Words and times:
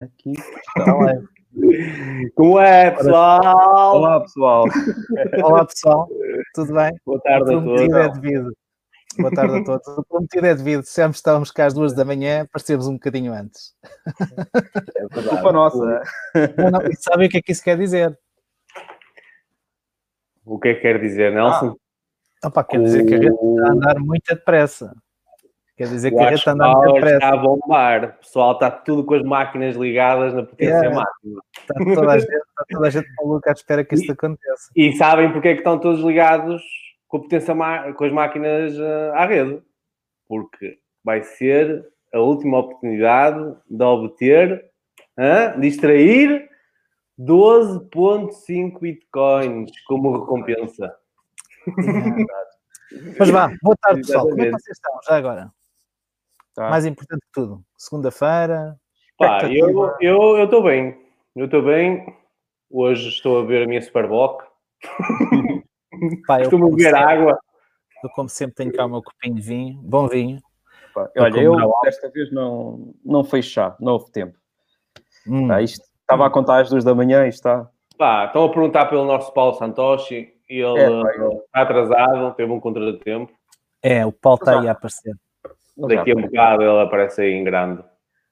Aqui 0.00 0.30
está 0.30 0.94
live. 0.94 1.26
Como 2.36 2.60
é, 2.60 2.92
pessoal? 2.92 3.96
Olá, 3.96 4.20
pessoal. 4.20 4.64
Olá, 5.42 5.66
pessoal. 5.66 6.08
Tudo 6.54 6.72
bem? 6.72 6.92
Boa 7.04 7.20
tarde 7.20 7.52
a 7.52 7.58
O 7.58 7.62
prometido 7.62 7.96
é 7.98 8.02
todos. 8.04 8.20
devido. 8.20 8.56
Boa 9.18 9.32
tarde 9.32 9.56
a 9.56 9.64
todos. 9.64 9.88
O 9.88 10.04
prometido 10.04 10.46
é 10.46 10.54
devido. 10.54 10.84
Se 10.84 11.00
já 11.00 11.08
estávamos 11.10 11.50
cá 11.50 11.66
às 11.66 11.74
duas 11.74 11.92
da 11.94 12.04
manhã, 12.04 12.46
parecemos 12.52 12.86
um 12.86 12.92
bocadinho 12.92 13.32
antes. 13.32 13.74
É 14.96 15.08
verdade. 15.08 15.28
Culpa 15.30 15.52
nossa. 15.52 16.02
Não, 16.56 16.70
não, 16.70 16.82
e 16.86 16.94
sabem 16.94 17.26
o 17.26 17.30
que 17.30 17.38
é 17.38 17.42
que 17.42 17.50
isso 17.50 17.64
quer 17.64 17.76
dizer? 17.76 18.16
O 20.44 20.60
que 20.60 20.68
é 20.68 20.74
que 20.74 20.80
quer 20.82 21.00
dizer, 21.00 21.32
Nelson? 21.32 21.74
Opa, 22.44 22.62
quer 22.62 22.80
dizer 22.84 23.04
que 23.04 23.14
a 23.14 23.18
rede 23.18 23.34
está 23.34 23.66
a 23.68 23.72
andar 23.72 23.98
muito 23.98 24.32
depressa. 24.32 24.94
Quer 25.78 25.86
dizer 25.86 26.10
que 26.10 26.16
o 26.16 26.20
a 26.20 26.24
rede 26.24 26.34
está 26.34 26.50
a 26.50 26.54
muito 26.56 27.06
está 27.06 27.36
bombar. 27.36 28.04
O 28.04 28.12
pessoal 28.18 28.52
está 28.54 28.68
tudo 28.68 29.04
com 29.04 29.14
as 29.14 29.22
máquinas 29.22 29.76
ligadas 29.76 30.34
na 30.34 30.42
potência 30.42 30.74
Yeah. 30.74 30.96
máxima. 30.96 31.40
Está 31.56 31.74
toda 31.94 32.12
a 32.12 32.18
gente, 32.18 32.34
está 32.34 32.64
toda 32.68 32.86
a 32.88 32.90
gente 32.90 33.08
maluca 33.16 33.50
à 33.50 33.52
espera 33.52 33.84
que 33.84 33.94
isto 33.94 34.10
aconteça. 34.10 34.72
E 34.74 34.92
sabem 34.94 35.30
porque 35.32 35.46
é 35.46 35.52
que 35.52 35.60
estão 35.60 35.78
todos 35.78 36.00
ligados 36.00 36.64
com 37.06 37.18
a 37.18 37.20
potência 37.20 37.54
com 37.96 38.04
as 38.04 38.12
máquinas 38.12 38.76
eh, 38.76 39.12
à 39.14 39.24
rede? 39.24 39.62
Porque 40.26 40.80
vai 41.04 41.22
ser 41.22 41.86
a 42.12 42.18
última 42.18 42.58
oportunidade 42.58 43.54
de 43.70 43.84
obter, 43.84 44.64
hã? 45.16 45.60
de 45.60 45.68
extrair 45.68 46.48
12.5 47.20 48.80
bitcoins 48.80 49.70
como 49.86 50.18
recompensa. 50.18 50.92
Mas 53.16 53.30
vá, 53.30 53.52
boa 53.62 53.76
tarde, 53.80 54.00
pessoal. 54.00 54.28
Como 54.28 54.42
é 54.42 54.46
que 54.46 54.50
vocês 54.50 54.76
estão 54.76 54.98
já 55.06 55.16
agora? 55.16 55.52
Tá. 56.58 56.70
Mais 56.70 56.84
importante 56.84 57.20
que 57.20 57.32
tudo. 57.32 57.62
Segunda-feira. 57.76 58.76
Pá, 59.16 59.44
eu 59.48 59.94
eu 60.00 60.42
estou 60.42 60.60
bem. 60.60 60.98
Eu 61.36 61.44
estou 61.44 61.62
bem. 61.62 62.12
Hoje 62.68 63.10
estou 63.10 63.38
a 63.38 63.44
ver 63.44 63.62
a 63.62 63.66
minha 63.68 63.80
Superboc. 63.80 64.42
Pá, 66.26 66.40
Estou 66.40 66.60
a 66.60 66.70
beber 66.70 66.96
água. 66.96 67.38
eu, 68.02 68.10
como 68.10 68.28
sempre, 68.28 68.56
tenho 68.56 68.72
cá 68.72 68.86
o 68.86 68.88
meu 68.88 69.00
copinho 69.00 69.36
de 69.36 69.40
vinho. 69.40 69.80
Bom 69.84 70.08
vinho. 70.08 70.40
Pá, 70.92 71.08
Eu 71.14 71.22
Olha, 71.22 71.40
eu 71.40 71.72
desta 71.84 72.10
vez 72.10 72.32
não, 72.32 72.92
não 73.04 73.22
fez 73.22 73.44
chá, 73.44 73.76
não 73.78 73.92
houve 73.92 74.10
tempo. 74.10 74.36
Hum. 75.28 75.46
Tá, 75.46 75.62
isto 75.62 75.84
estava 76.00 76.26
a 76.26 76.30
contar 76.30 76.62
às 76.62 76.70
duas 76.70 76.82
da 76.82 76.92
manhã 76.92 77.24
e 77.24 77.28
está. 77.28 77.70
Pá, 77.96 78.24
estão 78.26 78.46
a 78.46 78.48
perguntar 78.48 78.86
pelo 78.86 79.04
nosso 79.04 79.32
Paulo 79.32 79.54
Santoshi. 79.54 80.34
e 80.50 80.58
Ele 80.58 80.80
É, 80.80 81.02
pá, 81.02 81.10
está 81.12 81.62
atrasado, 81.62 82.34
teve 82.34 82.50
um 82.50 82.58
contratempo. 82.58 83.32
É, 83.80 84.04
o 84.04 84.10
Paulo 84.10 84.40
está 84.40 84.58
aí 84.60 84.66
a 84.66 84.72
aparecer. 84.72 85.14
Daqui 85.86 86.10
a 86.12 86.16
um 86.16 86.22
bocado 86.22 86.62
ele 86.62 86.80
aparece 86.82 87.20
aí 87.22 87.32
em 87.32 87.44
grande. 87.44 87.82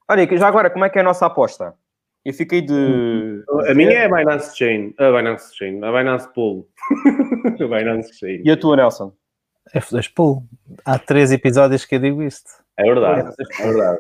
Olha, 0.09 0.27
que 0.27 0.37
já 0.37 0.49
agora, 0.49 0.69
como 0.71 0.85
é 0.85 0.91
que 0.91 0.99
é 0.99 1.01
a 1.01 1.05
nossa 1.05 1.27
aposta? 1.27 1.75
Eu 2.25 2.33
fiquei 2.35 2.61
de. 2.61 3.45
A 3.69 3.75
minha 3.75 3.93
é 3.93 4.05
a 4.07 4.09
Binance 4.09 4.57
Chain. 4.57 4.93
A 4.99 5.13
Binance 5.13 5.57
Chain. 5.57 5.83
A 5.85 5.93
Binance 5.93 6.29
Pool. 6.35 6.69
a 7.61 7.67
Binance 7.69 8.13
Chain. 8.19 8.43
E 8.45 8.51
a 8.51 8.57
tua, 8.57 8.75
Nelson? 8.77 9.13
F2 9.75 10.13
Pool. 10.13 10.43
Há 10.85 10.99
três 10.99 11.31
episódios 11.31 11.85
que 11.85 11.95
eu 11.95 12.01
digo 12.01 12.23
isto. 12.23 12.51
É 12.77 12.83
verdade. 12.83 13.33
É 13.61 13.65
verdade. 13.65 13.99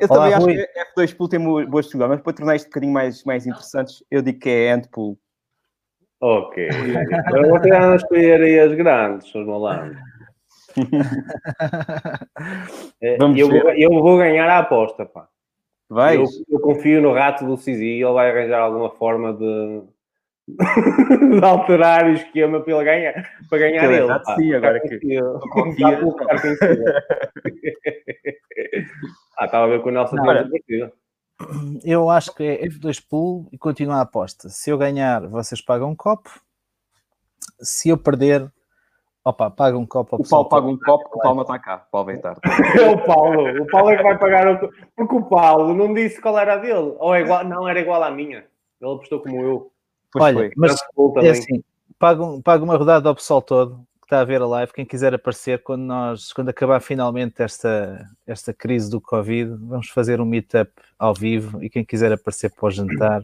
Eu 0.00 0.08
Olá, 0.10 0.18
também 0.18 0.34
acho 0.34 0.46
Rui. 0.46 0.56
que 0.56 1.00
F2 1.00 1.16
Pool 1.16 1.28
tem 1.28 1.38
bo- 1.40 1.66
boas 1.66 1.86
possibilidades, 1.86 2.16
mas 2.16 2.20
para 2.22 2.32
tornar 2.32 2.56
isto 2.56 2.66
um 2.66 2.70
bocadinho 2.70 2.92
mais, 2.92 3.24
mais 3.24 3.46
interessante, 3.46 4.04
eu 4.10 4.20
digo 4.20 4.38
que 4.40 4.50
é 4.50 4.72
Ant 4.72 4.88
Pool. 4.90 5.18
Ok. 6.20 6.68
Agora 7.26 7.76
andam 7.76 7.92
a 7.92 7.96
escolher 7.96 8.40
aí 8.40 8.58
as 8.60 8.72
grandes, 8.74 9.30
seus 9.30 9.46
malandros. 9.46 9.96
É, 13.00 13.16
Vamos 13.18 13.38
eu, 13.38 13.48
ver. 13.48 13.62
vou, 13.62 13.72
eu 13.72 13.90
vou 13.90 14.16
ganhar 14.18 14.48
a 14.48 14.58
aposta, 14.60 15.04
pá. 15.06 15.28
Vais? 15.88 16.18
Eu, 16.18 16.26
eu 16.48 16.60
confio 16.60 17.00
no 17.00 17.12
rato 17.12 17.44
do 17.46 17.56
Sisi, 17.56 17.84
ele 18.02 18.12
vai 18.12 18.30
arranjar 18.30 18.60
alguma 18.60 18.90
forma 18.90 19.32
de, 19.34 19.82
de 21.38 21.44
alterar 21.44 22.06
o 22.06 22.12
esquema 22.12 22.60
para 22.60 22.74
ele 22.74 22.84
ganhar, 22.84 23.30
para 23.48 23.58
ganhar 23.58 23.84
Aquele 23.84 23.98
ele. 24.02 24.06
pá. 24.08 24.34
sim, 24.36 24.52
agora 24.54 24.80
que- 24.80 24.98
confia. 25.50 26.00
Ah, 29.38 29.44
estava 29.44 29.64
a 29.66 29.68
ver 29.68 29.82
com 29.82 29.90
o 29.90 29.92
Nelson. 29.92 30.16
Eu 31.84 32.08
acho 32.08 32.34
que 32.34 32.42
é 32.42 32.66
F2 32.68 33.04
Pool 33.06 33.46
e 33.52 33.58
continua 33.58 33.96
a 33.96 34.00
aposta. 34.00 34.48
Se 34.48 34.70
eu 34.70 34.78
ganhar, 34.78 35.26
vocês 35.28 35.60
pagam 35.60 35.90
um 35.90 35.94
copo. 35.94 36.30
Se 37.60 37.90
eu 37.90 37.98
perder, 37.98 38.50
opa, 39.26 39.50
paga 39.50 39.76
um 39.76 39.84
copo 39.84 40.14
ao 40.14 40.20
O 40.20 40.22
pessoal 40.22 40.48
Paulo 40.48 40.64
paga 40.64 40.74
um 40.74 40.78
copo 40.78 41.10
que 41.10 41.18
o 41.18 41.20
Paulo 41.20 41.36
não 41.36 41.42
está 41.42 41.58
cá. 41.58 41.84
O 41.88 41.90
Paulo 41.90 42.06
vem 42.06 42.20
tarde. 42.20 42.40
É 42.78 42.90
o 42.90 43.04
Paulo. 43.04 43.62
O 43.62 43.66
Paulo 43.66 43.90
é 43.90 43.96
que 43.96 44.02
vai 44.02 44.18
pagar. 44.18 44.64
O... 44.64 44.70
Porque 44.94 45.14
o 45.16 45.22
Paulo 45.22 45.74
não 45.74 45.92
disse 45.92 46.20
qual 46.20 46.38
era 46.38 46.54
a 46.54 46.56
dele. 46.56 46.94
Ou 46.98 47.14
é 47.14 47.22
igual... 47.22 47.44
Não, 47.44 47.68
era 47.68 47.80
igual 47.80 48.02
à 48.02 48.10
minha. 48.10 48.44
Ele 48.80 48.94
apostou 48.94 49.20
como 49.20 49.42
eu. 49.42 49.72
Pois 50.12 50.24
Olha, 50.24 50.36
foi. 50.36 50.52
mas 50.56 50.76
é 51.24 51.30
assim, 51.30 51.62
paga, 51.98 52.22
um- 52.22 52.40
paga 52.40 52.62
uma 52.62 52.76
rodada 52.76 53.08
ao 53.08 53.14
pessoal 53.14 53.42
todo 53.42 53.84
que 54.00 54.06
está 54.06 54.20
a 54.20 54.24
ver 54.24 54.40
a 54.40 54.46
live. 54.46 54.72
Quem 54.72 54.84
quiser 54.86 55.12
aparecer, 55.12 55.62
quando 55.62 55.82
nós, 55.82 56.32
quando 56.32 56.48
acabar 56.48 56.80
finalmente 56.80 57.42
esta, 57.42 58.08
esta 58.24 58.54
crise 58.54 58.88
do 58.88 59.00
Covid, 59.00 59.56
vamos 59.60 59.88
fazer 59.88 60.20
um 60.20 60.24
meetup 60.24 60.70
ao 60.96 61.12
vivo 61.12 61.62
e 61.62 61.68
quem 61.68 61.84
quiser 61.84 62.12
aparecer 62.12 62.52
para 62.52 62.66
o 62.66 62.70
jantar, 62.70 63.22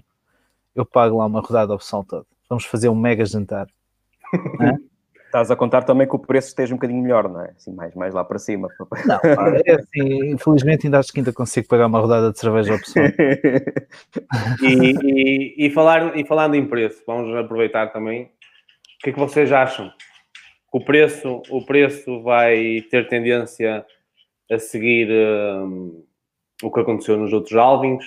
eu 0.75 0.85
pago 0.85 1.19
lá 1.19 1.27
uma 1.27 1.41
rodada 1.41 1.73
ao 1.73 1.79
pessoal 1.79 2.05
todo. 2.05 2.27
Vamos 2.49 2.65
fazer 2.65 2.89
um 2.89 2.97
mega 2.97 3.25
jantar. 3.25 3.69
Estás 5.33 5.51
a 5.51 5.57
contar 5.57 5.83
também 5.85 6.07
que 6.07 6.15
o 6.15 6.19
preço 6.19 6.49
esteja 6.49 6.75
um 6.75 6.77
bocadinho 6.77 7.03
melhor, 7.03 7.27
não 7.27 7.41
é? 7.41 7.53
Assim, 7.57 7.73
mais, 7.73 7.95
mais 7.95 8.13
lá 8.13 8.23
para 8.23 8.39
cima. 8.39 8.69
Não, 9.07 9.19
pá, 9.19 9.51
é 9.65 9.77
assim, 9.77 10.33
infelizmente 10.33 10.87
ainda 10.87 10.99
acho 10.99 11.11
que 11.11 11.21
ainda 11.21 11.33
consigo 11.33 11.67
pagar 11.69 11.87
uma 11.87 12.01
rodada 12.01 12.31
de 12.31 12.39
cerveja 12.39 12.75
ao 12.75 12.79
pessoal. 12.79 13.07
E, 14.63 14.93
e, 15.03 15.67
e, 15.67 15.71
falar, 15.71 16.15
e 16.19 16.27
falando 16.27 16.55
em 16.55 16.67
preço, 16.67 17.03
vamos 17.07 17.35
aproveitar 17.35 17.87
também. 17.87 18.25
O 18.25 18.29
que 19.03 19.09
é 19.09 19.13
que 19.15 19.19
vocês 19.19 19.51
acham? 19.51 19.91
O 20.71 20.85
preço, 20.85 21.41
o 21.49 21.65
preço 21.65 22.23
vai 22.23 22.83
ter 22.91 23.09
tendência 23.09 23.87
a 24.51 24.59
seguir 24.59 25.09
hum, 25.11 26.05
o 26.63 26.71
que 26.71 26.81
aconteceu 26.81 27.17
nos 27.17 27.33
outros 27.33 27.57
halvings? 27.57 28.05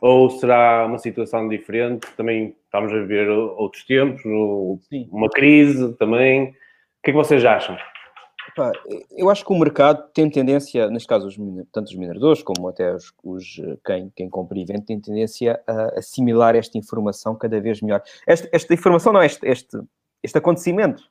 Ou 0.00 0.28
será 0.30 0.86
uma 0.86 0.98
situação 0.98 1.48
diferente? 1.48 2.06
Também 2.16 2.54
estamos 2.64 2.92
a 2.92 2.96
viver 2.96 3.28
outros 3.30 3.84
tempos, 3.84 4.24
no- 4.24 4.78
uma 5.10 5.28
crise 5.30 5.92
também. 5.94 6.50
O 6.50 6.52
que 7.02 7.10
é 7.10 7.12
que 7.12 7.18
vocês 7.18 7.44
acham? 7.44 7.76
Pá, 8.54 8.70
eu 9.16 9.30
acho 9.30 9.44
que 9.44 9.52
o 9.52 9.58
mercado 9.58 10.06
tem 10.12 10.28
tendência, 10.30 10.88
neste 10.90 11.08
caso, 11.08 11.26
os, 11.26 11.36
tanto 11.72 11.88
os 11.88 11.94
mineradores 11.96 12.42
como 12.42 12.68
até 12.68 12.94
os, 12.94 13.12
os, 13.24 13.60
quem, 13.84 14.12
quem 14.14 14.28
compra 14.28 14.58
e 14.58 14.64
vende, 14.64 14.84
tem 14.84 15.00
tendência 15.00 15.60
a 15.66 15.98
assimilar 15.98 16.54
esta 16.54 16.76
informação 16.76 17.34
cada 17.34 17.58
vez 17.60 17.80
melhor. 17.80 18.02
Esta, 18.26 18.48
esta 18.52 18.74
informação, 18.74 19.12
não, 19.12 19.22
este, 19.22 19.46
este, 19.48 19.78
este 20.22 20.38
acontecimento, 20.38 21.02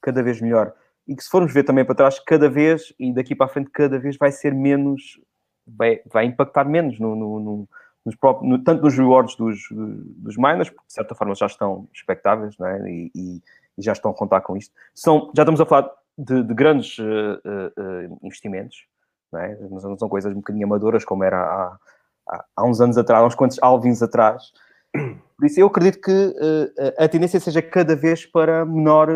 cada 0.00 0.22
vez 0.22 0.40
melhor. 0.40 0.72
E 1.08 1.16
que 1.16 1.24
se 1.24 1.28
formos 1.30 1.52
ver 1.52 1.64
também 1.64 1.84
para 1.84 1.94
trás, 1.96 2.20
cada 2.20 2.48
vez, 2.48 2.94
e 2.98 3.12
daqui 3.12 3.34
para 3.34 3.46
a 3.46 3.48
frente, 3.48 3.70
cada 3.70 3.98
vez 3.98 4.16
vai 4.16 4.30
ser 4.30 4.54
menos, 4.54 5.20
vai, 5.66 6.00
vai 6.06 6.24
impactar 6.26 6.64
menos 6.68 6.98
no, 7.00 7.16
no- 7.16 7.40
no- 7.40 7.68
nos 8.04 8.14
próprios, 8.16 8.48
no- 8.50 8.62
tanto 8.64 8.82
nos 8.82 8.96
rewards 8.96 9.36
dos, 9.36 9.58
dos 9.70 10.36
miners, 10.36 10.70
porque 10.70 10.86
de 10.86 10.92
certa 10.94 11.14
forma 11.14 11.34
já 11.34 11.46
estão 11.46 11.88
expectáveis, 11.92 12.56
não 12.58 12.66
é? 12.66 12.90
E, 12.90 13.10
e- 13.14 13.42
e 13.78 13.82
já 13.82 13.92
estão 13.92 14.10
a 14.10 14.14
contar 14.14 14.40
com 14.42 14.56
isto. 14.56 14.74
São, 14.94 15.30
já 15.34 15.42
estamos 15.42 15.60
a 15.60 15.66
falar 15.66 15.90
de, 16.18 16.42
de 16.42 16.54
grandes 16.54 16.96
eh, 16.98 17.72
eh, 17.78 18.10
investimentos, 18.22 18.84
não 19.32 19.40
é? 19.40 19.56
Mas 19.70 19.84
não 19.84 19.96
são 19.98 20.08
coisas 20.08 20.32
um 20.32 20.36
bocadinho 20.36 20.66
amadoras 20.66 21.04
como 21.04 21.24
era 21.24 21.38
há, 21.40 21.78
há, 22.28 22.44
há 22.56 22.64
uns 22.64 22.80
anos 22.80 22.98
atrás, 22.98 23.22
há 23.22 23.26
uns 23.26 23.34
quantos 23.34 23.58
alvins 23.62 24.02
atrás. 24.02 24.52
Por 25.36 25.46
isso 25.46 25.60
eu 25.60 25.66
acredito 25.68 26.00
que 26.00 26.34
eh, 26.78 26.94
a 26.98 27.08
tendência 27.08 27.38
seja 27.40 27.62
cada 27.62 27.94
vez 27.94 28.26
para 28.26 28.66
menor, 28.66 29.08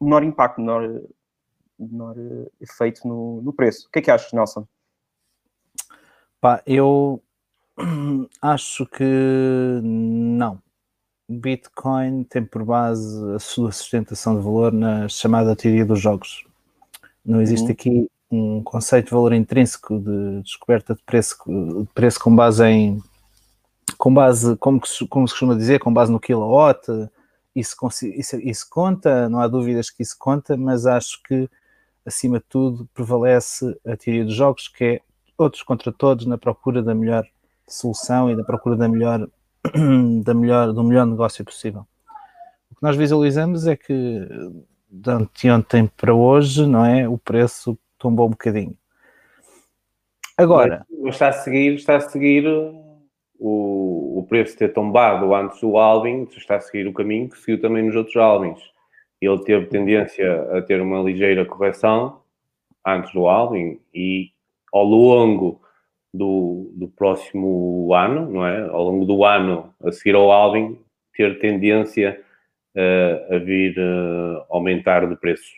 menor 0.00 0.22
impacto, 0.22 0.60
menor, 0.60 1.02
menor 1.78 2.14
efeito 2.60 3.06
no, 3.06 3.42
no 3.42 3.52
preço. 3.52 3.88
O 3.88 3.90
que 3.90 3.98
é 3.98 4.02
que 4.02 4.10
achas, 4.10 4.32
Nelson? 4.32 4.66
Pá, 6.40 6.62
eu 6.66 7.22
acho 8.40 8.86
que 8.86 9.80
não. 9.82 10.62
Bitcoin 11.28 12.24
tem 12.24 12.44
por 12.44 12.64
base 12.64 13.34
a 13.34 13.38
sua 13.38 13.72
sustentação 13.72 14.36
de 14.36 14.42
valor 14.44 14.72
na 14.72 15.08
chamada 15.08 15.56
teoria 15.56 15.84
dos 15.84 16.00
jogos. 16.00 16.44
Não 17.24 17.40
existe 17.40 17.66
Uhum. 17.66 17.72
aqui 17.72 18.10
um 18.30 18.62
conceito 18.62 19.06
de 19.06 19.12
valor 19.12 19.32
intrínseco 19.32 19.98
de 19.98 20.42
descoberta 20.42 20.94
de 20.94 21.02
preço, 21.02 21.36
de 21.46 21.88
preço 21.94 22.20
com 22.20 22.34
base 22.34 22.64
em 22.64 23.02
com 23.96 24.12
base, 24.12 24.56
como, 24.56 24.80
como 25.08 25.26
se 25.28 25.34
costuma 25.34 25.54
dizer, 25.54 25.78
com 25.80 25.92
base 25.92 26.10
no 26.10 26.20
kilowatt, 26.20 26.86
isso, 27.54 27.76
isso, 28.02 28.36
isso 28.36 28.66
conta, 28.68 29.28
não 29.28 29.38
há 29.40 29.46
dúvidas 29.46 29.88
que 29.88 30.02
isso 30.02 30.16
conta, 30.18 30.56
mas 30.56 30.84
acho 30.86 31.22
que 31.22 31.48
acima 32.04 32.38
de 32.38 32.44
tudo 32.48 32.88
prevalece 32.92 33.78
a 33.86 33.96
teoria 33.96 34.24
dos 34.24 34.34
jogos, 34.34 34.68
que 34.68 34.84
é 34.84 35.00
outros 35.38 35.62
contra 35.62 35.92
todos 35.92 36.26
na 36.26 36.36
procura 36.36 36.82
da 36.82 36.94
melhor 36.94 37.24
solução 37.66 38.30
e 38.30 38.36
na 38.36 38.44
procura 38.44 38.76
da 38.76 38.88
melhor, 38.88 39.26
da 40.24 40.34
melhor, 40.34 40.72
do 40.72 40.82
melhor 40.82 41.06
negócio 41.06 41.44
possível. 41.44 41.86
O 42.70 42.74
que 42.74 42.82
nós 42.82 42.96
visualizamos 42.96 43.66
é 43.66 43.76
que 43.76 44.28
de 44.90 45.10
anteontem 45.10 45.86
para 45.86 46.14
hoje, 46.14 46.66
não 46.66 46.84
é? 46.84 47.08
O 47.08 47.18
preço 47.18 47.78
tombou 47.98 48.26
um 48.26 48.30
bocadinho. 48.30 48.76
Agora. 50.36 50.84
Está 51.06 51.28
a 51.28 51.32
seguir, 51.32 51.74
está 51.74 51.96
a 51.96 52.00
seguir 52.00 52.46
o, 53.38 54.18
o 54.18 54.26
preço 54.28 54.56
ter 54.56 54.72
tombado 54.72 55.34
antes 55.34 55.60
do 55.60 55.76
Alvin, 55.76 56.26
está 56.36 56.56
a 56.56 56.60
seguir 56.60 56.86
o 56.86 56.92
caminho 56.92 57.28
que 57.28 57.38
seguiu 57.38 57.60
também 57.60 57.84
nos 57.84 57.94
outros 57.94 58.16
Alvins. 58.16 58.60
Ele 59.20 59.42
teve 59.44 59.66
tendência 59.66 60.42
a 60.56 60.62
ter 60.62 60.80
uma 60.80 61.00
ligeira 61.00 61.44
correção 61.44 62.20
antes 62.86 63.12
do 63.12 63.26
Alvin 63.26 63.80
e 63.94 64.30
ao 64.72 64.84
longo 64.84 65.60
do, 66.14 66.70
do 66.74 66.86
próximo 66.88 67.92
ano, 67.92 68.30
não 68.30 68.46
é? 68.46 68.68
Ao 68.68 68.84
longo 68.84 69.04
do 69.04 69.24
ano 69.24 69.74
a 69.84 69.90
seguir 69.90 70.14
ao 70.14 70.30
Alvin, 70.30 70.78
ter 71.12 71.40
tendência 71.40 72.20
uh, 72.76 73.34
a 73.34 73.38
vir 73.38 73.76
uh, 73.76 74.44
aumentar 74.48 75.08
de 75.08 75.16
preços. 75.16 75.52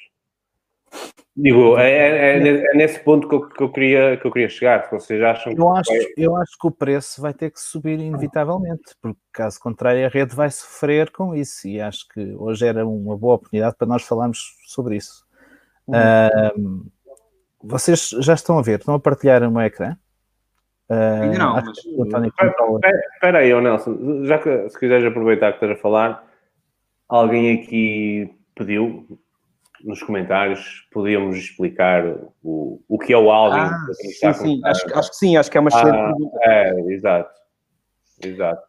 Digo, 1.36 1.76
é, 1.76 1.90
é, 1.90 2.38
é, 2.38 2.48
é, 2.48 2.74
nesse 2.74 2.98
ponto 3.00 3.28
que 3.28 3.34
eu, 3.34 3.46
que 3.46 3.62
eu, 3.62 3.70
queria, 3.70 4.16
que 4.16 4.26
eu 4.26 4.32
queria 4.32 4.48
chegar. 4.48 4.84
Se 4.84 4.90
vocês 4.90 5.22
acham 5.22 5.52
eu 5.52 5.76
acho, 5.76 5.90
vai... 5.92 6.06
eu 6.16 6.34
acho 6.34 6.52
que 6.58 6.66
o 6.66 6.70
preço 6.70 7.20
vai 7.20 7.34
ter 7.34 7.50
que 7.50 7.60
subir 7.60 8.00
inevitavelmente, 8.00 8.94
porque 9.02 9.20
caso 9.30 9.60
contrário 9.60 10.06
a 10.06 10.08
rede 10.08 10.34
vai 10.34 10.50
sofrer 10.50 11.10
com 11.10 11.34
isso. 11.34 11.68
E 11.68 11.78
acho 11.78 12.08
que 12.08 12.34
hoje 12.38 12.66
era 12.66 12.86
uma 12.86 13.18
boa 13.18 13.34
oportunidade 13.34 13.76
para 13.76 13.86
nós 13.86 14.02
falarmos 14.02 14.56
sobre 14.66 14.96
isso. 14.96 15.26
Uhum. 15.86 16.84
vocês 17.62 18.08
já 18.20 18.34
estão 18.34 18.58
a 18.58 18.62
ver, 18.62 18.80
estão 18.80 18.94
a 18.94 18.98
partilhar 18.98 19.42
o 19.44 19.52
meu 19.52 19.60
ecrã? 19.60 19.96
Ainda 20.88 21.38
não, 21.38 21.54
mas... 21.54 21.78
Espera 23.14 23.38
aí, 23.38 23.60
Nelson, 23.60 24.24
já 24.24 24.38
que 24.38 24.68
se 24.68 24.78
quiseres 24.78 25.04
aproveitar 25.04 25.52
que 25.52 25.56
estás 25.56 25.72
a 25.72 25.82
falar, 25.82 26.24
alguém 27.08 27.60
aqui 27.60 28.32
pediu 28.54 29.06
nos 29.84 30.02
comentários, 30.02 30.86
podíamos 30.92 31.36
explicar 31.36 32.04
o, 32.42 32.82
o 32.88 32.98
que 32.98 33.12
é 33.12 33.18
o 33.18 33.30
Alvin. 33.30 33.60
Ah, 33.60 33.86
sim, 33.92 34.32
sim. 34.32 34.60
Acho, 34.64 34.98
acho, 34.98 35.10
que 35.10 35.16
sim, 35.16 35.36
acho 35.36 35.50
que 35.50 35.58
é 35.58 35.60
uma 35.60 35.68
excelente 35.68 35.96
ah, 35.96 36.04
pergunta. 36.06 36.38
É, 36.42 36.80
exato. 36.92 37.30
Exato. 38.24 38.62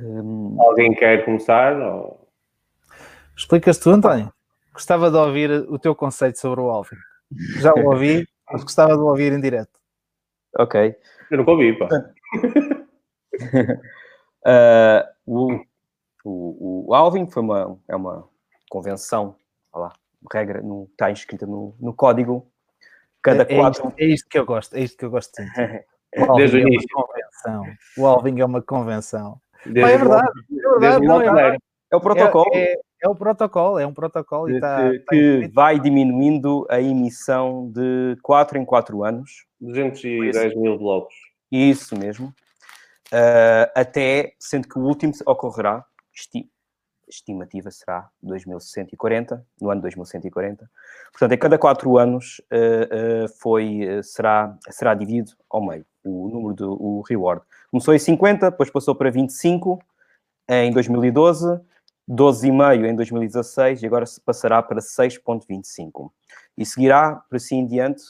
Hum... 0.00 0.56
Alguém 0.58 0.94
quer 0.94 1.24
começar? 1.24 1.78
Ou... 1.80 2.28
Explicas 3.36 3.78
tu, 3.78 3.90
António. 3.90 4.32
Gostava 4.72 5.10
de 5.10 5.16
ouvir 5.16 5.50
o 5.50 5.78
teu 5.78 5.94
conceito 5.94 6.38
sobre 6.38 6.60
o 6.60 6.70
Alvin. 6.70 6.96
Já 7.58 7.72
o 7.74 7.86
ouvi, 7.86 8.26
mas 8.50 8.62
gostava 8.62 8.94
de 8.94 9.00
ouvir 9.00 9.32
em 9.32 9.40
direto. 9.40 9.80
Ok. 10.58 10.94
Eu 11.30 11.38
nunca 11.38 11.50
ouvi, 11.50 11.78
pá. 11.78 11.88
uh, 14.46 15.02
o, 15.26 15.60
o, 16.24 16.90
o 16.90 16.94
Alvin 16.94 17.26
foi 17.26 17.42
uma, 17.42 17.78
é 17.88 17.96
uma 17.96 18.28
convenção, 18.70 19.36
lá, 19.74 19.92
regra, 20.32 20.62
no, 20.62 20.88
está 20.90 21.10
inscrita 21.10 21.46
no, 21.46 21.74
no 21.80 21.92
código. 21.92 22.46
Cada 23.22 23.42
é, 23.42 23.56
quatro... 23.56 23.86
é, 23.86 23.88
isto, 23.88 23.94
é 23.98 24.04
isto 24.06 24.28
que 24.28 24.38
eu 24.38 24.46
gosto, 24.46 24.76
é 24.76 24.80
isto 24.80 24.96
que 24.96 25.04
eu 25.04 25.10
gosto 25.10 25.32
de 25.34 25.44
O 26.16 26.30
Alvin 26.30 26.38
Desde 26.38 26.60
é 26.60 26.64
uma 26.64 27.06
convenção. 27.06 27.64
O 27.98 28.06
Alvin 28.06 28.40
é 28.40 28.44
uma 28.44 28.62
convenção. 28.62 29.40
Desde 29.66 29.92
é 29.92 29.98
verdade, 29.98 30.28
é 30.50 30.78
verdade, 30.78 31.06
não, 31.06 31.20
é, 31.20 31.24
verdade. 31.24 31.58
é 31.92 31.96
o 31.96 32.00
protocolo. 32.00 32.50
É, 32.54 32.72
é, 32.72 32.76
é, 33.02 33.08
o 33.08 33.14
protocolo, 33.14 33.78
é 33.78 33.86
um 33.86 33.92
protocolo 33.92 34.50
e 34.50 34.60
tá, 34.60 34.90
que, 34.90 34.98
tá 35.00 35.10
que 35.10 35.50
vai 35.52 35.78
diminuindo 35.78 36.66
a 36.70 36.80
emissão 36.80 37.70
de 37.70 38.16
4 38.22 38.58
em 38.58 38.64
4 38.64 39.04
anos. 39.04 39.45
210 39.60 40.56
mil 40.56 40.78
blocos. 40.78 41.14
Isso 41.50 41.96
mesmo. 41.96 42.34
Uh, 43.12 43.70
até, 43.74 44.34
sendo 44.38 44.68
que 44.68 44.78
o 44.78 44.82
último 44.82 45.12
ocorrerá, 45.26 45.84
esti 46.14 46.50
estimativa 47.08 47.70
será 47.70 48.08
2140, 48.20 49.46
no 49.60 49.70
ano 49.70 49.80
2140. 49.82 50.68
Portanto, 51.12 51.32
a 51.32 51.38
cada 51.38 51.56
quatro 51.56 51.96
anos 51.98 52.40
uh, 52.50 53.24
uh, 53.24 53.28
foi, 53.40 54.02
será, 54.02 54.58
será 54.68 54.92
dividido 54.92 55.30
ao 55.48 55.64
meio 55.64 55.86
o 56.04 56.28
número 56.28 56.54
do 56.54 56.72
o 56.72 57.02
reward. 57.02 57.42
Começou 57.70 57.94
em 57.94 57.98
50, 57.98 58.50
depois 58.50 58.70
passou 58.70 58.94
para 58.94 59.10
25 59.10 59.78
em 60.48 60.72
2012, 60.72 61.60
12,5 62.08 62.84
em 62.88 62.94
2016 62.94 63.82
e 63.82 63.86
agora 63.86 64.04
passará 64.24 64.62
para 64.62 64.80
6,25. 64.80 66.10
E 66.56 66.64
seguirá, 66.64 67.16
por 67.28 67.36
assim 67.36 67.58
em 67.58 67.66
diante, 67.66 68.02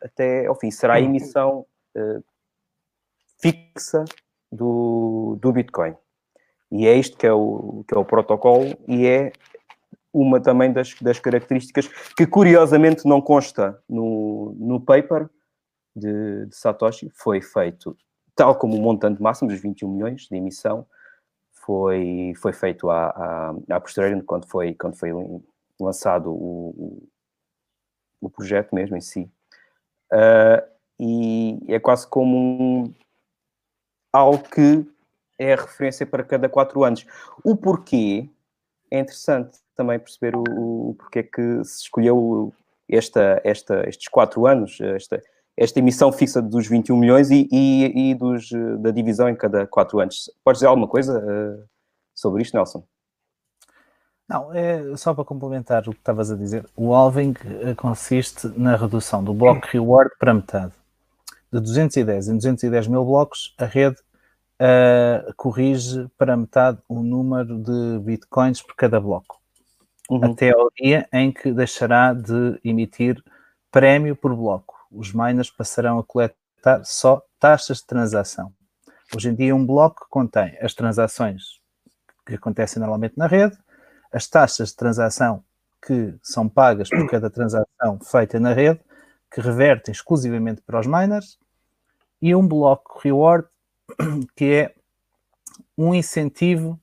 até 0.00 0.46
ao 0.46 0.54
fim. 0.54 0.70
Será 0.70 0.94
a 0.94 1.00
emissão 1.00 1.66
fixa 3.40 4.04
do, 4.50 5.36
do 5.40 5.52
Bitcoin. 5.52 5.94
E 6.70 6.86
é 6.86 6.94
isto 6.94 7.18
que 7.18 7.26
é 7.26 7.32
o, 7.32 7.84
que 7.86 7.94
é 7.94 7.98
o 7.98 8.04
protocolo 8.04 8.76
e 8.86 9.06
é 9.06 9.32
uma 10.12 10.40
também 10.40 10.72
das, 10.72 10.94
das 11.00 11.18
características 11.18 11.88
que 12.16 12.26
curiosamente 12.26 13.06
não 13.06 13.20
consta 13.20 13.82
no, 13.88 14.54
no 14.58 14.80
paper 14.80 15.28
de, 15.94 16.46
de 16.46 16.56
Satoshi. 16.56 17.10
Foi 17.14 17.40
feito, 17.40 17.96
tal 18.34 18.54
como 18.56 18.76
o 18.76 18.80
montante 18.80 19.20
máximo 19.20 19.50
dos 19.50 19.60
21 19.60 19.88
milhões 19.88 20.22
de 20.22 20.36
emissão, 20.36 20.86
foi, 21.50 22.32
foi 22.36 22.52
feito 22.52 22.90
à, 22.90 23.06
à, 23.08 23.54
à 23.76 23.80
posteriori, 23.80 24.20
quando 24.22 24.46
foi, 24.46 24.74
quando 24.74 24.96
foi 24.96 25.10
lançado 25.80 26.30
o, 26.30 27.02
o 28.22 28.30
projeto 28.30 28.74
mesmo 28.74 28.96
em 28.96 29.00
si. 29.00 29.30
Uh, 30.12 30.62
e 30.98 31.58
é 31.68 31.80
quase 31.80 32.06
como 32.06 32.36
um, 32.36 32.94
algo 34.12 34.44
que 34.48 34.86
é 35.38 35.54
a 35.54 35.56
referência 35.56 36.06
para 36.06 36.22
cada 36.22 36.48
quatro 36.48 36.84
anos. 36.84 37.04
O 37.44 37.56
porquê 37.56 38.28
é 38.90 39.00
interessante 39.00 39.58
também 39.74 39.98
perceber 39.98 40.36
o, 40.36 40.44
o 40.90 40.94
porquê 40.94 41.22
que 41.22 41.64
se 41.64 41.82
escolheu 41.82 42.54
esta, 42.88 43.40
esta, 43.42 43.88
estes 43.88 44.08
quatro 44.08 44.46
anos, 44.46 44.80
esta, 44.80 45.20
esta 45.56 45.78
emissão 45.78 46.12
fixa 46.12 46.40
dos 46.40 46.68
21 46.68 46.96
milhões 46.96 47.30
e, 47.30 47.48
e, 47.50 48.10
e 48.10 48.14
dos, 48.14 48.50
da 48.78 48.90
divisão 48.90 49.28
em 49.28 49.34
cada 49.34 49.66
quatro 49.66 49.98
anos. 49.98 50.30
Podes 50.44 50.58
dizer 50.58 50.68
alguma 50.68 50.86
coisa 50.86 51.18
uh, 51.18 51.68
sobre 52.14 52.42
isto, 52.42 52.54
Nelson? 52.54 52.86
Não, 54.32 54.54
é 54.54 54.96
só 54.96 55.12
para 55.12 55.24
complementar 55.24 55.82
o 55.82 55.92
que 55.92 55.98
estavas 55.98 56.30
a 56.30 56.36
dizer. 56.36 56.66
O 56.74 56.94
halving 56.94 57.34
eh, 57.44 57.74
consiste 57.74 58.48
na 58.56 58.76
redução 58.76 59.22
do 59.22 59.34
bloco 59.34 59.66
reward 59.70 60.10
para 60.18 60.32
metade 60.32 60.72
de 61.52 61.60
210 61.60 62.28
em 62.28 62.36
210 62.36 62.86
mil 62.88 63.04
blocos, 63.04 63.54
a 63.58 63.66
rede 63.66 63.96
uh, 64.58 65.34
corrige 65.36 66.08
para 66.16 66.36
metade 66.36 66.78
o 66.88 67.02
número 67.02 67.58
de 67.58 67.98
bitcoins 68.02 68.62
por 68.62 68.74
cada 68.74 68.98
bloco, 68.98 69.38
uhum. 70.08 70.32
até 70.32 70.50
ao 70.50 70.70
dia 70.74 71.06
em 71.12 71.30
que 71.30 71.52
deixará 71.52 72.14
de 72.14 72.58
emitir 72.64 73.22
prémio 73.70 74.16
por 74.16 74.34
bloco. 74.34 74.74
Os 74.90 75.12
miners 75.12 75.50
passarão 75.50 75.98
a 75.98 76.04
coletar 76.04 76.82
só 76.84 77.22
taxas 77.38 77.78
de 77.78 77.86
transação. 77.86 78.50
Hoje 79.14 79.28
em 79.28 79.34
dia, 79.34 79.54
um 79.54 79.66
bloco 79.66 80.06
contém 80.08 80.56
as 80.58 80.72
transações 80.72 81.60
que 82.24 82.34
acontecem 82.34 82.80
normalmente 82.80 83.18
na 83.18 83.26
rede, 83.26 83.58
as 84.12 84.26
taxas 84.26 84.70
de 84.70 84.76
transação 84.76 85.42
que 85.84 86.14
são 86.22 86.48
pagas 86.48 86.88
por 86.88 87.08
cada 87.08 87.28
transação 87.28 87.98
feita 88.04 88.38
na 88.38 88.52
rede, 88.52 88.80
que 89.30 89.40
revertem 89.40 89.92
exclusivamente 89.92 90.60
para 90.62 90.78
os 90.78 90.86
miners, 90.86 91.38
e 92.20 92.34
um 92.34 92.46
bloco 92.46 93.00
reward, 93.02 93.46
que 94.36 94.44
é 94.44 94.74
um 95.76 95.94
incentivo 95.94 96.78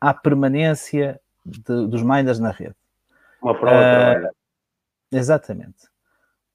à 0.00 0.14
permanência 0.14 1.20
de, 1.44 1.86
dos 1.88 2.02
miners 2.02 2.38
na 2.38 2.50
rede. 2.50 2.76
Uma 3.42 3.58
prova 3.58 4.28
uh, 4.28 4.38
Exatamente. 5.10 5.88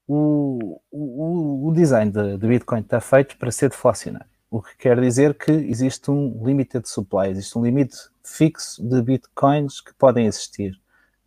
O, 0.06 0.80
o, 0.90 1.68
o 1.68 1.72
design 1.72 2.10
de, 2.10 2.36
de, 2.36 2.46
Bitcoin 2.46 2.80
está 2.80 3.00
feito 3.00 3.36
para 3.38 3.50
ser 3.50 3.70
deflacionário, 3.70 4.28
o 4.56 4.62
que 4.62 4.76
quer 4.76 5.00
dizer 5.00 5.34
que 5.34 5.52
existe 5.52 6.10
um 6.10 6.44
limited 6.44 6.88
supply, 6.88 7.28
existe 7.30 7.58
um 7.58 7.64
limite 7.64 7.96
fixo 8.22 8.82
de 8.86 9.02
Bitcoins 9.02 9.80
que 9.80 9.94
podem 9.94 10.26
existir, 10.26 10.80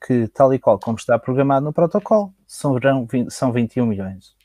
que 0.05 0.27
tal 0.29 0.53
e 0.53 0.59
qual 0.59 0.79
como 0.79 0.97
está 0.97 1.17
programado 1.17 1.65
no 1.65 1.73
protocolo, 1.73 2.33
são, 2.45 2.75
são 3.29 3.51
21 3.51 3.85
milhões 3.85 4.37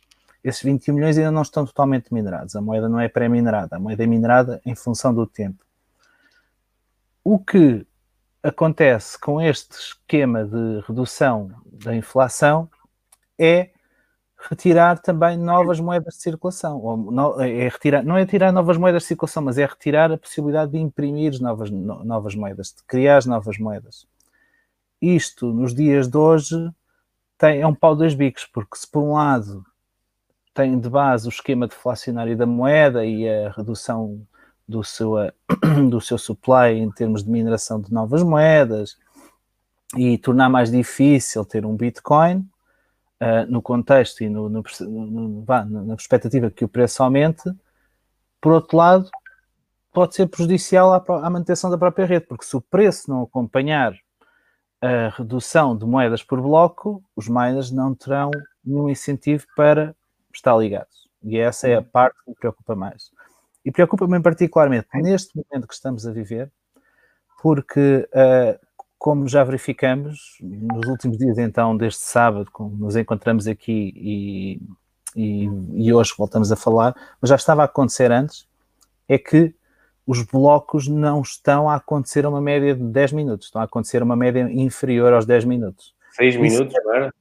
esses 0.43 0.63
21 0.63 0.95
milhões 0.95 1.17
ainda 1.17 1.31
não 1.31 1.43
estão 1.43 1.65
totalmente 1.65 2.13
minerados. 2.13 2.57
A 2.57 2.61
moeda 2.61 2.89
não 2.89 2.99
é 2.99 3.09
pré-minerada, 3.09 3.77
a 3.77 3.79
moeda 3.79 4.03
é 4.03 4.07
minerada 4.07 4.61
em 4.67 4.75
função 4.75 5.15
do 5.15 5.27
tempo. 5.27 5.65
O 7.23 7.39
que 7.39 7.87
acontece 8.43 9.19
com 9.19 9.41
este 9.41 9.73
esquema 9.77 10.45
de 10.45 10.81
redução 10.87 11.53
da 11.65 11.95
inflação 11.95 12.69
é 13.39 13.71
retirar 14.49 14.99
também 14.99 15.37
novas 15.37 15.81
moedas 15.81 16.15
de 16.15 16.23
circulação. 16.23 16.81
Ou 16.81 17.41
é 17.41 17.69
retirar, 17.69 18.05
não 18.05 18.17
é 18.17 18.27
tirar 18.27 18.53
novas 18.53 18.77
moedas 18.77 19.03
de 19.03 19.09
circulação, 19.09 19.43
mas 19.43 19.59
é 19.59 19.65
retirar 19.65 20.11
a 20.13 20.19
possibilidade 20.19 20.73
de 20.73 20.79
imprimir 20.79 21.41
novas, 21.41 21.71
novas 21.71 22.35
moedas, 22.35 22.69
de 22.69 22.83
criar 22.85 23.25
novas 23.27 23.59
moedas. 23.59 24.07
Isto, 25.01 25.53
nos 25.53 25.75
dias 25.75 26.09
de 26.09 26.17
hoje, 26.17 26.71
tem, 27.39 27.61
é 27.61 27.67
um 27.67 27.75
pau 27.75 27.97
dois 27.97 28.15
bicos, 28.15 28.47
porque 28.47 28.77
se 28.77 28.89
por 28.89 29.03
um 29.03 29.13
lado 29.13 29.65
tem 30.55 30.79
de 30.79 30.89
base 30.89 31.27
o 31.27 31.31
esquema 31.31 31.67
deflacionário 31.67 32.37
da 32.37 32.47
moeda 32.47 33.05
e 33.05 33.29
a 33.29 33.51
redução 33.51 34.21
do 34.69 34.85
seu, 34.85 35.15
do 35.91 36.01
seu 36.01 36.19
supply 36.19 36.79
em 36.79 36.91
termos 36.91 37.25
de 37.25 37.31
mineração 37.31 37.81
de 37.81 37.93
novas 37.93 38.23
moedas 38.23 38.97
e 39.97 40.17
tornar 40.19 40.49
mais 40.49 40.71
difícil 40.71 41.45
ter 41.45 41.67
um 41.67 41.77
Bitcoin. 41.77 42.49
Uh, 43.23 43.49
no 43.49 43.63
contexto 43.63 44.25
e 44.25 44.29
no, 44.29 44.49
no, 44.49 44.63
no, 44.81 45.45
na 45.65 45.97
perspectiva 45.97 46.51
que 46.51 46.65
o 46.65 46.69
preço 46.69 47.03
aumente, 47.03 47.43
por 48.41 48.53
outro 48.53 48.77
lado, 48.77 49.09
pode 49.93 50.17
ser 50.17 50.27
prejudicial 50.27 50.93
à, 50.93 50.97
à 50.97 51.31
manutenção 51.31 51.71
da 51.71 51.79
própria 51.79 52.05
rede, 52.05 52.27
porque 52.27 52.45
se 52.45 52.57
o 52.57 52.61
preço 52.61 53.09
não 53.09 53.23
acompanhar 53.23 53.95
a 54.81 55.11
redução 55.17 55.77
de 55.77 55.85
moedas 55.85 56.25
por 56.25 56.41
bloco, 56.41 57.03
os 57.15 57.29
miners 57.29 57.71
não 57.71 57.95
terão 57.95 58.31
nenhum 58.65 58.89
incentivo 58.89 59.47
para 59.55 59.95
estar 60.35 60.57
ligados. 60.57 61.09
E 61.23 61.39
essa 61.39 61.69
é 61.69 61.77
a 61.77 61.83
parte 61.83 62.17
que 62.25 62.31
me 62.31 62.37
preocupa 62.37 62.75
mais. 62.75 63.13
E 63.65 63.71
preocupa-me 63.71 64.21
particularmente 64.21 64.89
neste 64.95 65.37
momento 65.37 65.69
que 65.69 65.75
estamos 65.75 66.05
a 66.05 66.11
viver, 66.11 66.51
porque, 67.41 68.09
uh, 68.13 68.59
como 69.03 69.27
já 69.27 69.43
verificamos, 69.43 70.39
nos 70.41 70.87
últimos 70.87 71.19
dias, 71.19 71.37
então, 71.37 71.77
deste 71.77 72.05
sábado, 72.05 72.49
como 72.53 72.77
nos 72.77 72.95
encontramos 72.95 73.49
aqui 73.49 73.93
e, 73.97 74.61
e, 75.17 75.49
e 75.75 75.93
hoje 75.93 76.15
voltamos 76.17 76.53
a 76.53 76.57
falar, 76.57 76.95
mas 77.21 77.29
já 77.29 77.35
estava 77.35 77.63
a 77.63 77.65
acontecer 77.65 78.13
antes, 78.13 78.47
é 79.09 79.19
que 79.19 79.53
os 80.07 80.23
blocos 80.23 80.87
não 80.87 81.21
estão 81.21 81.69
a 81.69 81.75
acontecer 81.75 82.25
a 82.25 82.29
uma 82.29 82.41
média 82.41 82.77
de 82.77 82.85
10 82.85 83.13
minutos, 83.13 83.49
estão 83.49 83.61
a 83.61 83.65
acontecer 83.65 84.03
a 84.03 84.05
uma 84.05 84.15
média 84.15 84.49
inferior 84.53 85.13
aos 85.13 85.27
10 85.27 85.47
minutos. 85.47 85.97
6 86.13 86.37
minutos, 86.37 86.75
não 86.85 86.95
era? 86.95 87.15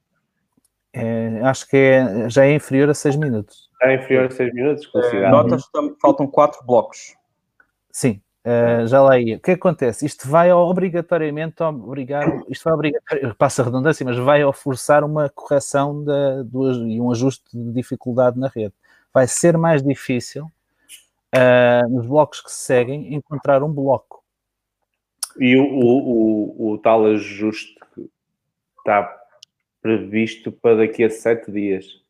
É, 0.92 1.40
acho 1.42 1.68
que 1.68 1.76
é, 1.76 2.30
já 2.30 2.44
é 2.44 2.54
inferior 2.54 2.90
a 2.90 2.94
6 2.94 3.16
minutos. 3.16 3.68
Já 3.82 3.90
é 3.90 3.94
inferior 3.96 4.26
a 4.26 4.30
6 4.30 4.54
minutos, 4.54 4.88
é, 4.94 5.28
Notas 5.28 5.64
faltam 6.00 6.28
4 6.28 6.64
blocos. 6.64 7.16
Sim, 7.90 8.22
uh, 8.46 8.86
já 8.86 9.02
lá 9.02 9.18
ia. 9.18 9.36
O 9.36 9.40
que 9.40 9.52
acontece? 9.52 10.06
Isto 10.06 10.28
vai 10.28 10.52
obrigatoriamente 10.52 11.62
obrigar, 11.62 12.26
isto 12.48 12.64
vai 12.64 12.74
obrigatoriamente, 12.74 13.36
passa 13.36 13.62
a 13.62 13.64
redundância, 13.64 14.04
mas 14.04 14.18
vai 14.18 14.40
forçar 14.52 15.04
uma 15.04 15.28
correção 15.28 16.04
da, 16.04 16.42
do, 16.42 16.88
e 16.88 17.00
um 17.00 17.10
ajuste 17.10 17.44
de 17.52 17.72
dificuldade 17.72 18.38
na 18.38 18.48
rede. 18.48 18.74
Vai 19.12 19.26
ser 19.26 19.56
mais 19.58 19.82
difícil 19.82 20.44
uh, 20.44 21.88
nos 21.88 22.06
blocos 22.06 22.40
que 22.40 22.50
se 22.50 22.64
seguem, 22.64 23.14
encontrar 23.14 23.62
um 23.62 23.72
bloco. 23.72 24.22
E 25.38 25.56
o, 25.56 25.64
o, 25.64 26.68
o, 26.68 26.72
o 26.72 26.78
tal 26.78 27.06
ajuste 27.06 27.74
está 28.78 29.18
previsto 29.80 30.52
para 30.52 30.76
daqui 30.76 31.04
a 31.04 31.10
sete 31.10 31.50
dias. 31.50 32.00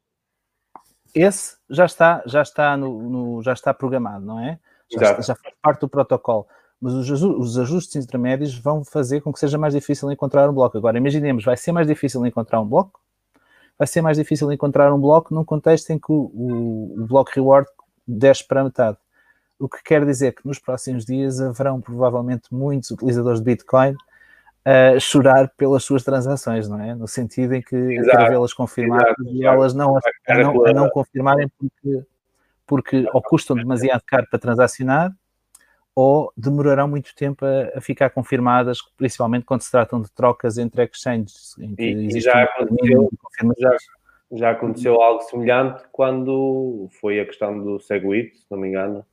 Esse 1.15 1.57
já 1.69 1.85
está, 1.85 2.23
já 2.27 2.43
está, 2.43 2.77
no, 2.77 3.03
no 3.03 3.43
já 3.43 3.53
está 3.53 3.73
programado, 3.73 4.25
não 4.25 4.41
é? 4.41 4.59
Já, 4.93 5.21
já, 5.21 5.35
faz 5.35 5.55
parte 5.61 5.81
do 5.81 5.89
protocolo. 5.89 6.47
Mas 6.81 6.95
os, 6.95 7.23
os 7.23 7.59
ajustes 7.59 8.05
intermédios 8.05 8.59
vão 8.59 8.85
fazer 8.85 9.21
com 9.21 9.33
que 9.33 9.39
seja 9.39 9.57
mais 9.57 9.73
difícil 9.73 10.11
encontrar 10.11 10.51
um 10.51 10.53
bloco. 10.53 10.77
Agora, 10.77 10.99
imaginemos, 10.99 11.45
vai 11.45 11.57
ser 11.57 11.71
mais 11.73 11.87
difícil 11.87 12.25
encontrar 12.27 12.61
um 12.61 12.67
bloco? 12.67 13.01
Vai 13.79 13.87
ser 13.87 14.03
mais 14.03 14.17
difícil 14.17 14.51
encontrar 14.53 14.93
um 14.93 15.01
bloco 15.01 15.35
num 15.35 15.45
contexto 15.45 15.91
em 15.91 15.99
que 15.99 16.11
o, 16.11 16.31
o, 16.35 16.95
o 17.03 17.07
bloco 17.07 17.31
reward 17.35 17.69
desce 18.07 18.47
para 18.47 18.61
a 18.61 18.65
metade. 18.65 18.99
O 19.59 19.69
que 19.69 19.83
quer 19.83 20.05
dizer 20.05 20.33
que 20.33 20.47
nos 20.47 20.59
próximos 20.59 21.05
dias 21.05 21.41
haverão 21.41 21.81
provavelmente 21.81 22.53
muitos 22.53 22.91
utilizadores 22.91 23.39
de 23.39 23.45
Bitcoin 23.45 23.95
a 24.65 24.99
chorar 24.99 25.49
pelas 25.57 25.85
suas 25.85 26.05
transações, 26.05 26.69
não 26.69 26.81
é? 26.81 26.95
No 26.95 27.09
sentido 27.09 27.55
em 27.55 27.63
que 27.63 27.77
quer 28.05 28.29
vê-las 28.29 28.53
confirmadas 28.53 29.15
e 29.27 29.45
elas 29.45 29.75
não, 29.75 29.97
a, 29.97 30.35
não, 30.37 30.67
a 30.67 30.73
não 30.73 30.91
confirmarem 30.91 31.49
porque, 31.59 32.05
porque 32.67 33.07
ou 33.13 33.23
custam 33.23 33.57
demasiado 33.57 34.03
caro 34.07 34.27
para 34.31 34.39
transacionar 34.39 35.13
ou 35.95 36.33
demorarão 36.37 36.89
muito 36.89 37.15
tempo 37.15 37.45
a, 37.45 37.79
a, 37.79 37.81
ficar 37.81 38.11
confirmadas, 38.11 38.81
principalmente 38.97 39.45
quando 39.45 39.61
se 39.61 39.71
tratam 39.71 40.01
de 40.01 40.11
trocas 40.11 40.57
entre 40.57 40.83
exchanges. 40.85 41.55
E, 41.79 42.17
e 42.17 42.21
já, 42.21 42.45
aconteceu, 42.45 43.11
já, 43.59 43.77
já, 44.33 44.51
aconteceu 44.51 45.03
algo 45.03 45.23
semelhante 45.23 45.83
quando 45.93 46.89
foi 47.01 47.21
a 47.21 47.27
questão 47.27 47.63
do 47.63 47.79
Segwit, 47.79 48.39
se 48.39 48.47
não 48.51 48.59
me 48.59 48.69
engano, 48.69 49.05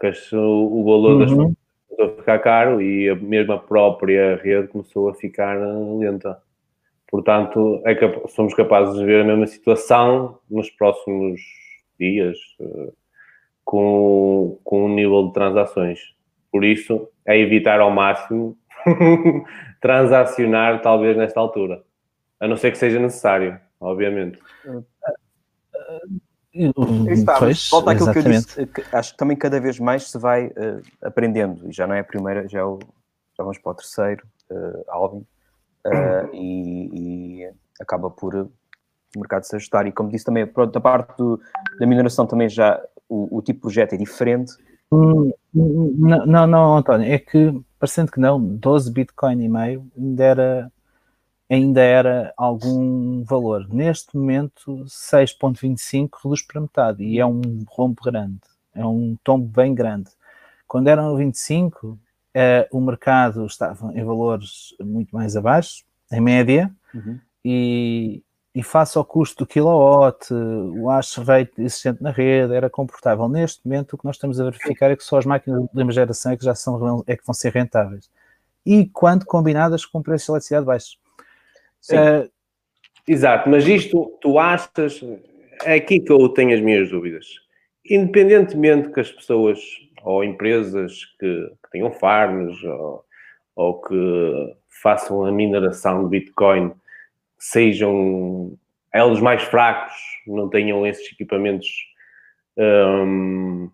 que 0.00 0.10
o 0.34 0.84
valor 0.84 1.12
uhum. 1.12 1.18
das 1.20 1.56
começou 1.88 2.14
a 2.14 2.18
ficar 2.18 2.38
caro 2.40 2.82
e 2.82 3.08
a 3.08 3.14
mesma 3.14 3.58
própria 3.58 4.36
rede 4.36 4.68
começou 4.68 5.08
a 5.08 5.14
ficar 5.14 5.56
lenta. 5.98 6.42
Portanto, 7.08 7.80
é 7.84 7.94
que 7.94 8.28
somos 8.28 8.52
capazes 8.52 8.98
de 8.98 9.04
ver 9.04 9.22
a 9.22 9.24
mesma 9.24 9.46
situação 9.46 10.38
nos 10.50 10.68
próximos 10.70 11.40
dias 11.98 12.38
eh, 12.60 12.92
com, 13.64 14.58
com 14.64 14.86
um 14.86 14.94
nível 14.94 15.26
de 15.26 15.32
transações. 15.32 16.14
Por 16.52 16.64
isso, 16.64 17.08
é 17.26 17.38
evitar 17.38 17.80
ao 17.80 17.90
máximo 17.90 18.56
transacionar, 19.80 20.80
talvez, 20.82 21.16
nesta 21.16 21.40
altura. 21.40 21.82
A 22.38 22.46
não 22.46 22.56
ser 22.56 22.70
que 22.70 22.78
seja 22.78 22.98
necessário, 22.98 23.58
obviamente. 23.80 24.38
Uh, 24.64 24.78
uh, 24.78 26.26
Está, 27.10 27.38
pois, 27.38 27.68
volta 27.68 27.92
àquilo 27.92 28.12
que 28.12 28.18
eu 28.18 28.22
disse, 28.22 28.66
que 28.66 28.82
acho 28.90 29.12
que 29.12 29.18
também 29.18 29.36
cada 29.36 29.60
vez 29.60 29.78
mais 29.78 30.10
se 30.10 30.18
vai 30.18 30.46
uh, 30.46 30.82
aprendendo, 31.02 31.68
e 31.68 31.72
já 31.72 31.86
não 31.86 31.94
é 31.94 32.00
a 32.00 32.04
primeira, 32.04 32.48
já, 32.48 32.60
é 32.60 32.64
o, 32.64 32.78
já 33.36 33.44
vamos 33.44 33.58
para 33.58 33.72
o 33.72 33.74
terceiro, 33.74 34.26
uh, 34.50 34.84
Alvin, 34.88 35.26
uh, 35.86 36.34
e, 36.34 37.42
e, 37.42 37.50
acaba 37.78 38.08
por 38.08 38.48
o 39.16 39.20
mercado 39.20 39.44
se 39.44 39.56
ajustar. 39.56 39.86
E 39.86 39.92
como 39.92 40.10
disse 40.10 40.24
também, 40.24 40.46
da 40.72 40.80
parte 40.80 41.16
do, 41.16 41.40
da 41.78 41.86
mineração 41.86 42.26
também 42.26 42.48
já 42.48 42.80
o, 43.08 43.38
o, 43.38 43.42
tipo 43.42 43.58
de 43.58 43.62
projeto 43.62 43.94
é 43.94 43.96
diferente. 43.96 44.52
Hum, 44.92 45.32
não, 45.52 46.26
não, 46.26 46.46
não, 46.46 46.76
António, 46.76 47.12
é 47.12 47.18
que, 47.18 47.52
parecendo 47.78 48.12
que 48.12 48.20
não, 48.20 48.40
12 48.40 48.92
Bitcoin 48.92 49.42
e 49.42 49.48
meio 49.48 49.86
ainda 49.96 50.24
era 50.24 50.72
ainda 51.48 51.80
era 51.80 52.34
algum 52.36 53.22
valor. 53.24 53.68
Neste 53.68 54.16
momento, 54.16 54.84
6,25 54.84 56.10
reduz 56.24 56.42
para 56.42 56.60
metade 56.60 57.04
e 57.04 57.20
é 57.20 57.26
um 57.26 57.40
rombo 57.68 58.02
grande, 58.04 58.40
é 58.74 58.84
um 58.84 59.16
tombo 59.22 59.46
bem 59.46 59.74
grande. 59.74 60.10
Quando 60.66 60.88
eram 60.88 61.16
25, 61.16 61.98
eh, 62.34 62.68
o 62.72 62.80
mercado 62.80 63.46
estava 63.46 63.92
em 63.94 64.04
valores 64.04 64.74
muito 64.80 65.14
mais 65.14 65.36
abaixo, 65.36 65.84
em 66.12 66.20
média, 66.20 66.70
uhum. 66.92 67.18
e, 67.44 68.22
e 68.56 68.62
face 68.62 68.96
ao 68.96 69.04
custo 69.04 69.44
do 69.44 69.46
kilowatt, 69.46 70.32
o 70.32 70.88
hash 70.88 71.18
rate 71.18 71.52
existente 71.58 72.02
na 72.02 72.10
rede 72.10 72.54
era 72.54 72.70
comportável. 72.70 73.28
Neste 73.28 73.60
momento, 73.62 73.92
o 73.92 73.98
que 73.98 74.04
nós 74.06 74.16
estamos 74.16 74.40
a 74.40 74.44
verificar 74.44 74.90
é 74.90 74.96
que 74.96 75.04
só 75.04 75.18
as 75.18 75.26
máquinas 75.26 75.58
de 75.58 75.64
última 75.64 75.92
geração 75.92 76.32
é 76.32 76.38
que 76.38 76.44
já 76.46 76.54
são, 76.54 77.04
é 77.06 77.14
que 77.14 77.26
vão 77.26 77.34
ser 77.34 77.52
rentáveis. 77.52 78.10
E 78.64 78.86
quando 78.86 79.26
combinadas 79.26 79.84
com 79.84 80.00
preços 80.00 80.24
de 80.24 80.32
eletricidade 80.32 80.64
baixos. 80.64 80.98
Uh, 81.90 82.30
exato, 83.06 83.50
mas 83.50 83.68
isto 83.68 84.16
tu 84.22 84.38
achas. 84.38 85.04
É 85.62 85.74
aqui 85.74 86.00
que 86.00 86.10
eu 86.10 86.26
tenho 86.30 86.54
as 86.54 86.60
minhas 86.62 86.88
dúvidas. 86.88 87.26
Independentemente 87.84 88.88
que 88.88 89.00
as 89.00 89.12
pessoas 89.12 89.60
ou 90.02 90.24
empresas 90.24 91.04
que, 91.20 91.50
que 91.62 91.70
tenham 91.72 91.90
farms 91.90 92.56
ou, 92.64 93.04
ou, 93.54 93.82
que 93.82 94.56
façam 94.82 95.26
a 95.26 95.30
mineração 95.30 96.04
de 96.04 96.08
Bitcoin 96.08 96.72
sejam 97.38 98.56
elos 98.92 99.20
mais 99.20 99.42
fracos, 99.42 99.94
não 100.26 100.48
tenham 100.48 100.86
esses 100.86 101.12
equipamentos 101.12 101.68
um, 102.56 103.70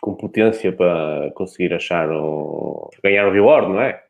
com 0.00 0.14
potência 0.14 0.72
para 0.72 1.30
conseguir 1.34 1.72
achar 1.72 2.10
o, 2.10 2.90
ganhar 3.02 3.28
o 3.28 3.32
reward, 3.32 3.68
não 3.68 3.80
é? 3.80 4.02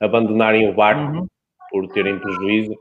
Abandonarem 0.00 0.68
o 0.68 0.74
barco 0.74 1.16
uhum 1.16 1.26
por 1.72 1.88
terem 1.88 2.18
prejuízo. 2.18 2.78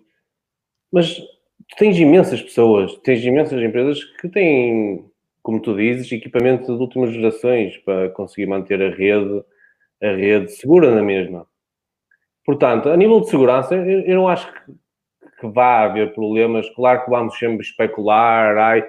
Mas 0.92 1.16
tu 1.16 1.76
tens 1.78 1.98
imensas 1.98 2.42
pessoas, 2.42 2.94
tens 2.98 3.24
imensas 3.24 3.60
empresas 3.64 4.04
que 4.04 4.28
têm, 4.28 5.10
como 5.42 5.62
tu 5.62 5.76
dizes, 5.76 6.12
equipamento 6.12 6.66
de 6.66 6.82
últimas 6.82 7.12
gerações 7.12 7.78
para 7.78 8.10
conseguir 8.10 8.48
manter 8.48 8.82
a 8.82 8.94
rede, 8.94 9.44
a 10.04 10.12
rede 10.12 10.52
segura 10.52 10.94
na 10.94 11.02
mesma. 11.02 11.48
Portanto, 12.46 12.90
a 12.90 12.98
nível 12.98 13.22
de 13.22 13.30
segurança, 13.30 13.76
eu, 13.76 14.16
não 14.16 14.28
acho 14.28 14.52
que, 14.52 14.74
que 15.42 15.48
vá 15.48 15.82
haver 15.84 16.14
problemas. 16.14 16.70
Claro 16.70 17.04
que 17.04 17.10
vamos 17.10 17.38
sempre 17.38 17.66
especular, 17.66 18.58
ai, 18.58 18.88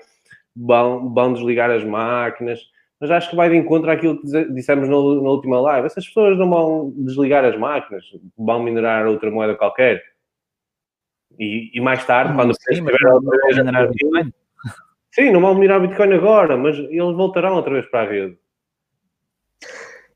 vão, 0.55 1.13
vão 1.13 1.33
desligar 1.33 1.71
as 1.71 1.83
máquinas, 1.83 2.61
mas 3.01 3.11
acho 3.11 3.31
que 3.31 3.37
vai 3.37 3.51
de 3.51 3.57
encontro 3.57 3.91
àquilo 3.91 4.21
que 4.21 4.45
dissemos 4.53 4.89
na, 4.89 4.95
na, 4.95 5.31
última 5.31 5.61
live. 5.61 5.87
Essas 5.87 6.07
pessoas 6.07 6.39
não 6.39 6.49
vão 6.49 6.93
desligar 6.97 7.45
as 7.45 7.59
máquinas, 7.59 8.05
vão 8.39 8.63
minerar 8.63 9.07
outra 9.07 9.31
moeda 9.31 9.57
qualquer. 9.57 10.01
E, 11.39 11.71
e 11.75 11.81
mais 11.81 12.05
tarde, 12.07 12.35
quando 12.35 12.55
sim, 12.55 12.81
o 12.81 12.85
preço 12.85 13.07
estiver 13.07 13.65
minerar 13.65 13.89
Bitcoin. 13.89 14.33
Sim, 15.11 15.31
não 15.33 15.41
vão 15.41 15.55
minerar 15.55 15.81
Bitcoin 15.81 16.13
agora, 16.13 16.57
mas 16.57 16.79
eles 16.79 17.17
voltarão 17.17 17.57
outra 17.57 17.73
vez 17.73 17.87
para 17.87 18.07
a 18.07 18.11
rede. 18.13 18.39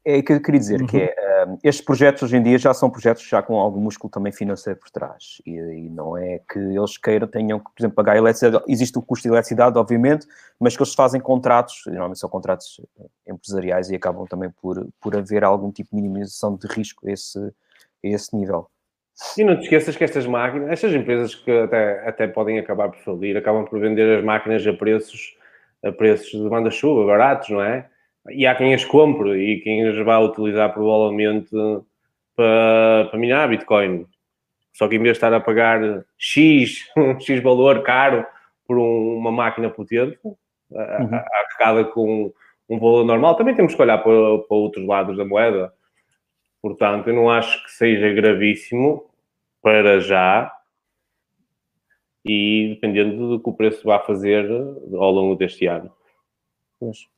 É 0.09 0.19
o 0.19 0.23
que 0.23 0.35
eu 0.35 0.41
queria 0.41 0.61
dizer, 0.61 0.81
uhum. 0.81 0.87
que 0.87 0.99
é, 0.99 1.45
um, 1.49 1.59
estes 1.65 1.85
projetos 1.85 2.23
hoje 2.23 2.37
em 2.37 2.43
dia 2.43 2.57
já 2.59 2.73
são 2.73 2.89
projetos 2.89 3.27
já 3.27 3.43
com 3.43 3.57
algum 3.57 3.81
músculo 3.81 4.09
também 4.09 4.31
financeiro 4.31 4.79
por 4.79 4.89
trás. 4.89 5.43
E, 5.45 5.51
e, 5.51 5.91
não 5.91 6.17
é 6.17 6.41
que 6.49 6.61
eles 6.61 6.97
queiram, 6.97 7.27
tenham 7.27 7.59
que, 7.59 7.65
por 7.65 7.81
exemplo, 7.81 7.97
pagar 7.97 8.13
a 8.13 8.19
eletricidade. 8.19 8.63
Existe 8.69 8.97
o 8.97 9.03
custo 9.03 9.25
de 9.25 9.31
eletricidade, 9.31 9.77
obviamente, 9.77 10.25
mas 10.61 10.77
que 10.77 10.83
eles 10.85 10.95
fazem 10.95 11.21
contratos, 11.21 11.83
normalmente 11.87 12.21
são 12.21 12.31
contratos 12.31 12.81
empresariais 13.27 13.91
e 13.91 13.97
acabam 13.97 14.25
também 14.29 14.49
por, 14.63 14.87
por 15.01 15.17
haver 15.17 15.43
algum 15.43 15.73
tipo 15.73 15.91
de 15.91 15.97
minimização 16.01 16.55
de 16.55 16.69
risco 16.69 17.09
a 17.09 17.11
esse, 17.11 17.41
a 17.41 17.53
esse 18.05 18.37
nível. 18.37 18.69
E 19.37 19.43
não 19.43 19.57
te 19.57 19.65
esqueças 19.65 19.97
que 19.97 20.05
estas 20.05 20.25
máquinas, 20.25 20.71
estas 20.71 20.95
empresas 20.95 21.35
que 21.35 21.51
até, 21.51 22.09
até 22.09 22.29
podem 22.29 22.61
acabar 22.61 22.91
por 22.91 22.99
falir, 22.99 23.37
acabam 23.37 23.65
por 23.65 23.81
vender 23.81 24.19
as 24.19 24.25
máquinas 24.25 24.65
a 24.65 24.73
preços, 24.73 25.37
a 25.83 25.91
preços 25.91 26.31
de 26.31 26.49
banda-chuva, 26.49 27.05
baratos, 27.05 27.49
não 27.49 27.61
é? 27.61 27.89
E 28.31 28.47
há 28.47 28.55
quem 28.55 28.75
as 28.75 28.85
compre 28.85 29.37
e 29.37 29.61
quem 29.61 29.87
as 29.87 29.97
vá 30.05 30.19
utilizar 30.19 30.73
provavelmente 30.73 31.51
para, 32.35 33.09
para 33.11 33.19
minar 33.19 33.49
Bitcoin. 33.49 34.07
Só 34.73 34.89
que 34.89 34.97
em 34.97 34.99
vez 34.99 35.13
de 35.13 35.17
estar 35.17 35.33
a 35.33 35.41
pagar 35.41 36.05
X, 36.19 36.87
X 37.21 37.43
valor 37.43 37.83
caro 37.83 38.27
por 38.67 38.79
um, 38.79 39.17
uma 39.17 39.33
máquina 39.33 39.71
potente, 39.71 40.19
uhum. 40.25 40.39
arrecada 40.71 41.85
com 41.85 42.33
um 42.69 42.79
valor 42.79 43.05
normal, 43.05 43.37
também 43.37 43.55
temos 43.55 43.75
que 43.75 43.81
olhar 43.81 43.99
para, 43.99 44.39
para 44.39 44.57
outros 44.57 44.85
lados 44.87 45.17
da 45.17 45.25
moeda. 45.25 45.73
Portanto, 46.61 47.09
eu 47.09 47.15
não 47.15 47.31
acho 47.31 47.63
que 47.65 47.71
seja 47.71 48.13
gravíssimo 48.13 49.09
para 49.63 50.01
já 50.01 50.53
e 52.25 52.71
dependendo 52.75 53.29
do 53.29 53.41
que 53.41 53.49
o 53.49 53.55
preço 53.55 53.85
vai 53.85 54.05
fazer 54.05 54.51
ao 54.51 55.11
longo 55.11 55.37
deste 55.37 55.67
ano. 55.67 55.93
Mas... 56.81 57.09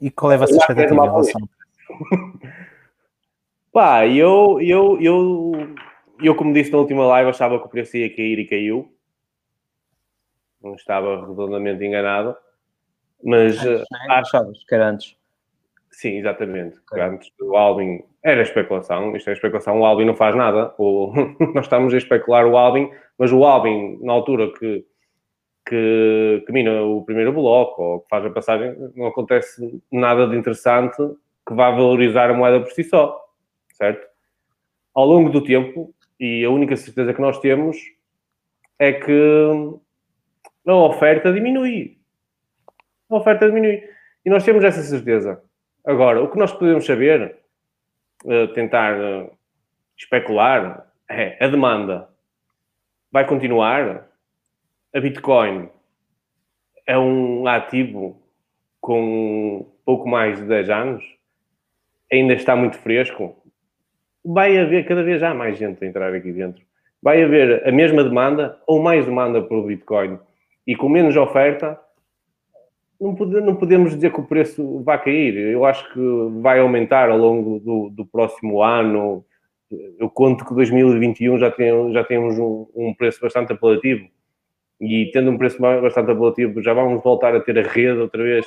E 0.00 0.10
qual 0.10 0.32
é 0.32 0.34
a 0.34 0.38
vossa 0.38 0.56
expectativa 0.56 0.94
em 0.94 1.08
relação? 1.08 1.48
Pá, 3.72 4.06
eu, 4.06 4.60
eu, 4.60 5.00
eu, 5.00 5.52
eu, 6.20 6.34
como 6.34 6.52
disse 6.52 6.72
na 6.72 6.78
última 6.78 7.06
live, 7.06 7.30
achava 7.30 7.58
que 7.58 7.66
o 7.66 7.68
preço 7.68 7.96
ia 7.96 8.14
cair 8.14 8.38
e 8.38 8.46
caiu. 8.46 8.92
Não 10.62 10.74
estava 10.74 11.26
redondamente 11.26 11.84
enganado. 11.84 12.36
Mas 13.22 13.58
antes, 13.64 13.82
uh, 13.82 14.42
acho... 14.42 14.66
que 14.66 14.74
era 14.74 14.88
antes. 14.88 15.16
Sim, 15.90 16.18
exatamente. 16.18 16.78
Okay. 16.90 17.02
Antes 17.02 17.32
do 17.38 17.54
Alvin 17.56 18.02
era 18.22 18.42
especulação. 18.42 19.14
Isto 19.16 19.30
é 19.30 19.32
especulação. 19.34 19.80
O 19.80 19.84
Alvin 19.84 20.04
não 20.04 20.16
faz 20.16 20.34
nada. 20.34 20.74
O... 20.78 21.12
Nós 21.54 21.66
estamos 21.66 21.94
a 21.94 21.98
especular 21.98 22.46
o 22.46 22.56
Alvin, 22.56 22.90
mas 23.18 23.32
o 23.32 23.44
Alvin, 23.44 23.98
na 24.02 24.12
altura 24.12 24.52
que, 24.52 24.84
que, 25.66 26.42
que 26.46 26.52
mina 26.52 26.82
o 26.82 27.04
primeiro 27.04 27.32
bloco 27.32 27.82
ou 27.82 28.00
que 28.00 28.08
faz 28.08 28.24
a 28.24 28.30
passagem, 28.30 28.76
não 28.94 29.06
acontece 29.06 29.82
nada 29.90 30.26
de 30.26 30.36
interessante 30.36 30.96
que 31.46 31.54
vá 31.54 31.70
valorizar 31.70 32.30
a 32.30 32.34
moeda 32.34 32.60
por 32.60 32.70
si 32.72 32.84
só. 32.84 33.18
Certo? 33.74 34.06
Ao 34.94 35.06
longo 35.06 35.30
do 35.30 35.42
tempo, 35.42 35.94
e 36.18 36.44
a 36.44 36.50
única 36.50 36.76
certeza 36.76 37.14
que 37.14 37.20
nós 37.20 37.38
temos 37.38 37.76
é 38.78 38.92
que 38.92 39.80
a 40.66 40.74
oferta 40.74 41.32
diminui. 41.32 41.98
A 43.08 43.16
oferta 43.16 43.46
diminui. 43.46 43.82
E 44.24 44.30
nós 44.30 44.44
temos 44.44 44.62
essa 44.64 44.82
certeza. 44.82 45.42
Agora, 45.84 46.22
o 46.22 46.30
que 46.30 46.38
nós 46.38 46.52
podemos 46.52 46.84
saber, 46.84 47.38
uh, 48.24 48.48
tentar 48.48 48.98
uh, 48.98 49.30
especular, 49.96 50.86
é 51.08 51.42
a 51.42 51.48
demanda 51.48 52.10
vai 53.10 53.26
continuar. 53.26 54.08
A 54.92 55.00
Bitcoin 55.00 55.68
é 56.86 56.98
um 56.98 57.46
ativo 57.46 58.20
com 58.80 59.66
pouco 59.84 60.08
mais 60.08 60.38
de 60.38 60.44
10 60.46 60.70
anos, 60.70 61.04
ainda 62.12 62.34
está 62.34 62.56
muito 62.56 62.78
fresco. 62.78 63.36
Vai 64.24 64.58
haver 64.58 64.86
cada 64.86 65.02
vez 65.02 65.22
há 65.22 65.32
mais 65.32 65.56
gente 65.56 65.84
a 65.84 65.86
entrar 65.86 66.12
aqui 66.14 66.32
dentro. 66.32 66.62
Vai 67.02 67.22
haver 67.22 67.66
a 67.66 67.72
mesma 67.72 68.02
demanda 68.02 68.60
ou 68.66 68.82
mais 68.82 69.04
demanda 69.06 69.40
pelo 69.42 69.62
Bitcoin 69.62 70.18
e 70.66 70.76
com 70.76 70.88
menos 70.88 71.16
oferta, 71.16 71.80
não, 73.00 73.14
pode, 73.14 73.40
não 73.40 73.56
podemos 73.56 73.94
dizer 73.94 74.12
que 74.12 74.20
o 74.20 74.26
preço 74.26 74.82
vai 74.82 75.02
cair. 75.02 75.36
Eu 75.36 75.64
acho 75.64 75.90
que 75.92 76.00
vai 76.40 76.60
aumentar 76.60 77.10
ao 77.10 77.16
longo 77.16 77.58
do, 77.58 77.90
do 77.90 78.04
próximo 78.04 78.62
ano. 78.62 79.24
Eu 79.98 80.10
conto 80.10 80.44
que 80.44 80.54
2021 80.54 81.38
já, 81.38 81.50
tem, 81.50 81.92
já 81.92 82.04
temos 82.04 82.38
um, 82.38 82.66
um, 82.74 82.94
preço 82.94 83.20
bastante 83.20 83.52
apelativo. 83.52 84.06
E 84.80 85.10
tendo 85.12 85.30
um 85.30 85.38
preço 85.38 85.60
bastante 85.60 86.10
apelativo, 86.10 86.62
já 86.62 86.72
vamos 86.72 87.02
voltar 87.02 87.34
a 87.34 87.40
ter 87.40 87.58
a 87.58 87.62
rede 87.62 88.00
outra 88.00 88.22
vez 88.22 88.46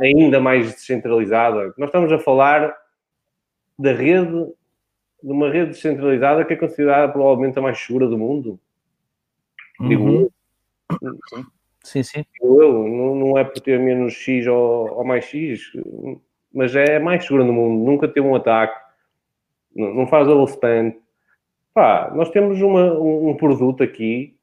ainda 0.00 0.40
mais 0.40 0.72
descentralizada. 0.72 1.74
Nós 1.76 1.88
estamos 1.88 2.10
a 2.10 2.18
falar 2.18 2.74
da 3.78 3.92
rede, 3.92 4.46
de 5.22 5.30
uma 5.30 5.50
rede 5.50 5.70
descentralizada 5.70 6.44
que 6.44 6.54
é 6.54 6.56
considerada 6.56 7.12
provavelmente 7.12 7.58
a 7.58 7.62
mais 7.62 7.78
segura 7.78 8.08
do 8.08 8.18
mundo. 8.18 8.58
Uhum. 9.78 9.88
Digo, 9.88 10.32
Sim, 11.84 12.02
sim. 12.02 12.24
Eu, 12.40 12.86
não, 12.86 13.14
não 13.14 13.38
é 13.38 13.44
por 13.44 13.60
ter 13.60 13.78
menos 13.78 14.12
X 14.12 14.46
ou, 14.46 14.92
ou, 14.92 15.04
mais 15.04 15.24
X, 15.24 15.72
mas 16.52 16.74
é 16.74 16.98
mais 16.98 17.24
seguro 17.24 17.44
no 17.44 17.52
mundo. 17.52 17.84
Nunca 17.84 18.08
teve 18.08 18.26
um 18.26 18.34
ataque, 18.34 18.78
não, 19.74 19.94
não 19.94 20.06
faz 20.06 20.28
overspend. 20.28 20.96
Pá, 21.72 22.12
nós 22.14 22.30
temos 22.30 22.60
uma, 22.60 22.92
um, 22.92 23.30
um, 23.30 23.36
produto 23.36 23.82
aqui 23.82 24.37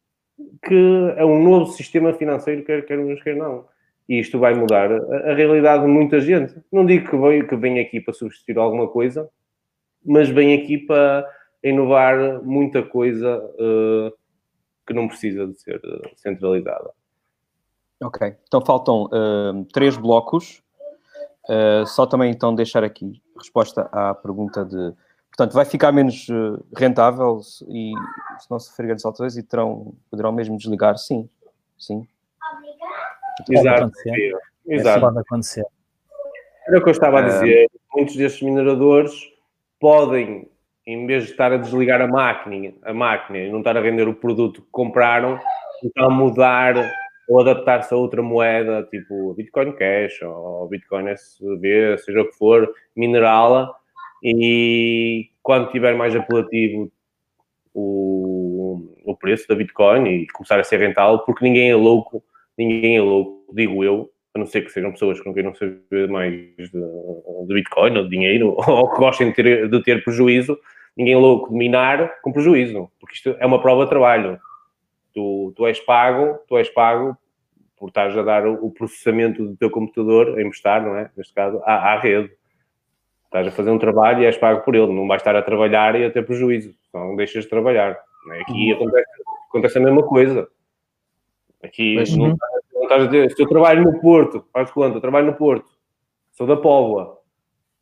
que 0.64 1.14
é 1.18 1.26
um 1.26 1.44
novo 1.44 1.72
sistema 1.72 2.14
financeiro, 2.14 2.64
quer 2.64 2.86
queremos, 2.86 3.22
quer 3.22 3.36
não. 3.36 3.66
E 4.08 4.20
isto 4.20 4.38
vai 4.38 4.54
mudar 4.54 4.92
a, 4.92 5.32
a, 5.32 5.34
realidade 5.34 5.84
de 5.84 5.90
muita 5.90 6.20
gente. 6.20 6.56
Não 6.72 6.86
digo 6.86 7.10
que 7.10 7.18
vem, 7.58 7.80
que 7.80 7.80
aqui 7.80 8.00
para 8.00 8.14
substituir 8.14 8.58
alguma 8.58 8.88
coisa, 8.88 9.30
mas 10.06 10.30
vem 10.30 10.54
aqui 10.54 10.78
para 10.78 11.28
inovar 11.64 12.44
muita 12.44 12.84
coisa. 12.84 13.38
Uh, 13.60 14.14
que 14.86 14.94
não 14.94 15.08
precisa 15.08 15.48
de 15.48 15.60
ser 15.60 15.82
eh, 15.84 16.12
centralizada. 16.16 16.92
Ok, 18.02 18.36
então 18.48 18.64
faltam 18.64 19.06
uh, 19.06 19.66
três 19.74 19.98
blocos. 19.98 20.62
Uh, 21.50 21.86
só 21.86 22.06
também 22.06 22.32
então 22.32 22.54
deixar 22.54 22.84
aqui 22.84 23.22
resposta 23.38 23.90
à 23.92 24.14
pergunta 24.14 24.66
de. 24.66 24.94
Portanto, 25.36 25.54
vai 25.54 25.66
ficar 25.66 25.92
menos 25.92 26.28
rentável 26.78 27.42
e 27.68 27.92
se 28.40 28.50
não 28.50 28.58
sofrer 28.58 28.88
grandes 28.88 29.04
alterações 29.04 29.36
e 29.36 29.44
terão, 29.44 29.94
poderão 30.10 30.32
mesmo 30.32 30.58
desligar? 30.58 30.98
Sim, 30.98 31.30
sim. 31.78 32.08
Exato. 33.50 33.92
Exato. 34.66 35.02
Pode 35.02 35.20
acontecer. 35.20 35.66
Era 36.70 36.80
o 36.80 36.82
que 36.82 36.88
eu 36.88 36.92
estava 36.92 37.20
a 37.20 37.22
dizer. 37.24 37.70
Muitos 37.94 38.16
destes 38.16 38.44
mineradores 38.44 39.12
podem 39.78 40.50
em 40.88 41.06
vez 41.06 41.26
de 41.26 41.32
estar 41.32 41.52
a 41.52 41.58
desligar 41.58 42.00
a 42.00 42.08
máquina, 42.08 42.74
a 42.84 42.94
máquina 42.94 43.40
e 43.40 43.52
não 43.52 43.60
estar 43.60 43.76
a 43.76 43.82
vender 43.82 44.08
o 44.08 44.14
produto 44.14 44.62
que 44.62 44.68
compraram, 44.72 45.38
então 45.84 46.10
mudar 46.12 46.76
ou 47.28 47.42
adaptar-se 47.42 47.94
a 47.94 47.98
outra 47.98 48.22
moeda, 48.22 48.84
tipo 48.84 49.34
Bitcoin 49.34 49.74
Cash 49.74 50.22
ou 50.22 50.68
Bitcoin 50.70 51.10
SV, 51.10 51.98
seja 51.98 52.22
o 52.22 52.30
que 52.30 52.38
for, 52.38 52.72
minerá-la 52.96 53.76
e 54.28 55.30
quando 55.44 55.70
tiver 55.70 55.96
mais 55.96 56.16
apelativo 56.16 56.92
o, 57.72 58.92
o 59.06 59.16
preço 59.16 59.48
da 59.48 59.54
Bitcoin 59.54 60.08
e 60.10 60.28
começar 60.28 60.60
a 60.60 60.64
ser 60.64 60.80
rentável, 60.80 61.20
porque 61.20 61.46
ninguém 61.46 61.70
é 61.70 61.76
louco, 61.76 62.24
ninguém 62.58 62.98
é 62.98 63.02
louco, 63.02 63.54
digo 63.54 63.84
eu, 63.84 64.10
a 64.34 64.40
não 64.40 64.48
ser 64.48 64.62
que 64.62 64.72
sejam 64.72 64.92
pessoas 64.92 65.20
que 65.20 65.28
não 65.28 65.34
queiram 65.34 65.54
saber 65.54 66.10
mais 66.10 66.34
de, 66.34 66.68
de 66.68 67.54
Bitcoin 67.54 67.98
ou 67.98 68.04
de 68.04 68.10
dinheiro, 68.10 68.56
ou 68.68 68.90
que 68.90 68.98
gostem 68.98 69.30
de 69.30 69.36
ter, 69.36 69.70
de 69.70 69.84
ter 69.84 70.04
prejuízo, 70.04 70.58
ninguém 70.98 71.16
louco 71.16 71.52
de 71.52 71.56
minar 71.56 72.20
com 72.24 72.32
prejuízo, 72.32 72.90
porque 73.00 73.16
isto 73.16 73.36
é 73.40 73.46
uma 73.46 73.62
prova 73.62 73.84
de 73.84 73.90
trabalho. 73.90 74.40
Tu, 75.14 75.54
tu 75.56 75.68
és 75.68 75.80
pago, 75.80 76.40
tu 76.48 76.58
és 76.58 76.68
pago 76.70 77.16
por 77.78 77.90
estares 77.90 78.18
a 78.18 78.24
dar 78.24 78.48
o 78.48 78.72
processamento 78.72 79.46
do 79.46 79.56
teu 79.56 79.70
computador, 79.70 80.38
a 80.38 80.42
emprestar, 80.42 80.82
não 80.82 80.96
é? 80.96 81.12
Neste 81.16 81.34
caso, 81.34 81.62
à, 81.64 81.94
à 81.94 82.00
rede. 82.00 82.32
Estás 83.36 83.48
a 83.48 83.52
fazer 83.52 83.70
um 83.70 83.78
trabalho 83.78 84.22
e 84.22 84.26
és 84.26 84.38
pago 84.38 84.62
por 84.62 84.74
ele. 84.74 84.94
Não 84.94 85.10
vais 85.10 85.20
estar 85.20 85.36
a 85.36 85.42
trabalhar 85.42 85.94
e 86.00 86.06
a 86.06 86.10
ter 86.10 86.26
prejuízo. 86.26 86.74
Não 86.94 87.18
deixas 87.18 87.44
de 87.44 87.50
trabalhar. 87.50 88.00
É? 88.32 88.42
Aqui 88.42 88.72
uhum. 88.72 88.78
acontece, 88.78 89.10
acontece, 89.50 89.78
a 89.78 89.82
mesma 89.82 90.04
coisa. 90.04 90.48
Aqui 91.62 91.96
Mas, 91.96 92.16
não, 92.16 92.28
uhum. 92.28 92.38
não, 92.74 92.84
estás 92.84 93.04
a 93.04 93.06
dizer, 93.08 93.32
se 93.32 93.44
eu 93.44 93.50
trabalho 93.50 93.84
no 93.84 94.00
Porto, 94.00 94.46
faz 94.54 94.72
conta, 94.72 94.96
eu 94.96 95.02
trabalho 95.02 95.26
no 95.26 95.34
Porto, 95.34 95.70
sou 96.32 96.48
da 96.48 96.56
Póvoa, 96.56 97.18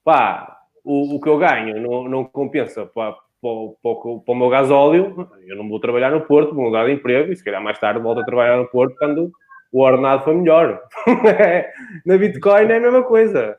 pá, 0.04 0.58
o, 0.84 1.16
o 1.16 1.22
que 1.22 1.30
eu 1.30 1.38
ganho 1.38 1.80
não, 1.80 2.10
não 2.10 2.26
compensa 2.26 2.88
para, 2.88 3.12
para, 3.12 3.52
o 3.52 4.36
meu 4.36 4.50
gasóleo, 4.50 5.30
eu 5.46 5.56
não 5.56 5.70
vou 5.70 5.80
trabalhar 5.80 6.10
no 6.10 6.22
Porto, 6.22 6.56
vou 6.56 6.66
mudar 6.66 6.86
de 6.86 6.94
emprego 6.94 7.32
e 7.32 7.36
se 7.36 7.44
calhar 7.44 7.62
mais 7.62 7.78
tarde 7.78 8.00
volto 8.00 8.22
a 8.22 8.26
trabalhar 8.26 8.58
no 8.58 8.68
Porto 8.68 8.96
quando 8.98 9.32
o 9.72 9.82
ordenado 9.82 10.24
for 10.24 10.34
melhor. 10.34 10.82
Na 12.06 12.18
Bitcoin 12.18 12.72
é 12.72 12.78
a 12.78 12.80
mesma 12.80 13.04
coisa. 13.04 13.58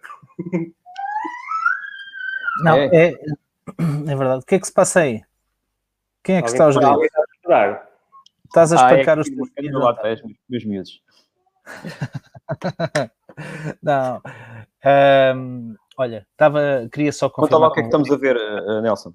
Não, 2.60 2.76
é. 2.76 2.88
é, 2.92 3.12
é 4.08 4.16
verdade. 4.16 4.42
O 4.42 4.46
que 4.46 4.54
é 4.54 4.60
que 4.60 4.66
se 4.66 4.72
passa 4.72 5.00
aí? 5.00 5.22
Quem 6.22 6.36
é 6.36 6.42
que 6.42 6.48
está 6.48 6.66
a 6.66 6.70
jogar? 6.70 6.96
Estás 8.46 8.72
a 8.72 8.76
espancar 8.76 9.18
ah, 9.18 9.20
é 9.20 9.20
os 9.20 9.28
teus 9.28 9.50
miúdos. 9.70 10.22
Meus 10.48 10.64
miúdos. 10.64 11.02
não. 13.82 14.22
Um, 15.36 15.74
Olha, 15.96 16.26
estava, 16.32 16.88
queria 16.90 17.12
só 17.12 17.28
confirmar. 17.28 17.50
Conta 17.50 17.58
lá 17.58 17.68
o 17.68 17.72
que 17.72 17.80
é 17.80 17.82
que 17.82 17.88
estamos 17.88 18.10
a 18.10 18.16
ver, 18.16 18.36
uh, 18.36 18.80
Nelson. 18.80 19.14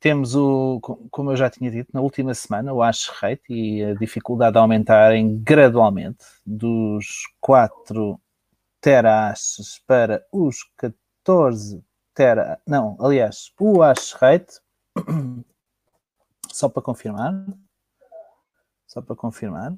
Temos 0.00 0.34
o, 0.34 0.80
como 0.80 1.30
eu 1.30 1.36
já 1.36 1.48
tinha 1.48 1.70
dito, 1.70 1.90
na 1.94 2.00
última 2.00 2.34
semana, 2.34 2.72
o 2.72 2.82
hash 2.82 3.08
rate 3.08 3.42
e 3.48 3.84
a 3.84 3.94
dificuldade 3.94 4.54
de 4.54 4.58
aumentarem 4.58 5.38
gradualmente 5.38 6.24
dos 6.44 7.22
4 7.40 8.20
terahashes 8.80 9.80
para 9.86 10.24
os 10.32 10.64
14 10.76 11.84
tera, 12.14 12.60
não, 12.66 12.96
aliás, 13.00 13.52
o 13.58 13.80
hash 13.80 14.12
rate, 14.12 14.60
só 16.52 16.68
para 16.68 16.82
confirmar, 16.82 17.32
só 18.86 19.00
para 19.00 19.16
confirmar, 19.16 19.74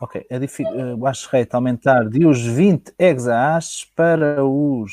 ok, 0.00 0.26
a 0.30 0.36
uh, 0.36 0.96
o 0.98 1.04
hash 1.06 1.26
rate 1.26 1.54
aumentar 1.54 2.08
de 2.08 2.26
os 2.26 2.44
20 2.44 2.94
exahashes 2.98 3.84
para 3.84 4.44
os 4.44 4.92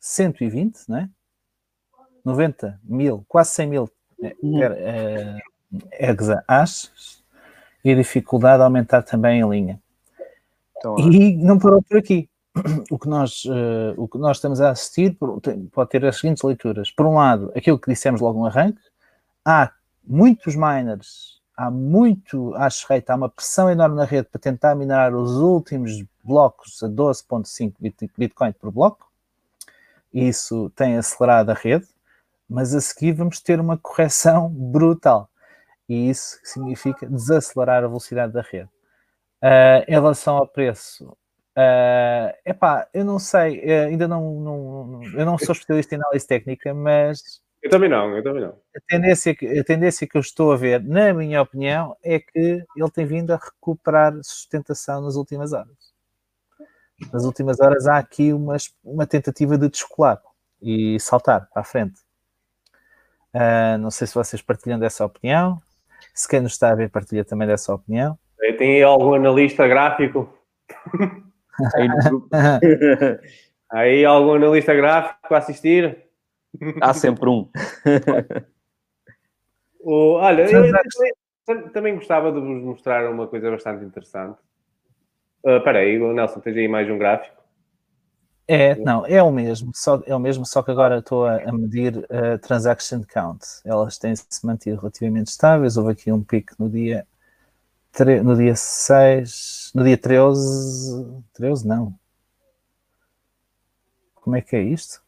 120, 0.00 0.88
né? 0.88 1.10
90 2.24 2.80
mil, 2.82 3.24
quase 3.28 3.50
100 3.50 3.66
mil 3.68 3.84
uh, 3.84 3.90
exahashes 5.92 7.22
e 7.84 7.92
a 7.92 7.94
dificuldade 7.94 8.62
aumentar 8.62 9.02
também 9.02 9.40
em 9.40 9.48
linha. 9.48 9.80
Então, 10.76 10.98
e 10.98 11.36
não 11.36 11.58
parou 11.58 11.82
por 11.82 11.98
aqui. 11.98 12.28
O 12.90 12.98
que, 12.98 13.08
nós, 13.08 13.44
uh, 13.44 13.94
o 13.96 14.08
que 14.08 14.18
nós 14.18 14.38
estamos 14.38 14.60
a 14.60 14.70
assistir 14.70 15.16
pode 15.72 15.90
ter 15.90 16.04
as 16.04 16.16
seguintes 16.16 16.42
leituras. 16.42 16.90
Por 16.90 17.06
um 17.06 17.14
lado, 17.14 17.52
aquilo 17.54 17.78
que 17.78 17.90
dissemos 17.90 18.20
logo 18.20 18.38
no 18.38 18.46
arranque, 18.46 18.80
há 19.44 19.72
muitos 20.04 20.54
miners, 20.54 21.40
há 21.56 21.70
muito 21.70 22.50
hash 22.52 22.84
rate, 22.84 23.10
há 23.10 23.14
uma 23.14 23.28
pressão 23.28 23.70
enorme 23.70 23.96
na 23.96 24.04
rede 24.04 24.28
para 24.30 24.40
tentar 24.40 24.74
minerar 24.74 25.14
os 25.14 25.36
últimos 25.36 26.04
blocos 26.22 26.82
a 26.82 26.88
12.5 26.88 28.10
Bitcoin 28.16 28.52
por 28.52 28.70
bloco. 28.70 29.06
Isso 30.12 30.70
tem 30.70 30.96
acelerado 30.96 31.50
a 31.50 31.54
rede, 31.54 31.86
mas 32.48 32.74
a 32.74 32.80
seguir 32.80 33.12
vamos 33.12 33.40
ter 33.40 33.60
uma 33.60 33.76
correção 33.76 34.48
brutal. 34.54 35.28
E 35.88 36.08
isso 36.08 36.38
significa 36.42 37.06
desacelerar 37.06 37.84
a 37.84 37.86
velocidade 37.86 38.32
da 38.32 38.42
rede. 38.42 38.68
Uh, 39.42 39.84
em 39.86 39.92
relação 39.92 40.36
ao 40.36 40.48
preço, 40.48 41.16
uh, 41.56 42.36
epá, 42.44 42.88
eu 42.92 43.04
não 43.04 43.18
sei, 43.18 43.60
uh, 43.60 43.86
ainda 43.88 44.06
não, 44.06 44.40
não, 44.40 45.00
eu 45.14 45.26
não 45.26 45.38
sou 45.38 45.52
especialista 45.52 45.94
em 45.94 45.98
análise 45.98 46.26
técnica, 46.26 46.74
mas 46.74 47.40
eu 47.66 47.70
também 47.70 47.88
não, 47.88 48.16
eu 48.16 48.22
também 48.22 48.42
não. 48.42 48.50
A 48.50 48.80
tendência, 48.86 49.34
que, 49.34 49.58
a 49.58 49.64
tendência 49.64 50.06
que 50.06 50.16
eu 50.16 50.20
estou 50.20 50.52
a 50.52 50.56
ver, 50.56 50.80
na 50.84 51.12
minha 51.12 51.42
opinião, 51.42 51.96
é 52.00 52.20
que 52.20 52.64
ele 52.76 52.90
tem 52.94 53.04
vindo 53.04 53.32
a 53.32 53.36
recuperar 53.36 54.14
sustentação 54.22 55.02
nas 55.02 55.16
últimas 55.16 55.52
horas. 55.52 55.74
Nas 57.12 57.24
últimas 57.24 57.58
horas 57.60 57.88
há 57.88 57.98
aqui 57.98 58.32
uma, 58.32 58.56
uma 58.84 59.04
tentativa 59.04 59.58
de 59.58 59.68
descolar 59.68 60.22
e 60.62 60.98
saltar 61.00 61.48
para 61.52 61.62
a 61.62 61.64
frente. 61.64 62.00
Uh, 63.34 63.76
não 63.80 63.90
sei 63.90 64.06
se 64.06 64.14
vocês 64.14 64.40
partilham 64.40 64.78
dessa 64.78 65.04
opinião. 65.04 65.60
Se 66.14 66.28
quem 66.28 66.40
nos 66.40 66.52
está 66.52 66.70
a 66.70 66.74
ver 66.76 66.88
partilha 66.88 67.24
também 67.24 67.48
dessa 67.48 67.74
opinião. 67.74 68.16
Tem 68.58 68.80
algum 68.80 69.14
analista 69.14 69.66
gráfico? 69.66 70.32
aí 73.70 74.04
algum 74.04 74.34
analista 74.34 74.74
gráfico 74.74 75.34
a 75.34 75.38
assistir? 75.38 76.04
Há 76.80 76.94
sempre 76.94 77.28
um. 77.28 77.48
o, 79.80 80.14
olha, 80.14 80.50
eu 80.50 80.72
também, 81.46 81.70
também, 81.70 81.94
gostava 81.94 82.32
de 82.32 82.40
vos 82.40 82.62
mostrar 82.62 83.10
uma 83.10 83.26
coisa 83.26 83.50
bastante 83.50 83.84
interessante. 83.84 84.38
Uh, 85.44 85.58
espera 85.58 85.78
aí, 85.80 85.98
Nelson, 85.98 86.40
tens 86.40 86.56
aí 86.56 86.68
mais 86.68 86.90
um 86.90 86.98
gráfico? 86.98 87.36
É, 88.48 88.76
não, 88.76 89.04
é 89.04 89.20
o 89.20 89.32
mesmo, 89.32 89.72
só, 89.74 90.00
é 90.06 90.14
o 90.14 90.20
mesmo, 90.20 90.46
só 90.46 90.62
que 90.62 90.70
agora 90.70 90.98
estou 90.98 91.26
a, 91.26 91.36
a 91.36 91.52
medir 91.52 92.06
a 92.08 92.34
uh, 92.34 92.38
transaction 92.38 93.02
count. 93.02 93.44
Elas 93.64 93.98
têm-se 93.98 94.24
mantido 94.44 94.78
relativamente 94.78 95.28
estáveis. 95.28 95.76
Houve 95.76 95.92
aqui 95.92 96.12
um 96.12 96.22
pico 96.22 96.54
no 96.58 96.70
dia 96.70 97.04
no 98.04 98.36
dia 98.36 98.54
6, 98.54 99.72
no 99.74 99.84
dia 99.84 99.96
13, 99.96 101.22
13 101.32 101.66
não. 101.66 101.98
Como 104.14 104.36
é 104.36 104.42
que 104.42 104.56
é 104.56 104.60
isto? 104.60 105.02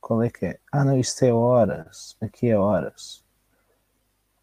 Qual 0.00 0.22
é 0.22 0.30
que 0.30 0.46
é? 0.46 0.60
Ah, 0.72 0.84
não, 0.84 0.98
isto 0.98 1.22
é 1.24 1.32
horas. 1.32 2.16
Aqui 2.20 2.48
é 2.48 2.56
horas. 2.56 3.22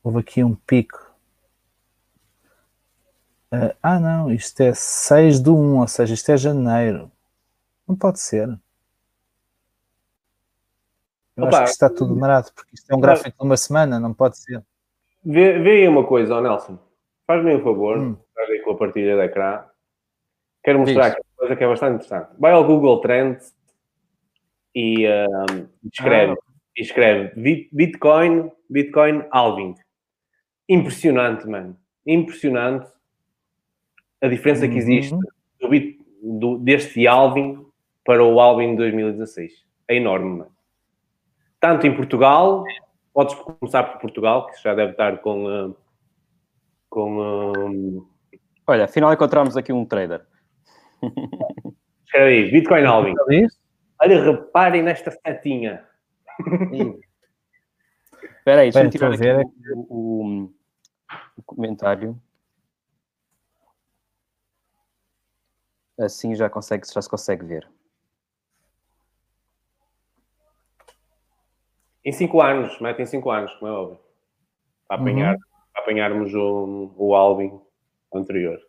Houve 0.03 0.19
aqui 0.19 0.43
um 0.43 0.53
pico. 0.53 1.11
Uh, 3.51 3.75
ah, 3.81 3.99
não, 3.99 4.31
isto 4.31 4.61
é 4.61 4.73
6 4.73 5.41
de 5.41 5.49
1, 5.49 5.79
ou 5.79 5.87
seja, 5.87 6.13
isto 6.13 6.31
é 6.31 6.37
janeiro. 6.37 7.11
Não 7.87 7.95
pode 7.95 8.19
ser. 8.19 8.47
Eu 11.35 11.45
Opa, 11.45 11.57
acho 11.57 11.65
que 11.65 11.71
está 11.71 11.89
tudo 11.89 12.15
marado, 12.15 12.51
porque 12.53 12.75
isto 12.75 12.91
é 12.91 12.95
um 12.95 12.99
gráfico 12.99 13.37
de 13.37 13.43
uma 13.43 13.57
semana, 13.57 13.99
não 13.99 14.13
pode 14.13 14.37
ser. 14.37 14.63
Vê, 15.25 15.57
vê 15.59 15.71
aí 15.71 15.87
uma 15.87 16.05
coisa, 16.05 16.35
oh 16.35 16.41
Nelson. 16.41 16.77
Faz-me 17.25 17.55
um 17.55 17.63
favor, 17.63 17.97
hum. 17.97 18.17
faz 18.33 18.49
aí 18.49 18.59
com 18.59 18.71
a 18.71 18.77
partilha 18.77 19.15
de 19.15 19.23
ecrã. 19.23 19.63
Quero 20.63 20.79
mostrar 20.79 21.07
aqui 21.07 21.19
uma 21.19 21.37
coisa 21.37 21.55
que 21.55 21.63
é 21.63 21.67
bastante 21.67 21.95
interessante. 21.95 22.29
Vai 22.39 22.51
ao 22.51 22.65
Google 22.65 23.01
Trends 23.01 23.55
e 24.75 25.07
um, 25.07 25.67
escreve, 25.91 26.33
ah. 26.33 26.51
escreve 26.77 27.67
Bitcoin, 27.71 28.51
Bitcoin 28.69 29.23
halving. 29.31 29.75
Impressionante, 30.69 31.47
mano. 31.47 31.77
Impressionante 32.05 32.87
a 34.21 34.27
diferença 34.27 34.67
que 34.67 34.77
existe 34.77 35.13
uhum. 35.13 35.21
do, 35.59 36.39
do, 36.39 36.57
deste 36.59 37.07
halving 37.07 37.65
para 38.03 38.23
o 38.23 38.39
halving 38.39 38.71
de 38.71 38.77
2016. 38.77 39.65
É 39.87 39.95
enorme, 39.95 40.39
mano. 40.39 40.51
Tanto 41.59 41.87
em 41.87 41.95
Portugal, 41.95 42.63
podes 43.15 43.33
começar 43.35 43.83
por 43.83 44.01
Portugal, 44.01 44.45
que 44.47 44.61
já 44.61 44.75
deve 44.75 44.91
estar 44.91 45.19
com. 45.19 45.45
Uh, 45.45 45.75
com 46.89 47.53
uh, 47.53 48.07
Olha, 48.67 48.85
afinal 48.85 49.13
encontramos 49.13 49.55
aqui 49.55 49.71
um 49.71 49.85
trader. 49.85 50.25
Espera 52.05 52.25
aí, 52.25 52.51
Bitcoin 52.51 52.83
halving. 52.83 53.15
Olha, 54.01 54.23
reparem 54.23 54.83
nesta 54.83 55.11
setinha. 55.11 55.87
Espera 58.37 58.61
aí, 58.61 58.71
deixa-me 58.71 58.89
tirar 58.89 59.13
aqui 59.13 59.49
o, 59.73 59.85
o, 59.89 60.53
o, 61.37 61.43
comentário. 61.43 62.19
Assim 65.97 66.35
já, 66.35 66.49
consegue, 66.49 66.85
já 66.93 67.01
se 67.01 67.09
consegue 67.09 67.45
ver. 67.45 67.67
Em 72.05 72.11
5 72.11 72.41
anos, 72.41 72.79
mete 72.79 73.01
em 73.01 73.05
5 73.05 73.31
anos, 73.31 73.53
como 73.55 73.71
é 73.71 73.75
óbvio. 73.75 73.99
Para, 74.87 75.01
apanhar, 75.01 75.33
uhum. 75.33 75.41
para 75.73 75.81
apanharmos 75.81 76.33
o, 76.33 76.93
o 76.95 77.15
álbum 77.15 77.59
anterior. 78.13 78.59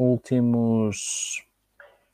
últimos. 0.00 1.44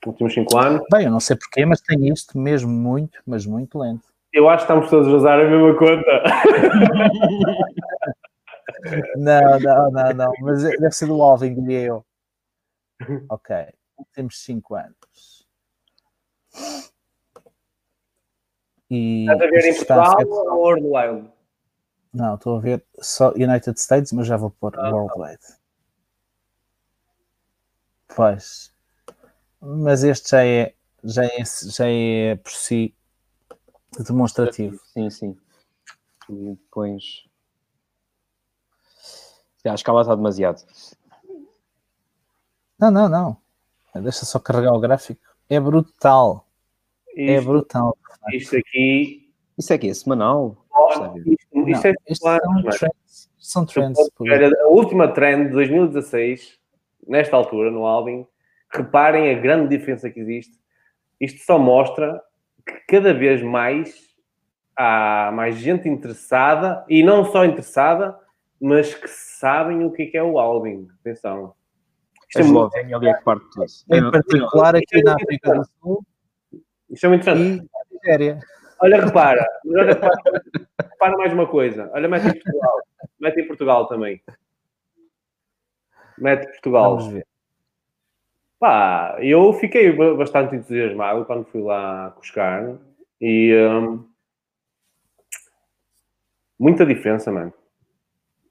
Últimos 0.05 0.35
5 0.35 0.59
anos. 0.59 0.83
Bem, 0.93 1.07
eu 1.07 1.11
não 1.11 1.21
sei 1.21 1.37
porquê, 1.37 1.65
mas 1.65 1.81
tem 1.81 2.07
isto 2.09 2.39
mesmo 2.39 2.71
muito, 2.71 3.19
mas 3.27 3.47
muito 3.47 3.79
lento. 3.79 4.05
Eu 4.33 4.49
acho 4.49 4.67
que 4.67 4.73
estamos 4.73 4.91
todos 4.91 5.09
a 5.09 5.17
usar 5.17 5.41
a 5.41 5.49
mesma 5.49 5.75
conta. 5.77 6.23
não, 9.17 9.59
não, 9.61 9.91
não, 9.91 10.15
não. 10.15 10.33
Mas 10.43 10.63
deve 10.63 10.93
ser 10.93 11.07
do 11.07 11.21
Alvin, 11.23 11.55
diria 11.55 11.87
eu. 11.87 12.05
Ok. 13.29 13.57
Últimos 13.97 14.39
5 14.45 14.77
anos. 14.77 15.36
E 18.91 19.23
Estás 19.23 19.41
a 19.41 19.47
ver 19.47 19.65
em 19.65 19.75
Portugal 19.75 20.17
ou 20.27 20.59
Worldwide? 20.59 21.31
Não, 22.15 22.35
estou 22.37 22.57
a 22.57 22.61
ver 22.61 22.85
só 23.01 23.31
United 23.33 23.79
States, 23.79 24.13
mas 24.13 24.27
já 24.27 24.37
vou 24.37 24.51
pôr 24.51 24.79
ah, 24.79 24.91
Worldwide. 24.91 25.43
Pois. 28.15 28.73
Mas 29.61 30.03
este 30.03 30.31
já 30.31 30.45
é, 30.45 30.75
já 31.03 31.25
é, 31.25 31.45
já 31.45 31.87
é 31.89 32.37
por 32.37 32.53
si 32.53 32.95
demonstrativo. 34.05 34.81
Sim, 34.93 35.11
sim. 35.11 35.37
E 36.31 36.57
pões. 36.71 37.27
Acho 39.65 39.83
que 39.83 39.91
ela 39.91 40.03
está 40.03 40.15
demasiado. 40.15 40.65
Não, 42.79 42.91
não, 42.91 43.09
não. 43.09 43.37
Deixa 43.95 44.25
só 44.25 44.39
carregar 44.39 44.73
o 44.73 44.81
gráfico. 44.81 45.21
É 45.49 45.59
brutal. 45.59 46.46
É 47.17 47.23
isto, 47.23 47.31
é 47.31 47.41
brutal. 47.41 47.97
Isto 48.33 48.57
aqui. 48.57 49.29
Isso 49.59 49.73
é 49.73 49.79
que 49.79 49.89
é 49.89 49.95
semanal? 49.95 50.57
isto, 51.25 51.57
isto, 51.67 51.87
é 51.87 51.95
são, 52.15 52.39
trends, 52.71 53.31
são 53.39 53.65
trends. 53.65 53.99
A 54.61 54.67
última 54.69 55.09
trend 55.09 55.49
de 55.49 55.55
2016 55.55 56.59
nesta 57.09 57.37
altura, 57.37 57.71
no 57.71 57.87
álbum, 57.87 58.27
reparem 58.71 59.31
a 59.31 59.41
grande 59.41 59.77
diferença 59.77 60.11
que 60.11 60.21
existe. 60.21 60.59
Isto 61.21 61.45
só 61.45 61.59
mostra 61.59 62.21
que 62.67 62.75
cada 62.89 63.15
vez 63.15 63.43
mais 63.43 63.95
há 64.77 65.31
mais 65.33 65.57
gente 65.57 65.89
interessada, 65.89 66.85
e 66.89 67.03
não 67.03 67.25
só 67.25 67.45
interessada, 67.45 68.19
mas 68.61 68.95
que 68.95 69.09
sabem 69.09 69.85
o 69.85 69.91
que 69.91 70.11
é, 70.15 70.23
o 70.23 70.39
álbum. 70.39 70.87
Atenção. 71.01 71.55
Isto 72.29 72.39
é, 72.39 72.43
é 72.43 72.45
Eslovénia 72.45 72.97
ali 72.97 73.09
é 73.09 73.15
que 73.15 73.25
parte 73.25 73.47
Em 73.91 74.11
particular 74.11 74.77
aqui 74.77 75.03
na 75.03 75.15
África 75.15 75.55
do 75.55 75.65
Sul. 75.81 76.07
Isto 76.91 77.07
é 77.07 77.09
muito 77.09 77.23
interessante. 77.23 77.69
E 77.91 77.95
Nigéria. 77.95 78.39
Olha, 78.81 79.05
repara, 79.05 79.47
olha, 79.67 79.85
repara, 79.85 80.15
repara 80.81 81.17
mais 81.17 81.33
uma 81.33 81.47
coisa. 81.47 81.91
Olha, 81.95 82.09
mete 82.09 82.29
em 82.29 82.33
Portugal. 82.33 82.79
Mete 83.19 83.41
em 83.41 83.47
Portugal 83.47 83.87
também. 83.87 84.23
Mete 86.19 86.47
Portugal. 86.47 86.99
Vamos 86.99 87.13
ver. 87.13 87.27
Pá, 88.59 89.17
eu 89.21 89.53
fiquei 89.55 89.93
bastante 90.17 90.57
entusiasmado 90.57 91.25
quando 91.27 91.45
fui 91.47 91.63
lá 91.63 92.11
buscar 92.11 92.77
e 93.21 93.55
um, 93.55 94.07
muita 96.59 96.87
diferença, 96.87 97.31
mano. 97.31 97.53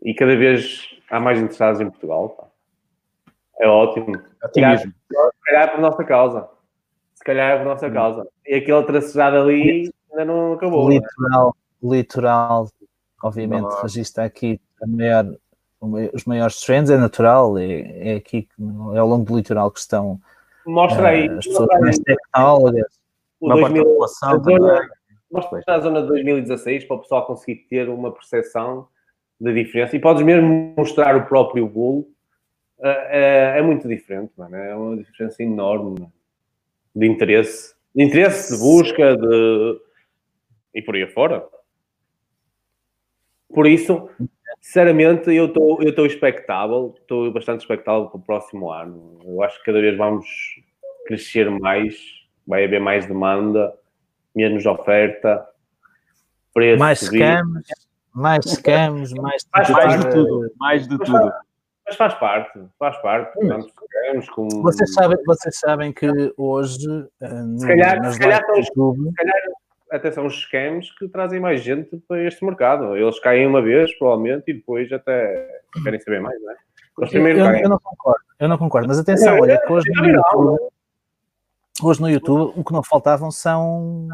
E 0.03 0.13
cada 0.13 0.35
vez 0.35 0.87
há 1.09 1.19
mais 1.19 1.39
interessados 1.39 1.81
em 1.81 1.89
Portugal. 1.89 2.29
Pá. 2.29 2.47
É 3.59 3.67
ótimo. 3.67 4.21
Calhar, 4.53 4.83
calhar 5.43 5.63
é 5.63 5.67
por 5.67 5.79
nossa 5.79 6.03
causa. 6.03 6.54
Se 7.25 7.31
calhar 7.31 7.53
é 7.53 7.57
por 7.57 7.65
nossa 7.65 7.89
causa. 7.89 8.27
E 8.45 8.53
aquele 8.53 8.83
tracejado 8.83 9.38
ali 9.38 9.91
ainda 10.11 10.25
não 10.25 10.53
acabou. 10.53 10.88
Litoral, 10.88 11.55
né? 11.81 11.97
litoral 11.97 12.69
obviamente, 13.23 13.63
Nossa. 13.63 13.81
registra 13.81 14.25
aqui 14.25 14.61
a 14.79 14.85
maior, 14.85 15.35
os 16.13 16.25
maiores 16.25 16.59
trends, 16.61 16.91
é 16.91 16.97
natural, 16.97 17.57
é, 17.57 18.11
é 18.11 18.15
aqui 18.17 18.47
é 18.93 18.99
ao 18.99 19.07
longo 19.07 19.25
do 19.25 19.35
litoral 19.35 19.71
que 19.71 19.79
estão 19.79 20.19
Mostra 20.67 21.09
aí, 21.09 21.27
uh, 21.27 21.39
as 21.39 21.47
pessoas 21.47 21.79
mais 21.79 21.97
tecnológicas, 21.97 22.99
uma 23.41 23.55
2000, 23.55 23.83
população 23.83 24.41
também. 24.41 24.89
Mostra 25.31 25.63
a 25.67 25.79
zona 25.79 26.01
de 26.03 26.07
2016 26.07 26.85
para 26.85 26.95
o 26.95 26.99
pessoal 26.99 27.25
conseguir 27.25 27.65
ter 27.67 27.89
uma 27.89 28.11
percepção 28.11 28.88
da 29.41 29.51
diferença 29.51 29.95
e 29.95 29.99
podes 29.99 30.23
mesmo 30.23 30.73
mostrar 30.77 31.15
o 31.15 31.25
próprio 31.25 31.67
bolo. 31.67 32.07
É, 32.79 33.55
é, 33.55 33.59
é 33.59 33.61
muito 33.61 33.88
diferente, 33.88 34.31
mano. 34.38 34.55
É 34.55 34.75
uma 34.75 34.97
diferença 34.97 35.43
enorme 35.43 35.99
mano. 35.99 36.13
De 36.95 37.05
interesse, 37.05 37.75
de 37.93 38.03
interesse, 38.03 38.53
de 38.53 38.60
busca, 38.60 39.17
de 39.17 39.79
e 40.73 40.81
por 40.81 40.95
aí 40.95 41.08
fora. 41.08 41.45
Por 43.53 43.65
isso, 43.67 44.10
sinceramente, 44.60 45.34
eu 45.34 45.45
estou 45.45 45.81
eu 45.81 45.89
estou 45.89 46.05
expectável, 46.05 46.93
estou 46.99 47.31
bastante 47.31 47.62
expectável 47.62 48.08
para 48.08 48.17
o 48.17 48.23
próximo 48.23 48.71
ano. 48.71 49.19
Eu 49.23 49.41
acho 49.43 49.60
que 49.60 49.65
cada 49.65 49.79
vez 49.79 49.97
vamos 49.97 50.25
crescer 51.08 51.49
mais, 51.49 51.95
vai 52.45 52.65
haver 52.65 52.81
mais 52.81 53.05
demanda, 53.05 53.73
menos 54.36 54.65
oferta, 54.65 55.47
preço 56.53 56.79
mais 56.79 56.99
scams, 56.99 57.67
mais 58.13 58.45
scams, 58.45 59.13
mais, 59.13 59.45
mais, 59.53 59.69
mais 59.69 59.99
de 59.99 60.12
tudo, 60.12 60.53
mais 60.58 60.88
de 60.88 60.97
tudo. 60.97 61.34
Mas 61.87 61.95
faz 61.95 62.13
parte, 62.15 62.59
faz 62.79 62.97
parte. 63.01 63.33
Portanto, 63.33 63.73
com... 64.33 64.47
vocês, 64.61 64.91
sabem, 64.93 65.17
vocês 65.25 65.59
sabem 65.59 65.93
que 65.93 66.07
hoje, 66.35 66.79
se 67.57 67.67
calhar, 67.67 68.11
se 68.11 68.19
calhar, 68.19 68.41
YouTube, 68.55 69.09
se 69.09 69.15
calhar 69.15 69.41
até 69.91 70.11
são 70.11 70.25
os 70.25 70.41
scams 70.41 70.91
que 70.97 71.07
trazem 71.07 71.39
mais 71.39 71.61
gente 71.61 71.97
para 72.07 72.23
este 72.23 72.43
mercado. 72.43 72.95
Eles 72.95 73.19
caem 73.19 73.47
uma 73.47 73.61
vez, 73.61 73.93
provavelmente, 73.97 74.45
e 74.47 74.53
depois 74.53 74.91
até 74.91 75.61
querem 75.83 75.99
saber 75.99 76.21
mais, 76.21 76.41
não 76.41 76.51
é? 76.51 76.55
Eu, 76.97 77.27
eu, 77.27 77.55
eu, 77.57 77.69
não 77.69 77.79
concordo, 77.79 78.23
eu 78.39 78.47
não 78.47 78.57
concordo, 78.57 78.87
mas 78.87 78.97
atenção, 78.97 79.37
olha, 79.39 79.59
que 79.59 79.71
hoje 79.71 79.91
no 79.95 80.07
YouTube, 80.07 80.59
hoje 81.81 82.01
no 82.01 82.09
YouTube 82.09 82.53
o 82.55 82.63
que 82.63 82.73
não 82.73 82.83
faltavam 82.83 83.31
são 83.31 84.07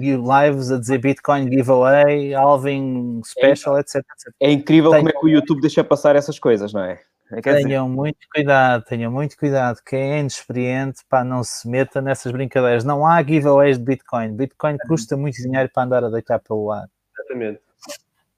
lives 0.00 0.70
a 0.70 0.78
dizer 0.78 0.98
Bitcoin 0.98 1.50
giveaway, 1.50 2.34
Alvin 2.34 3.20
special, 3.24 3.78
etc, 3.78 3.96
etc. 3.96 4.34
É 4.40 4.50
incrível 4.50 4.90
Tem... 4.90 5.00
como 5.00 5.08
é 5.10 5.12
que 5.12 5.26
o 5.26 5.28
YouTube 5.28 5.60
deixa 5.60 5.82
passar 5.82 6.16
essas 6.16 6.38
coisas, 6.38 6.72
não 6.72 6.82
é? 6.82 7.00
É 7.32 7.40
tenham 7.40 7.86
dizer... 7.86 7.96
muito 7.96 8.18
cuidado, 8.32 8.84
tenham 8.84 9.10
muito 9.10 9.36
cuidado. 9.38 9.78
Quem 9.86 10.12
é 10.12 10.20
inexperiente, 10.20 11.00
para 11.08 11.24
não 11.24 11.42
se 11.42 11.66
meta 11.66 12.00
nessas 12.02 12.30
brincadeiras. 12.30 12.84
Não 12.84 13.06
há 13.06 13.22
giveaways 13.22 13.78
de 13.78 13.84
Bitcoin. 13.84 14.36
Bitcoin 14.36 14.76
custa 14.86 15.16
muito 15.16 15.36
dinheiro 15.36 15.70
para 15.72 15.82
andar 15.84 16.04
a 16.04 16.10
deitar 16.10 16.38
pelo 16.40 16.70
ar. 16.70 16.86
Exatamente. 17.18 17.60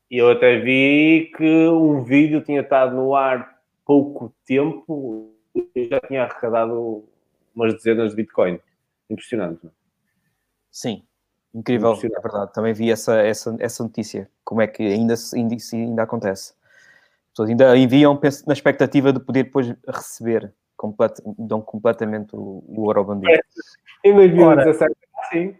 E 0.08 0.18
eu 0.18 0.30
até 0.30 0.60
vi 0.60 1.32
que 1.36 1.68
um 1.68 2.04
vídeo 2.04 2.40
tinha 2.40 2.60
estado 2.60 2.94
no 2.94 3.16
ar 3.16 3.58
pouco 3.84 4.32
tempo 4.46 5.34
e 5.74 5.88
já 5.88 5.98
tinha 6.00 6.22
arrecadado 6.22 7.04
umas 7.54 7.74
dezenas 7.74 8.10
de 8.10 8.16
Bitcoin. 8.16 8.60
Impressionante. 9.08 9.60
Não? 9.62 9.70
É? 9.70 9.74
Sim, 10.70 11.04
incrível, 11.54 11.92
é 11.92 12.20
verdade. 12.20 12.52
Também 12.52 12.72
vi 12.72 12.90
essa, 12.90 13.16
essa, 13.20 13.56
essa 13.60 13.82
notícia. 13.82 14.28
Como 14.44 14.60
é 14.60 14.66
que 14.66 14.82
ainda, 14.82 15.14
ainda, 15.34 15.56
ainda 15.72 16.02
acontece 16.02 16.54
pessoas 17.34 17.50
ainda 17.50 17.76
enviam 17.76 18.18
na 18.46 18.52
expectativa 18.52 19.12
de 19.12 19.18
poder 19.18 19.44
depois 19.44 19.74
receber 19.88 20.54
complet, 20.76 21.20
dão 21.36 21.60
completamente 21.60 22.34
o, 22.34 22.64
o 22.66 22.88
euro 22.88 23.04
bandido. 23.04 23.32
É, 23.32 23.40
em 24.08 24.14
2017, 24.14 24.94
sim. 25.30 25.56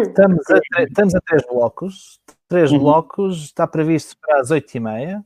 Estamos 0.00 0.44
a, 0.50 0.82
estamos 0.84 1.14
a 1.14 1.20
três 1.20 1.42
blocos. 1.46 2.20
Três 2.48 2.70
uhum. 2.70 2.78
blocos, 2.78 3.44
está 3.44 3.66
previsto 3.66 4.16
para 4.20 4.40
as 4.40 4.50
8h30. 4.50 5.24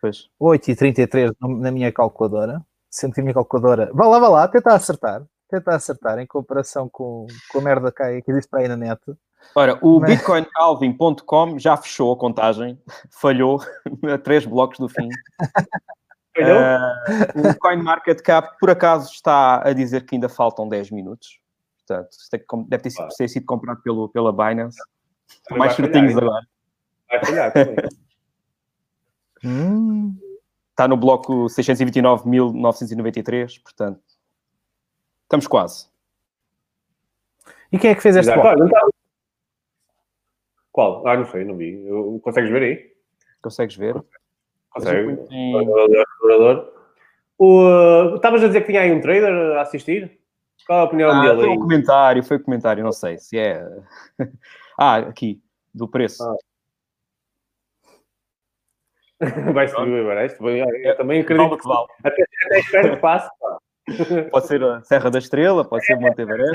Pois. 0.00 0.30
8h33 0.40 1.34
na 1.40 1.70
minha 1.70 1.92
calculadora. 1.92 2.64
Minha 3.18 3.34
calculadora. 3.34 3.90
Vá 3.92 4.06
lá, 4.06 4.18
vá 4.18 4.28
lá, 4.28 4.48
tentar 4.48 4.74
acertar. 4.74 5.22
Tentar 5.48 5.76
acertar 5.76 6.18
em 6.18 6.26
comparação 6.26 6.88
com, 6.88 7.26
com 7.50 7.58
a 7.58 7.62
merda 7.62 7.92
que, 7.92 8.22
que 8.22 8.30
existe 8.30 8.48
para 8.48 8.60
aí 8.60 8.68
na 8.68 8.76
net. 8.76 9.00
Ora, 9.54 9.78
o 9.80 10.00
Mas... 10.00 10.10
bitcoinalvin.com 10.10 11.58
já 11.58 11.76
fechou 11.76 12.12
a 12.12 12.16
contagem, 12.16 12.78
falhou 13.10 13.60
a 14.12 14.18
três 14.18 14.44
blocos 14.44 14.78
do 14.78 14.88
fim. 14.88 15.08
Uh, 16.40 17.48
o 17.50 17.58
CoinMarketCap, 17.58 18.58
por 18.60 18.70
acaso, 18.70 19.10
está 19.12 19.60
a 19.66 19.72
dizer 19.72 20.06
que 20.06 20.14
ainda 20.14 20.28
faltam 20.28 20.68
10 20.68 20.92
minutos. 20.92 21.40
Portanto, 21.84 22.08
deve 22.68 22.82
ter, 22.84 22.90
sido, 22.90 23.08
ter 23.08 23.28
sido 23.28 23.44
comprado 23.44 23.82
pelo, 23.82 24.08
pela 24.08 24.32
Binance. 24.32 24.78
Também 25.44 25.58
Mais 25.58 25.74
certinhos 25.74 26.16
agora. 26.16 26.46
Vai 27.10 27.24
falhar 27.24 27.52
hum. 29.44 30.16
Está 30.78 30.86
no 30.86 30.96
bloco 30.96 31.46
629.993, 31.46 33.60
portanto, 33.60 34.00
estamos 35.24 35.48
quase. 35.48 35.88
E 37.72 37.78
quem 37.80 37.90
é 37.90 37.96
que 37.96 38.00
fez 38.00 38.14
este 38.14 38.32
bloco? 38.32 38.64
Então, 38.64 38.88
qual? 40.70 41.04
Ah, 41.04 41.16
não 41.16 41.26
sei, 41.26 41.44
não 41.44 41.56
vi. 41.56 41.84
Eu, 41.84 42.20
consegues 42.22 42.48
ver 42.48 42.62
aí? 42.62 42.92
Consegues 43.42 43.74
ver? 43.74 44.00
Consegue. 44.70 45.18
O, 47.36 48.14
estavas 48.14 48.44
a 48.44 48.46
dizer 48.46 48.60
que 48.60 48.68
tinha 48.68 48.82
aí 48.82 48.92
um 48.92 49.00
trader 49.00 49.58
a 49.58 49.62
assistir? 49.62 50.20
Qual 50.64 50.78
a 50.78 50.84
opinião 50.84 51.10
ah, 51.10 51.22
dele? 51.22 51.40
Foi 51.40 51.48
um 51.48 51.58
comentário, 51.58 52.22
foi 52.22 52.36
um 52.36 52.42
comentário, 52.42 52.84
não 52.84 52.92
sei 52.92 53.18
se 53.18 53.36
é. 53.36 53.68
ah, 54.78 54.98
aqui, 54.98 55.42
do 55.74 55.88
preço. 55.88 56.22
Ah. 56.22 56.36
Vai 59.54 59.68
subir 59.68 59.90
o 59.90 59.98
Everest. 59.98 60.38
Eu 60.40 60.96
também 60.96 61.20
acredito 61.20 61.56
que 61.56 61.68
vale. 61.68 61.88
Até, 62.04 62.24
até 62.46 62.58
espero 62.60 62.90
que 62.90 62.96
passe. 62.96 63.30
Pode 64.30 64.46
ser 64.46 64.62
a 64.62 64.82
Serra 64.82 65.10
da 65.10 65.18
Estrela, 65.18 65.64
pode 65.64 65.86
ser 65.86 65.96
Monte 65.96 66.20
Everest. 66.20 66.52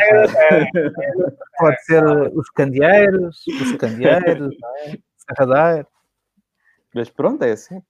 pode 1.58 1.84
ser 1.84 2.04
os 2.38 2.47
candeeiros, 2.52 3.43
os 3.47 3.71
candeeiros, 3.76 4.56
é? 4.86 4.97
Serra 5.17 5.45
da 5.47 5.65
Aire. 5.65 5.88
Mas 6.93 7.10
pronto, 7.10 7.43
é 7.43 7.54
assim. 7.54 7.82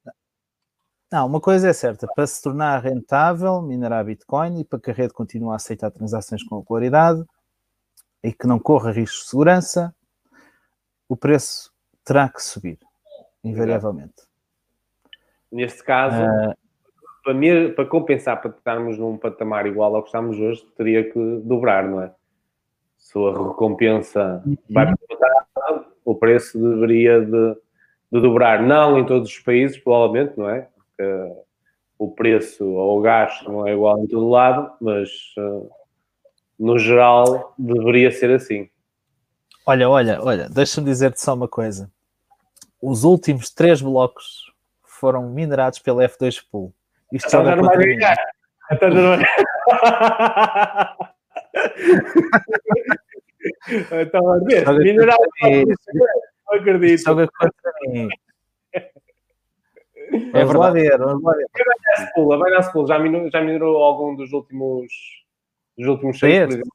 Não, 1.12 1.28
uma 1.28 1.42
coisa 1.42 1.68
é 1.68 1.74
certa, 1.74 2.08
para 2.16 2.26
se 2.26 2.42
tornar 2.42 2.82
rentável, 2.82 3.62
minerar 3.62 4.06
Bitcoin 4.06 4.62
e 4.62 4.64
para 4.64 4.80
que 4.80 4.92
a 4.92 4.94
rede 4.94 5.14
continue 5.14 5.52
a 5.52 5.56
aceitar 5.56 5.92
transações 5.92 6.42
com 6.44 6.60
regularidade 6.60 7.24
e 8.24 8.32
que 8.32 8.48
não 8.48 8.58
corra 8.58 8.92
risco 8.92 9.24
de 9.24 9.30
segurança, 9.30 9.94
o 11.08 11.18
preço 11.18 11.72
terá 12.04 12.30
que 12.30 12.42
subir, 12.42 12.80
invariavelmente. 13.44 14.33
Neste 15.54 15.84
caso, 15.84 16.18
uh, 16.20 16.56
para, 17.24 17.34
me, 17.36 17.70
para 17.70 17.86
compensar, 17.86 18.42
para 18.42 18.50
estarmos 18.50 18.98
num 18.98 19.18
patamar 19.18 19.68
igual 19.68 19.96
ao 19.96 20.02
que 20.02 20.08
estamos 20.08 20.40
hoje, 20.40 20.66
teria 20.76 21.04
que 21.04 21.20
dobrar, 21.44 21.88
não 21.88 22.02
é? 22.02 22.12
Se 22.98 23.20
a 23.20 23.32
recompensa 23.32 24.44
vai 24.68 24.88
uhum. 24.88 24.96
para 25.08 25.86
o 26.04 26.16
preço 26.16 26.58
deveria 26.58 27.22
de, 27.22 27.56
de, 28.12 28.20
dobrar, 28.20 28.64
não 28.64 28.98
em 28.98 29.06
todos 29.06 29.30
os 29.30 29.40
países, 29.40 29.78
provavelmente, 29.78 30.38
não 30.38 30.50
é? 30.50 30.68
Porque 30.76 31.44
o 32.00 32.10
preço 32.10 32.66
ou 32.66 32.98
o 32.98 33.02
gasto 33.02 33.52
não 33.52 33.68
é 33.68 33.74
igual 33.74 34.00
em 34.00 34.08
todo 34.08 34.28
lado, 34.28 34.72
mas 34.82 35.10
uh, 35.38 35.70
no 36.58 36.80
geral 36.80 37.54
deveria 37.60 38.12
ser 38.12 38.32
assim. 38.32 38.68
Olha, 39.68 39.88
olha, 39.88 40.20
olha, 40.20 40.50
deixa-me 40.50 40.88
dizer-te 40.88 41.22
só 41.22 41.36
uma 41.36 41.48
coisa. 41.48 41.92
Os 42.82 43.04
últimos 43.04 43.52
três 43.52 43.82
blocos 43.82 44.53
foram 45.04 45.30
minerados 45.30 45.80
pela 45.80 46.08
F2 46.08 46.42
Pool. 46.50 46.74
Isto 47.12 47.30
ganhar. 47.30 48.16
Então 48.72 48.90
já 48.90 49.02
não 49.02 49.18
vai 49.18 49.26
Então 54.02 54.24
vai 54.24 54.40
ver. 54.40 54.80
Mineral. 54.80 55.20
Não 56.48 56.56
acredito. 56.58 57.04
Joga 57.04 57.28
contra 57.38 57.72
mim. 57.82 58.08
É 60.34 60.46
vamos 60.46 60.56
lá 60.56 60.72
ver, 60.72 60.98
vamos 60.98 61.22
lá 61.22 61.34
ver. 61.34 61.48
Vai 62.38 62.52
dar 62.52 62.62
spool, 62.62 62.88
já 62.88 62.98
minerou, 62.98 63.30
já 63.30 63.42
minerou 63.42 63.84
algum 63.84 64.16
dos 64.16 64.32
últimos 64.32 64.88
dos 65.78 65.88
últimos 65.88 66.18
seis, 66.18 66.46
por 66.46 66.54
exemplo? 66.54 66.72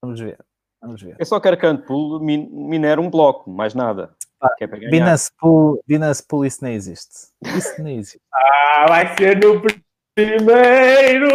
Vamos 0.00 0.18
ver. 0.18 0.38
Vamos 0.80 1.02
ver. 1.02 1.16
Eu 1.18 1.26
só 1.26 1.38
quero 1.38 1.58
que 1.58 1.66
a 1.66 1.68
Antpool 1.68 2.20
minere 2.20 3.00
um 3.00 3.10
bloco, 3.10 3.50
mais 3.50 3.74
nada. 3.74 4.16
É 4.60 4.66
Binance 4.66 5.30
Pool, 5.38 5.80
Binance 5.86 6.26
Pool, 6.26 6.44
isso 6.44 6.64
não 6.64 6.70
existe. 6.70 7.28
Isso 7.56 7.80
não 7.80 7.90
existe. 7.90 8.20
ah, 8.34 8.86
vai 8.88 9.16
ser 9.16 9.38
no 9.38 9.62
primeiro! 10.14 11.28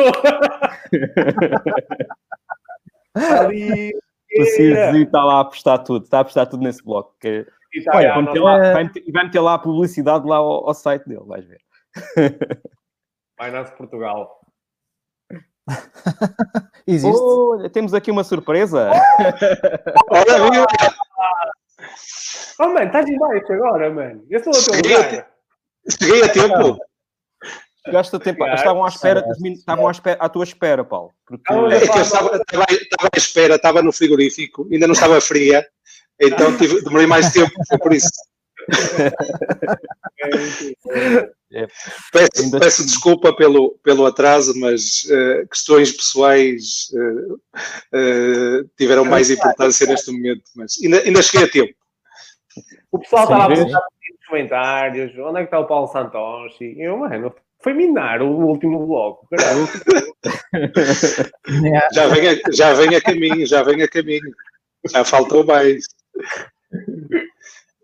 Ali, 3.15 3.93
O 4.37 4.45
Cirzi 4.45 5.03
está 5.03 5.23
lá 5.23 5.37
a 5.37 5.39
apostar 5.41 5.83
tudo, 5.83 6.03
está 6.03 6.17
a 6.17 6.21
apostar 6.21 6.47
tudo 6.47 6.63
nesse 6.63 6.83
bloco. 6.83 7.15
Que... 7.19 7.47
e 7.73 7.83
tá 7.83 7.91
Olha, 7.95 8.09
aí, 8.09 8.15
vai, 8.15 8.23
meter 8.23 8.39
lá, 8.39 8.73
vai, 8.73 8.83
meter, 8.83 9.11
vai 9.11 9.23
meter 9.23 9.39
lá 9.39 9.53
a 9.55 9.59
publicidade 9.59 10.27
lá 10.27 10.37
ao, 10.37 10.67
ao 10.67 10.73
site 10.73 11.07
dele, 11.07 11.23
vais 11.25 11.45
ver. 11.45 11.61
Finance 13.41 13.75
Portugal. 13.75 14.39
Existe. 16.85 17.21
Olha, 17.21 17.69
temos 17.69 17.93
aqui 17.93 18.09
uma 18.09 18.23
surpresa. 18.23 18.89
Ora, 20.09 20.51
viu? 20.51 20.65
Oh, 22.59 22.69
mano, 22.69 22.87
estás 22.87 23.07
em 23.07 23.17
baixo 23.17 23.53
agora, 23.53 23.89
mano. 23.89 24.25
Eu 24.29 24.39
estou 24.39 24.53
a 24.53 24.63
teu 24.63 24.73
Cheguei 24.73 24.95
a 24.95 24.97
lugar. 24.97 25.27
Cheguei 25.89 26.23
a 26.23 26.29
tempo. 26.29 26.77
Chegaste 27.85 28.15
a 28.15 28.19
tempo. 28.19 28.45
Estavam 28.45 28.85
à 28.85 28.89
espera, 28.89 29.23
estavam 29.43 29.87
à, 29.87 29.91
espera, 29.91 30.17
à 30.19 30.29
tua 30.29 30.43
espera, 30.43 30.83
Paulo. 30.83 31.11
Porque 31.25 31.53
É 31.53 31.79
que 31.79 31.97
eu 31.97 32.01
estava, 32.01 32.35
estava, 32.35 32.65
estava 32.69 33.09
à 33.13 33.17
espera, 33.17 33.55
estava 33.55 33.81
no 33.81 33.93
frigorífico, 33.93 34.67
ainda 34.71 34.87
não 34.87 34.93
estava 34.93 35.21
fria, 35.21 35.65
então 36.19 36.57
tive, 36.57 36.83
demorei 36.83 37.07
mais 37.07 37.31
tempo, 37.31 37.51
foi 37.67 37.77
por 37.77 37.93
isso. 37.93 38.09
Peço, 42.11 42.43
Ainda- 42.43 42.59
peço 42.59 42.85
desculpa 42.85 43.35
pelo, 43.35 43.77
pelo 43.83 44.05
atraso, 44.05 44.53
mas 44.59 45.07
eh, 45.09 45.45
questões 45.49 45.91
pessoais 45.91 46.87
eh, 46.93 47.59
eh, 47.93 48.63
tiveram 48.77 49.05
mais 49.05 49.29
importância 49.29 49.87
neste 49.87 50.11
momento, 50.11 50.43
mas 50.55 50.73
ainda, 50.83 50.99
ainda 51.01 51.21
cheguei 51.21 51.47
a 51.47 51.51
tempo. 51.51 51.73
O 52.91 52.99
pessoal 52.99 53.23
estava 53.23 53.43
a 53.45 53.47
perguntar 53.47 53.79
nos 53.79 54.27
comentários 54.27 55.17
onde 55.19 55.37
é 55.37 55.41
que 55.41 55.45
está 55.47 55.59
o 55.59 55.67
Paulo 55.67 55.87
Santos? 55.87 56.59
E 56.59 56.81
eu, 56.81 56.97
mano, 56.97 57.33
foi 57.61 57.73
minar 57.73 58.21
o 58.21 58.27
último 58.27 58.85
bloco. 58.85 59.27
Caralho. 59.29 59.67
Já 61.93 62.07
vem 62.07 62.29
a, 62.29 62.51
já 62.51 62.73
vem 62.73 62.95
a 62.95 63.01
caminho, 63.01 63.45
já 63.45 63.63
vem 63.63 63.81
a 63.83 63.87
caminho. 63.87 64.31
Já 64.89 65.03
faltou 65.03 65.45
mais. 65.45 65.85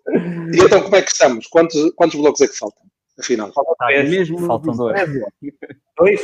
E 0.08 0.64
então 0.64 0.82
como 0.84 0.96
é 0.96 1.02
que 1.02 1.12
estamos? 1.12 1.48
Quantos, 1.48 1.92
quantos 1.96 2.20
blocos 2.20 2.42
é 2.42 2.48
que 2.48 2.58
faltam? 2.58 2.84
Afinal. 3.20 3.50
está 3.50 3.64
Três. 3.88 4.10
mesmo 4.10 4.40
Faltam 4.48 4.76
dois. 4.76 5.00
Dois? 5.98 6.22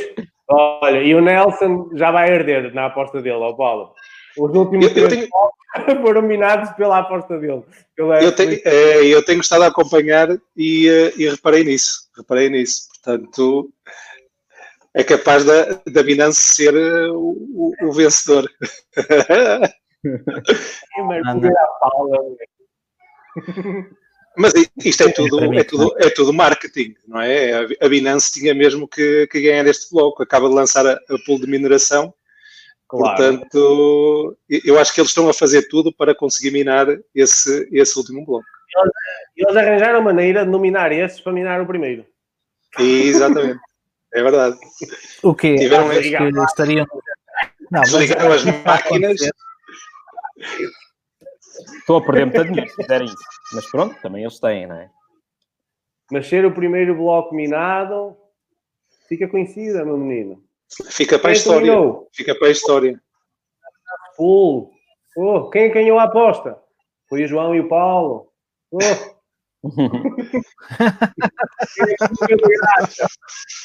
Olha, 0.48 1.02
e 1.02 1.14
o 1.14 1.20
Nelson 1.20 1.90
já 1.94 2.10
vai 2.10 2.32
arder 2.34 2.74
na 2.74 2.86
aposta 2.86 3.22
dele, 3.22 3.36
ó 3.36 3.52
Paulo. 3.52 3.94
Os 4.36 4.52
últimos 4.54 4.86
Eu, 4.86 4.90
eu 5.04 5.08
três 5.08 5.28
tenho, 5.28 5.28
foram 6.02 6.22
minados 6.22 6.70
pela 6.72 6.98
aposta 6.98 7.38
dele. 7.38 7.62
Ele 7.96 8.12
é- 8.12 8.24
eu, 8.24 8.32
tenho, 8.34 8.60
eh, 8.64 9.06
eu 9.06 9.24
tenho 9.24 9.40
estado 9.40 9.62
a 9.62 9.68
acompanhar 9.68 10.28
e, 10.56 10.88
eh, 10.88 11.12
e 11.16 11.28
reparei 11.28 11.62
nisso. 11.64 12.08
Reparei 12.16 12.48
nisso. 12.50 12.88
Portanto, 13.02 13.70
é 14.94 15.04
capaz 15.04 15.44
da, 15.44 15.80
da 15.86 16.02
Binance 16.02 16.40
ser 16.54 16.74
eh, 16.74 17.08
o, 17.10 17.36
o- 17.54 17.74
o 17.88 17.92
vencedor. 17.92 18.50
À 21.24 21.78
Paula. 21.80 22.18
Mas 24.36 24.52
isto 24.84 25.02
é 25.02 25.10
tudo, 25.12 25.52
é 25.54 25.64
tudo, 25.64 25.94
é 25.98 26.08
tudo 26.10 26.32
marketing, 26.32 26.94
não 27.06 27.20
é? 27.20 27.66
A- 27.80 27.88
Binance 27.88 28.32
tinha 28.32 28.54
mesmo 28.54 28.86
que, 28.86 29.26
que 29.26 29.40
ganhar 29.40 29.66
este 29.66 29.90
bloco. 29.92 30.22
Acaba 30.22 30.48
de 30.48 30.54
lançar 30.54 30.86
a, 30.86 30.92
a 30.92 31.18
pool 31.26 31.40
de 31.40 31.46
mineração. 31.48 32.14
Claro. 32.88 33.16
Portanto, 33.16 34.36
eu 34.48 34.78
acho 34.78 34.92
que 34.94 35.00
eles 35.00 35.10
estão 35.10 35.28
a 35.28 35.34
fazer 35.34 35.68
tudo 35.68 35.92
para 35.92 36.14
conseguir 36.14 36.50
minar 36.52 36.86
esse, 37.14 37.68
esse 37.72 37.96
último 37.98 38.24
bloco. 38.24 38.44
E 39.36 39.44
eles 39.44 39.56
arranjaram 39.56 40.00
maneira 40.02 40.44
de 40.44 40.50
nominar 40.50 40.90
estes 40.92 41.20
para 41.20 41.32
minar 41.32 41.60
o 41.60 41.66
primeiro. 41.66 42.04
Exatamente. 42.78 43.58
É 44.12 44.24
verdade. 44.24 44.58
O 45.22 45.32
quê? 45.36 45.54
Tiveram 45.54 45.92
esse- 45.92 46.10
que 46.10 46.40
estariam. 46.44 46.84
Não, 47.70 47.78
mas 47.80 47.90
Desligaram 47.92 48.32
as 48.32 48.44
máquinas. 48.44 49.20
Estou 51.78 51.98
a 51.98 52.04
perder 52.04 52.26
muito 52.26 52.44
dinheiro 52.44 52.70
se 52.70 52.76
fizerem 52.76 53.06
isso. 53.06 53.16
Mas 53.54 53.70
pronto, 53.70 54.00
também 54.00 54.22
eles 54.22 54.38
têm, 54.38 54.66
não 54.66 54.76
é? 54.76 54.90
Mas 56.10 56.28
ser 56.28 56.44
o 56.44 56.52
primeiro 56.54 56.94
bloco 56.96 57.34
minado 57.34 58.16
fica 59.08 59.28
conhecida, 59.28 59.84
meu 59.84 59.96
menino. 59.96 60.42
Fica 60.90 61.18
para 61.18 61.30
a 61.30 61.32
Quem 61.32 61.38
história. 61.40 61.72
dominou? 61.72 62.08
Fica 62.12 62.34
para 62.34 62.48
a 62.48 62.50
história. 62.50 63.00
Full. 64.16 64.70
Oh, 65.16 65.50
quem 65.50 65.72
ganhou 65.72 65.98
a 65.98 66.04
aposta? 66.04 66.58
Foi 67.08 67.24
o 67.24 67.28
João 67.28 67.54
e 67.54 67.60
o 67.60 67.68
Paulo. 67.68 68.30
Oh. 68.70 68.78
Quem 68.78 68.88
é 71.88 71.96
que 71.96 72.36
da 72.36 72.48
graça? 72.48 73.06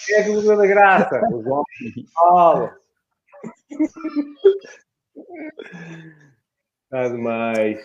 Quem 0.06 0.16
é 0.16 0.24
que 0.24 0.30
me 0.30 0.42
deu 0.42 0.58
da 0.58 0.66
graça? 0.66 1.22
O 1.32 1.44
João 1.44 1.64
e 1.82 2.02
o 2.02 2.06
Paulo. 2.14 2.72
Está 6.96 7.10
demais. 7.10 7.78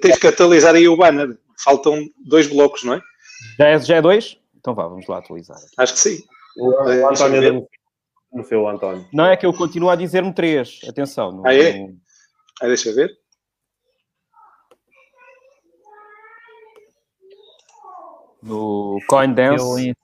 Tens 0.00 0.18
que 0.18 0.26
atualizar 0.28 0.76
aí 0.76 0.86
o 0.86 0.96
banner. 0.96 1.36
Faltam 1.64 1.98
dois 2.24 2.46
blocos, 2.46 2.84
não 2.84 2.94
é? 2.94 3.00
Já 3.58 3.66
é, 3.66 3.78
já 3.80 3.96
é 3.96 4.02
dois? 4.02 4.38
Então 4.56 4.72
vá, 4.72 4.86
vamos 4.86 5.06
lá 5.08 5.18
atualizar. 5.18 5.58
Acho 5.76 5.94
que 5.94 5.98
sim. 5.98 6.22
O, 6.56 6.68
o 6.68 6.88
eu 6.92 7.08
António 7.08 7.66
no 8.32 8.44
seu 8.44 8.68
António. 8.68 9.04
Não 9.12 9.26
é 9.26 9.36
que 9.36 9.44
eu 9.44 9.52
continuo 9.52 9.90
a 9.90 9.96
dizer-me 9.96 10.32
três. 10.32 10.78
Atenção. 10.88 11.32
não- 11.32 11.46
Ah, 11.46 11.52
é? 11.54 11.76
não- 11.76 11.96
Ah, 12.62 12.66
deixa 12.68 12.90
eu 12.90 12.94
ver. 12.94 13.10
No 18.42 18.98
CoinDance. 19.08 19.88
Eu. 19.88 19.94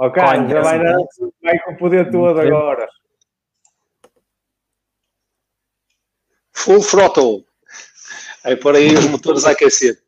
Ok, 0.00 0.22
Coin, 0.22 0.48
já 0.48 0.60
vai, 0.62 0.78
dar- 0.78 0.96
vai 1.42 1.58
com 1.60 1.72
o 1.72 1.76
poder 1.76 2.10
todo 2.10 2.38
agora. 2.38 2.88
Full 6.58 6.80
throttle. 6.80 7.44
Aí 8.44 8.56
por 8.56 8.74
aí 8.74 8.92
os 8.94 9.06
motores 9.06 9.44
a 9.44 9.50
aquecer. 9.52 9.98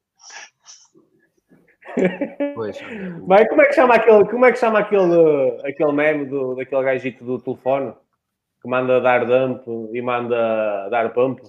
Pois. 2.55 2.79
Vai, 3.27 3.47
como 3.47 3.63
é 3.63 3.67
que 3.67 3.75
chama 3.75 3.95
aquele, 3.95 4.25
como 4.27 4.47
é 4.47 4.53
que 4.53 4.59
chama 4.59 4.79
aquele, 4.79 5.61
aquele 5.65 5.93
meme 5.93 6.27
do, 6.27 6.55
daquele 6.55 6.83
gajito 6.83 7.25
do 7.25 7.39
telefone 7.41 7.93
que 8.63 8.69
manda 8.69 9.01
dar 9.01 9.25
dump 9.25 9.65
e 9.93 10.01
manda 10.03 10.89
dar 10.89 11.13
pump? 11.13 11.41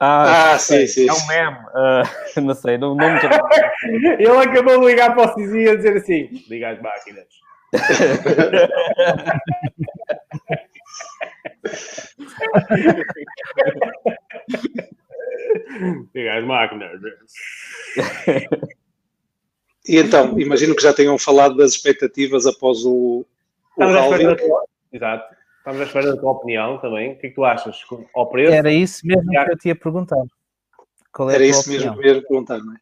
Ah, 0.00 0.52
Ah, 0.52 0.58
sim, 0.58 0.86
sim. 0.86 1.08
é 1.08 1.12
um 1.12 1.26
meme. 1.26 1.56
Ah, 1.74 2.02
não 2.40 2.54
sei, 2.54 2.78
não, 2.78 2.94
não 2.94 3.12
me 3.14 3.20
Ele 4.18 4.28
acabou 4.28 4.80
de 4.80 4.86
ligar 4.86 5.14
para 5.14 5.30
o 5.30 5.34
Cizi 5.34 5.58
e 5.64 5.68
a 5.70 5.76
dizer 5.76 5.96
assim: 5.96 6.28
liga 6.48 6.70
as 6.70 6.80
máquinas. 6.80 7.26
liga 16.14 16.38
as 16.38 16.44
máquinas. 16.44 17.00
E 19.86 19.96
então, 19.98 20.38
imagino 20.38 20.74
que 20.76 20.82
já 20.82 20.92
tenham 20.92 21.18
falado 21.18 21.56
das 21.56 21.72
expectativas 21.72 22.46
após 22.46 22.84
o, 22.84 23.24
o 23.76 23.82
Estamos 23.82 23.96
à 23.96 24.00
espera 24.02 24.22
da 24.24 24.30
halving. 24.30 24.46
tua, 24.46 24.64
exato. 24.92 25.34
Estamos 25.58 25.80
à 25.80 25.84
espera 25.84 26.14
da 26.14 26.20
tua 26.20 26.32
opinião 26.32 26.78
também. 26.78 27.12
O 27.12 27.18
que 27.18 27.26
é 27.26 27.30
que 27.30 27.34
tu 27.34 27.44
achas? 27.44 27.76
Ao 28.14 28.28
preço? 28.28 28.52
Era 28.52 28.72
isso 28.72 29.06
mesmo 29.06 29.30
que 29.30 29.36
eu 29.36 29.58
te 29.58 29.68
ia 29.68 29.76
perguntar. 29.76 30.22
Qual 31.12 31.30
é 31.30 31.34
Era 31.36 31.44
a 31.44 31.46
tua 31.46 31.50
isso 31.50 31.70
mesmo 31.70 31.92
opinião? 31.92 32.02
que 32.02 32.08
eu 32.08 32.14
ia 32.14 32.22
perguntar, 32.22 32.58
não 32.58 32.74
é? 32.74 32.78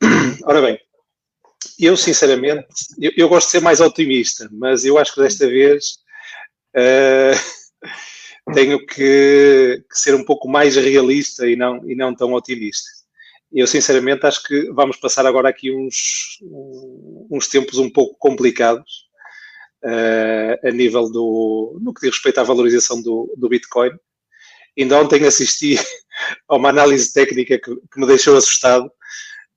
Ora 0.44 0.60
bem, 0.60 0.78
eu 1.78 1.96
sinceramente, 1.96 2.66
eu, 2.98 3.12
eu 3.16 3.28
gosto 3.28 3.46
de 3.46 3.52
ser 3.52 3.60
mais 3.60 3.80
otimista, 3.80 4.48
mas 4.52 4.84
eu 4.84 4.98
acho 4.98 5.14
que 5.14 5.20
desta 5.22 5.46
vez 5.46 5.98
eh, 6.74 7.32
tenho 8.52 8.84
que, 8.84 9.84
que 9.88 9.98
ser 9.98 10.14
um 10.14 10.24
pouco 10.24 10.48
mais 10.48 10.76
realista 10.76 11.48
e 11.48 11.56
não, 11.56 11.88
e 11.88 11.94
não 11.94 12.14
tão 12.14 12.32
otimista. 12.32 12.88
Eu 13.52 13.66
sinceramente 13.66 14.26
acho 14.26 14.42
que 14.44 14.70
vamos 14.72 14.96
passar 14.96 15.26
agora 15.26 15.48
aqui 15.48 15.72
uns, 15.72 16.38
uns 17.30 17.48
tempos 17.48 17.78
um 17.78 17.90
pouco 17.90 18.16
complicados 18.16 19.08
eh, 19.82 20.60
a 20.62 20.70
nível 20.70 21.10
do, 21.10 21.78
no 21.80 21.92
que 21.92 22.02
diz 22.02 22.10
respeito 22.10 22.38
à 22.38 22.44
valorização 22.44 23.02
do, 23.02 23.34
do 23.36 23.48
Bitcoin. 23.48 23.90
Ainda 24.78 25.00
ontem 25.00 25.24
assisti 25.24 25.76
a 26.48 26.56
uma 26.56 26.68
análise 26.68 27.12
técnica 27.12 27.58
que, 27.58 27.74
que 27.74 28.00
me 28.00 28.06
deixou 28.06 28.36
assustado. 28.36 28.90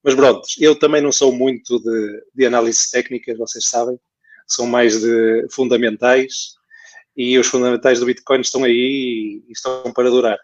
Mas 0.04 0.16
pronto, 0.16 0.42
eu 0.60 0.76
também 0.78 1.02
não 1.02 1.12
sou 1.12 1.32
muito 1.32 1.80
de, 1.80 2.24
de 2.34 2.46
análises 2.46 2.90
técnicas, 2.90 3.38
vocês 3.38 3.70
sabem, 3.70 3.98
são 4.48 4.66
mais 4.66 5.00
de 5.00 5.48
fundamentais 5.52 6.56
e 7.16 7.38
os 7.38 7.48
fundamentais 7.48 8.00
do 8.00 8.06
Bitcoin 8.06 8.42
estão 8.42 8.64
aí 8.64 9.42
e 9.48 9.52
estão 9.52 9.92
para 9.94 10.10
durar. 10.10 10.38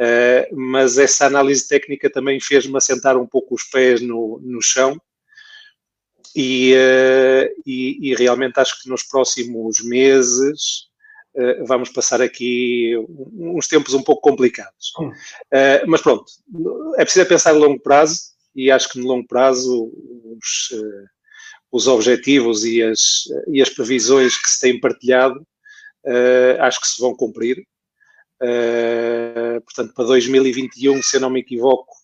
Uh, 0.00 0.56
mas 0.56 0.96
essa 0.96 1.26
análise 1.26 1.68
técnica 1.68 2.08
também 2.08 2.40
fez-me 2.40 2.74
assentar 2.74 3.18
um 3.18 3.26
pouco 3.26 3.54
os 3.54 3.64
pés 3.64 4.00
no, 4.00 4.40
no 4.42 4.62
chão 4.62 4.96
e, 6.34 6.72
uh, 6.72 7.62
e, 7.66 8.08
e, 8.08 8.14
realmente 8.14 8.58
acho 8.58 8.80
que 8.82 8.88
nos 8.88 9.02
próximos 9.02 9.84
meses 9.84 10.86
uh, 11.34 11.66
vamos 11.66 11.90
passar 11.90 12.22
aqui 12.22 12.94
uns 13.34 13.68
tempos 13.68 13.92
um 13.92 14.02
pouco 14.02 14.22
complicados. 14.22 14.90
mas 15.86 16.00
pronto, 16.00 16.24
é 16.96 17.04
preciso 17.04 17.28
pensar 17.28 17.50
a 17.50 17.58
longo 17.58 17.80
prazo 17.80 18.30
e 18.56 18.70
acho 18.70 18.88
que 18.88 18.98
no 18.98 19.06
longo 19.06 19.26
prazo 19.26 19.92
os, 20.38 20.80
os 21.70 21.86
objetivos 21.86 22.64
e 22.64 22.82
as, 22.82 23.24
e 23.48 23.60
as 23.60 23.68
previsões 23.68 24.40
que 24.40 24.48
se 24.48 24.60
têm 24.60 24.80
partilhado, 24.80 25.46
uh, 26.06 26.62
acho 26.62 26.80
que 26.80 26.88
se 26.88 27.00
vão 27.00 27.14
cumprir. 27.14 27.66
Uh, 28.42 29.60
portanto, 29.62 29.92
para 29.94 30.06
2021, 30.06 31.02
se 31.02 31.16
eu 31.16 31.20
não 31.20 31.30
me 31.30 31.40
equivoco, 31.40 31.94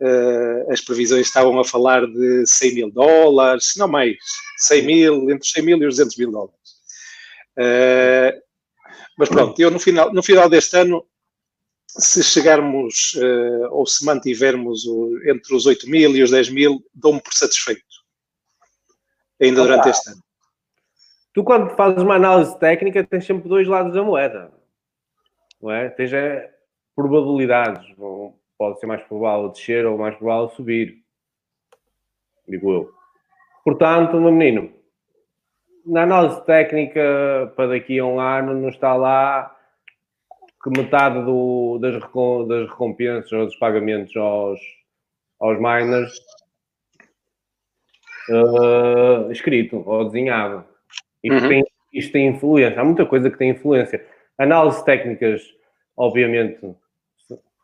uh, 0.00 0.72
as 0.72 0.80
previsões 0.80 1.26
estavam 1.26 1.58
a 1.58 1.64
falar 1.64 2.06
de 2.06 2.46
100 2.46 2.74
mil 2.74 2.90
dólares, 2.90 3.72
se 3.72 3.78
não 3.78 3.88
mais, 3.88 4.16
100 4.58 4.82
mil, 4.82 5.30
entre 5.30 5.48
100 5.48 5.62
mil 5.62 5.78
e 5.78 5.86
os 5.86 5.96
200 5.96 6.16
mil 6.16 6.30
dólares. 6.32 6.58
mas 9.16 9.28
pronto, 9.28 9.60
eu 9.60 9.70
no 9.70 9.78
final, 9.78 10.12
no 10.12 10.22
final 10.22 10.48
deste 10.48 10.76
ano, 10.76 11.04
se 11.86 12.22
chegarmos 12.22 13.16
ou 13.70 13.86
se 13.86 14.04
mantivermos 14.04 14.84
o, 14.86 15.18
entre 15.26 15.54
os 15.54 15.66
8 15.66 15.88
mil 15.88 16.14
e 16.14 16.22
os 16.22 16.30
10 16.30 16.50
mil, 16.50 16.84
dou-me 16.94 17.20
por 17.20 17.32
satisfeito 17.32 17.88
ainda 19.40 19.62
durante 19.62 19.88
este 19.88 20.10
ano. 20.10 20.22
Tu, 21.32 21.44
quando 21.44 21.70
fazes 21.70 22.02
uma 22.02 22.16
análise 22.16 22.58
técnica, 22.58 23.04
tens 23.04 23.26
sempre 23.26 23.48
dois 23.48 23.66
lados 23.66 23.94
da 23.94 24.02
moeda. 24.02 24.50
Não 25.60 25.70
é? 25.70 25.88
Tens 25.90 26.12
é, 26.12 26.52
probabilidades. 26.94 27.94
Pode 28.56 28.80
ser 28.80 28.86
mais 28.86 29.02
provável 29.02 29.48
descer 29.50 29.86
ou 29.86 29.96
mais 29.98 30.16
provável 30.16 30.48
subir. 30.50 31.02
Digo 32.46 32.72
eu. 32.72 32.92
Portanto, 33.64 34.18
meu 34.18 34.32
menino, 34.32 34.72
na 35.84 36.02
análise 36.02 36.44
técnica 36.44 37.52
para 37.54 37.68
daqui 37.68 37.98
a 37.98 38.04
um 38.04 38.18
ano 38.18 38.54
não 38.54 38.68
está 38.68 38.94
lá 38.94 39.54
que 40.62 40.70
metade 40.70 41.24
do, 41.24 41.78
das, 41.78 41.94
das 42.48 42.68
recompensas 42.68 43.32
ou 43.32 43.46
dos 43.46 43.56
pagamentos 43.56 44.14
aos, 44.16 44.60
aos 45.38 45.56
miners 45.58 46.18
uh, 48.30 49.30
escrito 49.30 49.82
ou 49.86 50.04
desenhado. 50.04 50.64
Isto, 51.22 51.42
uhum. 51.42 51.48
tem, 51.48 51.64
isto 51.92 52.12
tem 52.12 52.28
influência. 52.28 52.80
Há 52.80 52.84
muita 52.84 53.06
coisa 53.06 53.30
que 53.30 53.38
tem 53.38 53.50
influência. 53.50 54.04
Análises 54.36 54.82
técnicas, 54.82 55.42
obviamente, 55.96 56.60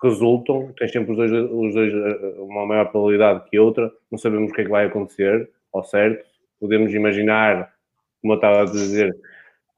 resultam. 0.03 0.73
Tem 0.79 0.89
sempre 0.89 1.13
os 1.13 1.17
dois, 1.17 1.33
os 1.33 1.75
dois 1.75 1.93
eh, 1.93 2.35
uma 2.39 2.67
maior 2.67 2.91
probabilidade 2.91 3.49
que 3.49 3.59
outra. 3.59 3.91
Não 4.11 4.19
sabemos 4.19 4.51
o 4.51 4.55
que 4.55 4.61
é 4.61 4.65
que 4.65 4.71
vai 4.71 4.87
acontecer, 4.87 5.49
ao 5.73 5.85
certo. 5.85 6.25
Podemos 6.61 6.93
imaginar, 6.93 7.73
como 8.21 8.35
eu 8.35 8.37
estava 8.37 8.63
a 8.63 8.65
dizer, 8.65 9.15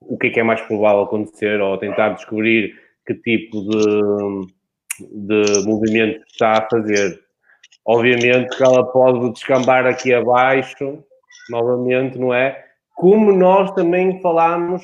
o 0.01 0.17
que 0.17 0.29
é 0.29 0.31
que 0.31 0.41
é 0.41 0.43
mais 0.43 0.61
provável 0.63 1.03
acontecer 1.03 1.61
ou 1.61 1.79
tentar 1.79 2.11
descobrir 2.11 2.75
que 3.07 3.15
tipo 3.15 3.63
de, 3.63 4.47
de 5.01 5.65
movimento 5.65 6.25
está 6.27 6.53
a 6.53 6.69
fazer. 6.69 7.21
Obviamente 7.85 8.57
que 8.57 8.63
ela 8.63 8.85
pode 8.85 9.33
descambar 9.33 9.87
aqui 9.87 10.13
abaixo, 10.13 11.05
novamente, 11.49 12.19
não 12.19 12.35
é? 12.35 12.66
Como 12.97 13.31
nós 13.31 13.71
também 13.73 14.21
falámos, 14.23 14.83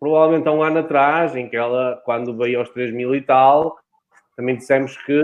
provavelmente 0.00 0.48
há 0.48 0.52
um 0.52 0.62
ano 0.62 0.78
atrás, 0.78 1.36
em 1.36 1.48
que 1.48 1.56
ela, 1.56 2.00
quando 2.04 2.36
veio 2.36 2.58
aos 2.58 2.70
3 2.70 2.92
mil 2.92 3.14
e 3.14 3.20
tal, 3.20 3.76
também 4.34 4.56
dissemos 4.56 4.96
que 5.04 5.20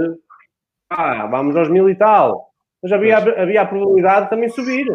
ah, 0.91 1.27
vamos 1.27 1.57
aos 1.57 1.69
mil 1.69 1.89
e 1.89 1.95
tal. 1.95 2.53
Mas 2.83 2.93
havia, 2.93 3.17
havia 3.17 3.63
a 3.63 3.67
probabilidade 3.67 4.25
de 4.25 4.31
também 4.31 4.51
subir. 4.51 4.87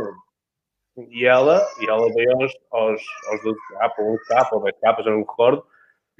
E 1.09 1.26
ela, 1.26 1.61
e 1.82 1.89
ela 1.89 2.13
veio 2.13 2.32
aos, 2.32 2.53
aos, 2.71 3.01
aos 3.28 3.41
12K, 3.41 3.91
ou 3.97 4.15
11K, 4.15 4.47
ou 4.51 4.61
10K, 4.61 5.03
já 5.03 5.09
não 5.09 5.17
me 5.17 5.23
recordo. 5.23 5.65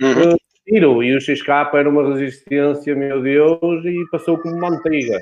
Uhum. 0.02 0.36
E 0.68 0.84
o 0.84 1.22
XK 1.22 1.50
era 1.76 1.88
uma 1.88 2.10
resistência, 2.10 2.96
meu 2.96 3.22
Deus, 3.22 3.86
e 3.86 4.04
passou 4.12 4.40
como 4.40 4.60
manteiga. 4.60 5.20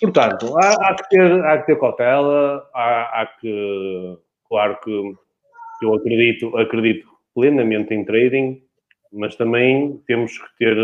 Portanto, 0.00 0.54
há, 0.58 0.90
há, 0.90 0.94
que, 0.94 1.08
ter, 1.08 1.44
há 1.44 1.58
que 1.58 1.66
ter 1.66 1.80
cautela, 1.80 2.68
há, 2.74 3.22
há 3.22 3.26
que, 3.26 4.18
claro 4.48 4.78
que 4.82 5.14
eu 5.82 5.94
acredito, 5.94 6.56
acredito 6.56 7.08
plenamente 7.34 7.94
em 7.94 8.04
trading, 8.04 8.62
mas 9.12 9.36
também 9.36 10.02
temos 10.06 10.38
que 10.38 10.58
ter, 10.58 10.76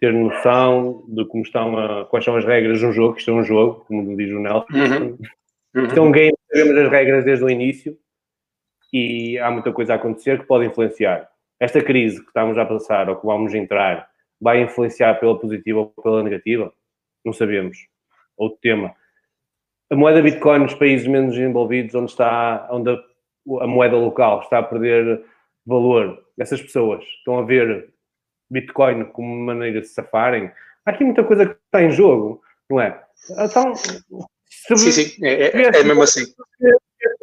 ter 0.00 0.12
noção 0.12 1.04
de 1.08 1.24
como 1.26 1.42
estão 1.42 1.78
a, 1.78 2.04
quais 2.06 2.24
são 2.24 2.36
as 2.36 2.44
regras 2.44 2.80
de 2.80 2.86
um 2.86 2.92
jogo, 2.92 3.14
que 3.14 3.20
isto 3.20 3.30
é 3.30 3.34
um 3.34 3.44
jogo, 3.44 3.84
como 3.86 4.16
diz 4.16 4.32
o 4.32 4.40
Nelson. 4.40 4.66
Uhum. 4.72 5.18
Uhum. 5.74 5.86
Isto 5.86 5.98
é 5.98 6.02
um 6.02 6.12
game, 6.12 6.36
sabemos 6.50 6.78
as 6.78 6.90
regras 6.90 7.24
desde 7.24 7.44
o 7.44 7.50
início 7.50 7.96
e 8.92 9.38
há 9.38 9.50
muita 9.50 9.72
coisa 9.72 9.92
a 9.92 9.96
acontecer 9.96 10.40
que 10.40 10.46
pode 10.46 10.66
influenciar. 10.66 11.28
Esta 11.60 11.82
crise 11.82 12.20
que 12.20 12.28
estamos 12.28 12.58
a 12.58 12.66
passar 12.66 13.08
ou 13.08 13.16
que 13.16 13.26
vamos 13.26 13.54
entrar 13.54 14.08
vai 14.40 14.62
influenciar 14.62 15.14
pela 15.14 15.38
positiva 15.38 15.80
ou 15.80 15.88
pela 16.02 16.22
negativa? 16.22 16.72
Não 17.24 17.32
sabemos 17.32 17.78
outro 18.36 18.58
tema. 18.60 18.94
A 19.90 19.96
moeda 19.96 20.22
Bitcoin 20.22 20.60
nos 20.60 20.74
países 20.74 21.06
menos 21.06 21.34
desenvolvidos, 21.34 21.94
onde 21.94 22.10
está, 22.10 22.66
onde 22.70 22.90
a, 22.90 22.98
a 23.60 23.66
moeda 23.66 23.96
local 23.96 24.40
está 24.40 24.58
a 24.58 24.62
perder 24.62 25.24
valor, 25.64 26.22
essas 26.38 26.60
pessoas 26.60 27.04
estão 27.04 27.38
a 27.38 27.42
ver 27.42 27.92
Bitcoin 28.50 29.04
como 29.06 29.44
maneira 29.44 29.80
de 29.80 29.86
se 29.86 29.94
safarem. 29.94 30.50
Há 30.84 30.90
aqui 30.90 31.04
muita 31.04 31.24
coisa 31.24 31.46
que 31.46 31.56
está 31.64 31.82
em 31.82 31.90
jogo, 31.90 32.40
não 32.70 32.80
é? 32.80 33.02
Então, 33.30 33.74
sim, 33.74 34.76
sim, 34.76 35.24
é, 35.24 35.48
é, 35.48 35.80
é 35.80 35.82
mesmo 35.84 36.02
assim. 36.02 36.24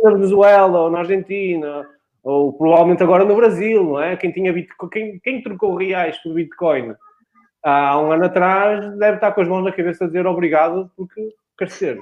Na 0.02 0.12
Venezuela 0.12 0.82
ou 0.82 0.90
na 0.90 1.00
Argentina, 1.00 1.88
ou 2.24 2.54
provavelmente 2.54 3.04
agora 3.04 3.26
no 3.26 3.36
Brasil, 3.36 3.84
não 3.84 4.02
é? 4.02 4.18
Quem 4.18 4.32
tinha 4.32 4.52
Bitcoin, 4.52 4.90
quem, 4.90 5.20
quem 5.20 5.42
trocou 5.42 5.76
reais 5.76 6.18
por 6.24 6.34
Bitcoin 6.34 6.96
há 7.64 8.00
um 8.00 8.12
ano 8.12 8.26
atrás 8.26 8.98
deve 8.98 9.16
estar 9.16 9.32
com 9.32 9.42
as 9.42 9.48
mãos 9.48 9.64
na 9.64 9.72
cabeça 9.72 10.04
a 10.04 10.08
dizer 10.08 10.28
obrigado 10.28 10.92
porque 10.98 11.34
dizer, 11.62 11.98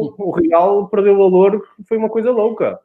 o, 0.00 0.30
real 0.30 0.88
perdeu 0.88 1.16
valor 1.16 1.66
foi 1.86 1.96
uma 1.96 2.08
coisa 2.08 2.30
louca 2.30 2.80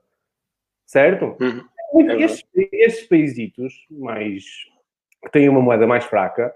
certo? 0.86 1.36
Uhum. 1.42 2.10
É 2.10 2.22
estes, 2.22 2.46
estes 2.72 3.08
paísitos 3.08 3.74
mais 3.90 4.44
que 5.24 5.32
têm 5.32 5.50
uma 5.50 5.62
moeda 5.62 5.88
mais 5.88 6.06
fraca 6.06 6.54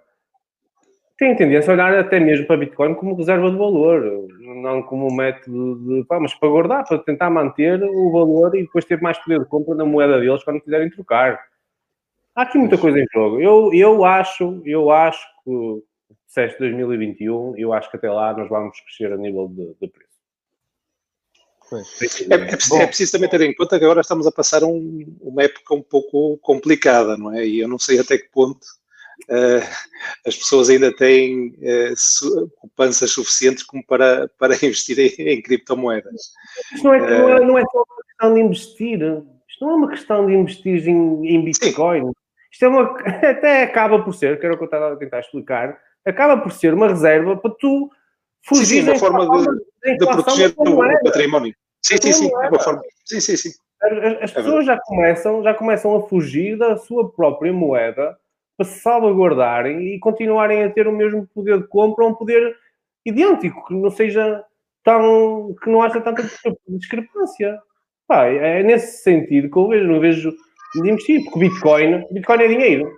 têm 1.17 1.35
tendência 1.35 1.71
a 1.71 1.73
olhar 1.73 1.93
até 1.99 2.19
mesmo 2.19 2.47
para 2.47 2.57
Bitcoin 2.57 2.93
como 2.95 3.15
reserva 3.15 3.51
de 3.51 3.57
valor, 3.57 4.27
não 4.39 4.81
como 4.81 5.11
um 5.11 5.13
método 5.13 5.75
de 5.75 6.05
pá, 6.05 6.17
mas 6.17 6.33
para 6.33 6.47
guardar, 6.47 6.85
para 6.87 6.97
tentar 6.99 7.29
manter 7.29 7.83
o 7.83 8.11
valor 8.11 8.55
e 8.55 8.61
depois 8.61 8.85
ter 8.85 9.01
mais 9.01 9.17
poder 9.17 9.39
de 9.39 9.45
compra 9.45 9.75
na 9.75 9.83
moeda 9.83 10.17
deles 10.19 10.43
quando 10.43 10.61
quiserem 10.61 10.89
trocar. 10.89 11.37
Há 12.33 12.43
aqui 12.43 12.57
muita 12.57 12.77
coisa 12.77 12.99
em 12.99 13.05
jogo. 13.11 13.41
Eu, 13.41 13.69
eu 13.73 14.05
acho, 14.05 14.61
eu 14.65 14.89
acho 14.91 15.27
que 15.43 15.83
disseste 16.25 16.57
2021, 16.59 17.57
eu 17.57 17.73
acho 17.73 17.91
que 17.91 17.97
até 17.97 18.09
lá 18.09 18.33
nós 18.33 18.47
vamos 18.47 18.79
crescer 18.79 19.11
a 19.11 19.17
nível 19.17 19.49
de, 19.49 19.75
de 19.81 19.87
preço. 19.89 20.08
É, 21.71 22.35
é, 22.35 22.81
é, 22.81 22.87
preciso 22.87 23.11
também 23.11 23.29
ter 23.29 23.41
em 23.41 23.53
conta 23.53 23.77
que 23.77 23.85
agora 23.85 24.01
estamos 24.01 24.25
a 24.25 24.31
passar 24.31 24.63
um, 24.63 25.05
uma 25.21 25.43
época 25.43 25.75
um 25.75 25.81
pouco 25.81 26.37
complicada, 26.39 27.15
não 27.17 27.33
é? 27.33 27.45
E 27.45 27.59
eu 27.59 27.67
não 27.67 27.77
sei 27.77 27.99
até 27.99 28.17
que 28.17 28.29
ponto 28.29 28.65
uh, 29.29 29.67
as 30.25 30.35
pessoas 30.35 30.69
ainda 30.69 30.95
têm 30.95 31.49
uh, 31.49 32.49
poupanças 32.61 33.11
suficientes 33.11 33.63
como 33.63 33.85
para, 33.85 34.29
para 34.39 34.55
investir 34.65 34.99
em, 34.99 35.29
em 35.29 35.41
criptomoedas. 35.41 36.31
Isto 36.73 36.85
não 36.85 36.93
é, 36.93 37.01
uh, 37.01 37.09
não, 37.09 37.29
é, 37.29 37.45
não 37.45 37.57
é 37.57 37.63
só 37.71 37.77
uma 37.77 38.03
questão 38.05 38.33
de 38.33 38.39
investir, 38.41 38.99
isto 39.47 39.65
não 39.65 39.71
é 39.71 39.75
uma 39.75 39.89
questão 39.89 40.25
de 40.25 40.33
investir 40.33 40.87
em, 40.87 41.27
em 41.27 41.43
Bitcoin. 41.43 42.05
Sim. 42.05 42.11
Isto 42.51 42.65
é 42.65 42.67
uma, 42.67 42.97
até 43.05 43.63
acaba 43.63 44.03
por 44.03 44.13
ser, 44.13 44.39
que 44.39 44.45
era 44.45 44.55
o 44.55 44.57
que 44.57 44.63
eu 44.63 44.65
estava 44.65 44.93
a 44.93 44.97
tentar 44.97 45.19
explicar, 45.19 45.77
acaba 46.05 46.41
por 46.41 46.51
ser 46.51 46.73
uma 46.73 46.87
reserva 46.87 47.37
para 47.37 47.51
tu 47.59 47.89
fugir 48.45 48.65
sim, 48.65 48.81
sim, 48.81 48.89
uma 48.89 48.99
forma 48.99 49.43
de, 49.83 49.97
de 49.97 50.05
proteger 50.05 50.53
o 50.57 51.03
património. 51.03 51.53
Sim, 51.81 51.97
sim, 52.01 52.11
sim, 52.11 52.31
é 52.33 52.49
uma 52.49 52.59
forma. 52.59 52.81
Sim, 53.05 53.19
sim, 53.19 53.37
sim. 53.37 53.49
As, 53.81 53.91
as 54.23 54.31
é 54.31 54.35
pessoas 54.35 54.65
já 54.65 54.77
começam, 54.77 55.43
já 55.43 55.53
começam 55.53 55.95
a 55.95 56.07
fugir 56.07 56.57
da 56.57 56.77
sua 56.77 57.11
própria 57.11 57.53
moeda 57.53 58.17
para 58.57 58.65
se 58.65 58.79
salvaguardarem 58.79 59.95
e 59.95 59.99
continuarem 59.99 60.63
a 60.63 60.69
ter 60.69 60.87
o 60.87 60.91
mesmo 60.91 61.25
poder 61.33 61.59
de 61.59 61.67
compra, 61.67 62.05
um 62.05 62.13
poder 62.13 62.57
idêntico, 63.05 63.65
que 63.65 63.73
não 63.73 63.89
seja 63.89 64.43
tão. 64.83 65.55
que 65.63 65.69
não 65.69 65.81
haja 65.81 66.01
tanta 66.01 66.23
discrepância. 66.67 67.57
Pá, 68.05 68.25
é 68.25 68.63
nesse 68.63 69.03
sentido 69.03 69.49
que 69.49 69.57
eu 69.57 69.67
vejo, 69.67 69.87
não 69.87 69.99
vejo 69.99 70.33
de 70.75 70.89
investir, 70.89 71.23
porque 71.23 71.39
Bitcoin, 71.39 72.05
Bitcoin 72.11 72.41
é 72.41 72.47
dinheiro. 72.47 72.97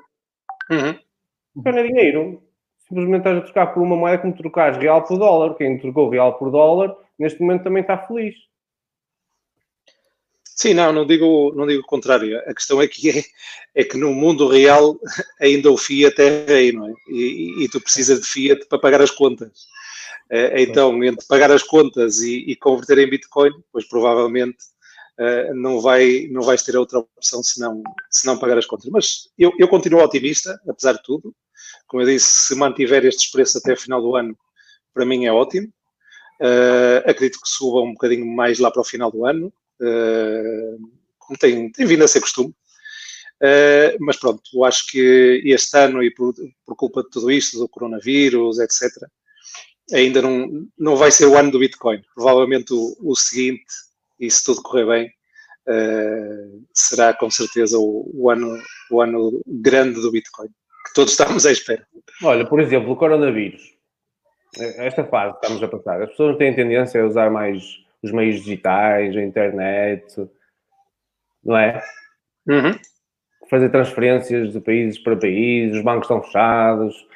Uhum. 0.71 0.97
Bitcoin 1.55 1.79
é 1.79 1.87
dinheiro. 1.87 2.43
Simplesmente 2.91 3.19
estás 3.19 3.37
a 3.37 3.41
trocar 3.41 3.67
por 3.67 3.81
uma 3.81 3.95
moeda 3.95 4.21
como 4.21 4.35
trocares 4.35 4.77
real 4.77 5.01
por 5.01 5.17
dólar. 5.17 5.55
Quem 5.55 5.79
trocou 5.79 6.09
real 6.09 6.37
por 6.37 6.51
dólar, 6.51 6.93
neste 7.17 7.39
momento 7.39 7.63
também 7.63 7.79
está 7.79 7.97
feliz. 7.97 8.35
Sim, 10.43 10.73
não, 10.73 10.91
não 10.91 11.05
digo, 11.05 11.53
não 11.55 11.65
digo 11.65 11.81
o 11.81 11.85
contrário. 11.85 12.37
A 12.39 12.53
questão 12.53 12.81
é 12.81 12.89
que, 12.89 13.09
é, 13.09 13.23
é 13.75 13.83
que 13.85 13.95
no 13.95 14.13
mundo 14.13 14.45
real 14.45 14.99
ainda 15.39 15.71
o 15.71 15.77
Fiat 15.77 16.21
é 16.21 16.45
rei, 16.45 16.73
não 16.73 16.85
é? 16.89 16.93
E, 17.07 17.63
e, 17.63 17.69
tu 17.69 17.79
precisas 17.79 18.19
de 18.19 18.27
Fiat 18.27 18.65
para 18.67 18.77
pagar 18.77 19.01
as 19.01 19.11
contas. 19.11 19.67
Eh, 20.29 20.63
então, 20.63 21.01
entre 21.01 21.25
pagar 21.27 21.49
as 21.49 21.63
contas 21.63 22.19
e, 22.19 22.43
e 22.45 22.57
converter 22.57 22.99
em 22.99 23.09
Bitcoin, 23.09 23.51
pois 23.71 23.87
provavelmente 23.87 24.57
uh, 25.17 25.53
não, 25.53 25.79
vai, 25.79 26.27
não 26.29 26.41
vais 26.41 26.61
ter 26.61 26.75
outra 26.75 26.99
opção 26.99 27.41
senão, 27.41 27.81
senão 28.09 28.37
pagar 28.37 28.57
as 28.57 28.65
contas. 28.65 28.89
Mas 28.91 29.29
eu, 29.37 29.53
eu 29.57 29.69
continuo 29.69 30.03
otimista, 30.03 30.59
apesar 30.67 30.93
de 30.93 31.03
tudo. 31.03 31.33
Como 31.87 32.03
eu 32.03 32.07
disse, 32.07 32.47
se 32.47 32.55
mantiver 32.55 33.05
estes 33.05 33.29
preços 33.31 33.57
até 33.57 33.73
o 33.73 33.77
final 33.77 34.01
do 34.01 34.15
ano, 34.15 34.37
para 34.93 35.05
mim 35.05 35.25
é 35.25 35.31
ótimo. 35.31 35.71
Uh, 36.41 37.07
acredito 37.07 37.39
que 37.39 37.47
suba 37.47 37.81
um 37.81 37.93
bocadinho 37.93 38.25
mais 38.25 38.57
lá 38.57 38.71
para 38.71 38.81
o 38.81 38.85
final 38.85 39.11
do 39.11 39.25
ano, 39.25 39.53
uh, 39.79 40.91
como 41.19 41.37
tem, 41.37 41.71
tem 41.71 41.85
vindo 41.85 42.03
a 42.03 42.07
ser 42.07 42.19
costume. 42.19 42.49
Uh, 43.39 43.97
mas 43.99 44.17
pronto, 44.17 44.41
eu 44.53 44.65
acho 44.65 44.87
que 44.87 45.41
este 45.45 45.77
ano, 45.77 46.01
e 46.01 46.11
por, 46.11 46.33
por, 46.65 46.75
culpa 46.75 47.03
de 47.03 47.09
tudo 47.11 47.29
isto, 47.29 47.59
do 47.59 47.69
coronavírus, 47.69 48.59
etc., 48.59 48.89
ainda 49.93 50.21
não, 50.21 50.67
não 50.77 50.95
vai 50.95 51.11
ser 51.11 51.27
o 51.27 51.37
ano 51.37 51.51
do 51.51 51.59
Bitcoin. 51.59 52.01
Provavelmente 52.15 52.73
o, 52.73 52.97
o 52.99 53.15
seguinte, 53.15 53.65
e 54.19 54.29
se 54.29 54.43
tudo 54.43 54.63
correr 54.63 54.85
bem, 54.87 55.13
será 56.73 57.13
com 57.13 57.29
certeza 57.29 57.77
o, 57.77 58.09
o, 58.13 58.29
ano, 58.31 58.61
o 58.89 59.01
ano 59.01 59.41
grande 59.45 60.01
do 60.01 60.11
Bitcoin, 60.11 60.49
que 60.85 60.93
todos 60.93 61.11
estamos 61.11 61.45
à 61.45 61.51
espera. 61.51 61.85
Olha, 62.23 62.45
por 62.45 62.59
exemplo, 62.59 62.91
o 62.91 62.95
coronavírus 62.95 63.61
esta 64.59 65.05
fase 65.05 65.33
que 65.33 65.45
estamos 65.45 65.63
a 65.63 65.67
passar, 65.67 66.01
as 66.01 66.09
pessoas 66.09 66.37
têm 66.37 66.53
tendência 66.53 67.01
a 67.01 67.05
usar 67.05 67.29
mais 67.29 67.63
os 68.03 68.11
meios 68.11 68.41
digitais, 68.43 69.15
a 69.15 69.21
internet, 69.21 70.29
não 71.43 71.57
é? 71.57 71.81
Uhum. 72.47 72.77
Fazer 73.49 73.69
transferências 73.69 74.51
de 74.51 74.59
países 74.59 74.99
para 74.99 75.15
países, 75.15 75.77
os 75.77 75.83
bancos 75.83 76.03
estão 76.03 76.21
fechados, 76.21 77.07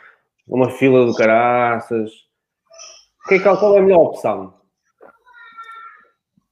uma 0.48 0.70
fila 0.70 1.10
de 1.10 1.18
caraças. 1.18 2.12
Que, 3.28 3.40
qual 3.40 3.76
é 3.76 3.80
a 3.80 3.82
melhor 3.82 4.02
opção? 4.02 4.54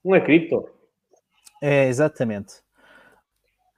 Não 0.04 0.16
é 0.16 0.22
cripto? 0.22 0.68
É, 1.62 1.88
exatamente. 1.88 2.56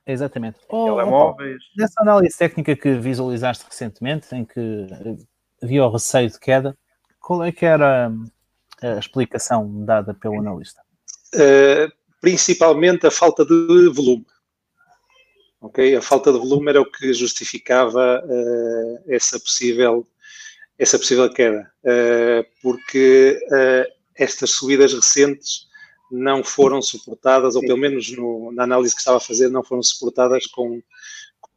Exatamente. 0.05 0.59
Oh, 0.69 0.85
Telemóveis. 0.85 1.61
Oh, 1.75 1.81
nessa 1.81 2.01
análise 2.01 2.37
técnica 2.37 2.75
que 2.75 2.93
visualizaste 2.95 3.65
recentemente, 3.67 4.33
em 4.35 4.45
que 4.45 4.87
havia 5.61 5.85
o 5.85 5.89
receio 5.89 6.29
de 6.29 6.39
queda, 6.39 6.77
qual 7.19 7.43
é 7.43 7.51
que 7.51 7.65
era 7.65 8.11
a 8.81 8.99
explicação 8.99 9.83
dada 9.83 10.13
pelo 10.13 10.39
analista? 10.39 10.81
Uh, 11.33 11.91
principalmente 12.21 13.07
a 13.07 13.11
falta 13.11 13.43
de 13.43 13.89
volume. 13.93 14.25
Ok, 15.59 15.95
a 15.95 16.01
falta 16.01 16.31
de 16.31 16.37
volume 16.37 16.69
era 16.69 16.81
o 16.81 16.85
que 16.85 17.11
justificava 17.13 18.23
uh, 18.23 19.03
essa 19.07 19.39
possível 19.39 20.07
essa 20.77 20.99
possível 20.99 21.31
queda, 21.33 21.71
uh, 21.85 22.45
porque 22.61 23.39
estas 24.13 24.51
subidas 24.51 24.93
recentes 24.93 25.64
não 26.11 26.43
foram 26.43 26.81
suportadas, 26.81 27.55
ou 27.55 27.61
pelo 27.61 27.77
menos 27.77 28.15
no, 28.15 28.51
na 28.51 28.63
análise 28.63 28.93
que 28.93 28.99
estava 28.99 29.17
a 29.17 29.21
fazer, 29.21 29.49
não 29.49 29.63
foram 29.63 29.81
suportadas 29.81 30.45
com, 30.47 30.81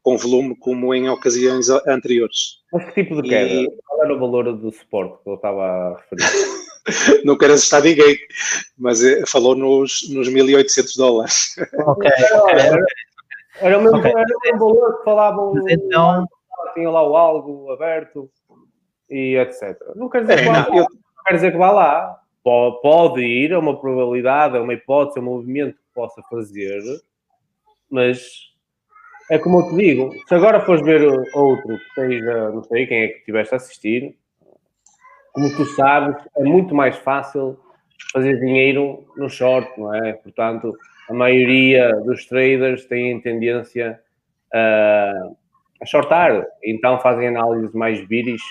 com 0.03 0.17
volume 0.17 0.57
como 0.57 0.95
em 0.95 1.09
ocasiões 1.09 1.69
anteriores. 1.87 2.59
Mas 2.73 2.85
que 2.87 3.03
tipo 3.03 3.23
de 3.23 3.29
queda? 3.29 3.51
E... 3.51 3.71
Qual 3.87 4.05
era 4.05 4.15
o 4.15 4.19
valor 4.19 4.57
do 4.57 4.73
suporte 4.73 5.23
que 5.23 5.31
eu 5.31 5.35
estava 5.35 5.63
a 5.63 5.97
referir? 5.97 6.25
não 7.25 7.37
quero 7.37 7.55
assustar 7.55 7.83
ninguém, 7.83 8.17
mas 8.79 9.03
eh, 9.03 9.25
falou 9.27 9.55
nos, 9.55 10.09
nos 10.11 10.29
1.800 10.29 10.97
dólares. 10.97 11.57
Ok. 11.87 12.11
Era, 12.51 12.79
era, 13.61 13.79
o 13.79 13.83
mesmo, 13.83 13.99
okay. 13.99 14.11
era 14.11 14.25
mesmo 14.45 14.59
valor 14.59 14.99
que 14.99 15.05
falavam. 15.05 15.55
Então... 15.69 16.27
Tinha 16.75 16.91
lá 16.91 17.03
o 17.03 17.17
algo 17.17 17.71
aberto 17.73 18.31
e 19.11 19.37
etc. 19.37 19.77
Não 19.95 20.09
quer 20.09 20.23
dizer, 20.23 20.39
é, 20.39 20.43
que, 20.43 20.49
vá, 20.49 20.69
não, 20.69 20.77
eu... 20.77 20.87
quer 21.27 21.35
dizer 21.35 21.53
que 21.53 21.59
vá 21.59 21.71
lá. 21.71 22.21
Pode 22.83 23.23
ir, 23.23 23.53
é 23.53 23.59
uma 23.59 23.79
probabilidade, 23.79 24.57
é 24.57 24.61
uma 24.61 24.75
hipótese, 24.75 25.19
é 25.19 25.23
um 25.23 25.27
movimento 25.27 25.75
que 25.75 25.95
possa 25.95 26.23
fazer, 26.31 26.81
mas 27.91 28.49
é 29.31 29.39
como 29.39 29.61
eu 29.61 29.69
te 29.69 29.77
digo, 29.77 30.11
se 30.27 30.35
agora 30.35 30.61
fores 30.61 30.83
ver 30.83 31.03
outro 31.35 31.79
que 31.79 31.95
seja, 31.95 32.51
não 32.51 32.63
sei 32.63 32.87
quem 32.87 33.03
é 33.03 33.09
que 33.09 33.19
estiveste 33.19 33.55
a 33.55 33.57
assistir, 33.57 34.17
como 35.33 35.55
tu 35.55 35.65
sabes, 35.67 36.17
é 36.37 36.43
muito 36.43 36.75
mais 36.75 36.97
fácil 36.97 37.59
fazer 38.13 38.41
dinheiro 38.41 39.07
no 39.17 39.29
short, 39.29 39.69
não 39.79 39.95
é? 39.95 40.15
Portanto, 40.15 40.75
a 41.09 41.13
maioria 41.13 41.93
dos 42.05 42.27
traders 42.27 42.87
têm 42.87 43.21
tendência 43.21 44.01
a, 44.53 45.13
a 45.83 45.87
shortar, 45.87 46.47
então 46.65 46.99
fazem 47.01 47.29
análises 47.29 47.73
mais 47.75 48.01
viris 48.09 48.43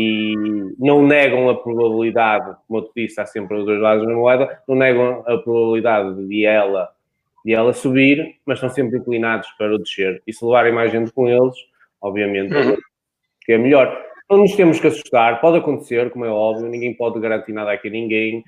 e 0.00 0.36
não 0.78 1.04
negam 1.04 1.50
a 1.50 1.56
probabilidade, 1.56 2.56
como 2.68 2.78
eu 2.78 2.84
te 2.84 2.92
disse, 2.94 3.20
há 3.20 3.26
sempre 3.26 3.56
os 3.56 3.64
dois 3.64 3.80
lados 3.80 4.06
da 4.06 4.14
moeda, 4.14 4.62
não 4.68 4.76
negam 4.76 5.24
a 5.26 5.36
probabilidade 5.38 6.24
de 6.28 6.46
ela 6.46 6.88
de 7.44 7.52
ela 7.52 7.72
subir, 7.72 8.36
mas 8.46 8.58
estão 8.58 8.70
sempre 8.70 8.98
inclinados 8.98 9.48
para 9.58 9.74
o 9.74 9.78
descer. 9.78 10.22
E 10.24 10.32
se 10.32 10.44
levarem 10.44 10.72
mais 10.72 10.92
gente 10.92 11.10
com 11.12 11.26
eles, 11.28 11.54
obviamente, 12.00 12.54
uhum. 12.54 12.76
que 13.40 13.52
é 13.52 13.58
melhor. 13.58 14.04
Não 14.30 14.38
nos 14.38 14.54
temos 14.54 14.78
que 14.78 14.86
assustar, 14.86 15.40
pode 15.40 15.58
acontecer, 15.58 16.10
como 16.10 16.24
é 16.24 16.28
óbvio, 16.28 16.68
ninguém 16.68 16.94
pode 16.94 17.18
garantir 17.18 17.52
nada 17.52 17.72
aqui 17.72 17.88
a 17.88 17.90
ninguém. 17.90 18.44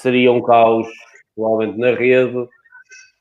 Seria 0.00 0.32
um 0.32 0.40
caos, 0.40 0.86
provavelmente, 1.34 1.78
na 1.78 1.94
rede, 1.94 2.48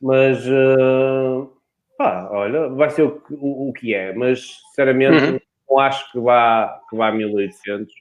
mas 0.01 0.45
uh, 0.47 1.51
pá, 1.97 2.29
olha, 2.31 2.69
vai 2.69 2.89
ser 2.91 3.03
o, 3.03 3.21
o, 3.31 3.69
o 3.69 3.73
que 3.73 3.93
é, 3.93 4.13
mas 4.13 4.59
sinceramente 4.67 5.31
uhum. 5.31 5.39
Não 5.73 5.79
acho 5.79 6.11
que 6.11 6.19
vá, 6.19 6.79
que 6.89 6.95
vá 6.95 7.07
a 7.07 7.11
1800. 7.11 7.93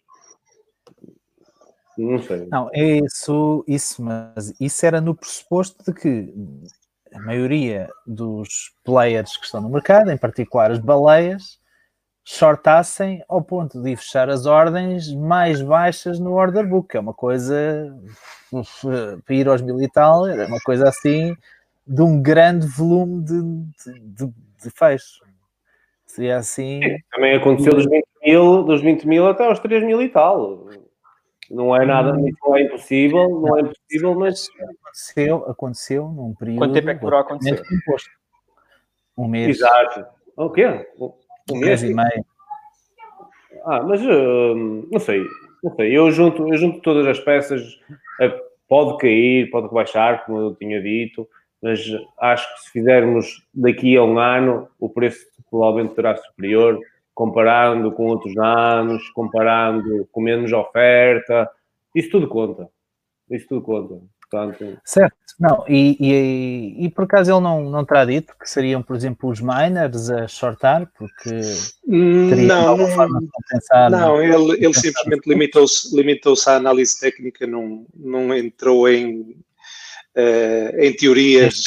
Não 1.97 2.23
sei. 2.23 2.47
Não, 2.51 2.71
é 2.73 2.99
isso, 2.99 3.65
isso, 3.67 4.03
mas 4.03 4.55
isso 4.61 4.87
era 4.87 5.01
no 5.01 5.15
pressuposto 5.15 5.83
de 5.85 5.99
que 5.99 6.35
a 7.15 7.21
maioria 7.21 7.89
dos 8.07 8.73
players 8.85 9.37
que 9.37 9.45
estão 9.45 9.61
no 9.61 9.69
mercado, 9.69 10.11
em 10.11 10.17
particular 10.17 10.71
as 10.71 10.79
baleias, 10.79 11.61
shortassem 12.25 13.23
ao 13.29 13.43
ponto 13.43 13.83
de 13.83 13.97
fechar 13.97 14.31
as 14.31 14.47
ordens 14.47 15.13
mais 15.13 15.61
baixas 15.61 16.19
no 16.19 16.33
order 16.33 16.67
book, 16.67 16.89
que 16.89 16.97
é 16.97 17.01
uma 17.01 17.13
coisa 17.13 17.95
para 19.25 19.35
ir 19.35 19.49
aos 19.49 19.61
mil 19.61 19.79
é 19.81 20.47
uma 20.47 20.61
coisa 20.61 20.89
assim 20.89 21.37
de 21.87 22.01
um 22.01 22.23
grande 22.23 22.67
volume 22.67 23.25
de, 23.25 23.43
de, 23.43 24.01
de, 24.01 24.35
de 24.63 24.71
fecho. 24.71 25.32
Seria 26.13 26.37
assim. 26.37 26.83
Sim, 26.83 26.99
também 27.11 27.35
aconteceu 27.35 27.73
dos 27.73 27.87
20 27.87 28.05
mil, 28.23 28.63
dos 28.65 28.83
20 28.83 29.09
mil 29.09 29.27
até 29.27 29.47
aos 29.47 29.59
3 29.61 29.83
mil 29.83 30.03
e 30.03 30.11
tal. 30.11 30.69
Não 31.51 31.75
é 31.75 31.87
nada, 31.87 32.13
hum. 32.13 32.31
não 32.45 32.55
é 32.55 32.63
impossível, 32.65 33.31
não 33.31 33.57
é 33.57 33.63
impossível, 33.63 34.15
mas. 34.15 34.47
Aconteceu, 34.83 35.37
aconteceu 35.49 36.09
num 36.09 36.35
período. 36.35 36.59
Quanto 36.59 36.75
tempo 36.75 36.91
é 36.91 36.95
que 36.95 37.01
durou 37.01 37.19
a 37.19 37.23
acontecer? 37.23 37.63
Um 39.17 39.27
mês. 39.27 39.57
Exato. 39.57 40.05
O 40.37 40.51
quê? 40.51 40.87
Um, 40.99 41.13
um 41.53 41.57
mês, 41.57 41.83
e 41.83 41.95
meio. 41.95 42.27
Ah, 43.65 43.83
mas 43.83 44.03
uh, 44.03 44.55
não 44.91 45.01
sei, 45.01 45.25
não 45.65 45.75
sei. 45.75 45.97
Eu 45.97 46.11
junto, 46.11 46.47
eu 46.47 46.59
junto 46.59 46.81
todas 46.81 47.07
as 47.07 47.21
peças, 47.21 47.63
uh, 48.21 48.39
pode 48.69 48.99
cair, 48.99 49.51
pode 49.51 49.69
rebaixar, 49.69 50.27
como 50.27 50.39
eu 50.39 50.55
tinha 50.57 50.79
dito, 50.83 51.27
mas 51.63 51.81
acho 52.19 52.55
que 52.55 52.61
se 52.63 52.71
fizermos 52.73 53.47
daqui 53.55 53.97
a 53.97 54.03
um 54.03 54.19
ano, 54.19 54.69
o 54.81 54.89
preço 54.89 55.25
provavelmente 55.49 55.95
será 55.95 56.17
superior 56.17 56.81
comparando 57.15 57.93
com 57.93 58.07
outros 58.07 58.37
anos, 58.39 59.09
comparando 59.11 60.09
com 60.11 60.21
menos 60.21 60.53
oferta, 60.53 61.49
isso 61.95 62.11
tudo 62.11 62.27
conta. 62.27 62.69
Isso 63.31 63.47
tudo 63.49 63.63
conta. 63.63 64.01
Portanto... 64.31 64.79
Certo, 64.83 65.15
não, 65.39 65.65
e, 65.69 65.97
e, 66.01 66.87
e, 66.87 66.91
por 66.91 67.05
acaso 67.05 67.31
ele 67.31 67.41
não, 67.41 67.69
não 67.71 67.85
terá 67.85 68.07
dito 68.07 68.35
que 68.41 68.49
seriam, 68.49 68.83
por 68.83 68.97
exemplo, 68.97 69.29
os 69.29 69.43
miners 69.43 70.09
a 70.09 70.27
shortar, 70.27 70.91
porque 70.97 71.41
não, 71.87 72.77
não, 72.79 72.97
compensar, 72.97 73.91
não, 73.91 74.23
ele, 74.23 74.65
ele 74.65 74.73
simplesmente 74.73 75.29
limitou-se 75.29 75.95
limitou 75.95 76.35
à 76.47 76.53
análise 76.53 76.99
técnica, 76.99 77.47
não, 77.47 77.85
não 77.95 78.35
entrou 78.35 78.89
em, 78.89 79.37
em 80.79 80.95
teorias. 80.97 81.63